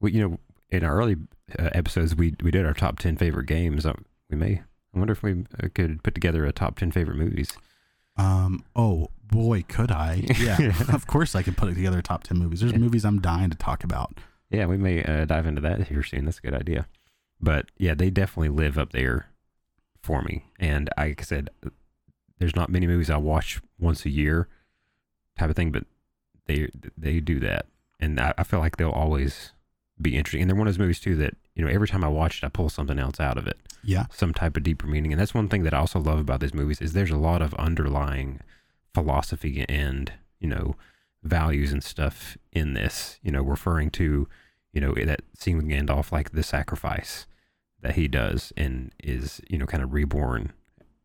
We, 0.00 0.12
you 0.12 0.26
know, 0.28 0.38
in 0.70 0.82
our 0.84 0.96
early 0.96 1.16
uh, 1.58 1.68
episodes, 1.72 2.16
we 2.16 2.34
we 2.42 2.50
did 2.50 2.64
our 2.64 2.72
top 2.72 2.98
ten 2.98 3.16
favorite 3.16 3.46
games. 3.46 3.84
Uh, 3.84 3.92
we 4.30 4.36
may. 4.36 4.62
I 4.94 4.98
wonder 4.98 5.12
if 5.12 5.22
we 5.22 5.44
uh, 5.62 5.68
could 5.74 6.02
put 6.02 6.14
together 6.14 6.46
a 6.46 6.52
top 6.52 6.78
ten 6.78 6.90
favorite 6.90 7.18
movies. 7.18 7.52
Um, 8.16 8.64
oh 8.74 9.08
boy, 9.22 9.64
could 9.68 9.90
I? 9.90 10.24
Yeah, 10.38 10.72
of 10.92 11.06
course 11.06 11.34
I 11.34 11.42
could 11.42 11.56
put 11.56 11.74
together 11.74 12.00
top 12.00 12.22
ten 12.24 12.38
movies. 12.38 12.60
There's 12.60 12.72
Yeah. 12.72 12.78
movies 12.78 13.04
I'm 13.04 13.20
dying 13.20 13.50
to 13.50 13.56
talk 13.56 13.84
about. 13.84 14.18
Yeah, 14.50 14.66
we 14.66 14.76
may 14.78 15.02
uh, 15.04 15.24
dive 15.26 15.46
into 15.46 15.60
that 15.62 15.88
here 15.88 16.02
soon. 16.02 16.24
That's 16.24 16.38
a 16.38 16.40
good 16.42 16.54
idea. 16.54 16.86
But 17.40 17.66
yeah, 17.76 17.94
they 17.94 18.08
definitely 18.10 18.48
live 18.48 18.78
up 18.78 18.92
there 18.92 19.26
for 20.02 20.22
me. 20.22 20.44
And 20.58 20.88
like 20.96 21.20
I 21.20 21.24
said, 21.24 21.50
there's 22.38 22.56
not 22.56 22.70
many 22.70 22.86
movies 22.86 23.10
I 23.10 23.16
watch 23.16 23.60
once 23.78 24.04
a 24.04 24.10
year, 24.10 24.48
type 25.38 25.50
of 25.50 25.56
thing, 25.56 25.72
but 25.72 25.84
they 26.46 26.68
they 26.96 27.20
do 27.20 27.40
that, 27.40 27.66
and 28.00 28.20
I, 28.20 28.34
I 28.38 28.42
feel 28.44 28.60
like 28.60 28.76
they'll 28.76 28.90
always 28.90 29.52
be 30.00 30.16
interesting. 30.16 30.42
And 30.42 30.50
they're 30.50 30.56
one 30.56 30.66
of 30.66 30.74
those 30.74 30.78
movies 30.78 31.00
too 31.00 31.16
that 31.16 31.34
you 31.54 31.64
know 31.64 31.70
every 31.70 31.88
time 31.88 32.04
I 32.04 32.08
watch 32.08 32.42
it, 32.42 32.46
I 32.46 32.48
pull 32.48 32.68
something 32.68 32.98
else 32.98 33.18
out 33.20 33.38
of 33.38 33.46
it, 33.46 33.58
Yeah, 33.82 34.06
some 34.12 34.34
type 34.34 34.56
of 34.56 34.62
deeper 34.62 34.86
meaning. 34.86 35.12
And 35.12 35.20
that's 35.20 35.34
one 35.34 35.48
thing 35.48 35.62
that 35.64 35.74
I 35.74 35.78
also 35.78 35.98
love 35.98 36.18
about 36.18 36.40
these 36.40 36.54
movies 36.54 36.80
is 36.80 36.92
there's 36.92 37.10
a 37.10 37.16
lot 37.16 37.42
of 37.42 37.54
underlying 37.54 38.40
philosophy 38.94 39.64
and 39.68 40.12
you 40.38 40.48
know 40.48 40.76
values 41.22 41.72
and 41.72 41.82
stuff 41.82 42.36
in 42.52 42.74
this. 42.74 43.18
You 43.22 43.32
know, 43.32 43.42
referring 43.42 43.90
to 43.92 44.28
you 44.72 44.80
know 44.80 44.94
that 44.94 45.22
scene 45.34 45.56
with 45.56 45.66
Gandalf, 45.66 46.12
like 46.12 46.32
the 46.32 46.42
sacrifice 46.42 47.26
that 47.80 47.94
he 47.94 48.08
does, 48.08 48.52
and 48.56 48.92
is 49.02 49.40
you 49.48 49.58
know 49.58 49.66
kind 49.66 49.82
of 49.82 49.92
reborn, 49.92 50.52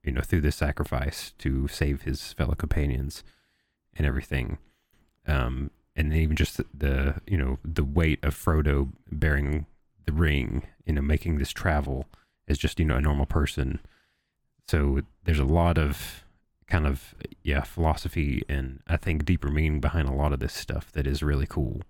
you 0.03 0.11
know, 0.11 0.21
through 0.21 0.41
this 0.41 0.55
sacrifice 0.55 1.33
to 1.39 1.67
save 1.67 2.03
his 2.03 2.33
fellow 2.33 2.55
companions 2.55 3.23
and 3.95 4.05
everything. 4.05 4.57
Um, 5.27 5.71
and 5.95 6.13
even 6.13 6.35
just 6.35 6.57
the, 6.57 6.65
the 6.73 7.21
you 7.27 7.37
know 7.37 7.59
the 7.63 7.83
weight 7.83 8.23
of 8.23 8.35
Frodo 8.35 8.91
bearing 9.11 9.65
the 10.05 10.13
ring, 10.13 10.63
you 10.85 10.93
know, 10.93 11.01
making 11.01 11.37
this 11.37 11.51
travel 11.51 12.07
as 12.47 12.57
just 12.57 12.79
you 12.79 12.85
know 12.85 12.95
a 12.95 13.01
normal 13.01 13.25
person. 13.25 13.79
So 14.67 15.01
there's 15.25 15.39
a 15.39 15.45
lot 15.45 15.77
of 15.77 16.23
kind 16.67 16.87
of 16.87 17.13
yeah 17.43 17.61
philosophy 17.61 18.43
and 18.47 18.79
I 18.87 18.95
think 18.95 19.25
deeper 19.25 19.49
meaning 19.49 19.81
behind 19.81 20.07
a 20.07 20.13
lot 20.13 20.31
of 20.31 20.39
this 20.39 20.53
stuff 20.53 20.89
that 20.93 21.05
is 21.05 21.21
really 21.21 21.45
cool 21.45 21.81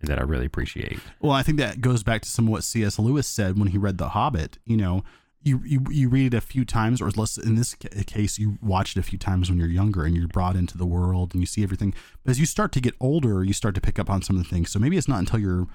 and 0.00 0.10
that 0.10 0.18
I 0.18 0.22
really 0.22 0.46
appreciate. 0.46 0.98
Well, 1.20 1.32
I 1.32 1.42
think 1.42 1.58
that 1.58 1.80
goes 1.80 2.02
back 2.02 2.22
to 2.22 2.28
some 2.28 2.46
of 2.46 2.50
what 2.50 2.64
C.S. 2.64 2.98
Lewis 2.98 3.26
said 3.26 3.58
when 3.58 3.68
he 3.68 3.78
read 3.78 3.98
The 3.98 4.10
Hobbit. 4.10 4.58
You 4.64 4.76
know, 4.76 5.04
you 5.42 5.60
you, 5.64 5.84
you 5.90 6.08
read 6.08 6.34
it 6.34 6.36
a 6.36 6.40
few 6.40 6.64
times, 6.64 7.00
or 7.00 7.10
less 7.10 7.38
in 7.38 7.54
this 7.54 7.74
ca- 7.74 8.02
case, 8.04 8.38
you 8.38 8.58
watch 8.60 8.96
it 8.96 9.00
a 9.00 9.02
few 9.02 9.18
times 9.18 9.48
when 9.48 9.58
you're 9.58 9.68
younger 9.68 10.04
and 10.04 10.16
you're 10.16 10.28
brought 10.28 10.56
into 10.56 10.76
the 10.76 10.86
world 10.86 11.32
and 11.32 11.42
you 11.42 11.46
see 11.46 11.62
everything. 11.62 11.94
But 12.24 12.32
as 12.32 12.40
you 12.40 12.46
start 12.46 12.72
to 12.72 12.80
get 12.80 12.94
older, 13.00 13.44
you 13.44 13.52
start 13.52 13.74
to 13.76 13.80
pick 13.80 13.98
up 13.98 14.10
on 14.10 14.22
some 14.22 14.36
of 14.36 14.42
the 14.42 14.48
things. 14.48 14.70
So 14.70 14.78
maybe 14.78 14.96
it's 14.96 15.08
not 15.08 15.20
until 15.20 15.38
your 15.38 15.68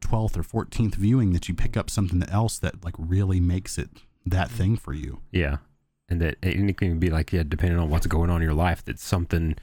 twelfth 0.00 0.36
or 0.36 0.42
fourteenth 0.42 0.94
viewing 0.94 1.32
that 1.32 1.48
you 1.48 1.54
pick 1.54 1.76
up 1.76 1.90
something 1.90 2.22
else 2.24 2.58
that 2.58 2.84
like 2.84 2.94
really 2.98 3.40
makes 3.40 3.78
it 3.78 3.90
that 4.26 4.50
thing 4.50 4.76
for 4.76 4.92
you. 4.92 5.20
Yeah. 5.30 5.58
And 6.08 6.20
that 6.20 6.36
and 6.42 6.68
it 6.68 6.76
can 6.76 6.98
be 6.98 7.10
like, 7.10 7.32
yeah, 7.32 7.42
depending 7.46 7.78
on 7.78 7.90
what's 7.90 8.06
going 8.06 8.30
on 8.30 8.36
in 8.36 8.42
your 8.42 8.54
life, 8.54 8.84
that 8.84 8.98
something, 8.98 9.56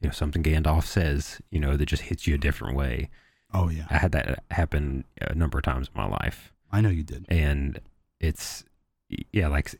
you 0.00 0.08
know, 0.08 0.12
something 0.12 0.42
Gandalf 0.42 0.84
says, 0.84 1.40
you 1.50 1.60
know, 1.60 1.76
that 1.76 1.86
just 1.86 2.02
hits 2.02 2.26
you 2.26 2.34
a 2.34 2.38
different 2.38 2.76
way. 2.76 3.10
Oh 3.52 3.68
yeah, 3.68 3.86
I 3.90 3.98
had 3.98 4.12
that 4.12 4.44
happen 4.50 5.04
a 5.20 5.34
number 5.34 5.58
of 5.58 5.64
times 5.64 5.88
in 5.88 6.00
my 6.00 6.06
life. 6.06 6.52
I 6.70 6.80
know 6.80 6.90
you 6.90 7.02
did. 7.02 7.26
And 7.28 7.80
it's, 8.20 8.64
yeah, 9.32 9.48
like 9.48 9.74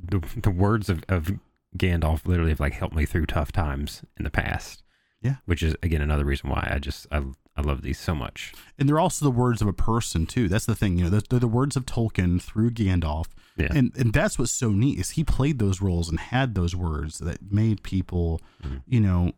the, 0.00 0.20
the 0.36 0.50
words 0.50 0.88
of, 0.88 1.04
of 1.08 1.30
Gandalf 1.76 2.26
literally 2.26 2.50
have 2.50 2.60
like 2.60 2.72
helped 2.74 2.94
me 2.96 3.04
through 3.06 3.26
tough 3.26 3.52
times 3.52 4.02
in 4.16 4.24
the 4.24 4.30
past. 4.30 4.82
Yeah. 5.20 5.36
Which 5.46 5.62
is, 5.62 5.74
again, 5.82 6.00
another 6.00 6.24
reason 6.24 6.48
why 6.48 6.68
I 6.72 6.78
just, 6.78 7.06
I, 7.10 7.22
I 7.56 7.60
love 7.62 7.82
these 7.82 7.98
so 7.98 8.14
much. 8.14 8.52
And 8.78 8.88
they're 8.88 9.00
also 9.00 9.24
the 9.24 9.32
words 9.32 9.60
of 9.60 9.66
a 9.68 9.72
person 9.72 10.26
too. 10.26 10.48
That's 10.48 10.66
the 10.66 10.76
thing, 10.76 10.96
you 10.96 11.04
know. 11.04 11.10
They're, 11.10 11.22
they're 11.28 11.40
the 11.40 11.48
words 11.48 11.74
of 11.76 11.84
Tolkien 11.86 12.40
through 12.40 12.70
Gandalf, 12.70 13.26
Yeah. 13.56 13.66
and 13.74 13.92
and 13.96 14.12
that's 14.12 14.38
what's 14.38 14.52
so 14.52 14.70
neat 14.70 14.98
is 15.00 15.10
he 15.10 15.24
played 15.24 15.58
those 15.58 15.80
roles 15.82 16.08
and 16.08 16.20
had 16.20 16.54
those 16.54 16.76
words 16.76 17.18
that 17.18 17.50
made 17.50 17.82
people, 17.82 18.40
Mhm. 18.64 18.82
you 18.86 19.00
know, 19.00 19.32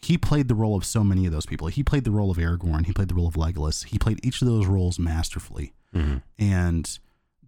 he 0.00 0.16
played 0.16 0.48
the 0.48 0.54
role 0.54 0.76
of 0.76 0.84
so 0.86 1.04
many 1.04 1.26
of 1.26 1.32
those 1.32 1.44
people. 1.44 1.66
He 1.68 1.82
played 1.82 2.04
the 2.04 2.10
role 2.10 2.30
of 2.30 2.38
Aragorn. 2.38 2.86
He 2.86 2.92
played 2.94 3.08
the 3.08 3.14
role 3.14 3.28
of 3.28 3.34
Legolas. 3.34 3.84
He 3.84 3.98
played 3.98 4.24
each 4.24 4.40
of 4.40 4.48
those 4.48 4.64
roles 4.66 4.98
masterfully. 4.98 5.74
Mhm. 5.94 6.22
And 6.38 6.98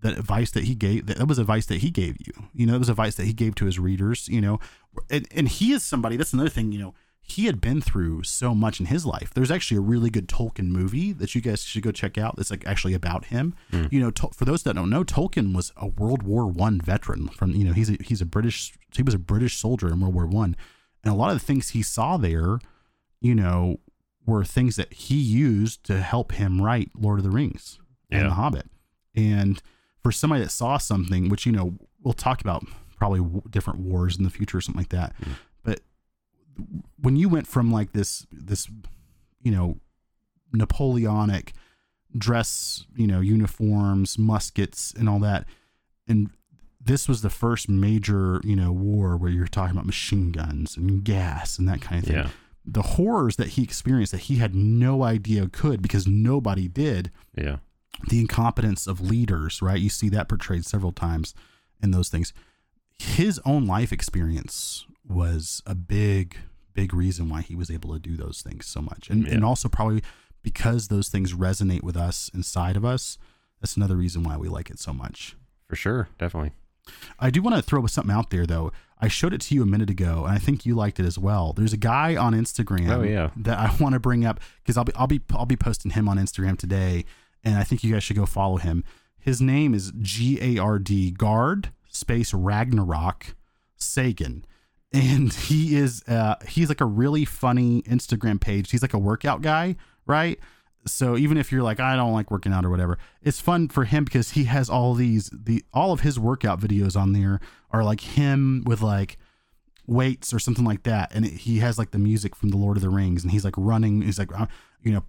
the 0.01 0.19
advice 0.19 0.51
that 0.53 0.65
he 0.65 0.75
gave, 0.75 1.07
that 1.07 1.27
was 1.29 1.39
advice 1.39 1.67
that 1.67 1.79
he 1.79 1.91
gave 1.91 2.17
you. 2.25 2.33
You 2.53 2.67
know, 2.67 2.75
it 2.75 2.79
was 2.79 2.89
advice 2.89 3.17
that 3.17 3.27
he 3.27 3.33
gave 3.33 3.55
to 3.57 3.67
his 3.67 3.79
readers. 3.79 4.29
You 4.29 4.41
know, 4.41 4.61
and 5.11 5.27
and 5.35 5.49
he 5.49 5.73
is 5.73 5.83
somebody. 5.83 6.17
That's 6.17 6.33
another 6.33 6.49
thing. 6.49 6.73
You 6.73 6.79
know, 6.79 6.95
he 7.23 7.47
had 7.47 7.61
been 7.61 7.81
through 7.81 8.25
so 8.25 8.55
much 8.55 8.81
in 8.81 8.87
his 8.87 9.07
life. 9.07 9.33
There's 9.33 9.51
actually 9.51 9.77
a 9.79 9.83
really 9.83 10.11
good 10.11 10.29
Tolkien 10.29 10.69
movie 10.69 11.13
that 11.13 11.35
you 11.35 11.41
guys 11.41 11.63
should 11.63 11.83
go 11.83 11.93
check 11.93 12.19
out. 12.19 12.37
That's 12.37 12.51
like 12.51 12.67
actually 12.67 12.95
about 12.95 13.27
him. 13.27 13.55
Mm. 13.73 13.93
You 13.93 14.01
know, 14.01 14.11
Tol- 14.11 14.33
for 14.33 14.45
those 14.45 14.63
that 14.65 14.75
don't 14.75 14.91
know, 14.91 15.05
Tolkien 15.05 15.55
was 15.55 15.73
a 15.77 15.87
World 15.87 16.23
War 16.23 16.47
One 16.47 16.81
veteran. 16.81 17.29
From 17.29 17.53
you 17.53 17.65
know, 17.65 17.73
he's 17.73 17.91
a, 17.91 17.97
he's 18.01 18.21
a 18.21 18.27
British. 18.27 18.73
He 18.95 19.03
was 19.03 19.15
a 19.15 19.19
British 19.19 19.57
soldier 19.57 19.89
in 19.89 20.01
World 20.01 20.15
War 20.15 20.27
One, 20.27 20.57
and 21.05 21.13
a 21.13 21.17
lot 21.17 21.31
of 21.31 21.39
the 21.39 21.45
things 21.45 21.71
he 21.71 21.83
saw 21.83 22.17
there, 22.17 22.59
you 23.21 23.35
know, 23.35 23.79
were 24.27 24.45
things 24.45 24.77
that 24.77 24.93
he 24.93 25.17
used 25.17 25.85
to 25.85 26.01
help 26.01 26.33
him 26.33 26.61
write 26.61 26.91
Lord 26.99 27.19
of 27.19 27.25
the 27.25 27.31
Rings 27.31 27.79
and 28.11 28.27
The 28.27 28.35
Hobbit. 28.35 28.67
And 29.15 29.63
for 30.03 30.13
somebody 30.13 30.43
that 30.43 30.51
saw 30.51 30.79
something, 30.79 31.29
which 31.29 31.47
you 31.47 31.53
know, 31.53 31.75
we'll 32.03 32.15
talk 32.15 32.41
about 32.41 32.65
probably 32.99 33.21
w- 33.21 33.43
different 33.51 33.81
wars 33.81 34.17
in 34.17 34.25
the 34.25 34.31
future 34.31 34.59
or 34.59 34.61
something 34.61 34.81
like 34.81 34.91
that. 34.91 35.15
Mm. 35.21 35.33
But 35.63 35.81
when 37.01 37.17
you 37.17 37.29
went 37.29 37.47
from 37.47 37.73
like 37.73 37.93
this 37.93 38.27
this 38.31 38.69
you 39.43 39.53
know 39.53 39.79
Napoleonic 40.53 41.53
dress, 42.17 42.87
you 42.97 43.07
know, 43.07 43.21
uniforms, 43.21 44.19
muskets, 44.19 44.93
and 44.99 45.09
all 45.09 45.21
that, 45.21 45.47
and 46.09 46.31
this 46.81 47.09
was 47.09 47.23
the 47.23 47.31
first 47.31 47.69
major, 47.69 48.41
you 48.43 48.57
know, 48.57 48.73
war 48.73 49.17
where 49.17 49.31
you're 49.31 49.47
talking 49.47 49.73
about 49.73 49.87
machine 49.87 50.33
guns 50.33 50.77
and 50.77 51.05
gas 51.05 51.59
and 51.59 51.69
that 51.69 51.81
kind 51.81 52.03
of 52.03 52.09
thing. 52.09 52.17
Yeah. 52.17 52.29
The 52.65 52.83
horrors 52.83 53.37
that 53.37 53.49
he 53.49 53.63
experienced 53.63 54.13
that 54.13 54.23
he 54.23 54.37
had 54.37 54.55
no 54.55 55.03
idea 55.03 55.49
could 55.49 55.83
because 55.83 56.07
nobody 56.07 56.69
did. 56.69 57.11
Yeah. 57.37 57.57
The 58.09 58.21
incompetence 58.21 58.87
of 58.87 59.01
leaders, 59.01 59.61
right? 59.61 59.79
You 59.81 59.91
see 59.91 60.09
that 60.11 60.29
portrayed 60.29 60.65
several 60.65 60.93
times 60.93 61.35
in 61.83 61.91
those 61.91 62.09
things. 62.09 62.33
His 62.99 63.41
own 63.45 63.67
life 63.67 63.93
experience 63.93 64.87
was 65.09 65.63
a 65.67 65.75
big, 65.75 66.37
big 66.75 66.95
reason 66.95 67.29
why 67.29 67.43
he 67.43 67.55
was 67.55 67.71
able 67.71 67.93
to 67.93 67.99
do 67.99 68.17
those 68.17 68.43
things 68.43 68.67
so 68.67 68.81
much. 68.81 69.09
And, 69.11 69.27
and 69.27 69.45
also 69.45 69.69
probably 69.69 70.03
because 70.43 70.89
those 70.89 71.09
things 71.09 71.35
resonate 71.35 71.83
with 71.83 71.97
us 71.97 72.31
inside 72.35 72.77
of 72.77 72.85
us. 72.85 73.19
That's 73.61 73.77
another 73.77 73.97
reason 73.97 74.23
why 74.23 74.37
we 74.37 74.49
like 74.49 74.71
it 74.71 74.79
so 74.79 74.93
much. 74.93 75.37
For 75.69 75.77
sure. 75.77 76.09
Definitely. 76.19 76.53
I 77.19 77.31
do 77.31 77.43
want 77.43 77.57
to 77.57 77.63
throw 77.63 77.85
something 77.87 78.15
out 78.15 78.31
there 78.31 78.47
though. 78.47 78.73
I 79.01 79.09
showed 79.09 79.33
it 79.33 79.41
to 79.43 79.55
you 79.55 79.63
a 79.63 79.67
minute 79.67 79.89
ago, 79.91 80.25
and 80.25 80.35
I 80.35 80.39
think 80.39 80.67
you 80.67 80.75
liked 80.75 80.99
it 81.01 81.07
as 81.07 81.19
well. 81.19 81.53
There's 81.55 81.73
a 81.73 81.79
guy 81.79 82.17
on 82.17 82.35
Instagram 82.35 82.91
Oh, 82.91 83.03
yeah. 83.03 83.31
that 83.37 83.59
I 83.59 83.75
want 83.81 83.95
to 83.95 84.01
bring 84.01 84.25
up 84.25 84.41
because 84.63 84.77
I'll 84.77 84.85
be 84.85 84.93
I'll 84.95 85.07
be 85.07 85.21
I'll 85.33 85.47
be 85.47 85.57
posting 85.57 85.93
him 85.93 86.09
on 86.09 86.19
Instagram 86.19 86.59
today, 86.59 87.05
and 87.45 87.57
I 87.57 87.65
think 87.65 87.83
you 87.83 87.93
guys 87.93 88.03
should 88.03 88.17
go 88.17 88.27
follow 88.27 88.57
him. 88.57 88.85
His 89.19 89.41
name 89.41 89.75
is 89.75 89.93
G 90.01 90.39
A 90.41 90.61
R 90.61 90.79
D 90.79 91.11
Guard 91.11 91.73
space 91.89 92.33
Ragnarok 92.33 93.35
Sagan, 93.77 94.45
and 94.93 95.33
he 95.33 95.77
is 95.77 96.03
uh 96.09 96.37
he's 96.47 96.69
like 96.69 96.81
a 96.81 96.87
really 96.87 97.25
funny 97.25 97.83
Instagram 97.83 98.41
page. 98.41 98.71
He's 98.71 98.83
like 98.83 98.95
a 98.95 98.99
workout 98.99 99.43
guy, 99.43 99.77
right? 100.07 100.39
So 100.87 101.19
even 101.19 101.37
if 101.37 101.53
you're 101.53 101.63
like 101.63 101.81
I 101.81 101.97
don't 101.97 102.15
like 102.15 102.31
working 102.31 102.53
out 102.53 102.65
or 102.65 102.71
whatever, 102.71 102.99
it's 103.23 103.41
fun 103.41 103.69
for 103.69 103.85
him 103.85 104.05
because 104.05 104.31
he 104.31 104.45
has 104.45 104.71
all 104.71 104.95
these 104.95 105.31
the 105.33 105.63
all 105.73 105.93
of 105.93 106.01
his 106.01 106.19
workout 106.19 106.61
videos 106.61 106.99
on 106.99 107.13
there 107.13 107.41
are 107.71 107.85
like 107.85 108.01
him 108.01 108.63
with 108.65 108.81
like 108.81 109.19
weights 109.87 110.33
or 110.33 110.39
something 110.39 110.65
like 110.65 110.85
that, 110.85 111.13
and 111.15 111.27
it, 111.27 111.33
he 111.33 111.59
has 111.59 111.79
like 111.79 111.91
the 111.91 111.99
music 111.99 112.35
from 112.35 112.49
the 112.51 112.57
Lord 112.57 112.77
of 112.77 112.83
the 112.83 112.89
Rings, 112.89 113.23
and 113.23 113.33
he's 113.33 113.45
like 113.45 113.55
running. 113.57 114.03
He's 114.03 114.19
like, 114.19 114.33
uh, 114.39 114.47
you 114.83 114.93
know, 114.93 115.05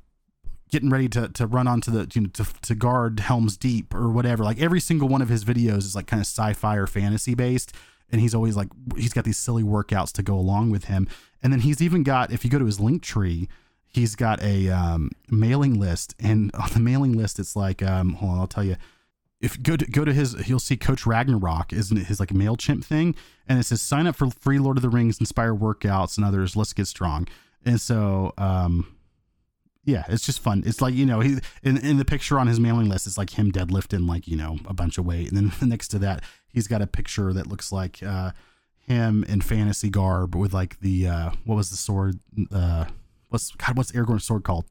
getting 0.71 0.89
ready 0.89 1.09
to 1.09 1.27
to 1.29 1.45
run 1.45 1.67
onto 1.67 1.91
the 1.91 2.09
you 2.13 2.21
know 2.21 2.29
to, 2.33 2.45
to 2.61 2.73
guard 2.73 3.19
Helm's 3.19 3.57
Deep 3.57 3.93
or 3.93 4.09
whatever. 4.09 4.43
Like 4.43 4.59
every 4.59 4.79
single 4.79 5.07
one 5.07 5.21
of 5.21 5.29
his 5.29 5.43
videos 5.43 5.79
is 5.79 5.95
like 5.95 6.07
kind 6.07 6.21
of 6.21 6.25
sci-fi 6.25 6.77
or 6.77 6.87
fantasy 6.87 7.35
based, 7.35 7.75
and 8.11 8.21
he's 8.21 8.33
always 8.33 8.55
like 8.55 8.69
he's 8.95 9.13
got 9.13 9.25
these 9.25 9.37
silly 9.37 9.63
workouts 9.63 10.11
to 10.13 10.23
go 10.23 10.35
along 10.35 10.71
with 10.71 10.85
him. 10.85 11.07
And 11.43 11.51
then 11.51 11.59
he's 11.59 11.81
even 11.81 12.03
got 12.03 12.31
if 12.31 12.43
you 12.43 12.49
go 12.49 12.59
to 12.59 12.65
his 12.65 12.79
Linktree, 12.79 13.47
he's 13.87 14.15
got 14.15 14.41
a 14.41 14.69
um, 14.69 15.11
mailing 15.29 15.79
list, 15.79 16.15
and 16.19 16.51
on 16.59 16.69
the 16.73 16.79
mailing 16.79 17.17
list 17.17 17.37
it's 17.37 17.55
like 17.55 17.83
um, 17.83 18.13
hold 18.13 18.31
on, 18.31 18.39
I'll 18.39 18.47
tell 18.47 18.63
you. 18.63 18.77
If 19.41 19.61
go 19.63 19.75
to 19.75 19.85
go 19.87 20.05
to 20.05 20.13
his, 20.13 20.47
you'll 20.47 20.59
see 20.59 20.77
Coach 20.77 21.07
Ragnarok, 21.07 21.73
isn't 21.73 21.97
it 21.97 22.05
his 22.05 22.19
like 22.19 22.29
Mailchimp 22.29 22.85
thing? 22.85 23.15
And 23.47 23.57
it 23.57 23.63
says 23.63 23.81
sign 23.81 24.05
up 24.05 24.15
for 24.15 24.29
free 24.29 24.59
Lord 24.59 24.77
of 24.77 24.83
the 24.83 24.89
Rings 24.89 25.19
inspired 25.19 25.55
workouts 25.55 26.15
and 26.15 26.23
others. 26.23 26.55
Let's 26.55 26.73
get 26.73 26.85
strong. 26.85 27.27
And 27.65 27.81
so, 27.81 28.35
um, 28.37 28.85
yeah, 29.83 30.03
it's 30.09 30.25
just 30.25 30.39
fun. 30.41 30.63
It's 30.65 30.81
like 30.81 30.93
you 30.93 31.05
know, 31.05 31.19
he 31.21 31.37
in 31.63 31.77
in 31.77 31.97
the 31.97 32.05
picture 32.05 32.39
on 32.39 32.47
his 32.47 32.59
mailing 32.59 32.87
list, 32.89 33.07
it's 33.07 33.17
like 33.17 33.37
him 33.37 33.51
deadlifting 33.51 34.07
like 34.07 34.27
you 34.27 34.37
know 34.37 34.57
a 34.67 34.73
bunch 34.73 34.97
of 34.97 35.05
weight, 35.05 35.31
and 35.31 35.37
then 35.37 35.51
next 35.69 35.87
to 35.89 35.99
that, 35.99 36.23
he's 36.49 36.67
got 36.67 36.81
a 36.81 36.87
picture 36.87 37.33
that 37.33 37.47
looks 37.47 37.71
like 37.71 38.01
uh, 38.03 38.31
him 38.79 39.23
in 39.25 39.41
fantasy 39.41 39.89
garb 39.89 40.35
with 40.35 40.53
like 40.53 40.79
the 40.81 41.07
uh, 41.07 41.31
what 41.45 41.55
was 41.55 41.69
the 41.69 41.77
sword? 41.77 42.19
Uh, 42.51 42.85
what's 43.29 43.51
God? 43.51 43.77
What's 43.77 43.91
Aragorn's 43.91 44.23
sword 44.25 44.43
called? 44.43 44.65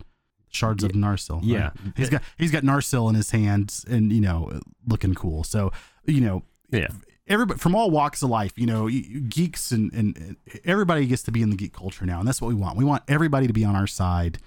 Shards 0.52 0.82
of 0.82 0.90
Narsil. 0.92 1.36
right? 1.36 1.44
Yeah. 1.44 1.70
he's 1.96 2.10
got 2.10 2.22
he's 2.36 2.50
got 2.50 2.64
Narsil 2.64 3.08
in 3.08 3.14
his 3.14 3.30
hands, 3.30 3.84
and 3.88 4.12
you 4.12 4.20
know, 4.20 4.50
looking 4.86 5.14
cool. 5.14 5.44
So 5.44 5.70
you 6.06 6.20
know, 6.20 6.42
Yeah. 6.72 6.88
everybody 7.28 7.56
from 7.60 7.76
all 7.76 7.90
walks 7.92 8.20
of 8.22 8.30
life, 8.30 8.52
you 8.56 8.66
know, 8.66 8.88
geeks 8.88 9.70
and, 9.70 9.92
and, 9.92 10.16
and 10.16 10.36
everybody 10.64 11.06
gets 11.06 11.22
to 11.24 11.30
be 11.30 11.40
in 11.42 11.50
the 11.50 11.56
geek 11.56 11.72
culture 11.72 12.04
now, 12.04 12.18
and 12.18 12.26
that's 12.26 12.42
what 12.42 12.48
we 12.48 12.54
want. 12.54 12.76
We 12.76 12.84
want 12.84 13.04
everybody 13.06 13.46
to 13.46 13.52
be 13.52 13.64
on 13.64 13.76
our 13.76 13.86
side, 13.86 14.38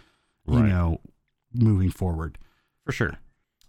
you 0.48 0.60
Right. 0.60 0.70
know, 0.70 1.00
moving 1.54 1.89
forward. 1.91 2.38
For 2.86 2.91
sure. 2.91 3.18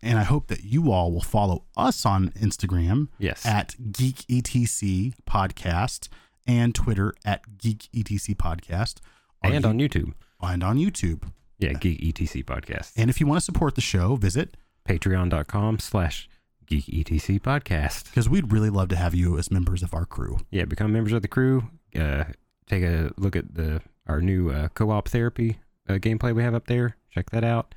And 0.03 0.19
I 0.19 0.23
hope 0.25 0.49
that 0.49 0.65
you 0.65 0.93
all 0.93 1.13
will 1.13 1.23
follow 1.23 1.65
us 1.77 2.05
on 2.05 2.31
Instagram 2.31 3.09
Yes. 3.19 3.47
at 3.47 3.75
Geek 3.93 4.27
ETC 4.29 5.15
Podcast 5.27 6.09
and 6.47 6.75
Twitter 6.75 7.15
at 7.25 7.57
Geek 7.59 7.89
ETC 7.93 8.35
Podcast, 8.35 8.97
and 9.43 9.63
you- 9.65 9.69
on 9.71 9.79
YouTube. 9.79 10.13
and 10.43 10.63
on 10.63 10.77
YouTube. 10.79 11.23
Yeah, 11.59 11.73
Geek 11.75 12.01
ETC 12.03 12.43
podcast. 12.43 12.93
And 12.97 13.09
if 13.09 13.19
you 13.21 13.27
want 13.27 13.39
to 13.39 13.45
support 13.45 13.77
the 13.77 13.81
show, 13.81 14.17
visit 14.17 14.57
Patreon.com 14.87 15.79
slash 15.79 16.29
Geek 16.67 16.87
ETC 16.89 17.39
podcast. 17.39 18.05
because 18.07 18.29
we'd 18.29 18.53
really 18.53 18.69
love 18.71 18.89
to 18.89 18.97
have 18.97 19.15
you 19.15 19.39
as 19.39 19.51
members 19.51 19.83
of 19.83 19.95
our 19.95 20.05
crew. 20.05 20.39
Yeah, 20.51 20.65
become 20.67 20.93
members 20.93 21.13
of 21.13 21.23
the 21.23 21.29
crew. 21.29 21.71
Uh, 21.99 22.25
take 22.67 22.83
a 22.83 23.11
look 23.17 23.37
at 23.37 23.55
the 23.55 23.81
our 24.07 24.21
new 24.21 24.51
uh, 24.51 24.69
co-op 24.69 25.09
therapy 25.09 25.59
uh, 25.89 25.95
gameplay 25.95 26.35
we 26.35 26.43
have 26.43 26.55
up 26.55 26.67
there. 26.67 26.97
Check 27.11 27.31
that 27.31 27.45
out. 27.45 27.75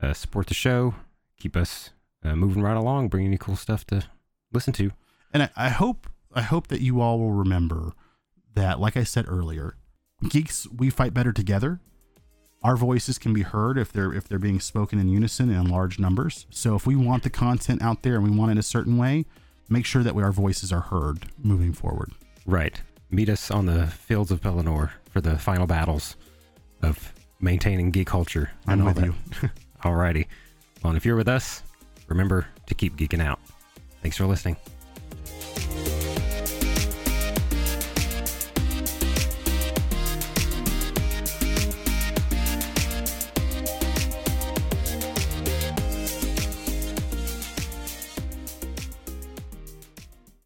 Uh, 0.00 0.12
support 0.12 0.46
the 0.48 0.54
show. 0.54 0.94
Keep 1.38 1.56
us 1.56 1.90
uh, 2.24 2.34
moving 2.34 2.62
right 2.62 2.76
along. 2.76 3.08
Bringing 3.08 3.32
you 3.32 3.38
cool 3.38 3.56
stuff 3.56 3.86
to 3.86 4.04
listen 4.52 4.72
to. 4.74 4.90
And 5.32 5.44
I, 5.44 5.50
I 5.56 5.68
hope 5.70 6.08
I 6.32 6.42
hope 6.42 6.68
that 6.68 6.80
you 6.80 7.00
all 7.00 7.18
will 7.18 7.32
remember 7.32 7.92
that, 8.54 8.80
like 8.80 8.96
I 8.96 9.04
said 9.04 9.26
earlier, 9.28 9.76
geeks 10.28 10.66
we 10.68 10.90
fight 10.90 11.14
better 11.14 11.32
together. 11.32 11.80
Our 12.62 12.76
voices 12.76 13.18
can 13.18 13.34
be 13.34 13.42
heard 13.42 13.76
if 13.76 13.92
they're 13.92 14.12
if 14.12 14.26
they're 14.26 14.38
being 14.38 14.60
spoken 14.60 14.98
in 14.98 15.08
unison 15.08 15.50
and 15.50 15.66
in 15.66 15.72
large 15.72 15.98
numbers. 15.98 16.46
So 16.50 16.74
if 16.74 16.86
we 16.86 16.96
want 16.96 17.22
the 17.22 17.30
content 17.30 17.82
out 17.82 18.02
there 18.02 18.16
and 18.16 18.24
we 18.24 18.36
want 18.36 18.52
it 18.52 18.58
a 18.58 18.62
certain 18.62 18.96
way, 18.96 19.26
make 19.68 19.84
sure 19.84 20.02
that 20.02 20.14
we, 20.14 20.22
our 20.22 20.32
voices 20.32 20.72
are 20.72 20.80
heard 20.80 21.26
moving 21.38 21.72
forward. 21.72 22.12
Right. 22.46 22.80
Meet 23.10 23.28
us 23.28 23.50
on 23.50 23.66
the 23.66 23.86
fields 23.86 24.30
of 24.30 24.40
Pelennor 24.40 24.90
for 25.10 25.20
the 25.20 25.38
final 25.38 25.66
battles 25.66 26.16
of 26.82 27.12
maintaining 27.40 27.90
geek 27.90 28.06
culture. 28.06 28.50
I'm 28.66 28.84
with 28.84 28.96
that. 28.96 29.04
you. 29.06 29.14
Alrighty. 29.82 30.26
Well, 30.82 30.90
and 30.90 30.96
if 30.96 31.04
you're 31.04 31.16
with 31.16 31.28
us, 31.28 31.62
remember 32.08 32.46
to 32.66 32.74
keep 32.74 32.96
geeking 32.96 33.22
out. 33.22 33.40
Thanks 34.02 34.16
for 34.16 34.26
listening. 34.26 34.56